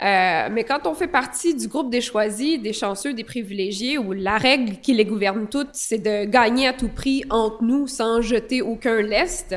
Euh, 0.00 0.48
mais 0.52 0.62
quand 0.62 0.86
on 0.86 0.94
fait 0.94 1.08
partie 1.08 1.54
du 1.54 1.66
groupe 1.66 1.90
des 1.90 2.00
choisis, 2.00 2.60
des 2.60 2.72
chanceux, 2.72 3.14
des 3.14 3.24
privilégiés, 3.24 3.98
où 3.98 4.12
la 4.12 4.38
règle 4.38 4.76
qui 4.76 4.94
les 4.94 5.04
gouverne 5.04 5.48
toutes, 5.48 5.70
c'est 5.72 5.98
de 5.98 6.24
gagner 6.24 6.68
à 6.68 6.72
tout 6.72 6.88
prix 6.88 7.24
entre 7.30 7.64
nous 7.64 7.88
sans 7.88 8.20
jeter 8.20 8.62
aucun 8.62 9.02
lest, 9.02 9.56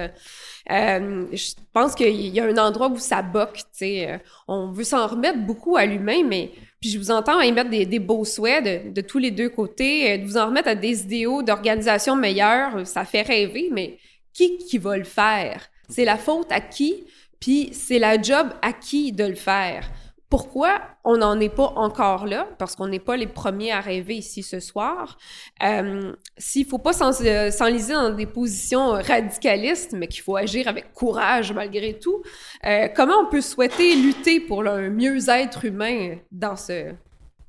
euh, 0.71 1.25
je 1.31 1.51
pense 1.73 1.93
qu'il 1.93 2.27
y 2.27 2.39
a 2.39 2.45
un 2.45 2.57
endroit 2.57 2.89
où 2.89 2.97
ça 2.97 3.21
boque. 3.21 3.59
Euh, 3.83 4.17
on 4.47 4.71
veut 4.71 4.83
s'en 4.83 5.05
remettre 5.05 5.39
beaucoup 5.39 5.77
à 5.77 5.85
l'humain, 5.85 6.23
mais 6.27 6.51
puis 6.79 6.89
je 6.89 6.97
vous 6.97 7.11
entends 7.11 7.39
émettre 7.39 7.69
des, 7.69 7.85
des 7.85 7.99
beaux 7.99 8.25
souhaits 8.25 8.93
de, 8.93 9.01
tous 9.01 9.19
les 9.19 9.29
deux 9.29 9.49
côtés, 9.49 10.17
de 10.17 10.25
vous 10.25 10.37
en 10.37 10.47
remettre 10.47 10.69
à 10.69 10.75
des 10.75 11.03
idéaux 11.03 11.43
d'organisation 11.43 12.15
meilleure, 12.15 12.87
ça 12.87 13.05
fait 13.05 13.21
rêver, 13.21 13.69
mais 13.71 13.99
qui 14.33 14.57
qui 14.57 14.79
va 14.79 14.97
le 14.97 15.03
faire? 15.03 15.67
C'est 15.87 16.05
la 16.05 16.17
faute 16.17 16.51
à 16.51 16.61
qui? 16.61 17.03
Puis 17.41 17.71
c'est 17.73 17.99
la 17.99 18.21
job 18.21 18.47
à 18.61 18.71
qui 18.71 19.11
de 19.11 19.25
le 19.25 19.35
faire. 19.35 19.89
Pourquoi 20.29 20.79
on 21.03 21.17
n'en 21.17 21.37
est 21.41 21.53
pas 21.53 21.73
encore 21.75 22.25
là? 22.25 22.47
Parce 22.57 22.77
qu'on 22.77 22.87
n'est 22.87 23.01
pas 23.01 23.17
les 23.17 23.27
premiers 23.27 23.73
à 23.73 23.81
rêver 23.81 24.15
ici 24.15 24.43
ce 24.43 24.61
soir. 24.61 25.17
Euh, 25.61 26.13
S'il 26.37 26.63
ne 26.63 26.69
faut 26.69 26.77
pas 26.77 26.91
euh, 26.91 27.51
s'enliser 27.51 27.93
dans 27.93 28.11
des 28.11 28.27
positions 28.27 28.91
radicalistes, 28.91 29.91
mais 29.91 30.07
qu'il 30.07 30.21
faut 30.21 30.37
agir 30.37 30.69
avec 30.69 30.93
courage 30.93 31.51
malgré 31.51 31.99
tout, 31.99 32.23
euh, 32.65 32.87
comment 32.95 33.15
on 33.27 33.29
peut 33.29 33.41
souhaiter 33.41 33.93
lutter 33.97 34.39
pour 34.39 34.65
un 34.65 34.89
mieux-être 34.89 35.65
humain 35.65 36.15
dans 36.31 36.55
ce, 36.55 36.93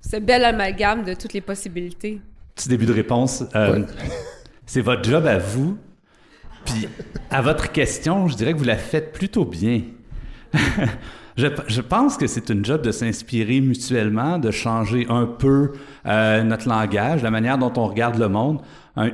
ce 0.00 0.16
bel 0.16 0.44
amalgame 0.44 1.04
de 1.04 1.14
toutes 1.14 1.34
les 1.34 1.40
possibilités? 1.40 2.20
Petit 2.56 2.68
début 2.68 2.86
de 2.86 2.94
réponse. 2.94 3.44
Euh, 3.54 3.84
c'est 4.66 4.80
votre 4.80 5.04
job 5.04 5.24
à 5.26 5.38
vous 5.38 5.78
puis, 6.64 6.88
à 7.30 7.42
votre 7.42 7.72
question, 7.72 8.28
je 8.28 8.36
dirais 8.36 8.52
que 8.52 8.58
vous 8.58 8.64
la 8.64 8.76
faites 8.76 9.12
plutôt 9.12 9.44
bien. 9.44 9.82
je, 11.36 11.80
pense 11.80 12.16
que 12.16 12.26
c'est 12.26 12.50
une 12.50 12.64
job 12.64 12.82
de 12.82 12.92
s'inspirer 12.92 13.60
mutuellement, 13.60 14.38
de 14.38 14.50
changer 14.50 15.06
un 15.08 15.26
peu 15.26 15.72
euh, 16.06 16.42
notre 16.42 16.68
langage, 16.68 17.22
la 17.22 17.30
manière 17.30 17.58
dont 17.58 17.72
on 17.76 17.86
regarde 17.86 18.18
le 18.18 18.28
monde. 18.28 18.60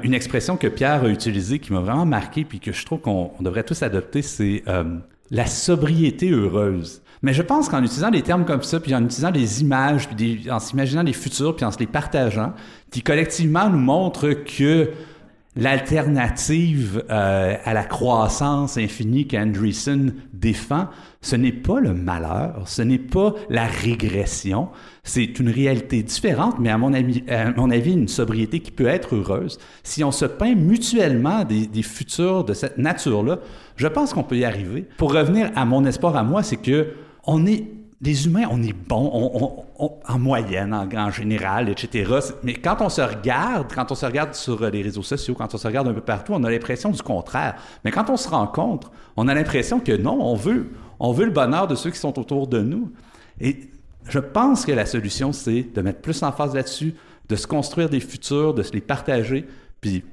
une 0.02 0.14
expression 0.14 0.56
que 0.56 0.66
Pierre 0.66 1.04
a 1.04 1.08
utilisée 1.08 1.58
qui 1.58 1.72
m'a 1.72 1.80
vraiment 1.80 2.06
marqué 2.06 2.44
puis 2.44 2.60
que 2.60 2.72
je 2.72 2.84
trouve 2.84 3.00
qu'on 3.00 3.30
devrait 3.40 3.64
tous 3.64 3.82
adopter, 3.82 4.22
c'est 4.22 4.62
euh, 4.66 4.98
la 5.30 5.46
sobriété 5.46 6.30
heureuse. 6.30 7.02
Mais 7.22 7.32
je 7.32 7.42
pense 7.42 7.68
qu'en 7.68 7.82
utilisant 7.82 8.10
des 8.10 8.22
termes 8.22 8.44
comme 8.44 8.62
ça, 8.62 8.78
puis 8.78 8.94
en 8.94 9.04
utilisant 9.04 9.30
des 9.30 9.60
images, 9.60 10.08
puis 10.08 10.48
en 10.50 10.60
s'imaginant 10.60 11.02
les 11.02 11.12
futurs, 11.12 11.56
puis 11.56 11.64
en 11.64 11.72
se 11.72 11.78
les 11.78 11.86
partageant, 11.86 12.52
qui 12.90 13.02
collectivement 13.02 13.68
nous 13.68 13.78
montrent 13.78 14.30
que 14.30 14.90
L'alternative 15.58 17.04
euh, 17.10 17.56
à 17.64 17.74
la 17.74 17.82
croissance 17.82 18.78
infinie 18.78 19.26
qu'Andreessen 19.26 20.14
défend, 20.32 20.86
ce 21.20 21.34
n'est 21.34 21.50
pas 21.50 21.80
le 21.80 21.94
malheur, 21.94 22.62
ce 22.66 22.80
n'est 22.80 23.00
pas 23.00 23.34
la 23.50 23.66
régression, 23.66 24.68
c'est 25.02 25.40
une 25.40 25.48
réalité 25.48 26.04
différente, 26.04 26.60
mais 26.60 26.70
à 26.70 26.78
mon, 26.78 26.94
avis, 26.94 27.92
une 27.92 28.06
sobriété 28.06 28.60
qui 28.60 28.70
peut 28.70 28.86
être 28.86 29.16
heureuse. 29.16 29.58
Si 29.82 30.04
on 30.04 30.12
se 30.12 30.26
peint 30.26 30.54
mutuellement 30.54 31.42
des, 31.42 31.66
des 31.66 31.82
futurs 31.82 32.44
de 32.44 32.54
cette 32.54 32.78
nature-là, 32.78 33.40
je 33.74 33.88
pense 33.88 34.14
qu'on 34.14 34.22
peut 34.22 34.38
y 34.38 34.44
arriver. 34.44 34.86
Pour 34.96 35.12
revenir 35.12 35.50
à 35.56 35.64
mon 35.64 35.84
espoir 35.84 36.16
à 36.16 36.22
moi, 36.22 36.44
c'est 36.44 36.56
que 36.56 36.92
on 37.24 37.46
est 37.46 37.64
les 38.00 38.26
humains, 38.26 38.44
on 38.50 38.62
est 38.62 38.72
bons 38.72 39.10
on- 39.12 39.44
on- 39.44 39.64
on- 39.78 39.98
en 40.06 40.18
moyenne, 40.18 40.72
en, 40.72 41.10
général, 41.10 41.68
etc. 41.68 42.12
Mais 42.44 42.54
quand 42.54 42.76
on 42.80 42.88
se 42.88 43.00
regarde, 43.00 43.72
quand 43.74 43.90
on 43.90 43.94
se 43.94 44.06
regarde 44.06 44.34
sur 44.34 44.62
euh, 44.62 44.70
les 44.70 44.82
réseaux 44.82 45.02
sociaux, 45.02 45.34
quand 45.34 45.52
on 45.52 45.58
se 45.58 45.66
regarde 45.66 45.88
un 45.88 45.94
peu 45.94 46.00
partout, 46.00 46.32
on 46.34 46.44
a 46.44 46.50
l'impression 46.50 46.90
du 46.90 47.02
contraire. 47.02 47.56
Mais 47.84 47.90
quand 47.90 48.08
on 48.08 48.16
se 48.16 48.28
rencontre, 48.28 48.92
on 49.16 49.26
a 49.26 49.34
l'impression 49.34 49.80
que 49.80 49.92
non, 49.92 50.18
on 50.20 50.36
veut, 50.36 50.70
on 51.00 51.12
veut 51.12 51.24
le 51.24 51.32
bonheur 51.32 51.66
de 51.66 51.74
ceux 51.74 51.90
qui 51.90 51.98
sont 51.98 52.16
autour 52.18 52.46
de 52.46 52.60
nous. 52.60 52.92
Et 53.40 53.68
je 54.08 54.20
pense 54.20 54.64
que 54.64 54.72
la 54.72 54.86
solution, 54.86 55.32
c'est 55.32 55.62
de 55.74 55.80
mettre 55.82 56.00
plus 56.00 56.22
en 56.22 56.30
phase 56.30 56.54
là-dessus, 56.54 56.94
de 57.28 57.36
se 57.36 57.46
construire 57.48 57.88
des 57.90 58.00
futurs, 58.00 58.54
de 58.54 58.62
se 58.62 58.72
les 58.72 58.80
partager. 58.80 59.44
Puis 59.80 60.04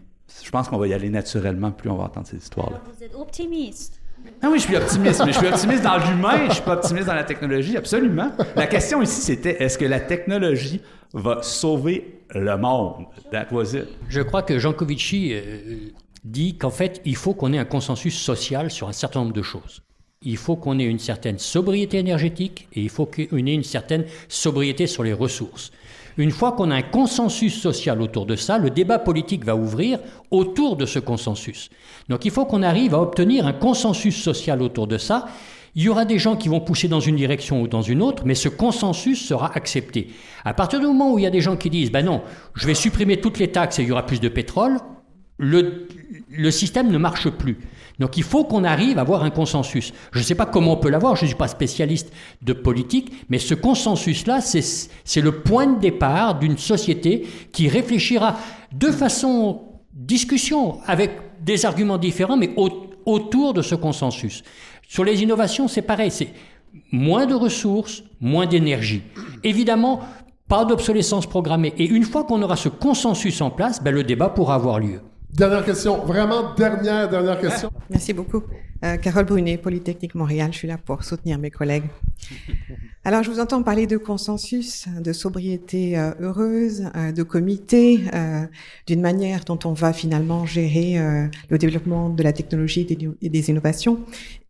je 0.44 0.50
pense 0.50 0.68
qu'on 0.70 0.78
va 0.78 0.88
y 0.88 0.94
aller 0.94 1.10
naturellement 1.10 1.72
plus 1.72 1.90
on 1.92 1.98
va 1.98 2.06
entendre 2.06 2.26
ces 2.28 2.38
histoires-là. 2.38 2.82
Vous 2.98 3.04
êtes 3.04 3.16
optimiste. 3.16 3.95
Ah 4.46 4.50
oui, 4.52 4.60
je 4.60 4.66
suis 4.66 4.76
optimiste, 4.76 5.24
mais 5.26 5.34
je 5.34 5.40
suis 5.40 5.48
optimiste 5.48 5.82
dans 5.82 5.98
l'humain, 5.98 6.48
je 6.50 6.54
suis 6.54 6.62
pas 6.62 6.74
optimiste 6.74 7.08
dans 7.08 7.16
la 7.16 7.24
technologie, 7.24 7.78
absolument. 7.78 8.32
La 8.56 8.68
question 8.68 9.02
ici, 9.02 9.22
c'était 9.22 9.64
est-ce 9.64 9.76
que 9.76 9.86
la 9.86 10.00
technologie 10.00 10.82
va 11.14 11.42
sauver 11.42 12.20
le 12.30 12.56
monde? 12.56 13.08
That 13.32 13.48
was 13.52 13.74
it. 13.74 13.88
Je 14.08 14.22
crois 14.22 14.44
que 14.44 14.60
Jean 14.60 14.74
Covici 14.74 15.32
euh, 15.34 15.90
dit 16.24 16.60
qu'en 16.60 16.70
fait, 16.70 17.02
il 17.06 17.16
faut 17.16 17.34
qu'on 17.34 17.54
ait 17.54 17.58
un 17.58 17.66
consensus 17.66 18.16
social 18.22 18.70
sur 18.70 18.88
un 18.88 18.94
certain 18.94 19.22
nombre 19.22 19.34
de 19.34 19.42
choses. 19.42 19.82
Il 20.22 20.38
faut 20.38 20.56
qu'on 20.56 20.78
ait 20.78 20.86
une 20.86 21.00
certaine 21.00 21.40
sobriété 21.40 21.98
énergétique 21.98 22.68
et 22.74 22.82
il 22.82 22.90
faut 22.90 23.08
qu'on 23.08 23.48
ait 23.48 23.54
une 23.54 23.64
certaine 23.64 24.06
sobriété 24.28 24.86
sur 24.86 25.02
les 25.02 25.14
ressources. 25.14 25.72
Une 26.18 26.32
fois 26.32 26.54
qu'on 26.54 26.72
a 26.72 26.76
un 26.76 26.82
consensus 26.82 27.60
social 27.60 28.02
autour 28.02 28.26
de 28.26 28.36
ça, 28.36 28.58
le 28.58 28.70
débat 28.70 29.00
politique 29.00 29.44
va 29.44 29.56
ouvrir 29.56 30.00
autour 30.32 30.78
de 30.78 30.86
ce 30.86 31.00
consensus. 31.00 31.70
Donc 32.08 32.24
il 32.24 32.32
faut 32.32 32.46
qu'on 32.46 32.64
arrive 32.64 32.94
à 32.94 33.02
obtenir 33.02 33.46
un 33.46 33.54
consensus 33.54 34.22
social 34.22 34.62
autour 34.62 34.88
de 34.88 34.98
ça. 34.98 35.26
Il 35.76 35.84
y 35.84 35.90
aura 35.90 36.06
des 36.06 36.20
gens 36.20 36.38
qui 36.38 36.48
vont 36.48 36.62
pousser 36.62 36.88
dans 36.88 37.02
une 37.02 37.18
direction 37.18 37.62
ou 37.62 37.68
dans 37.68 37.82
une 37.82 38.02
autre, 38.02 38.24
mais 38.26 38.36
ce 38.36 38.48
consensus 38.48 39.28
sera 39.28 39.52
accepté. 39.56 40.08
À 40.46 40.54
partir 40.54 40.80
du 40.80 40.86
moment 40.86 41.12
où 41.12 41.20
il 41.20 41.24
y 41.24 41.28
a 41.28 41.32
des 41.32 41.42
gens 41.42 41.58
qui 41.58 41.70
disent, 41.70 41.92
ben 41.92 42.06
non, 42.06 42.22
je 42.54 42.66
vais 42.66 42.76
supprimer 42.76 43.20
toutes 43.20 43.40
les 43.40 43.52
taxes 43.52 43.80
et 43.80 43.82
il 43.82 43.90
y 43.90 43.92
aura 43.92 44.06
plus 44.06 44.22
de 44.22 44.30
pétrole, 44.30 44.78
le, 45.38 45.88
système 46.52 46.90
ne 46.92 46.98
marche 46.98 47.30
plus. 47.30 47.58
Donc 48.00 48.18
il 48.18 48.24
faut 48.24 48.44
qu'on 48.44 48.64
arrive 48.64 48.98
à 48.98 49.02
avoir 49.02 49.24
un 49.24 49.30
consensus. 49.30 49.94
Je 50.12 50.20
ne 50.20 50.24
sais 50.24 50.36
pas 50.36 50.46
comment 50.46 50.74
on 50.74 50.78
peut 50.78 50.90
l'avoir, 50.90 51.16
je 51.16 51.24
ne 51.24 51.28
suis 51.28 51.38
pas 51.38 51.48
spécialiste 51.48 52.12
de 52.42 52.54
politique, 52.54 53.12
mais 53.30 53.40
ce 53.40 53.54
consensus-là, 53.54 54.42
c'est 54.42 55.22
le 55.22 55.32
point 55.32 55.68
de 55.68 55.80
départ 55.80 56.40
d'une 56.40 56.58
société 56.58 57.26
qui 57.52 57.68
réfléchira 57.70 58.38
de 58.74 58.92
façon 58.92 59.62
discussion, 59.94 60.80
avec 60.86 61.12
des 61.42 61.66
arguments 61.66 61.98
différents, 61.98 62.36
mais 62.38 62.52
au- 62.58 62.88
autour 63.06 63.54
de 63.54 63.62
ce 63.62 63.76
consensus. 63.76 64.44
Sur 64.88 65.04
les 65.04 65.24
innovations, 65.24 65.68
c'est 65.68 65.82
pareil, 65.82 66.12
c'est 66.12 66.30
moins 66.92 67.26
de 67.26 67.34
ressources, 67.34 68.04
moins 68.20 68.46
d'énergie. 68.46 69.04
Évidemment, 69.44 70.02
pas 70.50 70.66
d'obsolescence 70.66 71.26
programmée. 71.28 71.74
Et 71.78 71.86
une 71.86 72.04
fois 72.04 72.24
qu'on 72.24 72.42
aura 72.42 72.56
ce 72.56 72.70
consensus 72.70 73.42
en 73.42 73.50
place, 73.50 73.82
ben, 73.82 73.94
le 73.94 74.04
débat 74.04 74.30
pourra 74.30 74.56
avoir 74.56 74.80
lieu. 74.80 75.00
Dernière 75.36 75.66
question, 75.66 76.06
vraiment 76.06 76.54
dernière, 76.56 77.10
dernière 77.10 77.38
question. 77.38 77.70
Merci 77.90 78.14
beaucoup. 78.14 78.42
Euh, 78.86 78.96
Carole 78.96 79.26
Brunet, 79.26 79.58
Polytechnique 79.58 80.16
Montréal, 80.16 80.54
je 80.54 80.60
suis 80.60 80.68
là 80.68 80.78
pour 80.78 81.04
soutenir 81.04 81.38
mes 81.38 81.52
collègues. 81.52 81.84
Alors, 83.04 83.22
je 83.22 83.30
vous 83.30 83.42
entends 83.42 83.62
parler 83.62 83.86
de 83.86 83.98
consensus, 83.98 84.88
de 84.88 85.12
sobriété 85.12 86.00
euh, 86.00 86.12
heureuse, 86.22 86.90
euh, 86.96 87.12
de 87.12 87.22
comité, 87.24 88.00
d'une 88.88 89.02
manière 89.02 89.44
dont 89.44 89.60
on 89.66 89.74
va 89.74 89.92
finalement 89.92 90.46
gérer 90.46 90.96
le 91.50 91.58
développement 91.58 92.10
de 92.10 92.24
la 92.24 92.32
technologie 92.32 92.88
et 92.90 92.96
des, 92.96 93.10
et 93.22 93.30
des 93.30 93.50
innovations. 93.50 94.00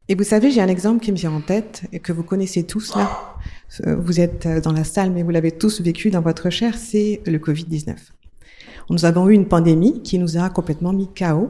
Et 0.07 0.13
vous 0.13 0.23
savez, 0.23 0.51
j'ai 0.51 0.61
un 0.61 0.67
exemple 0.67 1.03
qui 1.03 1.11
me 1.11 1.17
vient 1.17 1.33
en 1.33 1.41
tête 1.41 1.81
et 1.93 1.99
que 1.99 2.13
vous 2.13 2.21
connaissez 2.21 2.63
tous 2.63 2.95
là. 2.95 3.35
Vous 3.83 4.19
êtes 4.19 4.47
dans 4.63 4.71
la 4.71 4.83
salle, 4.83 5.09
mais 5.09 5.23
vous 5.23 5.31
l'avez 5.31 5.51
tous 5.51 5.81
vécu 5.81 6.11
dans 6.11 6.21
votre 6.21 6.51
chair, 6.51 6.77
c'est 6.77 7.21
le 7.25 7.39
Covid-19. 7.39 7.95
Nous 8.89 9.05
avons 9.05 9.27
eu 9.29 9.33
une 9.33 9.47
pandémie 9.47 10.01
qui 10.03 10.19
nous 10.19 10.37
a 10.37 10.49
complètement 10.49 10.93
mis 10.93 11.07
KO. 11.07 11.49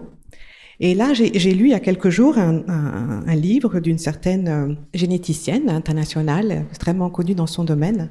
Et 0.81 0.93
là, 0.93 1.13
j'ai 1.13 1.29
lu 1.53 1.65
il 1.65 1.71
y 1.71 1.73
a 1.73 1.79
quelques 1.79 2.09
jours 2.09 2.38
un, 2.38 2.61
un- 2.67 3.23
un 3.25 3.36
livre 3.36 3.79
d'une 3.79 3.97
certaine 3.97 4.47
euh, 4.49 4.73
généticienne 4.93 5.69
internationale, 5.69 6.65
extrêmement 6.69 7.09
connue 7.09 7.33
dans 7.33 7.47
son 7.47 7.63
domaine, 7.63 8.09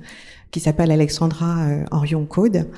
qui 0.55 0.61
s'appelle 0.61 0.93
Alexandra 0.93 1.65
euh, 1.65 1.85
Orion-Code. 1.91 2.71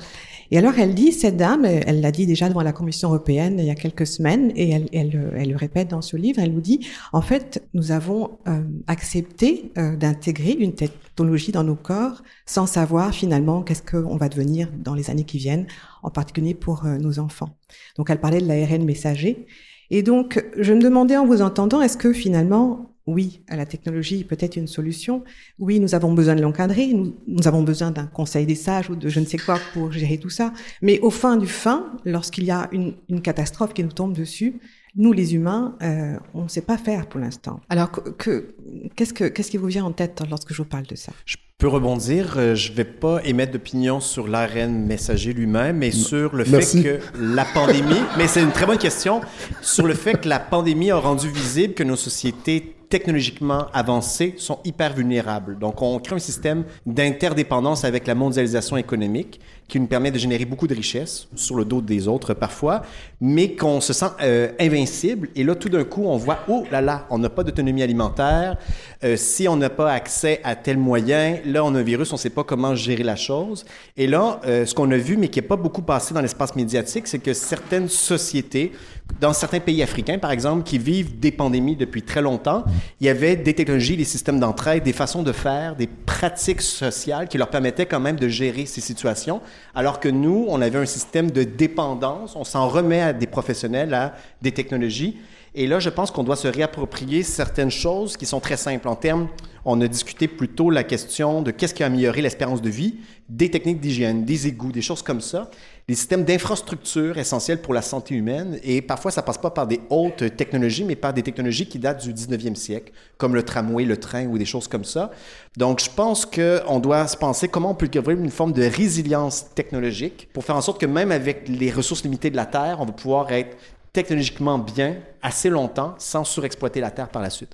Et 0.49 0.57
alors, 0.57 0.79
elle 0.79 0.95
dit, 0.95 1.11
cette 1.11 1.37
dame, 1.37 1.63
elle 1.63 2.01
l'a 2.01 2.11
dit 2.11 2.25
déjà 2.25 2.49
devant 2.49 2.63
la 2.63 2.73
Commission 2.73 3.09
européenne 3.09 3.57
il 3.59 3.65
y 3.65 3.69
a 3.69 3.75
quelques 3.75 4.07
semaines, 4.07 4.51
et 4.55 4.71
elle, 4.71 4.87
elle, 4.93 5.49
le 5.49 5.55
répète 5.55 5.89
dans 5.89 6.01
ce 6.01 6.17
livre, 6.17 6.39
elle 6.39 6.53
nous 6.53 6.61
dit, 6.61 6.87
en 7.13 7.21
fait, 7.21 7.67
nous 7.75 7.91
avons 7.91 8.39
euh, 8.47 8.61
accepté 8.87 9.71
euh, 9.77 9.95
d'intégrer 9.95 10.53
une 10.53 10.73
technologie 10.73 11.51
dans 11.51 11.63
nos 11.63 11.75
corps 11.75 12.23
sans 12.47 12.65
savoir 12.65 13.13
finalement 13.13 13.61
qu'est-ce 13.61 13.83
qu'on 13.83 14.17
va 14.17 14.27
devenir 14.27 14.69
dans 14.83 14.95
les 14.95 15.11
années 15.11 15.25
qui 15.25 15.37
viennent, 15.37 15.67
en 16.01 16.09
particulier 16.09 16.55
pour 16.55 16.83
nos 16.85 17.19
enfants. 17.19 17.59
Donc, 17.95 18.09
elle 18.09 18.19
parlait 18.19 18.41
de 18.41 18.47
l'ARN 18.47 18.83
messager. 18.85 19.45
Et 19.91 20.01
donc, 20.01 20.43
je 20.57 20.73
me 20.73 20.81
demandais 20.81 21.15
en 21.15 21.27
vous 21.27 21.43
entendant, 21.43 21.79
est-ce 21.83 21.97
que 21.97 22.11
finalement, 22.11 22.96
oui, 23.07 23.41
la 23.49 23.65
technologie 23.65 24.23
peut 24.25 24.37
être 24.39 24.57
une 24.57 24.67
solution. 24.67 25.23
Oui, 25.59 25.79
nous 25.79 25.95
avons 25.95 26.13
besoin 26.13 26.35
de 26.35 26.41
l'encadrer. 26.41 26.87
Nous, 26.93 27.15
nous 27.27 27.47
avons 27.47 27.63
besoin 27.63 27.89
d'un 27.91 28.05
conseil 28.05 28.45
des 28.45 28.55
sages 28.55 28.89
ou 28.89 28.95
de 28.95 29.07
je 29.09 29.19
ne 29.19 29.25
sais 29.25 29.37
quoi 29.37 29.57
pour 29.73 29.91
gérer 29.91 30.17
tout 30.17 30.29
ça. 30.29 30.53
Mais 30.81 30.99
au 30.99 31.09
fin 31.09 31.37
du 31.37 31.47
fin, 31.47 31.93
lorsqu'il 32.05 32.43
y 32.43 32.51
a 32.51 32.67
une, 32.71 32.93
une 33.09 33.21
catastrophe 33.21 33.73
qui 33.73 33.83
nous 33.83 33.91
tombe 33.93 34.13
dessus, 34.13 34.59
nous, 34.95 35.13
les 35.13 35.35
humains, 35.35 35.75
euh, 35.83 36.17
on 36.33 36.43
ne 36.43 36.47
sait 36.47 36.61
pas 36.61 36.77
faire 36.77 37.07
pour 37.07 37.19
l'instant. 37.19 37.59
Alors, 37.69 37.91
que- 37.91 38.09
que- 38.09 38.55
qu'est-ce 38.95 39.13
que 39.13 39.25
qu'est-ce 39.25 39.51
qui 39.51 39.57
vous 39.57 39.67
vient 39.67 39.85
en 39.85 39.91
tête 39.91 40.21
lorsque 40.29 40.51
je 40.51 40.57
vous 40.57 40.67
parle 40.67 40.87
de 40.87 40.95
ça? 40.95 41.11
Je 41.25 41.37
peux 41.59 41.67
rebondir. 41.67 42.33
euh, 42.37 42.55
Je 42.55 42.71
vais 42.73 42.83
pas 42.83 43.21
émettre 43.23 43.51
d'opinion 43.53 43.99
sur 43.99 44.27
l'ARN 44.27 44.85
messager 44.85 45.33
lui-même, 45.33 45.77
mais 45.77 45.91
sur 45.91 46.35
le 46.35 46.45
Merci. 46.49 46.81
fait 46.83 46.99
que 46.99 47.19
la 47.19 47.45
pandémie, 47.45 48.01
mais 48.17 48.27
c'est 48.27 48.41
une 48.41 48.51
très 48.51 48.65
bonne 48.65 48.77
question, 48.79 49.21
sur 49.61 49.85
le 49.85 49.93
fait 49.93 50.19
que 50.19 50.27
la 50.29 50.39
pandémie 50.39 50.89
a 50.91 50.97
rendu 50.97 51.29
visible 51.29 51.73
que 51.75 51.83
nos 51.83 51.95
sociétés 51.95 52.73
technologiquement 52.89 53.67
avancées 53.73 54.35
sont 54.37 54.59
hyper 54.63 54.93
vulnérables. 54.93 55.57
Donc, 55.59 55.81
on 55.81 55.99
crée 55.99 56.15
un 56.15 56.19
système 56.19 56.63
d'interdépendance 56.85 57.83
avec 57.83 58.07
la 58.07 58.15
mondialisation 58.15 58.77
économique 58.77 59.39
qui 59.67 59.79
nous 59.79 59.87
permet 59.87 60.11
de 60.11 60.17
générer 60.17 60.45
beaucoup 60.45 60.67
de 60.67 60.73
richesses 60.73 61.27
sur 61.35 61.55
le 61.55 61.65
dos 61.65 61.81
des 61.81 62.07
autres 62.07 62.33
parfois, 62.33 62.83
mais 63.19 63.53
qu'on 63.53 63.81
se 63.81 63.93
sent 63.93 64.05
euh, 64.21 64.51
invincible. 64.59 65.29
Et 65.35 65.43
là, 65.43 65.55
tout 65.55 65.69
d'un 65.69 65.83
coup, 65.83 66.05
on 66.05 66.17
voit, 66.17 66.39
oh 66.47 66.65
là 66.71 66.81
là, 66.81 67.05
on 67.09 67.19
n'a 67.19 67.29
pas 67.29 67.43
d'autonomie 67.43 67.83
alimentaire. 67.83 68.57
Euh, 69.03 69.17
si 69.17 69.47
on 69.47 69.57
n'a 69.57 69.69
pas 69.69 69.91
accès 69.91 70.39
à 70.43 70.55
tel 70.55 70.77
moyen, 70.77 71.37
là, 71.45 71.65
on 71.65 71.75
a 71.75 71.79
un 71.79 71.83
virus, 71.83 72.11
on 72.13 72.15
ne 72.15 72.19
sait 72.19 72.29
pas 72.29 72.43
comment 72.43 72.75
gérer 72.75 73.03
la 73.03 73.15
chose. 73.15 73.65
Et 73.97 74.07
là, 74.07 74.39
euh, 74.45 74.65
ce 74.65 74.73
qu'on 74.73 74.89
a 74.91 74.97
vu, 74.97 75.17
mais 75.17 75.27
qui 75.27 75.39
n'est 75.39 75.47
pas 75.47 75.57
beaucoup 75.57 75.81
passé 75.81 76.13
dans 76.13 76.21
l'espace 76.21 76.55
médiatique, 76.55 77.07
c'est 77.07 77.19
que 77.19 77.33
certaines 77.33 77.89
sociétés, 77.89 78.71
dans 79.19 79.33
certains 79.33 79.59
pays 79.59 79.81
africains, 79.83 80.17
par 80.17 80.31
exemple, 80.31 80.63
qui 80.63 80.77
vivent 80.77 81.19
des 81.19 81.31
pandémies 81.31 81.75
depuis 81.75 82.03
très 82.03 82.21
longtemps, 82.21 82.63
il 83.01 83.07
y 83.07 83.09
avait 83.09 83.35
des 83.35 83.53
technologies, 83.53 83.97
des 83.97 84.03
systèmes 84.03 84.39
d'entraide, 84.39 84.83
des 84.83 84.93
façons 84.93 85.23
de 85.23 85.31
faire, 85.31 85.75
des 85.75 85.87
pratiques 85.87 86.61
sociales 86.61 87.27
qui 87.27 87.37
leur 87.37 87.49
permettaient 87.49 87.85
quand 87.85 87.99
même 87.99 88.17
de 88.17 88.27
gérer 88.27 88.65
ces 88.65 88.81
situations, 88.81 89.41
alors 89.75 89.99
que 89.99 90.09
nous, 90.09 90.45
on 90.49 90.61
avait 90.61 90.79
un 90.79 90.85
système 90.85 91.31
de 91.31 91.43
dépendance, 91.43 92.35
on 92.35 92.43
s'en 92.43 92.67
remet 92.67 93.01
à 93.01 93.13
des 93.13 93.27
professionnels, 93.27 93.93
à 93.93 94.15
des 94.41 94.51
technologies. 94.51 95.17
Et 95.55 95.65
là, 95.65 95.79
je 95.79 95.89
pense 95.89 96.11
qu'on 96.11 96.23
doit 96.23 96.35
se 96.35 96.47
réapproprier 96.47 97.23
certaines 97.23 97.71
choses 97.71 98.15
qui 98.15 98.25
sont 98.25 98.39
très 98.39 98.57
simples 98.57 98.87
en 98.87 98.95
termes. 98.95 99.27
On 99.65 99.81
a 99.81 99.87
discuté 99.87 100.27
plus 100.27 100.49
tôt 100.49 100.69
la 100.69 100.83
question 100.83 101.41
de 101.41 101.51
qu'est-ce 101.51 101.73
qui 101.73 101.83
a 101.83 101.87
amélioré 101.87 102.21
l'espérance 102.21 102.61
de 102.61 102.69
vie, 102.69 102.95
des 103.27 103.49
techniques 103.49 103.79
d'hygiène, 103.79 104.23
des 104.23 104.47
égouts, 104.47 104.71
des 104.71 104.81
choses 104.81 105.01
comme 105.01 105.19
ça, 105.19 105.49
des 105.87 105.95
systèmes 105.95 106.25
d'infrastructure 106.25 107.17
essentiels 107.17 107.61
pour 107.61 107.73
la 107.73 107.81
santé 107.81 108.13
humaine. 108.13 108.59
Et 108.61 108.81
parfois, 108.81 109.09
ça 109.09 109.21
passe 109.21 109.37
pas 109.37 109.51
par 109.51 109.67
des 109.67 109.79
hautes 109.89 110.35
technologies, 110.35 110.83
mais 110.83 110.97
par 110.97 111.13
des 111.13 111.23
technologies 111.23 111.65
qui 111.65 111.79
datent 111.79 112.05
du 112.05 112.13
19e 112.13 112.55
siècle, 112.55 112.91
comme 113.17 113.33
le 113.33 113.43
tramway, 113.43 113.85
le 113.85 113.95
train 113.95 114.25
ou 114.25 114.37
des 114.37 114.43
choses 114.43 114.67
comme 114.67 114.83
ça. 114.83 115.11
Donc, 115.55 115.81
je 115.81 115.89
pense 115.89 116.25
qu'on 116.25 116.79
doit 116.79 117.07
se 117.07 117.15
penser 117.15 117.47
comment 117.47 117.71
on 117.71 117.75
peut 117.75 117.87
développer 117.87 118.21
une 118.21 118.29
forme 118.29 118.51
de 118.51 118.63
résilience 118.63 119.45
technologique 119.55 120.27
pour 120.33 120.43
faire 120.43 120.57
en 120.57 120.61
sorte 120.61 120.81
que 120.81 120.85
même 120.85 121.13
avec 121.13 121.47
les 121.47 121.71
ressources 121.71 122.03
limitées 122.03 122.31
de 122.31 122.35
la 122.35 122.45
Terre, 122.45 122.79
on 122.81 122.85
va 122.85 122.91
pouvoir 122.91 123.31
être 123.31 123.55
technologiquement 123.97 124.59
bien 124.59 124.97
assez 125.23 125.49
longtemps 125.49 125.95
sans 125.97 126.23
surexploiter 126.23 126.79
la 126.79 126.91
Terre 126.91 127.09
par 127.09 127.19
la 127.19 127.31
suite. 127.31 127.49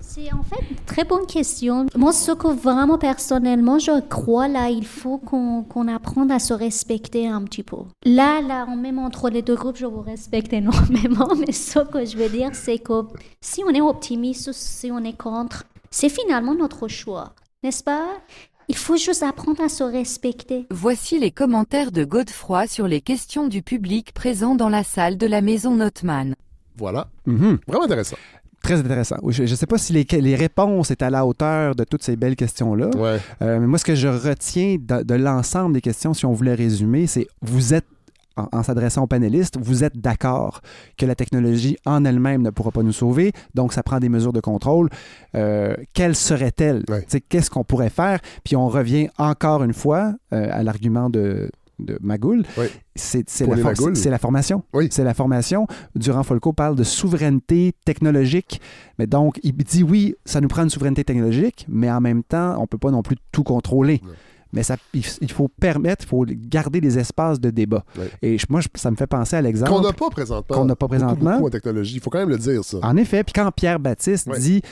C'est 0.00 0.30
en 0.34 0.42
fait 0.42 0.62
une 0.70 0.76
très 0.84 1.04
bonne 1.04 1.24
question. 1.24 1.86
Moi, 1.96 2.12
ce 2.12 2.32
que 2.32 2.48
vraiment 2.48 2.98
personnellement, 2.98 3.78
je 3.78 3.98
crois 4.06 4.48
là, 4.48 4.68
il 4.68 4.84
faut 4.84 5.16
qu'on 5.16 5.62
qu'on 5.62 5.88
apprenne 5.88 6.30
à 6.30 6.40
se 6.40 6.52
respecter 6.52 7.26
un 7.26 7.42
petit 7.44 7.62
peu. 7.62 7.78
Là, 8.04 8.42
là, 8.42 8.66
même 8.66 8.98
entre 8.98 9.30
les 9.30 9.40
deux 9.40 9.54
groupes, 9.54 9.78
je 9.78 9.86
vous 9.86 10.02
respecte 10.02 10.52
énormément, 10.52 11.30
mais 11.38 11.52
ce 11.52 11.78
que 11.78 12.04
je 12.04 12.18
veux 12.18 12.28
dire, 12.28 12.50
c'est 12.52 12.80
que 12.80 13.04
si 13.40 13.62
on 13.66 13.70
est 13.70 13.80
optimiste 13.80 14.48
ou 14.48 14.52
si 14.52 14.92
on 14.92 15.02
est 15.02 15.16
contre, 15.16 15.64
c'est 15.90 16.10
finalement 16.10 16.54
notre 16.54 16.86
choix, 16.86 17.32
n'est-ce 17.62 17.82
pas? 17.82 18.08
Il 18.70 18.76
faut 18.76 18.96
juste 18.98 19.22
apprendre 19.22 19.62
à 19.62 19.70
se 19.70 19.82
respecter. 19.82 20.66
Voici 20.70 21.18
les 21.18 21.30
commentaires 21.30 21.90
de 21.90 22.04
Godefroy 22.04 22.66
sur 22.66 22.86
les 22.86 23.00
questions 23.00 23.48
du 23.48 23.62
public 23.62 24.12
présent 24.12 24.54
dans 24.54 24.68
la 24.68 24.84
salle 24.84 25.16
de 25.16 25.26
la 25.26 25.40
maison 25.40 25.74
Notman. 25.74 26.34
Voilà. 26.76 27.08
Mhm. 27.24 27.58
Vraiment 27.66 27.84
intéressant. 27.86 28.16
Très 28.62 28.74
intéressant. 28.80 29.16
Oui, 29.22 29.32
Je 29.32 29.42
ne 29.44 29.46
sais 29.46 29.66
pas 29.66 29.78
si 29.78 29.92
les, 29.94 30.04
les 30.20 30.34
réponses 30.34 30.90
est 30.90 31.00
à 31.02 31.08
la 31.08 31.24
hauteur 31.24 31.74
de 31.76 31.84
toutes 31.84 32.02
ces 32.02 32.16
belles 32.16 32.36
questions-là. 32.36 32.90
Ouais. 32.96 33.18
Euh, 33.40 33.58
mais 33.58 33.66
moi, 33.66 33.78
ce 33.78 33.84
que 33.84 33.94
je 33.94 34.08
retiens 34.08 34.76
de, 34.78 35.02
de 35.02 35.14
l'ensemble 35.14 35.72
des 35.74 35.80
questions, 35.80 36.12
si 36.12 36.26
on 36.26 36.32
voulait 36.32 36.54
résumer, 36.54 37.06
c'est 37.06 37.26
vous 37.40 37.72
êtes, 37.72 37.86
en, 38.38 38.48
en 38.58 38.62
s'adressant 38.62 39.02
aux 39.02 39.06
panélistes, 39.06 39.58
vous 39.60 39.84
êtes 39.84 39.96
d'accord 39.98 40.60
que 40.96 41.04
la 41.06 41.14
technologie 41.14 41.76
en 41.84 42.04
elle-même 42.04 42.42
ne 42.42 42.50
pourra 42.50 42.70
pas 42.70 42.82
nous 42.82 42.92
sauver, 42.92 43.32
donc 43.54 43.72
ça 43.72 43.82
prend 43.82 43.98
des 43.98 44.08
mesures 44.08 44.32
de 44.32 44.40
contrôle. 44.40 44.88
Euh, 45.34 45.74
quelles 45.92 46.16
seraient-elles? 46.16 46.84
Qu'est-ce 47.28 47.50
qu'on 47.50 47.64
pourrait 47.64 47.90
faire? 47.90 48.20
Puis 48.44 48.56
on 48.56 48.68
revient 48.68 49.08
encore 49.18 49.62
une 49.62 49.74
fois 49.74 50.14
euh, 50.32 50.48
à 50.50 50.62
l'argument 50.62 51.10
de, 51.10 51.50
de 51.78 51.98
Magoul. 52.02 52.44
C'est 52.96 53.24
la, 53.46 53.56
for- 53.62 53.70
formation. 54.18 54.62
C'est 54.92 55.04
la 55.04 55.14
formation. 55.14 55.66
Durand 55.94 56.22
Folco 56.24 56.52
parle 56.52 56.74
de 56.76 56.82
souveraineté 56.84 57.72
technologique. 57.84 58.60
Mais 58.98 59.06
donc, 59.06 59.38
il 59.44 59.52
dit 59.52 59.82
oui, 59.84 60.14
ça 60.24 60.40
nous 60.40 60.48
prend 60.48 60.62
une 60.64 60.70
souveraineté 60.70 61.04
technologique, 61.04 61.66
mais 61.68 61.90
en 61.90 62.00
même 62.00 62.22
temps, 62.24 62.56
on 62.58 62.62
ne 62.62 62.66
peut 62.66 62.78
pas 62.78 62.90
non 62.90 63.02
plus 63.02 63.16
tout 63.32 63.44
contrôler. 63.44 64.02
Mais 64.52 64.62
ça, 64.62 64.76
il, 64.94 65.30
faut 65.30 65.48
permettre, 65.48 66.04
il 66.04 66.08
faut 66.08 66.24
garder 66.26 66.80
des 66.80 66.98
espaces 66.98 67.38
de 67.38 67.50
débat. 67.50 67.84
Et 68.22 68.36
moi, 68.48 68.60
ça 68.74 68.90
me 68.90 68.96
fait 68.96 69.06
penser 69.06 69.36
à 69.36 69.42
l'exemple. 69.42 69.70
Qu'on 69.70 69.80
n'a 69.80 69.92
pas 69.92 70.10
présentement. 70.10 70.56
Qu'on 70.56 70.64
n'a 70.64 70.76
pas 70.76 70.86
Beaucoup, 70.86 70.98
présentement. 70.98 71.34
beaucoup 71.34 71.46
en 71.46 71.50
technologie. 71.50 71.96
Il 71.96 72.00
faut 72.00 72.10
quand 72.10 72.18
même 72.20 72.30
le 72.30 72.38
dire, 72.38 72.64
ça. 72.64 72.78
En 72.82 72.96
effet, 72.96 73.24
puis 73.24 73.32
quand 73.34 73.50
Pierre 73.52 73.78
Baptiste 73.78 74.28
dit, 74.38 74.62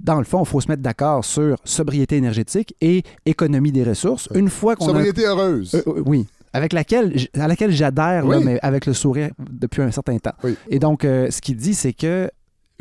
dans 0.00 0.18
le 0.18 0.24
fond, 0.24 0.42
il 0.42 0.48
faut 0.48 0.60
se 0.60 0.68
mettre 0.68 0.82
d'accord 0.82 1.24
sur 1.24 1.56
sobriété 1.64 2.16
énergétique 2.16 2.74
et 2.80 3.04
économie 3.24 3.72
des 3.72 3.84
ressources, 3.84 4.28
une 4.34 4.48
fois 4.48 4.74
qu'on 4.74 4.86
a... 4.86 4.88
Sobriété 4.88 5.24
heureuse. 5.24 5.74
Euh, 5.74 5.82
euh, 5.86 6.02
oui. 6.04 6.26
Avec 6.52 6.72
laquelle, 6.72 7.14
à 7.34 7.48
laquelle 7.48 7.70
j'adhère, 7.70 8.26
Oui. 8.26 8.36
mais 8.44 8.58
avec 8.62 8.86
le 8.86 8.92
sourire 8.92 9.30
depuis 9.38 9.80
un 9.82 9.90
certain 9.90 10.18
temps. 10.18 10.34
Et 10.68 10.78
donc, 10.78 11.04
euh, 11.04 11.30
ce 11.30 11.40
qu'il 11.40 11.56
dit, 11.56 11.74
c'est 11.74 11.92
que 11.92 12.30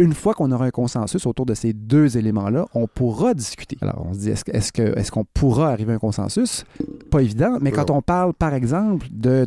une 0.02 0.14
fois 0.14 0.34
qu'on 0.34 0.52
aura 0.52 0.66
un 0.66 0.70
consensus 0.72 1.26
autour 1.26 1.46
de 1.46 1.54
ces 1.54 1.74
deux 1.74 2.18
éléments-là, 2.18 2.66
on 2.74 2.88
pourra 2.88 3.34
discuter. 3.34 3.78
Alors, 3.82 4.06
on 4.10 4.14
se 4.14 4.20
dit, 4.20 4.30
est-ce 4.30 5.12
qu'on 5.12 5.26
pourra 5.26 5.70
arriver 5.72 5.94
à 5.94 5.96
un 5.96 6.00
consensus? 6.00 6.64
Pas 7.10 7.22
évident, 7.22 7.58
mais 7.62 7.72
quand 7.72 7.90
on 7.90 8.02
parle, 8.02 8.34
par 8.34 8.54
exemple, 8.54 9.08
d'un- 9.12 9.46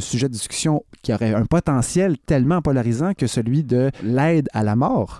sujet 0.00 0.28
de 0.28 0.32
discussion 0.32 0.84
qui 1.02 1.12
aurait 1.12 1.34
un 1.34 1.46
potentiel 1.46 2.16
tellement 2.18 2.62
polarisant 2.62 3.12
que 3.14 3.26
celui 3.26 3.64
de 3.64 3.90
l'aide 4.02 4.48
à 4.52 4.62
la 4.62 4.76
mort, 4.76 5.18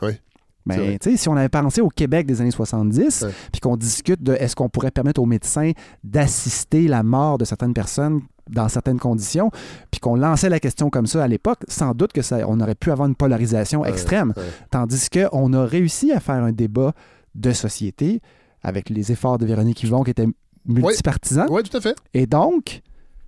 ben, 0.66 0.97
si 1.16 1.28
on 1.28 1.36
avait 1.36 1.48
pensé 1.48 1.81
au 1.81 1.89
Québec 1.89 2.26
des 2.26 2.40
années 2.40 2.51
70, 2.51 3.26
puis 3.52 3.60
qu'on 3.60 3.76
discute 3.76 4.22
de 4.22 4.32
est-ce 4.35 4.56
qu'on 4.56 4.68
pourrait 4.68 4.90
permettre 4.90 5.20
aux 5.20 5.26
médecins 5.26 5.72
d'assister 6.02 6.89
la 6.89 7.02
mort 7.02 7.39
de 7.39 7.44
certaines 7.44 7.74
personnes 7.74 8.20
dans 8.50 8.68
certaines 8.68 8.98
conditions, 8.98 9.50
puis 9.90 10.00
qu'on 10.00 10.16
lançait 10.16 10.48
la 10.48 10.60
question 10.60 10.90
comme 10.90 11.06
ça 11.06 11.24
à 11.24 11.28
l'époque, 11.28 11.60
sans 11.68 11.92
doute 11.94 12.12
que 12.12 12.22
ça, 12.22 12.38
on 12.46 12.60
aurait 12.60 12.74
pu 12.74 12.90
avoir 12.90 13.08
une 13.08 13.14
polarisation 13.14 13.84
extrême. 13.84 14.32
ouais. 14.36 14.42
Tandis 14.70 15.08
qu'on 15.10 15.52
a 15.52 15.64
réussi 15.64 16.12
à 16.12 16.20
faire 16.20 16.36
un 16.42 16.52
débat 16.52 16.92
de 17.34 17.52
société 17.52 18.20
avec 18.62 18.90
les 18.90 19.12
efforts 19.12 19.38
de 19.38 19.46
Véronique 19.46 19.82
Yvon 19.82 20.02
qui 20.04 20.10
étaient 20.10 20.28
multipartisans. 20.66 21.46
Oui, 21.50 21.62
tout 21.62 21.76
à 21.76 21.80
fait. 21.80 21.94
Et 22.12 22.26
donc, 22.26 22.80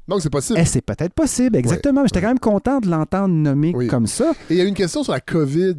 Donc, 0.09 0.23
c'est 0.23 0.31
possible. 0.31 0.59
eh, 0.61 0.65
c'est 0.65 0.81
peut-être 0.83 1.13
possible, 1.15 1.57
exactement. 1.57 2.05
J'étais 2.05 2.21
quand 2.21 2.29
même 2.29 2.39
content 2.39 2.81
de 2.81 2.89
l'entendre 2.89 3.35
nommer 3.35 3.73
comme 3.89 4.07
ça. 4.07 4.33
Et 4.51 4.55
il 4.55 4.57
y 4.57 4.61
a 4.61 4.65
une 4.65 4.75
question 4.75 5.03
sur 5.03 5.13
la 5.13 5.21
COVID 5.21 5.77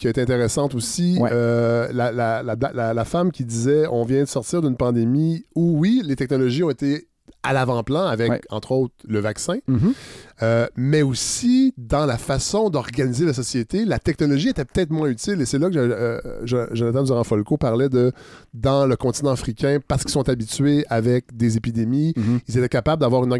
qui 0.00 0.06
a 0.06 0.10
été 0.10 0.22
intéressante 0.22 0.74
aussi. 0.74 1.18
Euh, 1.20 1.88
la- 1.92 2.10
la- 2.10 2.42
la- 2.42 2.94
la 2.94 3.04
femme 3.04 3.30
qui 3.30 3.44
disait 3.44 3.86
on 3.90 4.04
vient 4.04 4.20
de 4.22 4.28
sortir 4.28 4.62
d'une 4.62 4.76
pandémie 4.76 5.44
où, 5.54 5.78
oui, 5.78 6.00
les 6.04 6.16
technologies 6.16 6.62
ont 6.62 6.70
été 6.70 7.06
à 7.42 7.52
l'avant-plan 7.52 8.06
avec, 8.06 8.30
Ouais. 8.30 8.40
entre 8.50 8.72
autres, 8.72 8.94
le 9.08 9.18
vaccin, 9.20 9.58
Mhm. 9.66 9.94
Euh, 10.42 10.66
mais 10.76 11.02
aussi 11.02 11.74
dans 11.76 12.06
la 12.06 12.16
façon 12.16 12.70
d'organiser 12.70 13.26
la 13.26 13.34
société, 13.34 13.84
la 13.84 13.98
technologie 13.98 14.48
était 14.48 14.64
peut-être 14.64 14.90
moins 14.90 15.08
utile. 15.08 15.40
Et 15.40 15.44
c'est 15.46 15.58
là 15.58 15.68
que 15.68 15.76
euh, 15.76 16.18
Jo- 16.46 16.66
Jonathan 16.72 17.02
Durand-Folco 17.02 17.56
parlait 17.58 17.88
de 17.90 18.12
dans 18.54 18.86
le 18.86 18.96
continent 18.96 19.30
africain, 19.32 19.78
parce 19.86 20.02
qu'ils 20.02 20.12
sont 20.12 20.28
habitués 20.28 20.84
avec 20.88 21.36
des 21.36 21.56
épidémies, 21.56 22.14
ils 22.48 22.56
étaient 22.58 22.68
capables 22.68 23.00
d'avoir 23.00 23.24
une, 23.24 23.32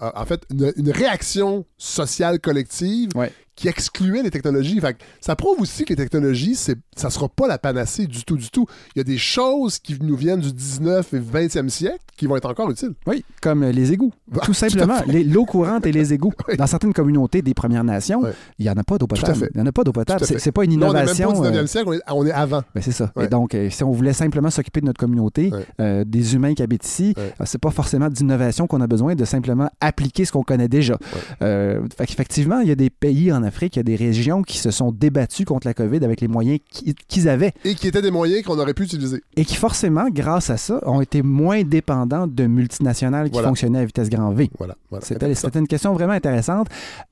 en 0.00 0.24
fait, 0.26 0.42
une, 0.50 0.72
une 0.76 0.90
réaction 0.90 1.64
sociale 1.76 2.38
collective 2.40 3.10
qui 3.56 3.68
excluait 3.68 4.22
les 4.24 4.30
technologies. 4.30 4.80
Fait 4.80 4.94
que 4.94 4.98
ça 5.20 5.36
prouve 5.36 5.60
aussi 5.60 5.84
que 5.84 5.90
les 5.90 5.96
technologies, 5.96 6.56
c'est, 6.56 6.76
ça 6.96 7.08
sera 7.08 7.28
pas 7.28 7.46
la 7.46 7.56
panacée 7.58 8.06
du 8.08 8.24
tout, 8.24 8.36
du 8.36 8.50
tout. 8.50 8.66
Il 8.94 8.98
y 8.98 9.00
a 9.00 9.04
des 9.04 9.18
choses 9.18 9.78
qui 9.78 9.96
nous 10.02 10.16
viennent 10.16 10.40
du 10.40 10.52
19 10.52 11.14
et 11.14 11.20
20e 11.20 11.68
siècle 11.68 12.00
qui 12.16 12.26
vont 12.26 12.36
être 12.36 12.48
encore 12.50 12.68
utiles. 12.70 12.94
Oui, 13.06 13.24
comme 13.40 13.62
les 13.64 13.92
égouts. 13.92 14.12
Ah, 14.34 14.40
Tout 14.44 14.54
simplement. 14.54 14.98
L'eau 15.06 15.44
courante 15.44 15.86
et 15.86 15.92
les 15.92 16.12
égouts. 16.12 16.32
Dans 16.58 16.66
certaines 16.66 16.92
communautés 16.92 17.42
des 17.42 17.54
Premières 17.54 17.84
Nations, 17.84 18.22
il 18.58 18.64
n'y 18.64 18.70
en 18.70 18.74
a 18.76 18.84
pas 18.84 18.98
d'eau 18.98 19.06
potable. 19.06 19.48
Il 19.54 19.56
n'y 19.60 19.62
en 19.62 19.66
a 19.66 19.72
pas 19.72 19.84
d'eau 19.84 19.92
potable. 19.92 20.24
C'est 20.24 20.52
pas 20.52 20.64
une 20.64 20.72
innovation. 20.72 21.30
on 21.30 21.42
n'est 21.42 21.50
même 21.50 21.52
pas 21.52 21.58
au 21.58 21.62
19e 21.62 21.64
euh, 21.64 21.66
siècle, 21.66 21.88
on 21.88 21.92
est, 21.94 22.00
on 22.12 22.26
est 22.26 22.32
avant. 22.32 22.62
ben, 22.74 22.80
c'est 22.82 22.92
ça. 22.92 23.12
Et 23.20 23.26
donc, 23.28 23.54
euh, 23.54 23.70
si 23.70 23.82
on 23.84 23.90
voulait 23.92 24.12
simplement 24.12 24.50
s'occuper 24.50 24.80
de 24.80 24.86
notre 24.86 24.98
communauté, 25.00 25.50
euh, 25.80 26.04
des 26.06 26.34
humains 26.34 26.54
qui 26.54 26.62
habitent 26.62 26.84
ici, 26.86 27.14
euh, 27.18 27.30
c'est 27.44 27.58
pas 27.60 27.70
forcément 27.70 28.08
d'innovation 28.08 28.66
qu'on 28.66 28.80
a 28.80 28.86
besoin, 28.86 29.14
de 29.14 29.24
simplement 29.24 29.68
appliquer 29.80 30.24
ce 30.24 30.32
qu'on 30.32 30.42
connaît 30.42 30.68
déjà. 30.68 30.98
Fait 31.40 32.06
qu'effectivement, 32.06 32.60
il 32.60 32.68
y 32.68 32.72
a 32.72 32.74
des 32.76 32.90
pays 32.90 33.32
en 33.32 33.42
Afrique, 33.42 33.76
il 33.76 33.78
y 33.78 33.80
a 33.80 33.84
des 33.84 33.96
régions 33.96 34.42
qui 34.42 34.58
se 34.58 34.70
sont 34.70 34.92
débattues 34.92 35.44
contre 35.44 35.66
la 35.66 35.74
COVID 35.74 36.04
avec 36.04 36.20
les 36.20 36.28
moyens 36.28 36.58
qui- 36.70 36.94
qu'ils 37.08 37.28
avaient. 37.28 37.52
Et 37.64 37.74
qui 37.74 37.88
étaient 37.88 38.02
des 38.02 38.10
moyens 38.10 38.42
qu'on 38.44 38.58
aurait 38.58 38.74
pu 38.74 38.84
utiliser. 38.84 39.22
Et 39.36 39.44
qui, 39.44 39.56
forcément, 39.56 40.06
grâce 40.10 40.50
à 40.50 40.56
ça, 40.56 40.80
ont 40.86 41.00
été 41.00 41.22
moins 41.22 41.62
dépendants 41.62 42.26
de 42.26 42.46
multinationales 42.46 43.26
qui 43.28 43.32
Voilà. 43.34 43.48
fonctionnaient 43.48 43.80
à 43.80 43.84
vitesse 43.84 44.08
grand 44.10 44.30
V. 44.32 44.50
Voilà. 44.58 44.76
voilà. 44.90 45.04
C'était 45.04 45.58
une 45.58 45.66
question 45.68 45.92
vraiment 45.94 46.12
intéressante 46.12 46.33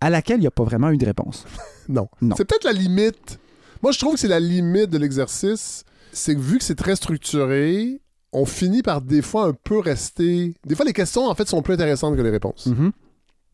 à 0.00 0.10
laquelle 0.10 0.38
il 0.38 0.42
n'y 0.42 0.46
a 0.46 0.50
pas 0.52 0.64
vraiment 0.64 0.90
eu 0.90 0.98
de 0.98 1.06
réponse. 1.06 1.44
Non. 1.88 2.08
Non. 2.20 2.36
C'est 2.36 2.44
peut-être 2.44 2.64
la 2.64 2.72
limite. 2.72 3.40
Moi, 3.82 3.90
je 3.90 3.98
trouve 3.98 4.14
que 4.14 4.20
c'est 4.20 4.28
la 4.28 4.38
limite 4.38 4.88
de 4.88 4.98
l'exercice. 4.98 5.84
C'est 6.12 6.36
que 6.36 6.40
vu 6.40 6.58
que 6.58 6.64
c'est 6.64 6.76
très 6.76 6.94
structuré, 6.94 8.00
on 8.32 8.44
finit 8.46 8.82
par 8.82 9.02
des 9.02 9.20
fois 9.20 9.46
un 9.46 9.52
peu 9.52 9.80
rester. 9.80 10.54
Des 10.64 10.76
fois, 10.76 10.84
les 10.84 10.92
questions, 10.92 11.26
en 11.26 11.34
fait, 11.34 11.48
sont 11.48 11.60
plus 11.60 11.74
intéressantes 11.74 12.16
que 12.16 12.22
les 12.22 12.30
réponses. 12.30 12.66
Mhm. 12.66 12.92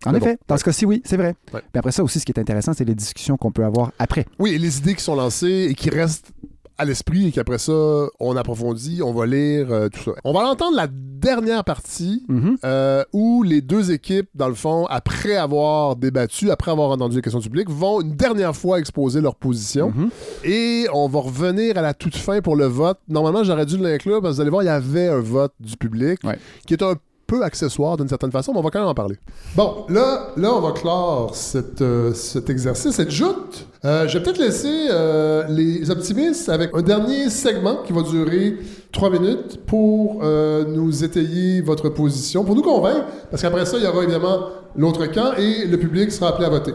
En 0.05 0.13
Mais 0.13 0.19
effet, 0.19 0.35
bon, 0.35 0.39
dans 0.47 0.57
ce 0.59 0.65
cas-ci, 0.65 0.85
oui, 0.85 1.03
c'est 1.05 1.17
vrai. 1.17 1.35
Ouais. 1.53 1.63
Mais 1.75 1.79
après 1.79 1.91
ça 1.91 2.05
aussi, 2.05 2.21
ce 2.21 2.27
qui 2.27 2.33
est 2.33 2.39
intéressant, 2.39 2.73
c'est 2.75 2.85
les 2.85 2.95
discussions 2.95 3.37
qu'on 3.37 3.51
peut 3.51 3.65
avoir 3.65 3.93
après. 3.99 4.27
Oui, 4.39 4.51
et 4.51 4.59
les 4.59 4.79
idées 4.79 4.95
qui 4.95 5.03
sont 5.03 5.17
lancées 5.17 5.69
et 5.71 5.75
qui 5.75 5.91
restent 5.91 6.31
à 6.79 6.85
l'esprit 6.85 7.29
et 7.29 7.33
qu'après 7.33 7.59
ça, 7.59 7.73
on 8.21 8.37
approfondit, 8.37 9.03
on 9.03 9.13
va 9.13 9.27
lire, 9.27 9.71
euh, 9.71 9.89
tout 9.89 10.01
ça. 10.05 10.13
On 10.25 10.33
va 10.33 10.41
entendre 10.49 10.77
la 10.77 10.87
dernière 10.91 11.65
partie 11.65 12.25
Mhm. 12.29 12.59
euh, 12.65 13.05
où 13.13 13.43
les 13.43 13.61
deux 13.61 13.91
équipes, 13.91 14.29
dans 14.35 14.49
le 14.49 14.55
fond, 14.55 14.87
après 14.87 15.35
avoir 15.37 15.97
débattu, 15.97 16.51
après 16.51 16.71
avoir 16.71 16.91
entendu 16.91 17.17
les 17.17 17.23
questions 17.23 17.41
du 17.41 17.49
public, 17.51 17.69
vont 17.69 18.01
une 18.01 18.15
dernière 18.15 18.55
fois 18.55 18.79
exposer 18.79 19.21
leur 19.21 19.35
position. 19.35 19.91
Mhm. 19.95 20.11
Et 20.45 20.87
on 20.95 21.09
va 21.09 21.19
revenir 21.21 21.77
à 21.77 21.83
la 21.83 21.95
toute 21.95 22.17
fin 22.17 22.41
pour 22.41 22.55
le 22.55 22.67
vote. 22.67 22.99
Normalement, 23.09 23.43
j'aurais 23.43 23.67
dû 23.67 23.77
l'inclure 23.79 24.21
parce 24.23 24.33
que 24.33 24.37
vous 24.37 24.41
allez 24.43 24.51
voir, 24.51 24.63
il 24.63 24.67
y 24.67 24.69
avait 24.69 25.09
un 25.09 25.21
vote 25.21 25.53
du 25.59 25.77
public 25.77 26.21
qui 26.67 26.75
est 26.75 26.83
un 26.83 26.95
peu 27.29 27.45
accessoire 27.45 27.97
d'une 27.99 28.09
certaine 28.09 28.33
façon, 28.33 28.53
mais 28.53 28.59
on 28.59 28.63
va 28.63 28.71
quand 28.71 28.81
même 28.81 28.89
en 28.89 28.95
parler. 28.95 29.17
Bon, 29.55 29.85
là, 29.91 30.31
là 30.37 30.53
on 30.55 30.61
va 30.61 30.73
clore 30.73 31.37
cette, 31.37 31.83
euh, 31.83 32.13
cet 32.15 32.49
exercice, 32.51 32.93
cette 32.97 33.11
joute. 33.13 33.67
Euh, 33.85 34.09
je 34.09 34.17
vais 34.19 34.25
peut-être 34.25 34.39
laisser 34.41 34.89
euh, 34.91 35.45
les 35.49 35.91
optimistes 35.91 36.49
avec 36.49 36.71
un 36.75 36.83
dernier 36.83 37.29
segment 37.29 37.83
qui 37.87 37.93
va 37.93 38.03
durer 38.03 38.57
trois 38.93 39.11
minutes 39.11 39.61
pour 39.67 40.21
euh, 40.23 40.65
nous 40.67 41.05
étayer 41.05 41.61
votre 41.61 41.91
position, 41.91 42.45
pour 42.45 42.55
nous 42.57 42.63
convaincre, 42.63 43.05
parce 43.31 43.43
qu'après 43.43 43.67
ça, 43.67 43.77
il 43.77 43.85
y 43.85 43.87
aura 43.87 44.03
évidemment 44.03 44.47
l'autre 44.75 45.07
camp 45.07 45.35
et 45.37 45.67
le 45.67 45.77
public 45.77 46.11
sera 46.11 46.31
appelé 46.31 46.47
à 46.47 46.51
voter. 46.51 46.73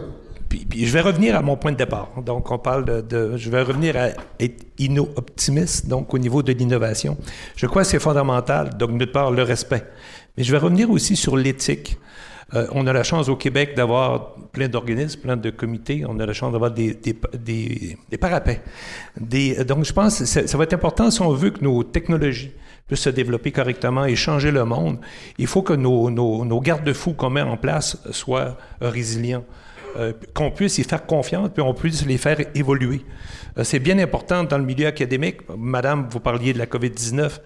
Puis, 0.48 0.86
je 0.86 0.92
vais 0.92 1.00
revenir 1.00 1.34
à 1.34 1.42
mon 1.42 1.56
point 1.56 1.72
de 1.72 1.76
départ. 1.76 2.10
Donc, 2.24 2.48
on 2.52 2.58
parle 2.58 2.84
de. 2.84 3.00
de- 3.00 3.36
je 3.36 3.50
vais 3.50 3.62
revenir 3.62 3.96
à 3.96 4.10
être 4.38 4.64
inno-optimiste, 4.78 5.88
donc 5.88 6.14
au 6.14 6.18
niveau 6.18 6.44
de 6.44 6.52
l'innovation. 6.52 7.16
Je 7.56 7.66
crois 7.66 7.82
que 7.82 7.88
c'est 7.88 7.98
fondamental, 7.98 8.70
donc, 8.78 8.96
d'une 8.96 9.06
part, 9.10 9.32
le 9.32 9.42
respect. 9.42 9.84
Mais 10.36 10.44
je 10.44 10.52
vais 10.52 10.58
revenir 10.58 10.90
aussi 10.90 11.16
sur 11.16 11.36
l'éthique. 11.36 11.98
Euh, 12.54 12.66
on 12.72 12.86
a 12.86 12.92
la 12.92 13.02
chance 13.02 13.28
au 13.28 13.36
Québec 13.36 13.74
d'avoir 13.74 14.34
plein 14.52 14.68
d'organismes, 14.68 15.20
plein 15.20 15.36
de 15.36 15.50
comités. 15.50 16.04
On 16.06 16.18
a 16.20 16.26
la 16.26 16.32
chance 16.32 16.52
d'avoir 16.52 16.70
des, 16.70 16.94
des, 16.94 17.16
des, 17.38 17.98
des 18.08 18.18
parapets. 18.18 18.60
Donc, 19.18 19.84
je 19.84 19.92
pense 19.92 20.18
que 20.18 20.24
ça 20.24 20.46
ça 20.46 20.58
va 20.58 20.64
être 20.64 20.74
important 20.74 21.10
si 21.10 21.22
on 21.22 21.30
veut 21.30 21.50
que 21.50 21.62
nos 21.62 21.82
technologies 21.82 22.52
puissent 22.86 23.00
se 23.00 23.10
développer 23.10 23.50
correctement 23.50 24.04
et 24.04 24.14
changer 24.14 24.50
le 24.50 24.64
monde. 24.64 24.98
Il 25.38 25.46
faut 25.46 25.62
que 25.62 25.72
nos, 25.72 26.10
nos, 26.10 26.44
nos 26.44 26.60
garde-fous 26.60 27.14
qu'on 27.14 27.30
met 27.30 27.40
en 27.42 27.56
place 27.56 27.98
soient 28.10 28.58
résilients. 28.80 29.44
Euh, 29.96 30.12
qu'on 30.34 30.50
puisse 30.50 30.78
y 30.78 30.82
faire 30.82 31.06
confiance, 31.06 31.50
puis 31.54 31.62
on 31.62 31.72
puisse 31.72 32.04
les 32.04 32.18
faire 32.18 32.38
évoluer. 32.56 33.02
Euh, 33.58 33.62
c'est 33.62 33.78
bien 33.78 33.96
important 34.00 34.42
dans 34.42 34.58
le 34.58 34.64
milieu 34.64 34.88
académique. 34.88 35.42
Madame, 35.56 36.08
vous 36.10 36.18
parliez 36.18 36.52
de 36.52 36.58
la 36.58 36.66
COVID-19. 36.66 37.38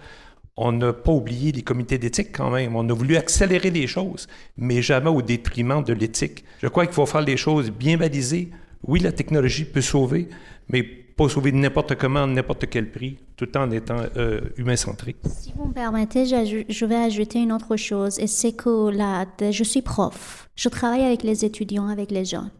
On 0.61 0.73
n'a 0.73 0.91
pas 0.91 1.13
oublié 1.13 1.53
les 1.53 1.61
comités 1.61 1.97
d'éthique 1.97 2.33
quand 2.33 2.49
même. 2.49 2.75
On 2.75 2.87
a 2.89 2.93
voulu 2.93 3.15
accélérer 3.15 3.71
les 3.71 3.87
choses, 3.87 4.27
mais 4.57 4.81
jamais 4.81 5.09
au 5.09 5.21
détriment 5.21 5.81
de 5.81 5.93
l'éthique. 5.93 6.43
Je 6.61 6.67
crois 6.67 6.85
qu'il 6.85 6.93
faut 6.93 7.05
faire 7.05 7.21
les 7.21 7.37
choses 7.37 7.71
bien 7.71 7.95
balisées. 7.95 8.49
Oui, 8.85 8.99
la 8.99 9.13
technologie 9.13 9.63
peut 9.63 9.79
sauver, 9.79 10.27
mais 10.67 10.83
pas 10.83 11.29
sauver 11.29 11.53
n'importe 11.53 11.95
comment, 11.95 12.27
n'importe 12.27 12.65
quel 12.69 12.91
prix, 12.91 13.19
tout 13.37 13.57
en 13.57 13.71
étant 13.71 14.01
euh, 14.17 14.41
humain-centré. 14.57 15.15
Si 15.23 15.53
vous 15.55 15.67
me 15.67 15.73
permettez, 15.73 16.25
je 16.25 16.85
vais 16.85 16.95
ajouter 16.95 17.39
une 17.39 17.53
autre 17.53 17.77
chose, 17.77 18.19
et 18.19 18.27
c'est 18.27 18.51
que 18.51 18.89
là, 18.89 19.25
je 19.39 19.63
suis 19.63 19.81
prof. 19.81 20.49
Je 20.57 20.67
travaille 20.67 21.05
avec 21.05 21.23
les 21.23 21.45
étudiants, 21.45 21.87
avec 21.87 22.11
les 22.11 22.25
jeunes. 22.25 22.51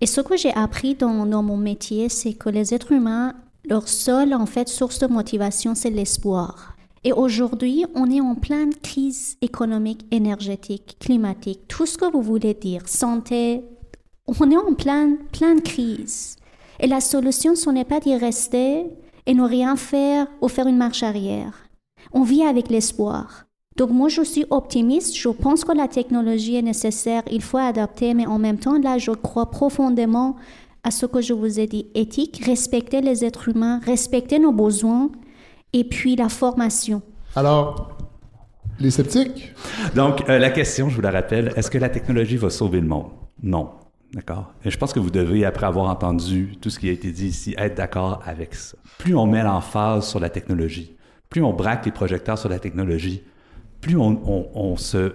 Et 0.00 0.06
ce 0.06 0.20
que 0.20 0.36
j'ai 0.36 0.52
appris 0.54 0.96
dans, 0.96 1.26
dans 1.26 1.44
mon 1.44 1.56
métier, 1.56 2.08
c'est 2.08 2.32
que 2.32 2.48
les 2.48 2.74
êtres 2.74 2.90
humains, 2.90 3.34
leur 3.68 3.86
seule 3.86 4.34
en 4.34 4.46
fait 4.46 4.68
source 4.68 4.98
de 4.98 5.06
motivation, 5.06 5.76
c'est 5.76 5.90
l'espoir. 5.90 6.73
Et 7.06 7.12
aujourd'hui, 7.12 7.84
on 7.94 8.10
est 8.10 8.22
en 8.22 8.34
pleine 8.34 8.74
crise 8.74 9.36
économique, 9.42 10.06
énergétique, 10.10 10.96
climatique, 10.98 11.68
tout 11.68 11.84
ce 11.84 11.98
que 11.98 12.10
vous 12.10 12.22
voulez 12.22 12.54
dire, 12.54 12.88
santé. 12.88 13.62
On 14.26 14.50
est 14.50 14.56
en 14.56 14.72
pleine, 14.72 15.18
crise. 15.62 16.36
Et 16.80 16.86
la 16.86 17.02
solution, 17.02 17.54
ce 17.54 17.68
n'est 17.68 17.84
pas 17.84 18.00
d'y 18.00 18.16
rester 18.16 18.86
et 19.26 19.34
ne 19.34 19.42
rien 19.42 19.76
faire 19.76 20.26
ou 20.40 20.48
faire 20.48 20.66
une 20.66 20.78
marche 20.78 21.02
arrière. 21.02 21.68
On 22.12 22.22
vit 22.22 22.42
avec 22.42 22.70
l'espoir. 22.70 23.44
Donc 23.76 23.90
moi, 23.90 24.08
je 24.08 24.22
suis 24.22 24.46
optimiste. 24.48 25.14
Je 25.14 25.28
pense 25.28 25.62
que 25.62 25.72
la 25.72 25.88
technologie 25.88 26.56
est 26.56 26.62
nécessaire. 26.62 27.22
Il 27.30 27.42
faut 27.42 27.58
adapter, 27.58 28.14
mais 28.14 28.26
en 28.26 28.38
même 28.38 28.58
temps, 28.58 28.78
là, 28.78 28.96
je 28.96 29.10
crois 29.10 29.50
profondément 29.50 30.36
à 30.84 30.90
ce 30.90 31.04
que 31.04 31.20
je 31.20 31.34
vous 31.34 31.60
ai 31.60 31.66
dit, 31.66 31.86
éthique, 31.94 32.42
respecter 32.44 33.02
les 33.02 33.24
êtres 33.26 33.48
humains, 33.48 33.80
respecter 33.84 34.38
nos 34.38 34.52
besoins, 34.52 35.10
et 35.74 35.84
puis 35.84 36.16
la 36.16 36.30
formation. 36.30 37.02
Alors, 37.36 37.98
les 38.80 38.90
sceptiques? 38.90 39.52
Donc, 39.94 40.26
euh, 40.30 40.38
la 40.38 40.50
question, 40.50 40.88
je 40.88 40.94
vous 40.94 41.02
la 41.02 41.10
rappelle, 41.10 41.52
est-ce 41.56 41.70
que 41.70 41.78
la 41.78 41.90
technologie 41.90 42.38
va 42.38 42.48
sauver 42.48 42.80
le 42.80 42.86
monde? 42.86 43.10
Non. 43.42 43.70
D'accord? 44.14 44.52
Et 44.64 44.70
je 44.70 44.78
pense 44.78 44.92
que 44.92 45.00
vous 45.00 45.10
devez, 45.10 45.44
après 45.44 45.66
avoir 45.66 45.90
entendu 45.90 46.56
tout 46.60 46.70
ce 46.70 46.78
qui 46.78 46.88
a 46.88 46.92
été 46.92 47.10
dit 47.10 47.26
ici, 47.26 47.54
être 47.58 47.76
d'accord 47.76 48.22
avec 48.24 48.54
ça. 48.54 48.76
Plus 48.98 49.16
on 49.16 49.26
met 49.26 49.42
l'emphase 49.42 50.06
sur 50.06 50.20
la 50.20 50.30
technologie, 50.30 50.96
plus 51.28 51.42
on 51.42 51.52
braque 51.52 51.84
les 51.84 51.92
projecteurs 51.92 52.38
sur 52.38 52.48
la 52.48 52.60
technologie, 52.60 53.24
plus 53.80 53.96
on, 53.96 54.20
on, 54.24 54.46
on 54.54 54.76
se 54.76 55.12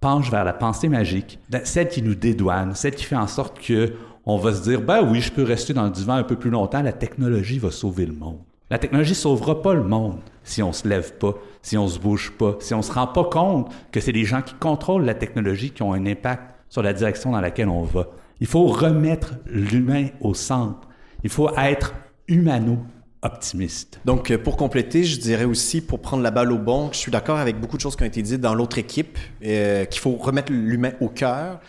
penche 0.00 0.30
vers 0.30 0.44
la 0.44 0.52
pensée 0.52 0.90
magique, 0.90 1.38
celle 1.64 1.88
qui 1.88 2.02
nous 2.02 2.14
dédouane, 2.14 2.74
celle 2.74 2.94
qui 2.94 3.04
fait 3.04 3.16
en 3.16 3.26
sorte 3.26 3.58
que 3.58 3.94
on 4.26 4.36
va 4.36 4.52
se 4.52 4.62
dire, 4.62 4.82
ben 4.82 5.06
oui, 5.10 5.22
je 5.22 5.32
peux 5.32 5.42
rester 5.42 5.72
dans 5.72 5.84
le 5.84 5.90
divan 5.90 6.14
un 6.14 6.22
peu 6.22 6.36
plus 6.36 6.50
longtemps, 6.50 6.82
la 6.82 6.92
technologie 6.92 7.58
va 7.58 7.70
sauver 7.70 8.04
le 8.04 8.12
monde. 8.12 8.40
La 8.70 8.78
technologie 8.78 9.14
sauvera 9.14 9.60
pas 9.60 9.74
le 9.74 9.84
monde 9.84 10.20
si 10.42 10.62
on 10.62 10.72
se 10.72 10.88
lève 10.88 11.14
pas, 11.14 11.34
si 11.62 11.76
on 11.76 11.86
se 11.86 11.98
bouge 11.98 12.32
pas, 12.32 12.56
si 12.60 12.74
on 12.74 12.82
se 12.82 12.92
rend 12.92 13.06
pas 13.06 13.24
compte 13.24 13.72
que 13.92 14.00
c'est 14.00 14.12
les 14.12 14.24
gens 14.24 14.42
qui 14.42 14.54
contrôlent 14.54 15.04
la 15.04 15.14
technologie 15.14 15.70
qui 15.70 15.82
ont 15.82 15.92
un 15.92 16.06
impact 16.06 16.42
sur 16.68 16.82
la 16.82 16.92
direction 16.92 17.32
dans 17.32 17.40
laquelle 17.40 17.68
on 17.68 17.82
va. 17.82 18.08
Il 18.40 18.46
faut 18.46 18.66
remettre 18.66 19.34
l'humain 19.46 20.08
au 20.20 20.34
centre. 20.34 20.88
Il 21.22 21.30
faut 21.30 21.50
être 21.56 21.94
humano 22.26 22.78
optimiste. 23.22 24.00
Donc, 24.04 24.30
euh, 24.30 24.38
pour 24.38 24.56
compléter, 24.56 25.04
je 25.04 25.18
dirais 25.18 25.44
aussi, 25.44 25.80
pour 25.80 26.00
prendre 26.00 26.22
la 26.22 26.30
balle 26.30 26.52
au 26.52 26.58
bon, 26.58 26.90
je 26.92 26.98
suis 26.98 27.10
d'accord 27.10 27.38
avec 27.38 27.58
beaucoup 27.58 27.76
de 27.76 27.82
choses 27.82 27.96
qui 27.96 28.02
ont 28.02 28.06
été 28.06 28.22
dites 28.22 28.40
dans 28.40 28.54
l'autre 28.54 28.78
équipe, 28.78 29.18
euh, 29.44 29.84
qu'il 29.86 30.00
faut 30.00 30.16
remettre 30.16 30.52
l'humain 30.52 30.92
au 31.00 31.08
cœur. 31.08 31.60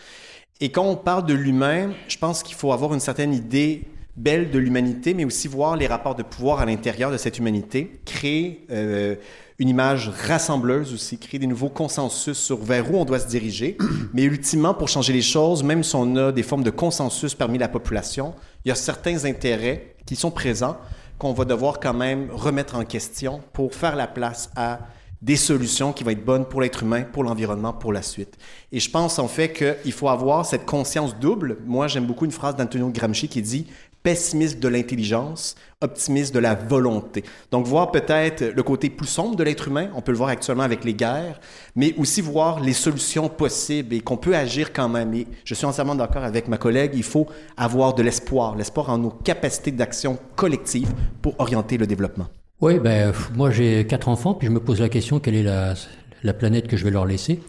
Et 0.60 0.70
quand 0.70 0.84
on 0.84 0.96
parle 0.96 1.24
de 1.24 1.34
l'humain, 1.34 1.90
je 2.08 2.18
pense 2.18 2.42
qu'il 2.42 2.56
faut 2.56 2.72
avoir 2.72 2.92
une 2.92 3.00
certaine 3.00 3.32
idée 3.32 3.88
belle 4.16 4.50
de 4.50 4.58
l'humanité, 4.58 5.14
mais 5.14 5.24
aussi 5.24 5.48
voir 5.48 5.76
les 5.76 5.86
rapports 5.86 6.14
de 6.14 6.22
pouvoir 6.22 6.60
à 6.60 6.66
l'intérieur 6.66 7.10
de 7.10 7.16
cette 7.16 7.38
humanité, 7.38 8.00
créer 8.04 8.66
euh, 8.70 9.16
une 9.58 9.68
image 9.68 10.08
rassembleuse 10.08 10.92
aussi, 10.94 11.18
créer 11.18 11.38
des 11.38 11.46
nouveaux 11.46 11.68
consensus 11.68 12.36
sur 12.36 12.58
vers 12.58 12.90
où 12.90 12.96
on 12.96 13.04
doit 13.04 13.20
se 13.20 13.28
diriger. 13.28 13.76
Mais 14.14 14.22
ultimement, 14.22 14.74
pour 14.74 14.88
changer 14.88 15.12
les 15.12 15.22
choses, 15.22 15.62
même 15.62 15.82
si 15.82 15.94
on 15.96 16.16
a 16.16 16.32
des 16.32 16.42
formes 16.42 16.64
de 16.64 16.70
consensus 16.70 17.34
parmi 17.34 17.58
la 17.58 17.68
population, 17.68 18.34
il 18.64 18.68
y 18.68 18.72
a 18.72 18.74
certains 18.74 19.24
intérêts 19.24 19.94
qui 20.06 20.16
sont 20.16 20.30
présents 20.30 20.76
qu'on 21.18 21.32
va 21.32 21.44
devoir 21.44 21.80
quand 21.80 21.94
même 21.94 22.28
remettre 22.30 22.76
en 22.76 22.84
question 22.84 23.40
pour 23.52 23.74
faire 23.74 23.96
la 23.96 24.06
place 24.06 24.50
à 24.56 24.80
des 25.22 25.36
solutions 25.36 25.92
qui 25.92 26.04
vont 26.04 26.10
être 26.10 26.24
bonnes 26.24 26.44
pour 26.44 26.60
l'être 26.60 26.82
humain, 26.82 27.02
pour 27.02 27.24
l'environnement, 27.24 27.72
pour 27.72 27.92
la 27.92 28.02
suite. 28.02 28.36
Et 28.70 28.80
je 28.80 28.90
pense 28.90 29.18
en 29.18 29.28
fait 29.28 29.52
qu'il 29.52 29.92
faut 29.92 30.08
avoir 30.08 30.44
cette 30.44 30.66
conscience 30.66 31.18
double. 31.18 31.58
Moi, 31.64 31.88
j'aime 31.88 32.06
beaucoup 32.06 32.26
une 32.26 32.32
phrase 32.32 32.54
d'Antonio 32.54 32.90
Gramsci 32.90 33.28
qui 33.28 33.40
dit 33.40 33.66
pessimiste 34.06 34.60
de 34.60 34.68
l'intelligence, 34.68 35.56
optimiste 35.80 36.32
de 36.32 36.38
la 36.38 36.54
volonté. 36.54 37.24
Donc 37.50 37.66
voir 37.66 37.90
peut-être 37.90 38.52
le 38.54 38.62
côté 38.62 38.88
plus 38.88 39.08
sombre 39.08 39.34
de 39.34 39.42
l'être 39.42 39.66
humain, 39.66 39.88
on 39.96 40.00
peut 40.00 40.12
le 40.12 40.16
voir 40.16 40.28
actuellement 40.28 40.62
avec 40.62 40.84
les 40.84 40.94
guerres, 40.94 41.40
mais 41.74 41.92
aussi 41.98 42.20
voir 42.20 42.60
les 42.60 42.72
solutions 42.72 43.28
possibles 43.28 43.96
et 43.96 44.00
qu'on 44.00 44.16
peut 44.16 44.36
agir 44.36 44.72
quand 44.72 44.88
même. 44.88 45.12
Et 45.12 45.26
je 45.44 45.54
suis 45.54 45.66
entièrement 45.66 45.96
d'accord 45.96 46.22
avec 46.22 46.46
ma 46.46 46.56
collègue, 46.56 46.92
il 46.94 47.02
faut 47.02 47.26
avoir 47.56 47.94
de 47.94 48.04
l'espoir, 48.04 48.54
l'espoir 48.54 48.90
en 48.90 48.98
nos 48.98 49.10
capacités 49.10 49.72
d'action 49.72 50.20
collective 50.36 50.94
pour 51.20 51.34
orienter 51.40 51.76
le 51.76 51.88
développement. 51.88 52.28
Oui, 52.60 52.78
ben, 52.78 53.12
moi 53.34 53.50
j'ai 53.50 53.88
quatre 53.88 54.08
enfants, 54.08 54.34
puis 54.34 54.46
je 54.46 54.52
me 54.52 54.60
pose 54.60 54.80
la 54.80 54.88
question, 54.88 55.18
quelle 55.18 55.34
est 55.34 55.42
la, 55.42 55.74
la 56.22 56.32
planète 56.32 56.68
que 56.68 56.76
je 56.76 56.84
vais 56.84 56.92
leur 56.92 57.06
laisser? 57.06 57.40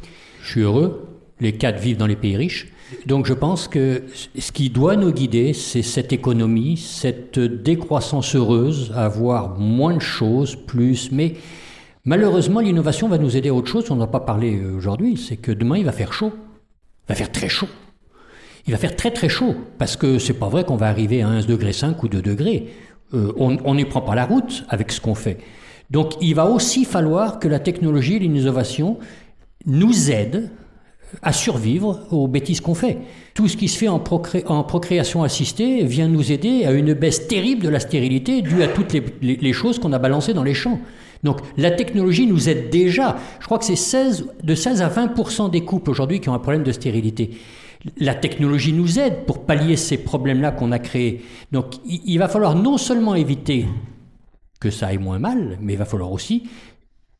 Je 0.42 0.50
suis 0.50 0.62
heureux, 0.62 1.08
les 1.39 1.53
quatre 1.53 1.80
vivent 1.80 1.97
dans 1.97 2.07
les 2.07 2.15
pays 2.15 2.35
riches. 2.35 2.68
Donc 3.05 3.26
je 3.26 3.34
pense 3.34 3.68
que 3.68 4.03
ce 4.38 4.51
qui 4.51 4.69
doit 4.69 4.95
nous 4.95 5.11
guider, 5.11 5.53
c'est 5.53 5.81
cette 5.81 6.14
économie, 6.14 6.77
cette 6.77 7.39
décroissance 7.39 8.35
heureuse, 8.35 8.93
avoir 8.95 9.59
moins 9.59 9.95
de 9.95 10.01
choses, 10.01 10.55
plus. 10.55 11.11
Mais 11.11 11.35
malheureusement, 12.05 12.61
l'innovation 12.61 13.09
va 13.09 13.18
nous 13.18 13.35
aider 13.35 13.49
à 13.49 13.53
autre 13.53 13.69
chose. 13.69 13.91
On 13.91 13.97
n'a 13.97 14.07
pas 14.07 14.22
parlé 14.22 14.61
aujourd'hui, 14.65 15.18
c'est 15.18 15.38
que 15.38 15.51
demain 15.51 15.77
il 15.77 15.85
va 15.85 15.91
faire 15.91 16.14
chaud. 16.14 16.31
Il 16.35 17.09
va 17.09 17.15
faire 17.15 17.31
très 17.31 17.49
chaud. 17.49 17.68
Il 18.65 18.72
va 18.72 18.77
faire 18.77 18.95
très 18.95 19.11
très 19.11 19.30
chaud 19.30 19.55
parce 19.77 19.95
que 19.95 20.19
c'est 20.19 20.34
pas 20.34 20.49
vrai 20.49 20.64
qu'on 20.64 20.76
va 20.76 20.88
arriver 20.88 21.22
à 21.22 21.27
1 21.30 21.41
degré 21.45 21.72
5 21.73 22.01
ou 22.03 22.07
2 22.07 22.22
degrés. 22.22 22.68
Euh, 23.14 23.31
on 23.38 23.76
n'y 23.76 23.85
prend 23.85 24.01
pas 24.01 24.15
la 24.15 24.26
route 24.26 24.65
avec 24.69 24.91
ce 24.91 24.99
qu'on 24.99 25.15
fait. 25.15 25.38
Donc 25.89 26.14
il 26.22 26.35
va 26.35 26.45
aussi 26.45 26.84
falloir 26.84 27.39
que 27.39 27.47
la 27.47 27.59
technologie 27.59 28.15
et 28.15 28.19
l'innovation 28.19 28.97
nous 29.65 30.11
aident 30.11 30.51
à 31.22 31.34
survivre 31.34 32.02
aux 32.12 32.28
bêtises 32.28 32.62
qu'on 32.62 32.76
fait. 32.76 32.98
Tout 33.34 33.48
ce 33.48 33.58
qui 33.58 33.68
se 33.68 33.78
fait 33.78 33.88
en, 33.88 34.00
procréation 34.00 35.24
assistée 35.24 35.84
vient 35.84 36.08
nous 36.08 36.32
aider 36.32 36.66
à 36.66 36.72
une 36.72 36.94
baisse 36.94 37.28
terrible 37.28 37.64
de 37.64 37.70
la 37.70 37.80
stérilité 37.80 38.42
due 38.42 38.64
à 38.64 38.68
toutes 38.68 38.96
les, 39.22 39.54
choses 39.54 39.80
qu'on 39.80 39.94
a 39.94 40.00
balancées 40.00 40.34
dans 40.34 40.44
les 40.44 40.54
champs. 40.54 40.80
Donc 41.24 41.40
la 41.58 41.72
technologie 41.72 42.28
nous 42.28 42.50
aide 42.50 42.70
déjà. 42.70 43.18
Je 43.40 43.46
crois 43.46 43.58
que 43.58 43.66
c'est 43.66 43.76
16, 43.76 44.28
de 44.44 44.56
16 44.56 44.82
à 44.82 44.90
20% 44.90 45.50
des 45.50 45.62
couples 45.62 45.90
aujourd'hui 45.90 46.20
qui 46.20 46.30
ont 46.30 46.34
un 46.34 46.40
problème 46.40 46.64
de 46.64 46.72
stérilité. 46.72 47.32
La 47.98 48.16
technologie 48.16 48.74
nous 48.74 49.00
aide 49.00 49.26
pour 49.26 49.46
pallier 49.46 49.78
ces 49.78 49.98
problèmes-là 49.98 50.52
qu'on 50.52 50.72
a 50.72 50.80
créés. 50.80 51.22
Donc 51.52 51.76
il 51.86 52.18
va 52.18 52.28
falloir 52.28 52.56
non 52.56 52.78
seulement 52.78 53.16
éviter 53.16 53.66
que 54.60 54.70
ça 54.70 54.88
aille 54.88 54.98
moins 54.98 55.20
mal, 55.20 55.58
mais 55.62 55.74
il 55.74 55.80
va 55.80 55.86
falloir 55.86 56.12
aussi 56.12 56.44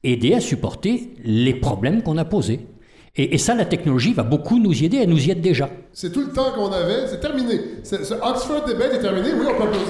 aider 0.04 0.34
à 0.34 0.40
supporter 0.40 1.14
les 1.24 1.54
problèmes 1.54 2.02
qu'on 2.02 2.18
a 2.18 2.26
posés. 2.26 2.68
Et, 3.19 3.39
ça, 3.39 3.56
la 3.56 3.65
technologie 3.65 4.14
va 4.14 4.22
beaucoup 4.22 4.60
nous 4.60 4.73
y 4.73 4.85
aider, 4.85 4.98
elle 4.98 5.10
nous 5.10 5.27
y 5.27 5.31
aide 5.31 5.41
déjà. 5.41 5.72
C'est 5.91 6.11
tout 6.11 6.22
le 6.22 6.31
temps 6.31 6.52
qu'on 6.53 6.72
avait, 6.72 7.07
c'est 7.07 7.19
terminé. 7.19 7.60
Ce 7.84 8.14
Oxford 8.14 8.64
Debate 8.65 8.94
est 8.94 9.02
terminé, 9.02 9.30
oui, 9.34 9.48
on 9.49 9.57
peut 9.57 9.64
applaudir. 9.64 9.88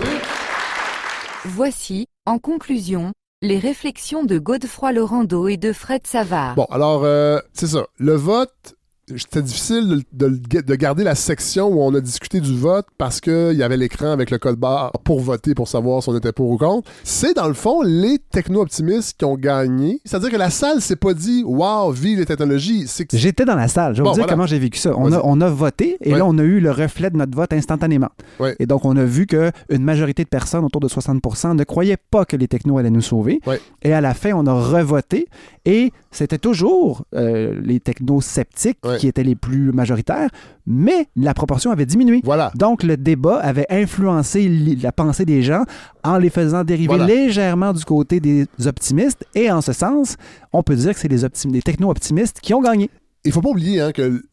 Voici, 1.43 2.07
en 2.25 2.39
conclusion, 2.39 3.11
les 3.41 3.59
réflexions 3.59 4.23
de 4.23 4.39
Godefroy 4.39 4.93
Laurando 4.93 5.49
et 5.49 5.57
de 5.57 5.73
Fred 5.73 6.07
Savard. 6.07 6.55
Bon, 6.55 6.67
alors, 6.71 7.03
euh, 7.03 7.39
c'est 7.51 7.67
ça. 7.67 7.87
Le 7.97 8.13
vote, 8.13 8.76
c'était 9.15 9.41
difficile 9.41 10.03
de, 10.11 10.27
de, 10.27 10.75
garder 10.75 11.05
la 11.05 11.15
section 11.15 11.67
où 11.67 11.81
on 11.81 11.93
a 11.95 12.01
discuté 12.01 12.41
du 12.41 12.57
vote 12.57 12.85
parce 12.97 13.21
qu'il 13.21 13.53
y 13.53 13.63
avait 13.63 13.77
l'écran 13.77 14.11
avec 14.11 14.31
le 14.31 14.37
code 14.37 14.57
barre 14.57 14.91
pour 15.05 15.21
voter 15.21 15.55
pour 15.55 15.69
savoir 15.69 16.03
si 16.03 16.09
on 16.09 16.17
était 16.17 16.33
pour 16.33 16.49
ou 16.49 16.57
contre. 16.57 16.89
C'est 17.05 17.33
dans 17.33 17.47
le 17.47 17.53
fond 17.53 17.81
les 17.81 18.19
techno-optimistes 18.31 19.17
qui 19.17 19.23
ont 19.23 19.35
gagné. 19.35 20.01
C'est-à-dire 20.03 20.29
que 20.29 20.35
la 20.35 20.49
salle 20.49 20.81
s'est 20.81 20.97
pas 20.97 21.13
dit 21.13 21.43
Waouh, 21.45 21.91
vive 21.91 22.19
les 22.19 22.25
technologies. 22.25 22.85
J'étais 23.13 23.45
dans 23.45 23.55
la 23.55 23.69
salle. 23.69 23.95
Je 23.95 24.03
vais 24.03 24.09
vous 24.09 24.15
dire 24.15 24.27
comment 24.27 24.45
j'ai 24.45 24.59
vécu 24.59 24.77
ça. 24.77 24.91
On 24.97 25.11
a, 25.13 25.21
on 25.23 25.39
a, 25.39 25.49
voté 25.49 25.97
et 26.01 26.11
là, 26.11 26.25
on 26.25 26.37
a 26.37 26.43
eu 26.43 26.59
le 26.59 26.71
reflet 26.71 27.09
de 27.09 27.15
notre 27.15 27.35
vote 27.35 27.53
instantanément. 27.53 28.09
Et 28.59 28.65
donc, 28.65 28.83
on 28.83 28.97
a 28.97 29.05
vu 29.05 29.25
qu'une 29.25 29.51
majorité 29.83 30.23
de 30.23 30.29
personnes, 30.29 30.65
autour 30.65 30.81
de 30.81 30.89
60 30.89 31.23
ne 31.55 31.63
croyaient 31.63 31.97
pas 32.11 32.25
que 32.25 32.35
les 32.35 32.49
technos 32.49 32.77
allaient 32.77 32.89
nous 32.89 33.01
sauver. 33.01 33.39
Et 33.83 33.93
à 33.93 34.01
la 34.01 34.13
fin, 34.13 34.33
on 34.33 34.45
a 34.47 34.53
revoté 34.53 35.27
et 35.65 35.91
c'était 36.11 36.37
toujours 36.37 37.05
euh, 37.13 37.53
les 37.61 37.79
qui 38.97 39.07
étaient 39.07 39.23
les 39.23 39.35
plus 39.35 39.71
majoritaires, 39.71 40.29
mais 40.65 41.07
la 41.15 41.33
proportion 41.33 41.71
avait 41.71 41.85
diminué. 41.85 42.21
Voilà. 42.23 42.51
Donc, 42.55 42.83
le 42.83 42.97
débat 42.97 43.37
avait 43.37 43.67
influencé 43.69 44.47
la 44.81 44.91
pensée 44.91 45.25
des 45.25 45.41
gens 45.41 45.63
en 46.03 46.17
les 46.17 46.29
faisant 46.29 46.63
dériver 46.63 46.97
légèrement 46.97 47.73
du 47.73 47.83
côté 47.85 48.19
des 48.19 48.47
optimistes. 48.65 49.25
Et 49.35 49.51
en 49.51 49.61
ce 49.61 49.73
sens, 49.73 50.17
on 50.53 50.63
peut 50.63 50.75
dire 50.75 50.93
que 50.93 50.99
c'est 50.99 51.07
les, 51.07 51.21
les 51.51 51.61
techno-optimistes 51.61 52.39
qui 52.41 52.53
ont 52.53 52.61
gagné. 52.61 52.89
Il 53.23 53.31
faut 53.31 53.41
pas 53.41 53.49
oublier 53.49 53.81
hein, 53.81 53.91
que 53.91 54.23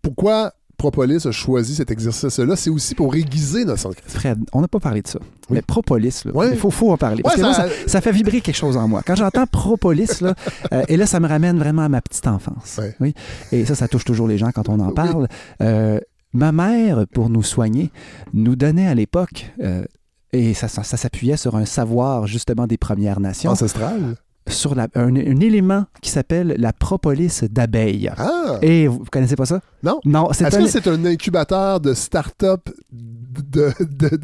pourquoi 0.00 0.52
Propolis 0.82 1.28
a 1.28 1.30
choisi 1.30 1.76
cet 1.76 1.92
exercice-là, 1.92 2.56
c'est 2.56 2.68
aussi 2.68 2.96
pour 2.96 3.14
aiguiser 3.14 3.64
notre 3.64 3.78
centre 3.78 3.96
Fred, 4.04 4.40
on 4.52 4.60
n'a 4.60 4.66
pas 4.66 4.80
parlé 4.80 5.00
de 5.00 5.06
ça. 5.06 5.20
Mais 5.48 5.62
Propolis, 5.62 6.24
il 6.24 6.56
faut, 6.56 6.70
faut, 6.70 6.90
en 6.90 6.96
parler. 6.96 7.22
Parce 7.22 7.36
que 7.36 7.42
ça... 7.42 7.68
ça... 7.86 8.00
fait 8.00 8.10
vibrer 8.10 8.40
quelque 8.40 8.56
chose 8.56 8.76
en 8.76 8.88
moi. 8.88 9.00
Quand 9.06 9.14
j'entends 9.14 9.46
Propolis, 9.46 10.20
là, 10.20 10.34
euh, 10.72 10.82
et 10.88 10.96
là, 10.96 11.06
ça 11.06 11.20
me 11.20 11.28
ramène 11.28 11.56
vraiment 11.56 11.82
à 11.82 11.88
ma 11.88 12.00
petite 12.00 12.26
enfance. 12.26 12.80
Oui. 12.98 13.14
Et 13.52 13.64
ça, 13.64 13.76
ça 13.76 13.86
touche 13.86 14.04
toujours 14.04 14.26
les 14.26 14.38
gens 14.38 14.50
quand 14.50 14.68
on 14.68 14.80
en 14.80 14.90
parle. 14.90 15.28
Euh, 15.60 16.00
ma 16.32 16.50
mère, 16.50 17.06
pour 17.14 17.30
nous 17.30 17.44
soigner, 17.44 17.92
nous 18.34 18.56
donnait 18.56 18.88
à 18.88 18.96
l'époque, 18.96 19.52
euh, 19.62 19.84
et 20.32 20.52
ça, 20.52 20.66
ça, 20.66 20.82
s'appuyait 20.82 21.36
sur 21.36 21.54
un 21.54 21.64
savoir 21.64 22.26
justement 22.26 22.66
des 22.66 22.76
Premières 22.76 23.20
Nations. 23.20 23.52
Ancestral 23.52 24.16
sur 24.48 24.74
la- 24.74 24.88
un, 24.94 25.14
un 25.14 25.40
élément 25.40 25.84
qui 26.00 26.10
s'appelle 26.10 26.56
la 26.58 26.72
propolis 26.72 27.40
d'abeille. 27.50 28.10
Ah! 28.18 28.58
Et 28.62 28.86
vous, 28.88 28.98
vous 28.98 29.04
connaissez 29.10 29.36
pas 29.36 29.46
ça? 29.46 29.60
Non. 29.82 30.00
Non, 30.04 30.28
c'est 30.32 30.44
Est-ce 30.46 30.56
un... 30.56 30.62
que 30.62 30.68
c'est 30.68 30.86
un 30.88 31.04
incubateur 31.04 31.80
de 31.80 31.94
start-up 31.94 32.68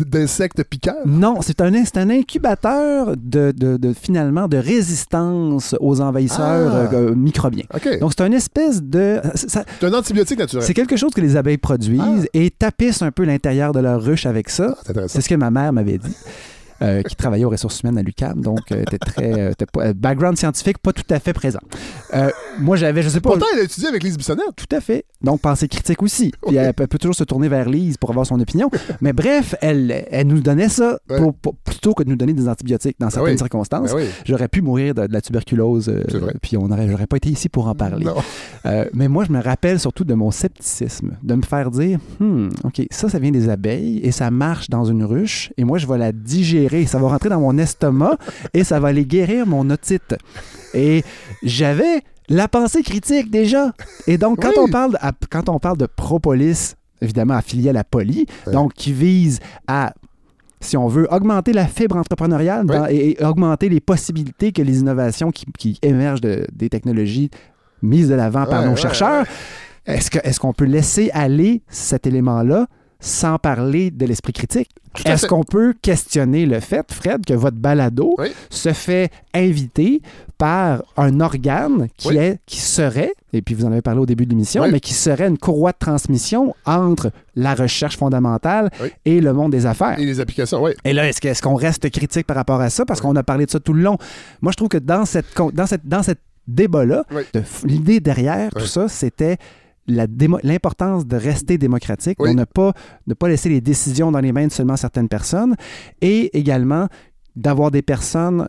d'insectes 0.07 0.65
piqueurs? 0.65 0.97
Non, 1.07 1.37
c'est 1.41 1.61
un, 1.61 1.73
un 1.73 2.11
incubateur 2.11 3.15
de, 3.17 3.53
de- 3.57 3.77
de- 3.77 3.93
finalement 3.93 4.49
de 4.49 4.57
résistance 4.57 5.75
aux 5.81 6.01
envahisseurs 6.01 6.89
Ah. 6.91 6.95
euh, 6.95 7.15
microbiens. 7.15 7.65
Donc 8.01 8.13
c'est 8.17 8.27
une 8.27 8.35
espèce 8.35 8.83
de 8.83 9.21
C'est 9.35 9.59
un 9.83 9.93
antibiotique 9.95 10.39
naturel. 10.39 10.65
c'est 10.65 10.75
quelque 10.75 10.97
chose 10.97 11.13
que 11.15 11.21
les 11.21 11.37
abeilles 11.37 11.59
produisent 11.59 12.29
et 12.35 12.51
tapissent 12.51 13.03
un 13.03 13.11
peu 13.11 13.25
l'intérieur 13.25 13.73
de 13.73 13.81
leur 13.81 14.03
ruche 14.03 14.27
avec 14.27 14.51
ça. 14.51 14.77
Ah. 14.89 14.93
C'est 15.09 15.21
ce 15.21 15.29
que 15.29 15.35
ma 15.35 15.51
mère 15.51 15.73
m'avait 15.73 15.99
dit. 15.99 16.15
Euh, 16.83 17.03
qui 17.03 17.17
travaillait 17.17 17.45
aux 17.45 17.51
ressources 17.51 17.81
humaines 17.83 17.99
à 17.99 18.03
l'UCAM, 18.03 18.41
donc 18.41 18.71
euh, 18.73 18.83
était 18.83 18.99
très 18.99 19.41
euh, 19.41 19.53
pas- 19.73 19.93
background 19.93 20.37
scientifique 20.37 20.79
pas 20.79 20.93
tout 20.93 21.03
à 21.11 21.19
fait 21.19 21.33
présent. 21.33 21.61
Moi 22.61 22.77
j'avais, 22.77 23.03
je 23.03 23.09
sais 23.09 23.21
pas, 23.21 23.31
Pourtant, 23.31 23.47
elle 23.55 23.61
a 23.61 23.63
étudié 23.65 23.89
avec 23.89 24.03
Lise 24.03 24.17
Bissonnette. 24.17 24.45
tout 24.57 24.75
à 24.75 24.81
fait. 24.81 25.05
Donc, 25.23 25.41
pensée 25.41 25.67
critique 25.69 26.01
aussi. 26.03 26.33
Puis 26.47 26.57
elle 26.57 26.73
peut, 26.75 26.87
peut 26.87 26.99
toujours 26.99 27.15
se 27.15 27.25
tourner 27.25 27.49
vers 27.49 27.69
Lise 27.69 27.97
pour 27.97 28.11
avoir 28.11 28.25
son 28.27 28.39
opinion. 28.41 28.71
Mais 29.01 29.13
bref, 29.13 29.55
elle, 29.61 30.07
elle 30.11 30.27
nous 30.29 30.41
donnait 30.41 30.69
ça 30.69 30.99
Ouais. 31.11 31.19
pour- 31.19 31.35
pour- 31.35 31.57
plutôt 31.57 31.93
que 31.95 32.03
de 32.05 32.09
nous 32.09 32.17
donner 32.17 32.33
des 32.33 32.49
antibiotiques 32.49 32.97
dans 33.01 33.11
certaines 33.11 33.33
oui. 33.33 33.39
circonstances. 33.39 33.91
Ben 33.93 33.97
oui. 33.97 34.05
J'aurais 34.25 34.49
pu 34.49 34.63
mourir 34.63 34.95
de, 34.95 35.07
de 35.07 35.13
la 35.13 35.21
tuberculose. 35.21 35.93
puis 36.43 36.57
on 36.57 36.71
aurait, 36.71 36.89
j'aurais 36.89 37.07
pas 37.07 37.17
été 37.17 37.29
ici 37.31 37.49
pour 37.49 37.67
en 37.69 37.75
parler. 37.75 38.07
Mais 38.95 39.09
moi, 39.09 39.25
je 39.25 39.33
me 39.33 39.41
rappelle 39.43 39.81
surtout 39.81 40.05
de 40.05 40.15
mon 40.15 40.31
scepticisme, 40.31 41.17
de 41.23 41.35
me 41.35 41.43
faire 41.43 41.71
dire, 41.71 41.99
Hmm, 42.21 42.49
OK, 42.65 42.83
ça, 42.91 43.09
ça 43.09 43.19
vient 43.19 43.31
des 43.31 43.49
abeilles 43.49 43.99
et 44.03 44.11
ça 44.13 44.31
marche 44.31 44.69
dans 44.71 44.85
une 44.85 45.05
ruche 45.05 45.53
et 45.57 45.65
moi, 45.65 45.79
je 45.79 45.87
vais 45.87 45.99
la 45.99 46.13
digérer. 46.13 46.68
Ça 46.87 46.99
va 46.99 47.09
rentrer 47.09 47.29
dans 47.29 47.41
mon 47.41 47.57
estomac 47.59 48.17
et 48.55 48.65
ça 48.65 48.81
va 48.81 48.89
aller 48.89 49.05
guérir 49.05 49.47
mon 49.47 49.69
otite. 49.71 50.17
Et 50.75 51.03
j'avais 51.43 52.03
la 52.29 52.49
pensée 52.49 52.83
critique 52.83 53.31
déjà. 53.31 53.73
Et 54.07 54.19
donc, 54.19 54.41
quand, 54.43 54.51
Oui. 54.51 54.55
on, 54.59 54.69
parle 54.69 54.97
à- 55.01 55.13
quand 55.31 55.49
on 55.49 55.59
parle 55.59 55.79
de 55.79 55.87
propolis, 55.87 56.75
évidemment 57.01 57.35
affilié 57.35 57.71
à 57.71 57.73
la 57.73 57.85
poly, 57.85 58.27
Ouais. 58.47 58.53
donc 58.53 58.75
qui 58.75 58.93
vise 58.93 59.41
à 59.67 59.95
si 60.61 60.77
on 60.77 60.89
veut, 60.89 61.07
augmenter 61.15 61.53
la 61.53 61.67
fibre 61.69 61.97
entrepreneuriale 61.97 62.67
dans- 62.67 62.87
et, 62.89 63.17
et 63.21 63.25
augmenter 63.25 63.69
les 63.69 63.79
possibilités 63.81 64.51
que 64.51 64.61
les 64.61 64.81
innovations 64.81 65.31
qui, 65.31 65.47
qui 65.57 65.79
émergent 65.83 66.21
de- 66.21 66.45
des 66.53 66.69
technologies 66.69 67.31
mises 67.81 68.09
de 68.09 68.15
l'avant 68.17 68.45
par 68.45 68.63
Ouais, 68.63 68.69
nos 68.69 68.75
chercheurs, 68.75 69.25
est-ce 69.87 70.11
que- 70.11 70.19
est-ce 70.25 70.41
qu'on 70.41 70.53
peut 70.53 70.65
laisser 70.65 71.11
aller 71.15 71.63
cet 71.69 72.09
élément-là 72.09 72.67
sans 73.01 73.39
parler 73.39 73.91
de 73.91 74.07
l'esprit 74.07 74.33
critique? 74.33 74.71
Est-ce 75.05 75.27
qu'on 75.27 75.45
peut 75.45 75.75
questionner 75.81 76.45
le 76.47 76.59
fait, 76.59 76.93
Fred, 76.93 77.25
que 77.25 77.35
votre 77.35 77.57
balado 77.57 78.15
Oui. 78.19 78.29
se 78.51 78.73
fait 78.73 79.11
inviter 79.33 80.03
par 80.39 80.83
un 80.97 81.21
organe 81.21 81.87
qui, 81.97 82.09
Oui. 82.09 82.17
est, 82.17 82.41
qui 82.47 82.59
serait, 82.59 83.13
et 83.33 83.41
puis 83.43 83.55
vous 83.55 83.65
en 83.65 83.71
avez 83.71 83.83
parlé 83.83 84.01
au 84.01 84.07
début 84.07 84.25
de 84.25 84.31
l'émission, 84.31 84.63
Oui. 84.63 84.71
mais 84.73 84.81
qui 84.81 84.95
serait 84.95 85.29
une 85.29 85.39
courroie 85.39 85.71
de 85.73 85.79
transmission 85.79 86.55
entre 86.67 87.13
la 87.37 87.55
recherche 87.55 87.97
fondamentale 87.97 88.71
et 89.05 89.21
le 89.21 89.33
monde 89.33 89.53
des 89.53 89.67
affaires? 89.67 89.99
Et 90.01 90.05
les 90.05 90.19
applications, 90.19 90.61
oui. 90.63 90.73
Et 90.85 90.93
là, 90.93 91.09
est-ce 91.09 91.43
qu'on 91.43 91.55
reste 91.55 91.89
critique 91.91 92.27
par 92.27 92.37
rapport 92.37 92.61
à 92.61 92.71
ça? 92.71 92.85
Parce 92.85 93.01
qu'on 93.01 93.15
a 93.15 93.23
parlé 93.23 93.47
de 93.47 93.51
ça 93.53 93.61
tout 93.61 93.75
le 93.75 93.83
long. 93.83 93.99
Moi, 94.43 94.51
je 94.51 94.57
trouve 94.57 94.69
que 94.69 94.79
dans 94.79 95.05
cette, 95.05 95.27
dans 95.53 95.67
cette, 95.67 95.87
dans 95.87 96.03
cette 96.03 96.21
débat-là, 96.49 97.05
l'idée 97.65 98.01
derrière 98.01 98.51
tout 98.53 98.67
ça, 98.67 98.89
c'était 98.89 99.37
l'importance 99.89 101.07
de 101.07 101.17
rester 101.17 101.59
démocratique, 101.59 102.19
Oui. 102.21 102.31
de 102.31 102.39
ne 102.39 102.45
pas, 102.45 102.73
ne 103.07 103.15
pas 103.15 103.29
laisser 103.29 103.49
les 103.49 103.61
décisions 103.61 104.13
dans 104.13 104.21
les 104.21 104.33
mains 104.33 104.47
de 104.47 104.53
seulement 104.53 104.77
certaines 104.77 105.09
personnes, 105.09 105.55
et 106.01 106.37
également 106.39 106.89
d'avoir 107.37 107.71
des 107.71 107.83
personnes 107.83 108.49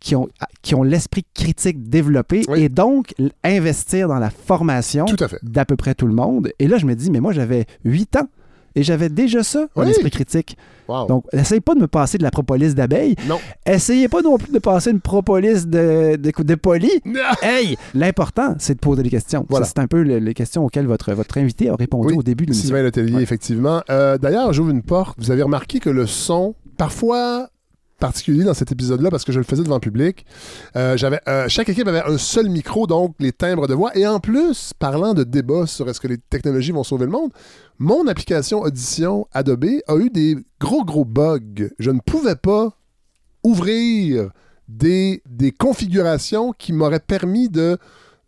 qui 0.00 0.14
ont, 0.14 0.28
qui 0.62 0.74
ont 0.74 0.82
l'esprit 0.82 1.24
critique 1.34 1.88
développé 1.88 2.42
Oui. 2.48 2.62
et 2.64 2.68
donc 2.68 3.14
investir 3.42 4.08
dans 4.08 4.18
la 4.18 4.30
formation 4.30 5.06
d'à 5.42 5.64
peu 5.64 5.76
près 5.76 5.94
tout 5.94 6.06
le 6.06 6.12
monde. 6.14 6.50
Et 6.58 6.68
là, 6.68 6.76
je 6.76 6.86
me 6.86 6.94
dis, 6.94 7.10
mais 7.10 7.20
moi, 7.20 7.32
j'avais 7.32 7.66
8 7.84 8.16
ans 8.16 8.28
et 8.76 8.84
j'avais 8.84 9.08
déjà 9.08 9.42
ça, 9.42 9.66
Oui. 9.74 9.86
l'esprit 9.86 10.10
critique. 10.10 10.56
Wow. 10.86 11.06
Donc, 11.08 11.24
essayez 11.32 11.60
pas 11.60 11.74
de 11.74 11.80
me 11.80 11.88
passer 11.88 12.16
de 12.18 12.22
la 12.22 12.30
propolis 12.30 12.72
d'abeille. 12.76 13.16
Non. 13.26 13.40
Essayez 13.66 14.06
pas 14.08 14.22
non 14.22 14.38
plus 14.38 14.52
de 14.52 14.60
passer 14.60 14.92
une 14.92 15.00
propolis 15.00 15.66
de, 15.66 16.14
de, 16.14 16.30
de 16.42 16.54
poli. 16.54 16.90
Hey! 17.42 17.76
L'important, 17.94 18.54
c'est 18.60 18.74
de 18.74 18.78
poser 18.78 19.02
des 19.02 19.10
questions. 19.10 19.44
Voilà. 19.48 19.66
C'est 19.66 19.80
un 19.80 19.88
peu 19.88 20.02
le- 20.02 20.18
les 20.18 20.34
questions 20.34 20.64
auxquelles 20.64 20.86
votre, 20.86 21.12
votre 21.12 21.38
invité 21.38 21.68
a 21.70 21.74
répondu 21.74 22.12
Oui, 22.12 22.14
au 22.18 22.22
début 22.22 22.44
de 22.46 22.50
l'émission. 22.52 22.68
Sylvain 22.68 22.82
Letellier, 22.84 23.16
Ouais. 23.16 23.22
effectivement. 23.22 23.82
Euh, 23.90 24.16
D'ailleurs, 24.18 24.52
j'ouvre 24.52 24.70
une 24.70 24.82
porte. 24.82 25.16
Vous 25.18 25.32
avez 25.32 25.42
remarqué 25.42 25.80
que 25.80 25.90
le 25.90 26.06
son, 26.06 26.54
parfois 26.76 27.48
particulier 27.98 28.44
dans 28.44 28.52
cet 28.52 28.70
épisode-là, 28.72 29.10
parce 29.10 29.24
que 29.24 29.32
je 29.32 29.38
le 29.38 29.44
faisais 29.44 29.62
devant 29.62 29.76
le 29.76 29.80
public, 29.80 30.26
euh, 30.76 30.98
j'avais, 30.98 31.18
euh, 31.28 31.46
chaque 31.48 31.70
équipe 31.70 31.88
avait 31.88 32.02
un 32.02 32.18
seul 32.18 32.50
micro, 32.50 32.86
donc 32.86 33.14
les 33.20 33.32
timbres 33.32 33.66
de 33.66 33.72
voix. 33.72 33.90
Et 33.96 34.06
en 34.06 34.20
plus, 34.20 34.72
parlant 34.78 35.14
de 35.14 35.24
débat 35.24 35.66
sur 35.66 35.88
est-ce 35.88 35.98
que 35.98 36.06
les 36.06 36.18
technologies 36.18 36.72
vont 36.72 36.84
sauver 36.84 37.06
le 37.06 37.10
monde, 37.12 37.30
mon 37.78 38.06
application 38.06 38.62
Audition 38.62 39.26
Adobe 39.32 39.80
a 39.86 39.96
eu 39.96 40.10
des 40.10 40.36
gros, 40.60 40.84
gros 40.84 41.04
bugs. 41.04 41.68
Je 41.78 41.90
ne 41.90 42.00
pouvais 42.00 42.36
pas 42.36 42.76
ouvrir 43.42 44.30
des, 44.68 45.22
des 45.26 45.52
configurations 45.52 46.52
qui 46.52 46.72
m'auraient 46.72 47.00
permis 47.00 47.48
de 47.48 47.78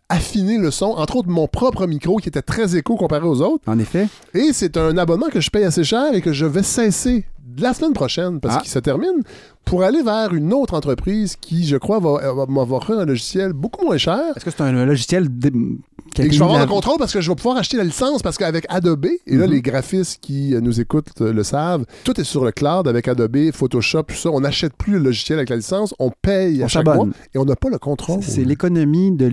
affiner 0.08 0.56
le 0.56 0.70
son, 0.70 0.86
entre 0.86 1.16
autres 1.16 1.28
mon 1.28 1.46
propre 1.48 1.86
micro 1.86 2.16
qui 2.16 2.28
était 2.28 2.42
très 2.42 2.76
écho 2.76 2.96
comparé 2.96 3.26
aux 3.26 3.42
autres. 3.42 3.64
En 3.66 3.78
effet. 3.78 4.08
Et 4.32 4.52
c'est 4.52 4.76
un 4.76 4.96
abonnement 4.96 5.28
que 5.28 5.40
je 5.40 5.50
paye 5.50 5.64
assez 5.64 5.84
cher 5.84 6.14
et 6.14 6.22
que 6.22 6.32
je 6.32 6.46
vais 6.46 6.62
cesser 6.62 7.26
la 7.58 7.74
semaine 7.74 7.92
prochaine 7.92 8.40
parce 8.40 8.56
Ah. 8.56 8.60
qu'il 8.60 8.70
se 8.70 8.78
termine 8.78 9.22
pour 9.64 9.82
aller 9.82 10.02
vers 10.02 10.32
une 10.34 10.52
autre 10.54 10.74
entreprise 10.74 11.36
qui, 11.36 11.66
je 11.66 11.76
crois, 11.76 11.98
va, 12.00 12.32
va 12.32 12.46
m'offrir 12.46 12.98
un 13.00 13.04
logiciel 13.04 13.52
beaucoup 13.52 13.84
moins 13.84 13.98
cher. 13.98 14.20
Est-ce 14.34 14.44
que 14.44 14.50
c'est 14.50 14.62
un 14.62 14.84
logiciel 14.86 15.24
a 15.26 16.22
Et 16.24 16.28
que 16.28 16.32
je 16.32 16.38
vais 16.38 16.44
avoir 16.44 16.58
la- 16.58 16.64
le 16.64 16.70
contrôle 16.70 16.96
parce 16.98 17.12
que 17.12 17.20
je 17.20 17.28
vais 17.30 17.34
pouvoir 17.36 17.58
acheter 17.58 17.76
la 17.76 17.84
licence 17.84 18.22
parce 18.22 18.38
qu'avec 18.38 18.64
Adobe, 18.70 19.04
et 19.26 19.36
là 19.36 19.46
Mhm. 19.46 19.52
les 19.52 19.60
graphistes 19.60 20.18
qui 20.22 20.54
euh, 20.54 20.60
nous 20.62 20.80
écoutent 20.80 21.10
euh, 21.20 21.34
le 21.34 21.42
savent, 21.42 21.84
tout 22.02 22.18
est 22.18 22.24
sur 22.24 22.44
le 22.46 22.50
cloud 22.50 22.88
avec 22.88 23.06
Adobe, 23.08 23.50
Photoshop, 23.52 24.04
tout 24.04 24.14
ça. 24.14 24.30
On 24.30 24.40
n'achète 24.40 24.72
plus 24.74 24.94
le 24.94 25.00
logiciel 25.00 25.38
avec 25.38 25.50
la 25.50 25.56
licence, 25.56 25.94
on 25.98 26.10
paye 26.22 26.62
On 26.62 26.64
à 26.64 26.68
chaque 26.68 26.86
mois 26.86 27.06
et 27.34 27.38
on 27.38 27.44
n'a 27.44 27.56
pas 27.56 27.68
le 27.68 27.78
contrôle. 27.78 28.22
C'est 28.22 28.44
l'économie 28.44 29.12
de 29.12 29.26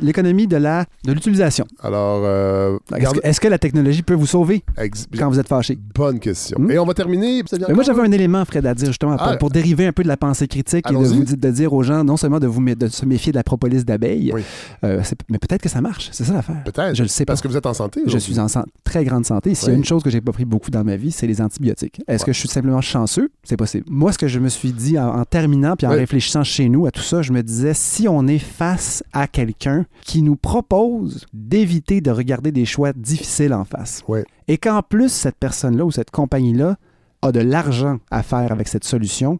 l'économie 0.00 0.46
de 0.46 0.56
la 0.56 0.86
de 1.04 1.12
l'utilisation. 1.12 1.66
Alors, 1.82 2.22
euh, 2.24 2.78
Est-ce 3.22 3.40
que, 3.40 3.48
la 3.48 3.58
technologie 3.58 4.02
peut 4.02 4.14
vous 4.14 4.26
sauver 4.26 4.64
ex- 4.78 5.06
quand 5.18 5.28
vous 5.28 5.38
êtes 5.38 5.48
fâché? 5.48 5.78
bonne 5.94 6.18
question. 6.18 6.58
Hmm? 6.58 6.70
Et 6.70 6.78
on 6.78 6.86
va 6.86 6.94
terminer. 6.94 7.42
Mais 7.68 7.74
moi, 7.74 7.82
j'avais 7.84 8.02
un 8.02 8.12
élément, 8.12 8.44
Fred, 8.44 8.66
à 8.66 8.74
dire 8.74 8.88
justement 8.88 9.16
pour, 9.16 9.26
Ah. 9.26 9.36
pour 9.36 9.50
dériver 9.50 9.86
un 9.86 9.92
peu 9.92 10.02
de 10.02 10.08
la 10.08 10.16
pensée 10.16 10.46
critique 10.48 10.84
et 10.90 10.92
de, 10.92 10.98
vous, 10.98 11.24
de 11.24 11.50
dire 11.50 11.72
aux 11.72 11.82
gens 11.82 12.04
non 12.04 12.16
seulement 12.16 12.40
de, 12.40 12.46
vous, 12.46 12.62
de 12.74 12.88
se 12.88 13.04
méfier 13.06 13.32
de 13.32 13.36
la 13.36 13.42
propolis 13.44 13.84
d'abeille, 13.84 14.30
Oui. 14.34 14.42
euh, 14.84 15.02
mais 15.28 15.38
peut-être 15.38 15.62
que 15.62 15.68
ça 15.68 15.80
marche. 15.80 16.08
C'est 16.12 16.24
ça 16.24 16.32
l'affaire. 16.34 16.62
Peut-être. 16.64 16.94
Je 16.94 17.02
le 17.02 17.08
sais 17.08 17.24
pas. 17.24 17.32
Parce 17.32 17.40
que 17.40 17.48
vous 17.48 17.56
êtes 17.56 17.66
en 17.66 17.74
santé. 17.74 18.02
Je 18.06 18.18
suis 18.18 18.38
en 18.38 18.46
très 18.84 19.04
grande 19.04 19.24
santé. 19.24 19.54
S'il 19.54 19.68
y 19.68 19.72
a 19.72 19.74
une 19.74 19.84
chose 19.84 20.02
que 20.02 20.10
j'ai 20.10 20.20
pas 20.20 20.32
pris 20.32 20.44
beaucoup 20.44 20.70
dans 20.70 20.84
ma 20.84 20.96
vie, 20.96 21.10
c'est 21.12 21.26
les 21.26 21.40
antibiotiques. 21.40 22.00
Est-ce 22.08 22.22
Ouais. 22.22 22.26
que 22.26 22.32
je 22.32 22.38
suis 22.38 22.48
simplement 22.48 22.80
chanceux? 22.80 23.30
C'est 23.44 23.56
possible. 23.56 23.84
Moi, 23.90 24.12
ce 24.12 24.18
que 24.18 24.28
je 24.28 24.38
me 24.38 24.48
suis 24.48 24.72
dit 24.72 24.98
en, 24.98 25.08
en 25.20 25.24
terminant 25.24 25.76
puis 25.76 25.86
en 25.86 25.90
Oui. 25.90 25.96
réfléchissant 25.96 26.44
chez 26.44 26.68
nous 26.68 26.86
à 26.86 26.90
tout 26.90 27.02
ça, 27.02 27.22
je 27.22 27.32
me 27.32 27.42
disais, 27.42 27.74
si 27.74 28.08
on 28.08 28.26
est 28.26 28.38
face 28.38 29.02
à 29.12 29.26
quelqu'un 29.26 29.86
qui 30.04 30.22
nous 30.22 30.36
propose 30.36 31.26
d'éviter 31.32 32.00
de 32.00 32.10
regarder 32.10 32.52
des 32.52 32.64
choix 32.64 32.92
difficiles 32.92 33.54
en 33.54 33.64
face, 33.64 34.02
et 34.48 34.58
qu'en 34.58 34.82
plus, 34.82 35.08
cette 35.10 35.36
personne-là 35.36 35.84
ou 35.84 35.90
cette 35.90 36.10
compagnie-là 36.10 36.76
a 37.22 37.32
de 37.32 37.40
l'argent 37.40 37.98
à 38.10 38.22
faire 38.22 38.52
avec 38.52 38.68
cette 38.68 38.84
solution, 38.84 39.38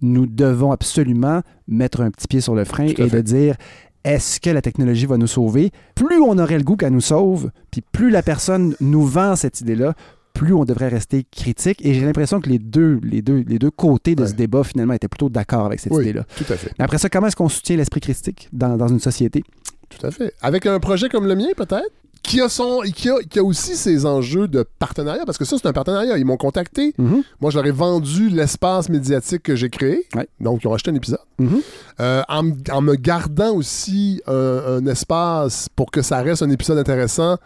nous 0.00 0.26
devons 0.26 0.72
absolument 0.72 1.42
mettre 1.68 2.00
un 2.00 2.10
petit 2.10 2.28
pied 2.28 2.40
sur 2.40 2.54
le 2.54 2.64
frein 2.64 2.86
et 2.86 2.94
de 3.08 3.20
dire 3.20 3.56
est-ce 4.04 4.40
que 4.40 4.50
la 4.50 4.60
technologie 4.62 5.06
va 5.06 5.16
nous 5.16 5.28
sauver? 5.28 5.70
Plus 5.94 6.20
on 6.20 6.36
aurait 6.38 6.58
le 6.58 6.64
goût 6.64 6.76
qu'elle 6.76 6.92
nous 6.92 7.00
sauve, 7.00 7.50
puis 7.70 7.82
plus 7.92 8.10
la 8.10 8.22
personne 8.22 8.74
nous 8.80 9.06
vend 9.06 9.36
cette 9.36 9.60
idée-là, 9.60 9.94
plus 10.34 10.52
on 10.54 10.64
devrait 10.64 10.88
rester 10.88 11.24
critique. 11.30 11.84
Et 11.86 11.94
j'ai 11.94 12.04
l'impression 12.04 12.40
que 12.40 12.48
les 12.48 12.58
deux, 12.58 12.98
les 13.04 13.22
deux, 13.22 13.44
les 13.46 13.58
deux 13.60 13.70
côtés 13.70 14.16
de 14.16 14.26
ce 14.26 14.32
débat, 14.32 14.64
finalement, 14.64 14.94
étaient 14.94 15.06
plutôt 15.06 15.28
d'accord 15.28 15.66
avec 15.66 15.78
cette 15.78 15.92
Oui, 15.92 16.02
idée-là. 16.02 16.24
tout 16.36 16.52
à 16.52 16.56
fait. 16.56 16.72
Mais 16.78 16.84
après 16.84 16.98
ça, 16.98 17.08
comment 17.10 17.28
est-ce 17.28 17.36
qu'on 17.36 17.48
soutient 17.48 17.76
l'esprit 17.76 18.00
critique 18.00 18.48
dans, 18.52 18.76
dans 18.76 18.88
une 18.88 18.98
société? 18.98 19.44
Tout 19.88 20.04
à 20.06 20.10
fait. 20.10 20.32
Avec 20.40 20.66
un 20.66 20.80
projet 20.80 21.08
comme 21.08 21.26
le 21.28 21.36
mien, 21.36 21.48
peut-être, 21.56 21.92
qui 22.22 22.40
a, 22.40 22.48
son, 22.48 22.80
qui, 22.94 23.10
a, 23.10 23.18
qui 23.28 23.38
a 23.38 23.44
aussi 23.44 23.76
ses 23.76 24.06
enjeux 24.06 24.46
de 24.46 24.64
partenariat, 24.78 25.24
parce 25.26 25.38
que 25.38 25.44
ça, 25.44 25.56
c'est 25.60 25.66
un 25.66 25.72
partenariat. 25.72 26.18
Ils 26.18 26.24
m'ont 26.24 26.36
contacté. 26.36 26.94
Mhm. 26.98 27.22
Moi, 27.40 27.50
je 27.50 27.58
leur 27.58 27.66
ai 27.66 27.72
vendu 27.72 28.28
l'espace 28.28 28.88
médiatique 28.88 29.42
que 29.42 29.56
j'ai 29.56 29.70
créé. 29.70 30.06
Ouais. 30.14 30.28
Donc, 30.40 30.62
ils 30.62 30.68
ont 30.68 30.74
acheté 30.74 30.90
un 30.90 30.94
épisode. 30.94 31.18
Mhm. 31.38 31.60
Euh, 32.00 32.22
en, 32.28 32.80
me 32.80 32.94
gardant 32.94 33.54
aussi 33.54 34.22
un, 34.26 34.62
un 34.78 34.86
espace 34.86 35.68
pour 35.74 35.90
que 35.90 36.02
ça 36.02 36.22
reste 36.22 36.42
un 36.42 36.50
épisode 36.50 36.78
intéressant 36.78 37.38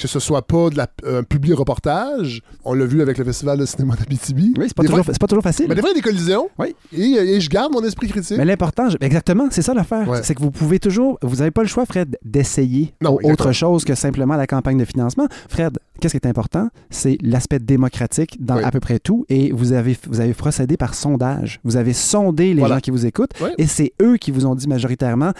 que 0.00 0.08
ce 0.08 0.18
soit 0.18 0.42
pas 0.42 0.70
de 0.70 0.76
la, 0.76 0.86
un 1.06 1.22
public 1.22 1.54
reportage. 1.54 2.42
On 2.64 2.74
l'a 2.74 2.86
vu 2.86 3.02
avec 3.02 3.18
le 3.18 3.24
Festival 3.24 3.58
de 3.58 3.66
cinéma 3.66 3.94
d'Abitibi. 3.96 4.54
Oui, 4.58 4.64
c'est 4.68 4.74
pas, 4.74 4.82
toujours- 4.84 5.04
fois- 5.04 5.14
pas 5.18 5.26
toujours 5.26 5.42
facile. 5.44 5.66
Mais 5.68 5.74
des 5.74 5.80
fois, 5.80 5.90
il 5.90 5.96
y 5.96 5.98
a 5.98 6.02
des 6.02 6.08
collisions. 6.08 6.48
Oui. 6.58 6.74
Et, 6.96 7.02
et 7.36 7.40
je 7.40 7.48
garde 7.50 7.72
mon 7.72 7.82
esprit 7.82 8.08
critique. 8.08 8.36
Mais 8.38 8.44
l'important, 8.44 8.88
exactement, 9.00 9.48
c'est 9.50 9.62
ça 9.62 9.74
l'affaire. 9.74 10.08
Ouais. 10.08 10.22
C'est 10.22 10.34
que 10.34 10.40
vous 10.42 10.50
pouvez 10.50 10.78
toujours, 10.78 11.18
vous 11.22 11.36
n'avez 11.36 11.50
pas 11.50 11.62
le 11.62 11.68
choix, 11.68 11.84
Fred, 11.86 12.16
d'essayer 12.24 12.94
autre 13.04 13.52
chose 13.52 13.84
que 13.84 13.94
simplement 13.94 14.36
la 14.36 14.46
campagne 14.46 14.78
de 14.78 14.84
financement. 14.84 15.26
Fred, 15.48 15.78
qu'est-ce 16.00 16.16
qui 16.16 16.26
est 16.26 16.28
important? 16.28 16.68
C'est 16.90 17.18
l'aspect 17.22 17.58
démocratique 17.58 18.44
dans 18.44 18.56
Oui. 18.56 18.64
à 18.64 18.70
peu 18.70 18.80
près 18.80 18.98
tout. 18.98 19.26
Et 19.28 19.52
vous 19.52 19.72
avez, 19.72 19.96
vous 20.08 20.20
avez 20.20 20.34
procédé 20.34 20.76
par 20.76 20.94
sondage. 20.94 21.60
Vous 21.64 21.76
avez 21.76 21.92
sondé 21.92 22.54
les 22.54 22.60
Voilà. 22.60 22.76
gens 22.76 22.80
qui 22.80 22.90
vous 22.90 23.06
écoutent. 23.06 23.32
Et 23.58 23.66
c'est 23.66 23.92
eux 24.02 24.16
qui 24.16 24.30
vous 24.30 24.46
ont 24.46 24.54
dit 24.54 24.66
majoritairement, 24.68 25.32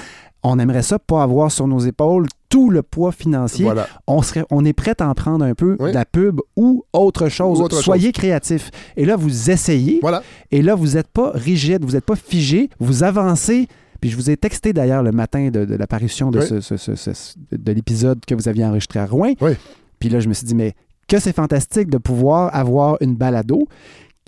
on 0.43 0.59
aimerait 0.59 0.82
ça 0.82 0.99
pas 0.99 1.23
avoir 1.23 1.51
sur 1.53 1.66
nos 1.66 1.81
épaules 1.81 2.27
tout 2.51 2.68
le 2.68 2.82
poids 2.82 3.12
financier. 3.12 3.64
Voilà. 3.64 3.86
On, 4.06 4.20
serait, 4.20 4.44
on 4.51 4.64
est 4.66 4.72
prêt 4.74 4.94
à 5.01 5.09
en 5.09 5.14
prendre 5.14 5.44
un 5.44 5.55
peu 5.55 5.77
Oui. 5.81 5.90
de 5.90 5.94
la 5.94 6.05
pub 6.05 6.40
ou 6.56 6.85
autre 6.93 7.28
chose. 7.31 7.60
Ou 7.60 7.62
autre 7.64 7.81
Soyez 7.81 8.12
créatif. 8.12 8.70
Et 8.98 9.06
là, 9.06 9.16
vous 9.16 9.51
essayez. 9.51 10.01
Voilà. 10.02 10.22
Et 10.51 10.60
là, 10.60 10.74
vous 10.74 10.89
n'êtes 10.94 11.09
pas 11.09 11.31
rigide, 11.32 11.85
vous 11.85 11.93
n'êtes 11.93 12.05
pas 12.05 12.16
figé, 12.16 12.68
vous 12.81 13.02
avancez. 13.05 13.68
Puis 14.01 14.10
je 14.10 14.16
vous 14.16 14.28
ai 14.31 14.36
texté 14.36 14.72
d'ailleurs 14.72 15.02
le 15.02 15.12
matin 15.12 15.51
de, 15.51 15.64
de 15.64 15.74
l'apparition 15.77 16.31
de, 16.31 16.40
Oui. 16.40 16.47
ce- 16.47 16.60
ce- 16.60 16.77
ce- 16.77 16.97
ce- 16.97 17.35
de 17.52 17.72
l'épisode 17.72 18.18
que 18.27 18.35
vous 18.35 18.48
aviez 18.48 18.64
enregistré 18.64 18.98
à 18.98 19.06
Rouen. 19.06 19.32
Oui. 19.40 19.52
Puis 19.98 20.09
là, 20.09 20.20
je 20.20 20.28
me 20.28 20.35
suis 20.35 20.47
dit, 20.47 20.55
mais 20.55 20.74
que 21.06 21.18
c'est 21.18 21.35
fantastique 21.35 21.89
de 21.90 21.98
pouvoir 21.98 22.55
avoir 22.55 22.97
une 23.01 23.14
balado 23.14 23.68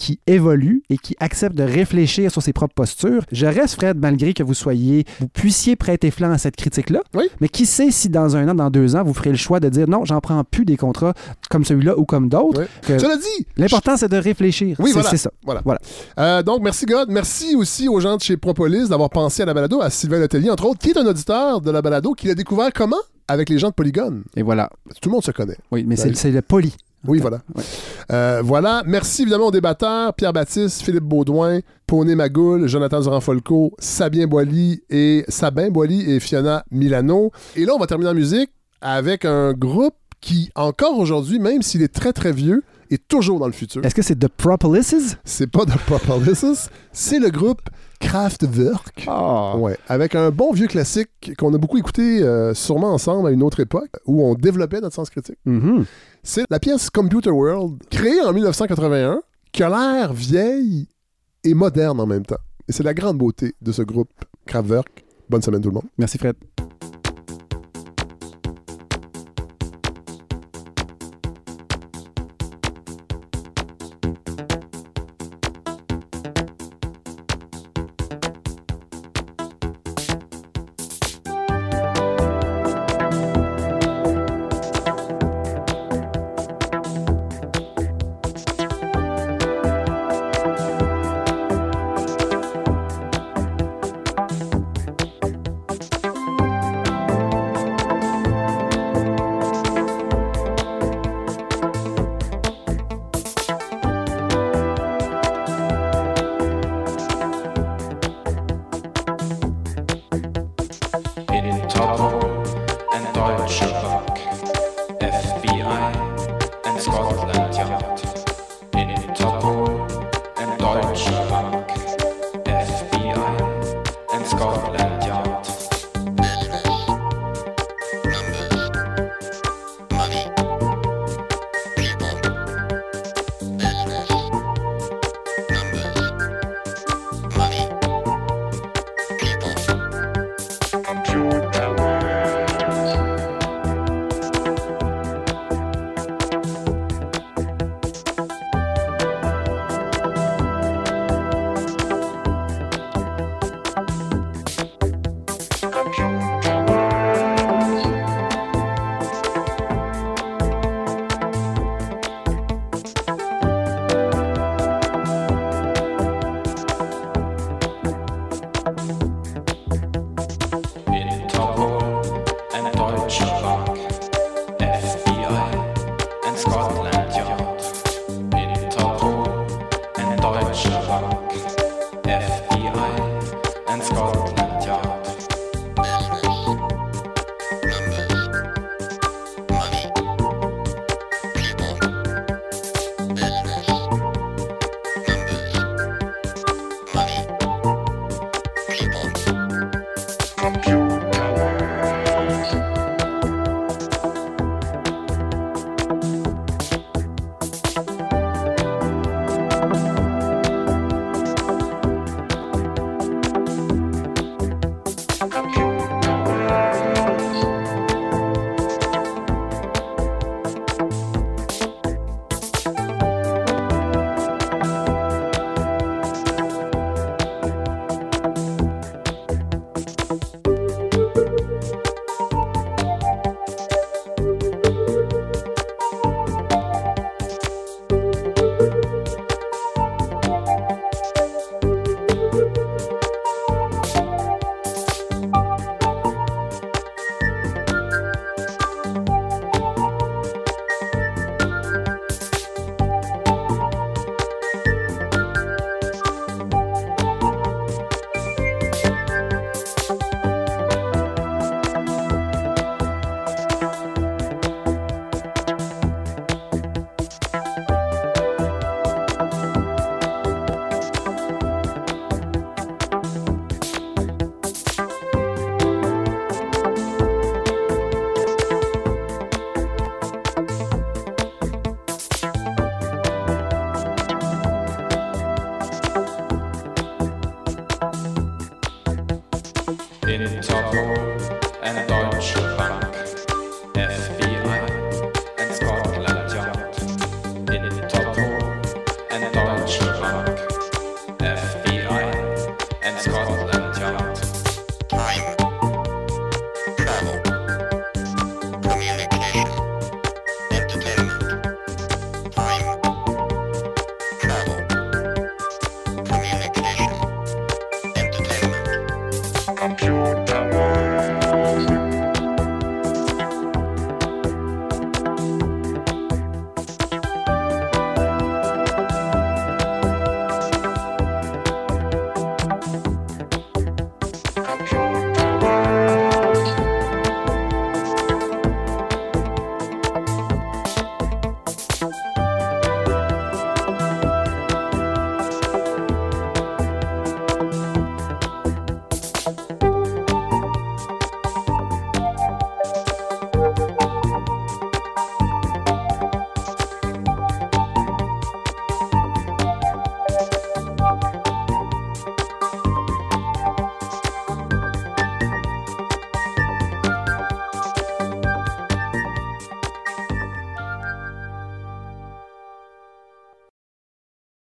qui 0.03 0.19
évolue 0.27 0.83
et 0.91 0.99
qui 0.99 1.15
accepte 1.21 1.55
de 1.55 1.63
réfléchir 1.63 2.33
sur 2.33 2.43
ses 2.43 2.53
propres 2.53 2.75
postures. 2.75 3.23
Je 3.31 3.47
reste, 3.47 3.77
Fred, 3.77 3.97
malgré 4.01 4.35
que 4.35 4.43
vous 4.43 4.53
soyez, 4.53 5.05
vous 5.21 5.29
puissiez 5.29 5.77
prêter 5.77 6.11
flanc 6.11 6.33
à 6.33 6.39
cette 6.39 6.57
critique-là. 6.57 7.03
Oui. 7.15 7.27
Mais 7.41 7.49
qui 7.49 7.67
sait 7.67 7.93
si 7.93 8.09
dans 8.09 8.35
un 8.37 8.49
an, 8.49 8.55
dans 8.57 8.69
deux 8.69 8.97
ans, 8.97 9.05
vous 9.05 9.15
ferez 9.15 9.31
le 9.31 9.37
choix 9.37 9.61
de 9.61 9.69
dire 9.69 9.89
non, 9.89 10.05
j'en 10.05 10.21
prends 10.21 10.43
plus 10.43 10.65
des 10.65 10.77
contrats 10.77 11.15
comme 11.51 11.65
celui-là 11.65 11.97
ou 11.97 12.05
comme 12.05 12.29
d'autres. 12.29 12.63
Oui. 12.89 12.99
Cela 12.99 13.17
dit, 13.17 13.47
L'important, 13.57 13.97
c'est 13.97 14.09
de 14.11 14.17
réfléchir. 14.17 14.75
Oui, 14.81 14.87
C'est- 14.89 14.93
voilà. 14.95 15.11
C'est 15.11 15.17
ça. 15.19 15.31
Voilà. 15.45 15.61
Voilà. 15.65 15.81
Euh, 16.19 16.43
donc, 16.43 16.63
merci 16.63 16.85
God. 16.85 17.09
Merci 17.09 17.55
aussi 17.55 17.87
aux 17.87 18.01
gens 18.01 18.17
de 18.17 18.23
chez 18.23 18.37
Propolis 18.37 18.89
d'avoir 18.89 19.09
pensé 19.11 19.43
à 19.43 19.47
la 19.47 19.55
balado, 19.55 19.81
à 19.83 19.89
Sylvain 19.91 20.19
Letellier, 20.19 20.51
entre 20.51 20.65
autres, 20.67 20.81
qui 20.81 20.91
est 20.91 20.99
un 20.99 21.07
auditeur 21.07 21.61
de 21.61 21.71
la 21.71 21.81
balado, 21.81 22.15
qui 22.15 22.27
l'a 22.27 22.35
découvert 22.35 22.73
comment? 22.75 22.97
Avec 23.29 23.49
les 23.49 23.59
gens 23.59 23.69
de 23.69 23.75
Polygone. 23.75 24.25
Et 24.37 24.43
voilà. 24.43 24.69
Tout 25.01 25.09
le 25.11 25.13
monde 25.13 25.23
se 25.23 25.31
connaît. 25.31 25.59
Oui, 25.71 25.85
mais 25.87 25.95
c'est 25.95 26.09
Ben, 26.09 26.17
c'est 26.17 26.31
le 26.33 26.43
poli. 26.43 26.75
Oui, 27.07 27.19
voilà. 27.19 27.41
Euh, 28.11 28.43
voilà. 28.45 28.83
Merci 28.87 29.23
évidemment 29.23 29.47
aux 29.47 29.53
débatteurs 29.53 30.15
Pierre-Baptiste, 30.15 30.83
Philippe 30.83 31.05
Baudouin, 31.05 31.61
Poney 31.87 32.15
Magoul, 32.15 32.69
Jonathan 32.69 33.01
Durand-Folco, 33.01 33.75
Sabien 33.79 34.27
Boily 34.27 34.83
et 34.91 35.25
Sabin 35.29 35.71
Boily 35.71 36.11
et 36.11 36.21
Fiona 36.21 36.65
Milano. 36.71 37.31
Et 37.57 37.65
là, 37.65 37.75
on 37.75 37.79
va 37.79 37.87
terminer 37.87 38.11
en 38.11 38.15
musique 38.15 38.51
avec 38.81 39.25
un 39.25 39.53
groupe 39.53 39.95
qui, 40.21 40.51
encore 40.55 40.99
aujourd'hui, 40.99 41.39
même 41.39 41.63
s'il 41.63 41.83
est 41.83 41.93
très 41.93 42.13
très 42.13 42.33
vieux, 42.33 42.63
est 42.91 43.09
toujours 43.09 43.39
dans 43.39 43.47
le 43.47 43.53
futur. 43.53 43.85
Est-ce 43.85 43.95
que 43.95 44.03
c'est 44.03 44.19
The 44.19 44.29
Propolises? 44.29 45.19
C'est 45.25 45.51
pas 45.51 45.65
The 45.65 45.77
Propolises, 45.87 46.71
c'est 46.93 47.19
le 47.19 47.31
groupe 47.31 47.63
Kraftwerk. 48.01 49.07
Ah. 49.09 49.57
Ouais, 49.57 49.77
avec 49.89 50.15
un 50.15 50.31
bon 50.31 50.53
vieux 50.53 50.67
classique 50.67 51.09
qu'on 51.39 51.55
a 51.55 51.59
beaucoup 51.59 51.79
écouté 51.79 52.23
euh, 52.23 52.53
sûrement 52.55 52.93
ensemble 52.93 53.29
à 53.29 53.31
une 53.31 53.43
autre 53.43 53.61
époque 53.61 53.91
où 54.07 54.25
on 54.25 54.35
développait 54.35 54.81
notre 54.81 54.95
sens 54.95 55.11
critique. 55.11 55.39
Mhm. 55.45 55.85
C'est 56.25 56.45
la 56.51 56.61
pièce 56.61 56.89
Computer 56.89 57.31
World, 57.31 57.83
créée 57.91 58.21
en 58.21 58.33
1981, 58.33 59.23
qui 59.51 59.63
a 59.65 59.69
l'air 59.69 60.13
vieille 60.13 60.87
et 61.43 61.53
moderne 61.53 61.99
en 61.99 62.07
même 62.07 62.25
temps. 62.25 62.39
Et 62.69 62.73
c'est 62.73 62.85
la 62.85 62.95
grande 62.95 63.19
beauté 63.19 63.57
de 63.61 63.73
ce 63.73 63.83
groupe 63.83 64.13
Kraftwerk. 64.47 65.05
Bonne 65.29 65.43
semaine 65.43 65.61
tout 65.61 65.71
le 65.71 65.75
monde. 65.75 65.89
Merci 65.99 66.19
Fred. 66.19 66.37